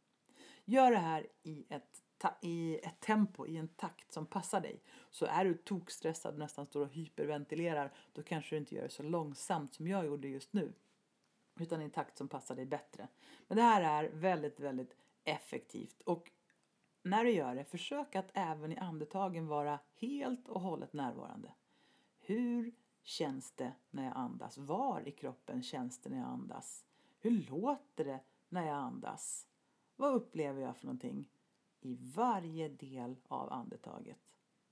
Gör 0.65 0.91
det 0.91 0.99
här 0.99 1.27
i 1.43 1.67
ett, 1.69 2.03
i 2.43 2.79
ett 2.79 3.01
tempo, 3.01 3.47
i 3.47 3.57
en 3.57 3.69
takt 3.69 4.13
som 4.13 4.27
passar 4.27 4.61
dig. 4.61 4.83
Så 5.11 5.27
är 5.27 5.45
du 5.45 5.55
tokstressad 5.55 6.33
och 6.33 6.39
nästan 6.39 6.67
står 6.67 6.81
och 6.81 6.93
hyperventilerar 6.93 7.95
då 8.13 8.23
kanske 8.23 8.55
du 8.55 8.59
inte 8.59 8.75
gör 8.75 8.83
det 8.83 8.91
så 8.91 9.03
långsamt 9.03 9.75
som 9.75 9.89
jag 9.89 10.07
gjorde 10.07 10.29
just 10.29 10.53
nu. 10.53 10.73
Utan 11.61 11.81
i 11.81 11.85
en 11.85 11.91
takt 11.91 12.19
som 12.19 12.29
passar 12.29 12.57
dig 12.57 12.67
bättre. 12.67 13.09
Men 13.49 13.57
det 13.57 13.63
här 13.63 14.05
är 14.05 14.11
väldigt, 14.13 14.61
väldigt 14.61 14.97
effektivt. 15.25 16.03
Och 16.03 16.31
när 17.03 17.25
du 17.25 17.31
gör 17.31 17.55
det, 17.55 17.65
försök 17.65 18.17
att 18.17 18.31
även 18.33 18.73
i 18.73 18.77
andetagen 18.77 19.47
vara 19.47 19.79
helt 19.95 20.49
och 20.49 20.61
hållet 20.61 20.93
närvarande. 20.93 21.53
Hur 22.19 22.75
känns 23.03 23.53
det 23.53 23.73
när 23.91 24.05
jag 24.05 24.17
andas? 24.17 24.59
Var 24.59 25.09
i 25.09 25.11
kroppen 25.11 25.63
känns 25.63 26.01
det 26.01 26.11
när 26.11 26.19
jag 26.19 26.29
andas? 26.29 26.85
Hur 27.19 27.31
låter 27.31 28.05
det 28.05 28.21
när 28.49 28.67
jag 28.67 28.77
andas? 28.77 29.49
Vad 29.97 30.15
upplever 30.15 30.63
jag 30.63 30.77
för 30.77 30.87
någonting? 30.87 31.29
I 31.81 31.95
varje 31.95 32.69
del 32.69 33.17
av 33.29 33.53
andetaget. 33.53 34.19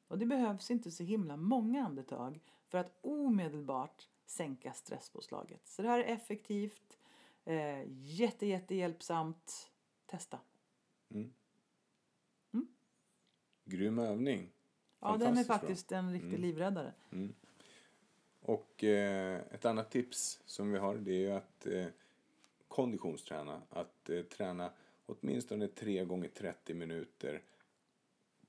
Och 0.09 0.19
det 0.19 0.27
behövs 0.27 0.71
inte 0.71 0.91
så 0.91 1.03
himla 1.03 1.37
många 1.37 1.87
andetag 1.87 2.41
för 2.69 2.79
att 2.79 2.99
omedelbart 3.01 4.09
sänka 4.27 4.73
stresspåslaget. 4.73 5.61
Så 5.69 5.83
det 5.83 5.89
här 5.89 5.99
är 6.01 6.05
effektivt, 6.15 6.99
eh, 7.45 7.83
jätte, 7.97 8.47
jätte 8.47 8.75
hjälpsamt. 8.75 9.71
Testa. 10.07 10.41
Mm. 11.11 11.33
Mm. 12.53 12.67
Grym 13.65 13.99
övning. 13.99 14.51
Ja, 15.01 15.17
den 15.17 15.21
är 15.21 15.27
Fantastiskt 15.27 15.49
bra. 15.49 15.59
faktiskt 15.59 15.93
en 15.93 16.13
riktig 16.13 16.29
Mm. 16.29 16.41
livräddare. 16.41 16.93
Mm. 17.13 17.35
Och 18.41 18.85
eh, 18.85 19.41
ett 19.51 19.65
annat 19.65 19.91
tips 19.91 20.41
som 20.47 20.73
vi 20.73 20.79
har 20.79 20.95
det 20.95 21.13
är 21.13 21.19
ju 21.19 21.31
att 21.31 21.67
eh, 21.67 21.87
konditionsträna. 22.69 23.63
Att 23.71 24.11
eh, 24.11 24.23
träna 24.23 24.73
åtminstone 25.07 25.69
tre 25.69 26.05
gånger 26.05 26.29
30 26.29 26.75
minuter 26.75 27.43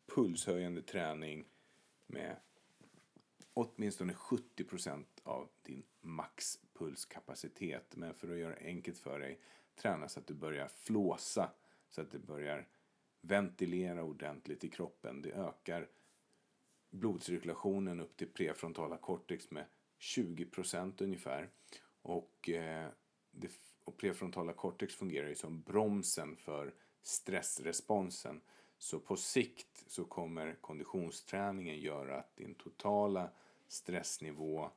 pulshöjande 0.05 0.81
träning 0.81 1.45
med 2.07 2.35
åtminstone 3.55 4.13
70 4.13 4.63
procent 4.63 5.21
av 5.23 5.49
din 5.61 5.83
maxpulskapacitet. 6.01 7.95
Men 7.95 8.13
för 8.13 8.31
att 8.31 8.37
göra 8.37 8.55
det 8.55 8.65
enkelt 8.65 8.97
för 8.97 9.19
dig, 9.19 9.39
träna 9.75 10.09
så 10.09 10.19
att 10.19 10.27
du 10.27 10.33
börjar 10.33 10.67
flåsa, 10.67 11.51
så 11.89 12.01
att 12.01 12.11
du 12.11 12.19
börjar 12.19 12.67
ventilera 13.21 14.03
ordentligt 14.03 14.63
i 14.63 14.69
kroppen. 14.69 15.21
Det 15.21 15.31
ökar 15.31 15.87
blodcirkulationen 16.89 17.99
upp 17.99 18.17
till 18.17 18.27
prefrontala 18.27 18.97
cortex 18.97 19.51
med 19.51 19.65
20 19.97 20.45
procent 20.45 21.01
ungefär. 21.01 21.49
Och, 22.01 22.49
eh, 22.49 22.89
det, 23.31 23.51
och 23.83 23.97
prefrontala 23.97 24.53
cortex 24.53 24.95
fungerar 24.95 25.27
ju 25.27 25.35
som 25.35 25.61
bromsen 25.61 26.35
för 26.35 26.73
stressresponsen. 27.01 28.41
Så 28.77 28.99
på 28.99 29.15
sikt 29.15 29.83
så 29.87 30.05
kommer 30.05 30.55
konditionsträningen 30.61 31.79
göra 31.79 32.19
att 32.19 32.35
din 32.35 32.55
totala 32.55 33.29
stressnivå 33.67 34.71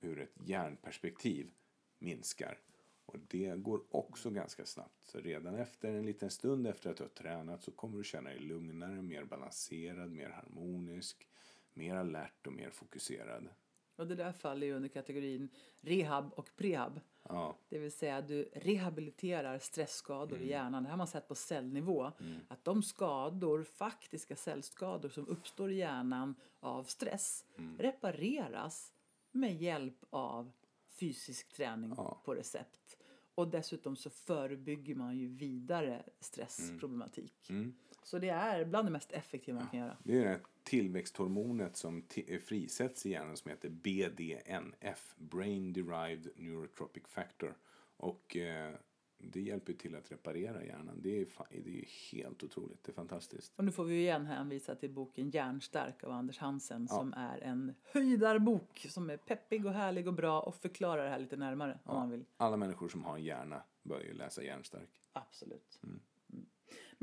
ur 0.00 0.20
ett 0.20 0.34
hjärnperspektiv 0.44 1.50
minskar. 1.98 2.58
Och 3.06 3.18
det 3.18 3.54
går 3.56 3.82
också 3.90 4.30
ganska 4.30 4.66
snabbt. 4.66 5.04
Så 5.04 5.20
redan 5.20 5.54
efter 5.54 5.94
en 5.94 6.06
liten 6.06 6.30
stund 6.30 6.66
efter 6.66 6.90
att 6.90 6.96
du 6.96 7.02
har 7.02 7.08
tränat 7.08 7.62
så 7.62 7.70
kommer 7.70 7.98
du 7.98 8.04
känna 8.04 8.30
dig 8.30 8.38
lugnare, 8.38 9.02
mer 9.02 9.24
balanserad, 9.24 10.10
mer 10.10 10.30
harmonisk, 10.30 11.28
mer 11.72 11.94
alert 11.94 12.46
och 12.46 12.52
mer 12.52 12.70
fokuserad. 12.70 13.48
Och 13.96 14.06
det 14.06 14.14
där 14.14 14.32
faller 14.32 14.66
ju 14.66 14.72
under 14.74 14.88
kategorin 14.88 15.48
rehab 15.80 16.32
och 16.32 16.50
prehab. 16.56 17.00
Ja, 17.28 17.56
Det 17.68 17.78
vill 17.78 17.92
säga 17.92 18.20
du 18.22 18.42
rehabiliterar 18.54 19.58
stressskador 19.58 20.36
Mm. 20.36 20.48
i 20.48 20.50
hjärnan. 20.50 20.82
Det 20.82 20.90
har 20.90 20.96
man 20.96 21.06
sett 21.06 21.28
på 21.28 21.34
cellnivå. 21.34 22.12
Att 22.48 22.64
de 22.64 22.82
skador, 22.82 23.62
faktiska 23.62 24.36
cellskador 24.36 25.08
som 25.08 25.28
uppstår 25.28 25.70
i 25.70 25.74
hjärnan 25.76 26.34
av 26.60 26.84
stress 26.84 27.44
Mm. 27.58 27.78
repareras 27.78 28.92
med 29.32 29.54
hjälp 29.56 30.04
av 30.10 30.52
fysisk 31.00 31.52
träning 31.52 31.94
Ja. 31.96 32.22
på 32.24 32.34
recept. 32.34 32.96
Och 33.34 33.48
dessutom 33.48 33.96
så 33.96 34.10
förebygger 34.10 34.94
man 34.94 35.18
ju 35.18 35.26
vidare 35.28 36.02
stressproblematik. 36.20 37.50
Mm. 37.50 37.74
Så 38.02 38.18
det 38.18 38.28
är 38.28 38.64
bland 38.64 38.86
det 38.88 38.92
mest 38.92 39.12
effektiva 39.12 39.58
man 39.58 39.68
kan 39.68 39.80
göra. 39.80 39.96
det 40.04 40.18
är 40.24 40.28
här 40.28 40.40
tillväxthormonet 40.64 41.76
som 41.76 42.02
ti- 42.02 42.38
frisätts 42.38 43.06
i 43.06 43.10
hjärnan 43.10 43.36
som 43.36 43.50
heter 43.50 43.68
BDNF, 43.68 45.14
Brain 45.16 45.72
Derived 45.72 46.28
Neurotropic 46.36 47.02
Factor. 47.06 47.56
Och 47.96 48.36
eh, 48.36 48.74
det 49.18 49.40
hjälper 49.40 49.72
till 49.72 49.94
att 49.96 50.12
reparera 50.12 50.64
hjärnan. 50.64 51.00
Det 51.02 51.20
är, 51.20 51.26
det 51.64 51.78
är 51.78 52.12
helt 52.12 52.42
otroligt, 52.42 52.84
det 52.84 52.92
är 52.92 52.94
fantastiskt. 52.94 53.52
Och 53.56 53.64
nu 53.64 53.72
får 53.72 53.84
vi 53.84 54.00
igen 54.00 54.26
hänvisa 54.26 54.74
till 54.74 54.90
boken 54.90 55.30
Hjärnstark 55.30 56.04
av 56.04 56.10
Anders 56.10 56.38
Hansen 56.38 56.88
som 56.88 57.12
är 57.12 57.38
en 57.38 57.74
höjdarbok 57.92 58.86
som 58.90 59.10
är 59.10 59.16
peppig 59.16 59.66
och 59.66 59.72
härlig 59.72 60.08
och 60.08 60.14
bra 60.14 60.40
och 60.40 60.54
förklarar 60.54 61.04
det 61.04 61.10
här 61.10 61.18
lite 61.18 61.36
närmare 61.36 61.78
om 61.84 61.94
man 61.94 62.10
vill. 62.10 62.24
Alla 62.36 62.56
människor 62.56 62.88
som 62.88 63.04
har 63.04 63.16
en 63.16 63.24
hjärna 63.24 63.62
bör 63.82 64.00
ju 64.00 64.12
läsa 64.12 64.42
Hjärnstark. 64.42 65.02
Absolut. 65.12 65.80
Mm. 65.82 66.00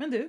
Men 0.00 0.10
du, 0.10 0.28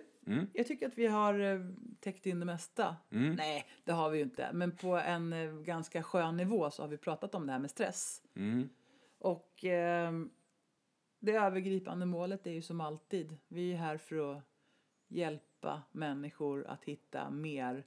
jag 0.53 0.67
tycker 0.67 0.87
att 0.87 0.97
vi 0.97 1.07
har 1.07 1.39
eh, 1.39 1.59
täckt 1.99 2.25
in 2.25 2.39
det 2.39 2.45
mesta. 2.45 2.95
Nej, 3.09 3.65
det 3.83 3.91
har 3.91 4.09
vi 4.09 4.17
ju 4.17 4.23
inte. 4.23 4.49
Men 4.53 4.71
på 4.75 4.97
en 4.97 5.33
eh, 5.33 5.51
ganska 5.51 6.03
skön 6.03 6.37
nivå 6.37 6.71
så 6.71 6.83
har 6.83 6.87
vi 6.87 6.97
pratat 6.97 7.35
om 7.35 7.45
det 7.47 7.51
här 7.51 7.59
med 7.59 7.71
stress. 7.71 8.23
Mm. 8.35 8.69
Och 9.17 9.65
eh, 9.65 10.13
det 11.19 11.31
övergripande 11.31 12.05
målet 12.05 12.47
är 12.47 12.51
ju 12.51 12.61
som 12.61 12.81
alltid, 12.81 13.37
vi 13.47 13.71
är 13.73 13.77
här 13.77 13.97
för 13.97 14.37
att 14.37 14.43
hjälpa 15.07 15.83
människor 15.91 16.67
att 16.67 16.83
hitta 16.83 17.29
mer 17.29 17.85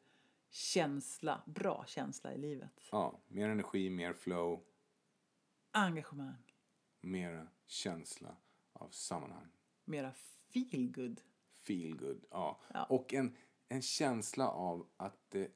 känsla, 0.50 1.42
bra 1.46 1.84
känsla 1.86 2.34
i 2.34 2.38
livet. 2.38 2.80
Ja, 2.92 3.20
mer 3.28 3.48
energi, 3.48 3.90
mer 3.90 4.12
flow, 4.12 4.64
Engagemang, 5.70 6.52
mer 7.00 7.48
känsla 7.66 8.36
av 8.72 8.88
sammanhang. 8.88 9.48
mera 9.84 10.12
feel 10.52 10.92
good. 10.92 11.20
Feel 11.64 11.96
good, 11.96 12.24
ja. 12.30 12.60
Ja. 12.74 12.84
Och 12.84 13.14
en, 13.14 13.36
en 13.68 13.82
känsla 13.82 14.48
av 14.48 14.86
att 14.96 15.30
det 15.30 15.50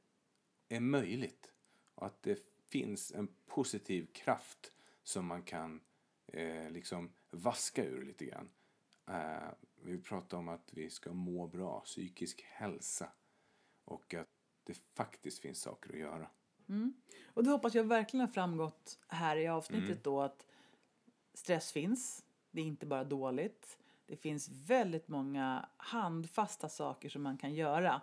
är 0.69 0.81
möjligt. 0.81 1.53
Och 1.95 2.07
att 2.07 2.23
det 2.23 2.39
finns 2.69 3.13
en 3.13 3.29
positiv 3.47 4.07
kraft 4.13 4.73
som 5.03 5.27
man 5.27 5.43
kan 5.43 5.81
eh, 6.27 6.71
liksom 6.71 7.13
vaska 7.31 7.85
ur 7.85 8.05
lite 8.05 8.25
grann. 8.25 8.51
Eh, 9.07 9.49
vi 9.83 9.99
pratar 9.99 10.39
om 10.39 10.49
att 10.49 10.71
vi 10.73 10.91
ska 10.91 11.13
må 11.13 11.47
bra, 11.47 11.81
psykisk 11.81 12.43
hälsa. 12.43 13.13
Och 13.85 14.15
att 14.15 14.29
det 14.65 14.79
faktiskt 14.95 15.39
finns 15.39 15.61
saker 15.61 15.93
att 15.93 15.99
göra. 15.99 16.31
Och 17.27 17.45
det 17.45 17.51
hoppas 17.51 17.75
jag 17.75 17.85
verkligen 17.85 18.27
har 18.27 18.33
framgått 18.33 18.99
här 19.09 19.37
i 19.37 19.49
avsnittet 19.49 20.05
då 20.05 20.21
att 20.21 20.47
stress 21.35 21.73
finns. 21.73 22.25
Det 22.51 22.61
är 22.61 22.65
inte 22.65 22.87
bara 22.87 23.05
dåligt. 23.05 23.79
Det 24.09 24.17
finns 24.17 24.49
väldigt 24.49 25.09
många 25.09 25.69
handfasta 25.77 26.69
saker 26.69 27.09
som 27.09 27.23
man 27.23 27.39
kan 27.39 27.55
göra. 27.55 28.01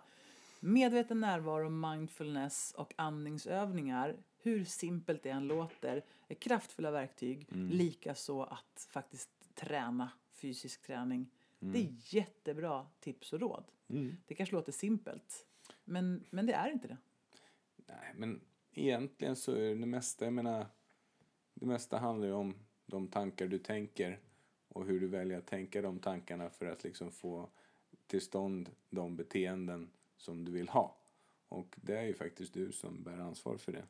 Medveten 0.60 1.20
närvaro, 1.20 1.70
mindfulness 1.70 2.72
och 2.76 2.94
andningsövningar, 2.96 4.16
hur 4.38 4.64
simpelt 4.64 5.22
det 5.22 5.30
än 5.30 5.46
låter, 5.46 6.04
är 6.28 6.34
kraftfulla 6.34 6.90
verktyg. 6.90 7.46
Likaså 7.72 8.42
att 8.42 8.88
faktiskt 8.90 9.30
träna 9.54 10.10
fysisk 10.30 10.82
träning. 10.82 11.30
Det 11.58 11.78
är 11.78 12.14
jättebra 12.14 12.86
tips 13.00 13.32
och 13.32 13.40
råd. 13.40 13.64
Det 14.26 14.34
kanske 14.34 14.54
låter 14.54 14.72
simpelt, 14.72 15.46
men, 15.84 16.24
men 16.30 16.46
det 16.46 16.52
är 16.52 16.70
inte 16.70 16.88
det. 16.88 16.96
Nej, 17.76 18.12
men 18.16 18.40
egentligen 18.72 19.36
så 19.36 19.52
är 19.52 19.74
det 19.74 19.86
mesta, 19.86 20.24
jag 20.24 20.34
menar, 20.34 20.66
det 21.54 21.66
mesta 21.66 21.98
handlar 21.98 22.26
ju 22.26 22.32
om 22.32 22.54
de 22.86 23.08
tankar 23.08 23.46
du 23.46 23.58
tänker 23.58 24.20
och 24.76 24.86
hur 24.86 25.00
du 25.00 25.06
väljer 25.06 25.38
att 25.38 25.46
tänka 25.46 25.82
de 25.82 25.98
tankarna 25.98 26.50
för 26.50 26.66
att 26.66 26.84
liksom 26.84 27.10
få 27.12 27.48
till 28.06 28.20
stånd 28.20 28.70
de 28.90 29.16
beteenden 29.16 29.90
som 30.16 30.44
du 30.44 30.52
vill 30.52 30.68
ha. 30.68 30.96
Och 31.48 31.74
det 31.82 31.96
är 31.98 32.02
ju 32.02 32.14
faktiskt 32.14 32.54
du 32.54 32.72
som 32.72 33.02
bär 33.02 33.18
ansvar 33.18 33.56
för 33.56 33.72
det. 33.72 33.84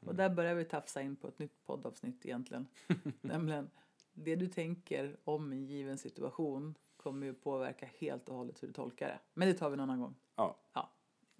Och 0.00 0.14
där 0.14 0.30
börjar 0.30 0.54
vi 0.54 0.64
tafsa 0.64 1.02
in 1.02 1.16
på 1.16 1.28
ett 1.28 1.38
nytt 1.38 1.64
poddavsnitt 1.66 2.26
egentligen. 2.26 2.66
Nämligen, 3.20 3.70
det 4.12 4.36
du 4.36 4.46
tänker 4.46 5.16
om 5.24 5.52
en 5.52 5.64
given 5.66 5.98
situation 5.98 6.74
kommer 6.96 7.26
ju 7.26 7.34
påverka 7.34 7.88
helt 7.98 8.28
och 8.28 8.36
hållet 8.36 8.62
hur 8.62 8.68
du 8.68 8.74
tolkar 8.74 9.08
det. 9.08 9.18
Men 9.34 9.48
det 9.48 9.54
tar 9.54 9.70
vi 9.70 9.74
en 9.74 9.80
annan 9.80 10.00
gång. 10.00 10.14
Ja, 10.36 10.56
Ja, 10.72 10.90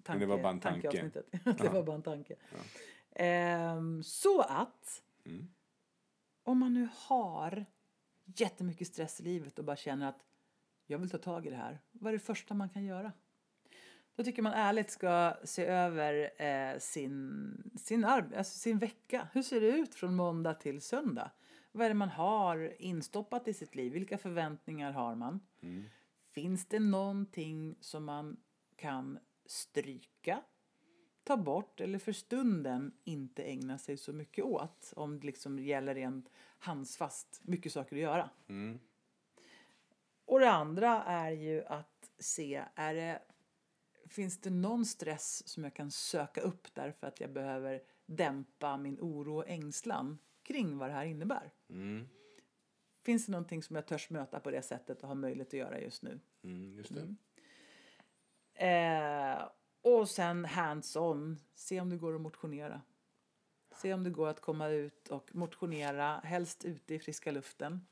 Men 0.07 0.19
det 0.19 0.25
var 0.25 0.37
bara 0.37 0.51
en 0.51 0.59
tanke. 0.59 0.91
tankeavsnittet. 0.91 1.31
det 1.61 1.69
var 1.69 1.83
bara 1.83 1.95
en 1.95 2.01
tanke. 2.03 2.35
Ehm, 3.11 4.03
så 4.03 4.41
att, 4.41 5.03
Mm. 5.25 5.47
om 6.43 6.57
man 6.59 6.73
nu 6.73 6.87
har 6.93 7.65
jättemycket 8.35 8.87
stress 8.87 9.19
i 9.19 9.23
livet 9.23 9.59
och 9.59 9.65
bara 9.65 9.75
känner 9.75 10.09
att 10.09 10.25
jag 10.87 10.97
vill 10.97 11.09
ta 11.09 11.17
tag 11.17 11.45
i 11.45 11.49
det 11.49 11.55
här. 11.55 11.79
Vad 11.91 12.09
är 12.09 12.17
det 12.17 12.23
första 12.23 12.53
man 12.53 12.69
kan 12.69 12.85
göra? 12.85 13.11
Då 14.15 14.23
tycker 14.23 14.41
man 14.41 14.53
ärligt 14.53 14.89
ska 14.89 15.37
se 15.43 15.65
över 15.65 16.41
eh, 16.41 16.79
sin, 16.79 17.71
sin, 17.75 18.05
arb- 18.05 18.37
alltså 18.37 18.57
sin 18.59 18.79
vecka. 18.79 19.27
Hur 19.33 19.41
ser 19.41 19.61
det 19.61 19.67
ut 19.67 19.95
från 19.95 20.15
måndag 20.15 20.53
till 20.53 20.81
söndag? 20.81 21.31
Vad 21.71 21.85
är 21.85 21.89
det 21.89 21.95
man 21.95 22.09
har 22.09 22.81
instoppat 22.81 23.47
i 23.47 23.53
sitt 23.53 23.75
liv? 23.75 23.93
Vilka 23.93 24.17
förväntningar 24.17 24.91
har 24.91 25.15
man? 25.15 25.39
Finns 26.31 26.65
det 26.65 26.79
någonting 26.79 27.75
som 27.81 28.05
man 28.05 28.37
kan 28.75 29.19
stryka, 29.45 30.41
ta 31.27 31.37
bort 31.37 31.81
eller 31.81 31.99
för 31.99 32.11
stunden 32.11 32.91
inte 33.03 33.43
ägna 33.43 33.77
sig 33.77 33.97
så 33.97 34.13
mycket 34.13 34.45
åt 34.45 34.93
om 34.95 35.19
det 35.19 35.25
liksom 35.25 35.59
gäller 35.59 35.95
rent 35.95 36.29
handsfast, 36.59 37.41
mycket 37.43 37.71
saker 37.71 37.95
att 37.95 38.01
göra. 38.01 38.29
Mm. 38.47 38.79
Och 40.25 40.39
det 40.39 40.51
andra 40.51 41.03
är 41.03 41.31
ju 41.31 41.65
att 41.65 42.11
se, 42.19 42.63
är 42.75 42.93
det, 42.93 43.21
finns 44.05 44.41
det 44.41 44.49
någon 44.49 44.85
stress 44.85 45.47
som 45.47 45.63
jag 45.63 45.73
kan 45.73 45.91
söka 45.91 46.41
upp 46.41 46.67
därför 46.73 47.07
att 47.07 47.19
jag 47.19 47.33
behöver 47.33 47.83
dämpa 48.05 48.77
min 48.77 48.99
oro 48.99 49.37
och 49.37 49.49
ängslan 49.49 50.17
kring 50.43 50.77
vad 50.77 50.89
det 50.89 50.93
här 50.93 51.05
innebär? 51.05 51.51
Mm. 51.69 52.07
Finns 53.03 53.25
det 53.25 53.31
någonting 53.31 53.63
som 53.63 53.75
jag 53.75 53.87
törs 53.87 54.09
möta 54.09 54.39
på 54.39 54.51
det 54.51 54.61
sättet 54.61 55.01
och 55.01 55.07
har 55.07 55.15
möjlighet 55.15 55.47
att 55.47 55.53
göra 55.53 55.81
just 55.81 56.03
nu? 56.03 56.19
Mm, 56.43 56.77
just 56.77 56.93
det. 56.95 57.15
Eh, 58.65 59.49
och 59.93 60.09
sen 60.09 60.45
hands-on, 60.45 61.37
se 61.55 61.81
om 61.81 61.89
det 61.89 61.97
går 61.97 62.15
att 62.15 62.21
motionera. 62.21 62.81
Se 63.75 63.93
om 63.93 64.03
det 64.03 64.09
går 64.09 64.27
att 64.27 64.39
komma 64.39 64.67
ut 64.69 65.07
och 65.07 65.35
motionera, 65.35 66.19
helst 66.19 66.65
ute 66.65 66.95
i 66.95 66.99
friska 66.99 67.31
luften. 67.31 67.85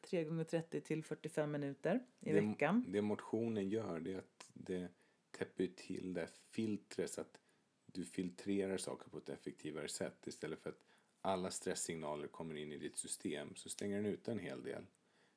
3 0.00 0.24
gånger 0.24 0.44
30 0.44 0.80
till 0.80 1.04
45 1.04 1.50
minuter 1.50 2.06
i 2.20 2.32
det, 2.32 2.40
veckan. 2.40 2.84
Det 2.88 3.02
motionen 3.02 3.68
gör 3.68 4.00
det 4.00 4.12
är 4.12 4.18
att 4.18 4.50
det 4.52 4.88
täpper 5.30 5.66
till 5.66 6.14
det 6.14 6.28
filtret 6.50 7.10
så 7.10 7.20
att 7.20 7.40
du 7.86 8.04
filtrerar 8.04 8.76
saker 8.76 9.10
på 9.10 9.18
ett 9.18 9.28
effektivare 9.28 9.88
sätt 9.88 10.26
istället 10.26 10.60
för 10.62 10.70
att 10.70 10.84
alla 11.20 11.50
stresssignaler 11.50 12.28
kommer 12.28 12.54
in 12.54 12.72
i 12.72 12.78
ditt 12.78 12.98
system 12.98 13.54
så 13.54 13.68
stänger 13.68 13.96
den 13.96 14.06
ut 14.06 14.28
en 14.28 14.38
hel 14.38 14.62
del. 14.62 14.86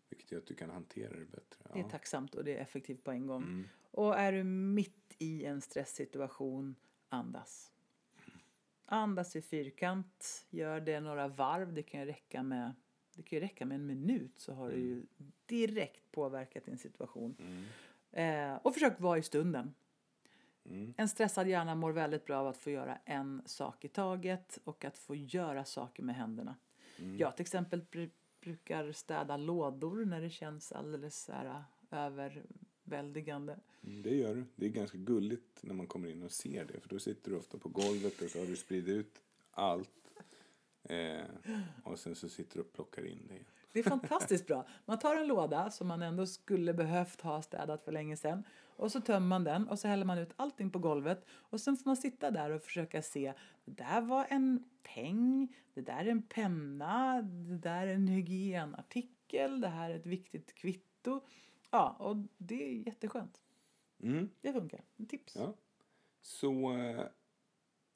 Vilket 0.09 0.31
gör 0.31 0.39
att 0.39 0.45
du 0.45 0.55
kan 0.55 0.69
hantera 0.69 1.19
det 1.19 1.25
bättre. 1.25 1.57
Det 1.73 1.79
är 1.79 1.83
Ja. 1.83 1.89
tacksamt 1.89 2.35
och 2.35 2.43
det 2.43 2.57
är 2.57 2.61
effektivt 2.61 3.03
på 3.03 3.11
en 3.11 3.27
gång. 3.27 3.43
Mm. 3.43 3.67
Och 3.91 4.15
är 4.19 4.31
du 4.31 4.43
mitt 4.43 5.06
i 5.19 5.45
en 5.45 5.61
stresssituation, 5.61 6.75
andas. 7.09 7.71
Andas 8.85 9.35
i 9.35 9.41
fyrkant, 9.41 10.45
gör 10.49 10.79
det 10.79 10.99
några 10.99 11.27
varv. 11.27 11.73
Det 11.73 11.83
kan 11.83 11.99
ju 11.99 12.05
räcka 12.05 12.43
med, 12.43 12.73
det 13.15 13.23
kan 13.23 13.39
räcka 13.39 13.65
med 13.65 13.75
en 13.75 13.85
minut 13.85 14.39
så 14.39 14.53
har 14.53 14.69
du 14.69 14.77
ju 14.77 15.03
direkt 15.45 16.11
påverkat 16.11 16.65
din 16.65 16.77
situation. 16.77 17.35
Eh, 18.11 18.55
och 18.55 18.73
försök 18.73 18.99
vara 18.99 19.17
i 19.17 19.23
stunden. 19.23 19.73
Mm. 20.65 20.93
En 20.97 21.09
stressad 21.09 21.47
hjärna 21.47 21.75
mår 21.75 21.91
väldigt 21.91 22.25
bra 22.25 22.39
av 22.39 22.47
att 22.47 22.57
få 22.57 22.69
göra 22.69 22.97
en 23.05 23.41
sak 23.45 23.85
i 23.85 23.87
taget 23.87 24.59
och 24.63 24.85
att 24.85 24.97
få 24.97 25.15
göra 25.15 25.65
saker 25.65 26.03
med 26.03 26.15
händerna. 26.15 26.55
Jag 27.17 27.35
till 27.35 27.43
exempel 27.43 27.81
bru- 27.91 28.11
brukar 28.41 28.91
städa 28.91 29.37
lådor 29.37 30.05
när 30.05 30.21
det 30.21 30.29
känns 30.29 30.71
alldeles 30.71 31.23
så 31.23 31.31
här, 31.31 31.63
väldigande. 32.87 33.59
Mm, 33.83 34.01
Det 34.01 34.15
gör 34.15 34.35
du. 34.35 34.43
Det 34.55 34.65
är 34.65 34.69
ganska 34.69 34.97
gulligt 34.97 35.63
när 35.63 35.73
man 35.73 35.87
kommer 35.87 36.09
in 36.09 36.23
och 36.23 36.31
ser 36.31 36.65
det. 36.65 36.79
För 36.79 36.89
då 36.89 36.99
sitter 36.99 37.31
du 37.31 37.37
ofta 37.37 37.57
på 37.57 37.69
golvet 37.69 38.21
och 38.21 38.29
så 38.29 38.39
har 38.39 38.45
du 38.45 38.55
spridit 38.55 38.89
ut 38.89 39.21
allt. 39.51 39.89
Eh, 40.83 41.21
och 41.83 41.99
sen 41.99 42.15
så 42.15 42.29
sitter 42.29 42.55
du 42.55 42.61
och 42.61 42.73
plockar 42.73 43.05
in 43.05 43.19
det. 43.27 43.33
igen. 43.33 43.45
Det 43.71 43.79
är 43.79 43.83
fantastiskt 43.83 44.47
bra. 44.47 44.67
Man 44.85 44.99
tar 44.99 45.15
en 45.15 45.27
låda 45.27 45.71
som 45.71 45.87
man 45.87 46.01
ändå 46.01 46.25
skulle 46.25 46.73
behövt 46.73 47.21
ha 47.21 47.41
städat 47.41 47.83
för 47.83 47.91
länge 47.91 48.17
sedan 48.17 48.43
och 48.77 48.91
så 48.91 49.01
tömmer 49.01 49.27
man 49.27 49.43
den 49.43 49.67
och 49.67 49.79
så 49.79 49.87
häller 49.87 50.05
man 50.05 50.17
ut 50.17 50.33
allting 50.35 50.69
på 50.69 50.79
golvet 50.79 51.25
och 51.29 51.61
sen 51.61 51.77
får 51.77 51.89
man 51.89 51.97
sitta 51.97 52.31
där 52.31 52.49
och 52.49 52.61
försöka 52.61 53.01
se 53.01 53.33
det 53.65 53.71
där 53.71 54.01
var 54.01 54.27
en 54.29 54.63
peng, 54.83 55.55
det 55.73 55.81
där 55.81 56.05
är 56.05 56.11
en 56.11 56.21
penna, 56.21 57.21
det 57.21 57.57
där 57.57 57.87
är 57.87 57.93
en 57.93 58.07
hygienartikel, 58.07 59.61
det 59.61 59.67
här 59.67 59.89
är 59.89 59.95
ett 59.95 60.05
viktigt 60.05 60.55
kvitto. 60.55 61.21
Ja, 61.69 61.95
och 61.99 62.17
det 62.37 62.63
är 62.63 62.87
jätteskönt. 62.87 63.41
Mm. 64.03 64.29
Det 64.41 64.53
funkar. 64.53 64.81
Tips. 65.09 65.35
Ja. 65.35 65.53
Så 66.21 66.73
eh, 66.73 67.05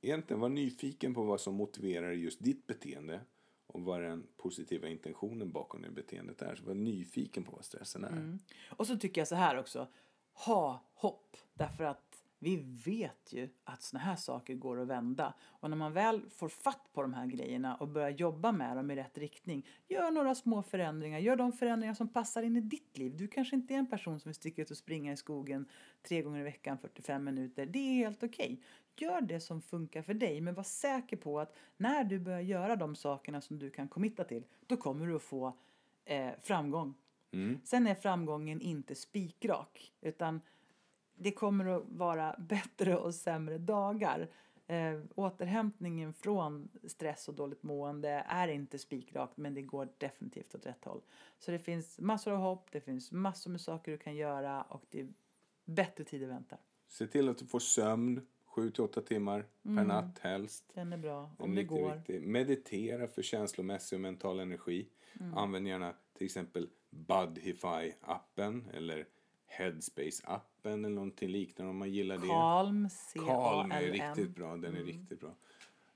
egentligen 0.02 0.40
var 0.40 0.50
nyfiken 0.50 1.14
på 1.14 1.24
vad 1.24 1.42
som 1.42 1.56
motiverar 1.56 2.12
just 2.12 2.44
ditt 2.44 2.68
beteende 2.68 3.22
och 3.68 3.82
vad 3.82 4.02
den 4.02 4.28
positiva 4.38 4.88
intentionen 4.88 5.52
bakom 5.52 5.82
det 5.82 5.92
beteendet 5.92 6.42
är. 6.42 6.56
Så 6.56 6.64
var 6.64 6.74
nyfiken 6.74 7.44
på 7.44 7.52
vad 7.52 7.66
stressen 7.66 8.04
är. 8.04 8.40
Och 8.70 8.88
så 8.88 8.98
tycker 8.98 9.22
jag 9.22 9.28
så 9.28 9.36
här 9.36 9.60
också. 9.60 9.88
Ha 10.34 10.84
hopp. 10.94 11.38
Därför 11.54 11.84
att 11.84 12.11
vi 12.44 12.56
vet 12.86 13.34
ju 13.34 13.50
att 13.64 13.82
såna 13.82 14.04
här 14.04 14.16
saker 14.16 14.54
går 14.54 14.82
att 14.82 14.88
vända. 14.88 15.34
Och 15.42 15.70
när 15.70 15.78
man 15.78 15.94
väl 15.94 16.22
får 16.30 16.50
fatt 16.50 16.90
på 16.94 17.02
de 17.02 17.14
här 17.14 17.26
grejerna 17.26 17.76
och 17.76 17.88
börjar 17.88 18.10
jobba 18.10 18.52
med 18.52 18.78
dem 18.78 18.92
i 18.92 18.96
rätt 18.96 19.18
riktning. 19.18 19.68
Gör 19.88 20.12
några 20.12 20.36
små 20.36 20.64
förändringar. 20.64 21.20
Gör 21.20 21.36
de 21.36 21.52
förändringar 21.52 21.94
som 21.94 22.08
passar 22.08 22.44
in 22.44 22.58
i 22.58 22.62
ditt 22.62 22.98
liv. 22.98 23.18
Du 23.18 23.28
kanske 23.28 23.56
inte 23.56 23.74
är 23.74 23.78
en 23.78 23.90
person 23.90 24.20
som 24.20 24.30
vill 24.30 24.36
sticka 24.36 24.62
ut 24.62 24.72
och 24.72 24.78
springa 24.78 25.12
i 25.12 25.18
skogen 25.18 25.66
tre 26.02 26.22
gånger 26.22 26.40
i 26.40 26.44
veckan 26.44 26.78
45 26.78 27.24
minuter. 27.24 27.66
Det 27.66 27.80
är 27.80 27.94
helt 27.94 28.24
okej. 28.24 28.62
Gör 28.96 29.22
det 29.22 29.40
som 29.40 29.62
funkar 29.62 30.02
för 30.02 30.14
dig. 30.14 30.42
Men 30.42 30.54
var 30.54 30.64
säker 30.64 31.18
på 31.18 31.40
att 31.40 31.56
när 31.78 32.04
du 32.04 32.20
börjar 32.20 32.42
göra 32.42 32.76
de 32.76 32.96
sakerna 32.96 33.42
som 33.42 33.60
du 33.60 33.70
kan 33.70 33.88
committa 33.88 34.24
till. 34.24 34.44
Då 34.68 34.78
kommer 34.78 35.08
du 35.08 35.16
att 35.16 35.22
få 35.22 35.58
eh, 36.06 36.32
framgång. 36.42 36.94
Sen 37.64 37.88
är 37.88 37.96
framgången 37.96 38.62
inte 38.62 38.96
spikrak, 38.96 39.94
utan 40.02 40.42
det 41.24 41.32
kommer 41.32 41.66
att 41.66 41.84
vara 41.88 42.36
bättre 42.50 42.98
och 42.98 43.16
sämre 43.16 43.58
dagar. 43.58 44.28
Eh, 44.68 45.00
återhämtningen 45.16 46.14
från 46.14 46.70
stress 46.84 47.28
och 47.28 47.34
dåligt 47.34 47.64
mående 47.64 48.10
är 48.28 48.48
inte 48.48 48.80
spikrakt, 48.80 49.38
men 49.38 49.54
det 49.54 49.62
går 49.62 49.90
definitivt 49.98 50.56
åt 50.56 50.66
rätt 50.66 50.86
håll. 50.86 51.02
Så 51.40 51.52
det 51.52 51.60
finns 51.60 52.00
massor 52.00 52.32
av 52.32 52.38
hopp, 52.38 52.72
det 52.72 52.82
finns 52.82 53.12
massor 53.12 53.52
med 53.52 53.62
saker 53.62 53.92
du 53.92 53.98
kan 53.98 54.16
göra 54.16 54.62
och 54.62 54.84
det 54.90 55.00
är 55.00 55.08
bättre 55.66 56.04
tider 56.04 56.28
väntar. 56.28 56.60
Se 56.88 57.08
till 57.08 57.30
att 57.30 57.38
du 57.38 57.46
får 57.46 57.60
sömn 57.60 58.28
7-8 58.56 59.02
timmar 59.02 59.46
per 59.64 59.84
natt 59.84 60.20
helst. 60.20 60.72
Den 60.74 60.94
är 60.94 60.98
bra, 60.98 61.22
Den 61.38 61.46
om 61.46 61.52
är 61.52 61.56
det 61.56 61.64
går. 61.64 61.96
viktig. 61.96 62.28
Meditera 62.28 63.08
för 63.08 63.22
känslomässig 63.22 63.98
och 63.98 64.02
mental 64.02 64.40
energi. 64.40 64.88
Mm. 65.20 65.38
Använd 65.38 65.68
gärna 65.68 65.94
till 66.18 66.26
exempel 66.26 66.70
Budhify-appen 66.90 68.64
eller 68.74 69.06
Headspace-appen 69.58 70.86
eller 70.86 70.90
någonting 70.90 71.30
liknande 71.30 71.70
om 71.70 71.78
man 71.78 71.92
gillar 71.92 72.18
det. 72.18 72.28
Calm, 72.28 72.90
Calm 73.26 73.72
är 73.72 73.80
C-A-L-M. 73.80 73.92
riktigt 73.92 74.36
bra. 74.36 74.58
Den 74.58 74.76
är 74.76 74.84
riktigt 74.84 75.20
bra. 75.20 75.36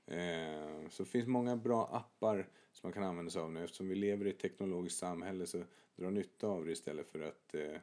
Eh, 0.06 0.88
så 0.90 1.02
det 1.02 1.08
finns 1.08 1.26
många 1.26 1.56
bra 1.56 1.88
appar 1.92 2.48
som 2.72 2.86
man 2.88 2.92
kan 2.92 3.02
använda 3.02 3.30
sig 3.30 3.42
av 3.42 3.52
nu. 3.52 3.64
Eftersom 3.64 3.88
vi 3.88 3.94
lever 3.94 4.26
i 4.26 4.30
ett 4.30 4.38
teknologiskt 4.38 4.98
samhälle 4.98 5.46
så 5.46 5.64
dra 5.96 6.10
nytta 6.10 6.46
av 6.46 6.64
det 6.64 6.72
istället 6.72 7.06
för 7.06 7.20
att 7.20 7.54
eh, 7.54 7.80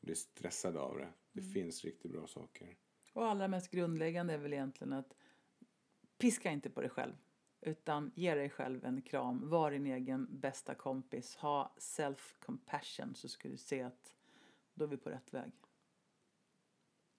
bli 0.00 0.14
stressad 0.14 0.76
av 0.76 0.98
det. 0.98 1.08
Det 1.32 1.42
finns 1.42 1.84
riktigt 1.84 2.12
bra 2.12 2.26
saker. 2.26 2.76
Och 3.12 3.26
allra 3.26 3.48
mest 3.48 3.70
grundläggande 3.70 4.34
är 4.34 4.38
väl 4.38 4.52
egentligen 4.52 4.92
att 4.92 5.16
piska 6.18 6.50
inte 6.50 6.70
på 6.70 6.80
dig 6.80 6.90
själv. 6.90 7.12
Utan 7.60 8.12
ge 8.14 8.34
dig 8.34 8.50
själv 8.50 8.84
en 8.84 9.02
kram. 9.02 9.48
Var 9.48 9.70
din 9.70 9.86
egen 9.86 10.26
bästa 10.30 10.74
kompis. 10.74 11.36
Ha 11.36 11.74
self-compassion 11.78 13.14
så 13.14 13.28
ska 13.28 13.48
du 13.48 13.56
se 13.56 13.82
att 13.82 14.14
då 14.78 14.84
är 14.84 14.88
vi 14.88 14.96
på 14.96 15.10
rätt 15.10 15.34
väg. 15.34 15.52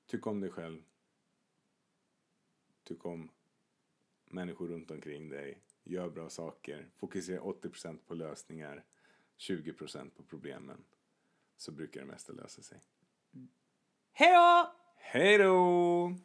Tyck 0.05 0.27
om 0.27 0.41
dig 0.41 0.49
själv. 0.49 0.83
Tyck 2.83 3.05
om 3.05 3.29
människor 4.25 4.67
runt 4.67 4.91
omkring 4.91 5.29
dig. 5.29 5.61
Gör 5.83 6.09
bra 6.09 6.29
saker. 6.29 6.89
Fokusera 6.95 7.41
80% 7.41 7.97
på 8.07 8.13
lösningar. 8.13 8.83
20% 9.37 10.09
på 10.09 10.23
problemen. 10.23 10.83
Så 11.57 11.71
brukar 11.71 11.99
det 11.99 12.07
mesta 12.07 12.33
lösa 12.33 12.61
sig. 12.61 12.81
Hej 14.11 14.33
då! 14.33 14.73
Hej 14.95 15.37
då! 15.37 16.15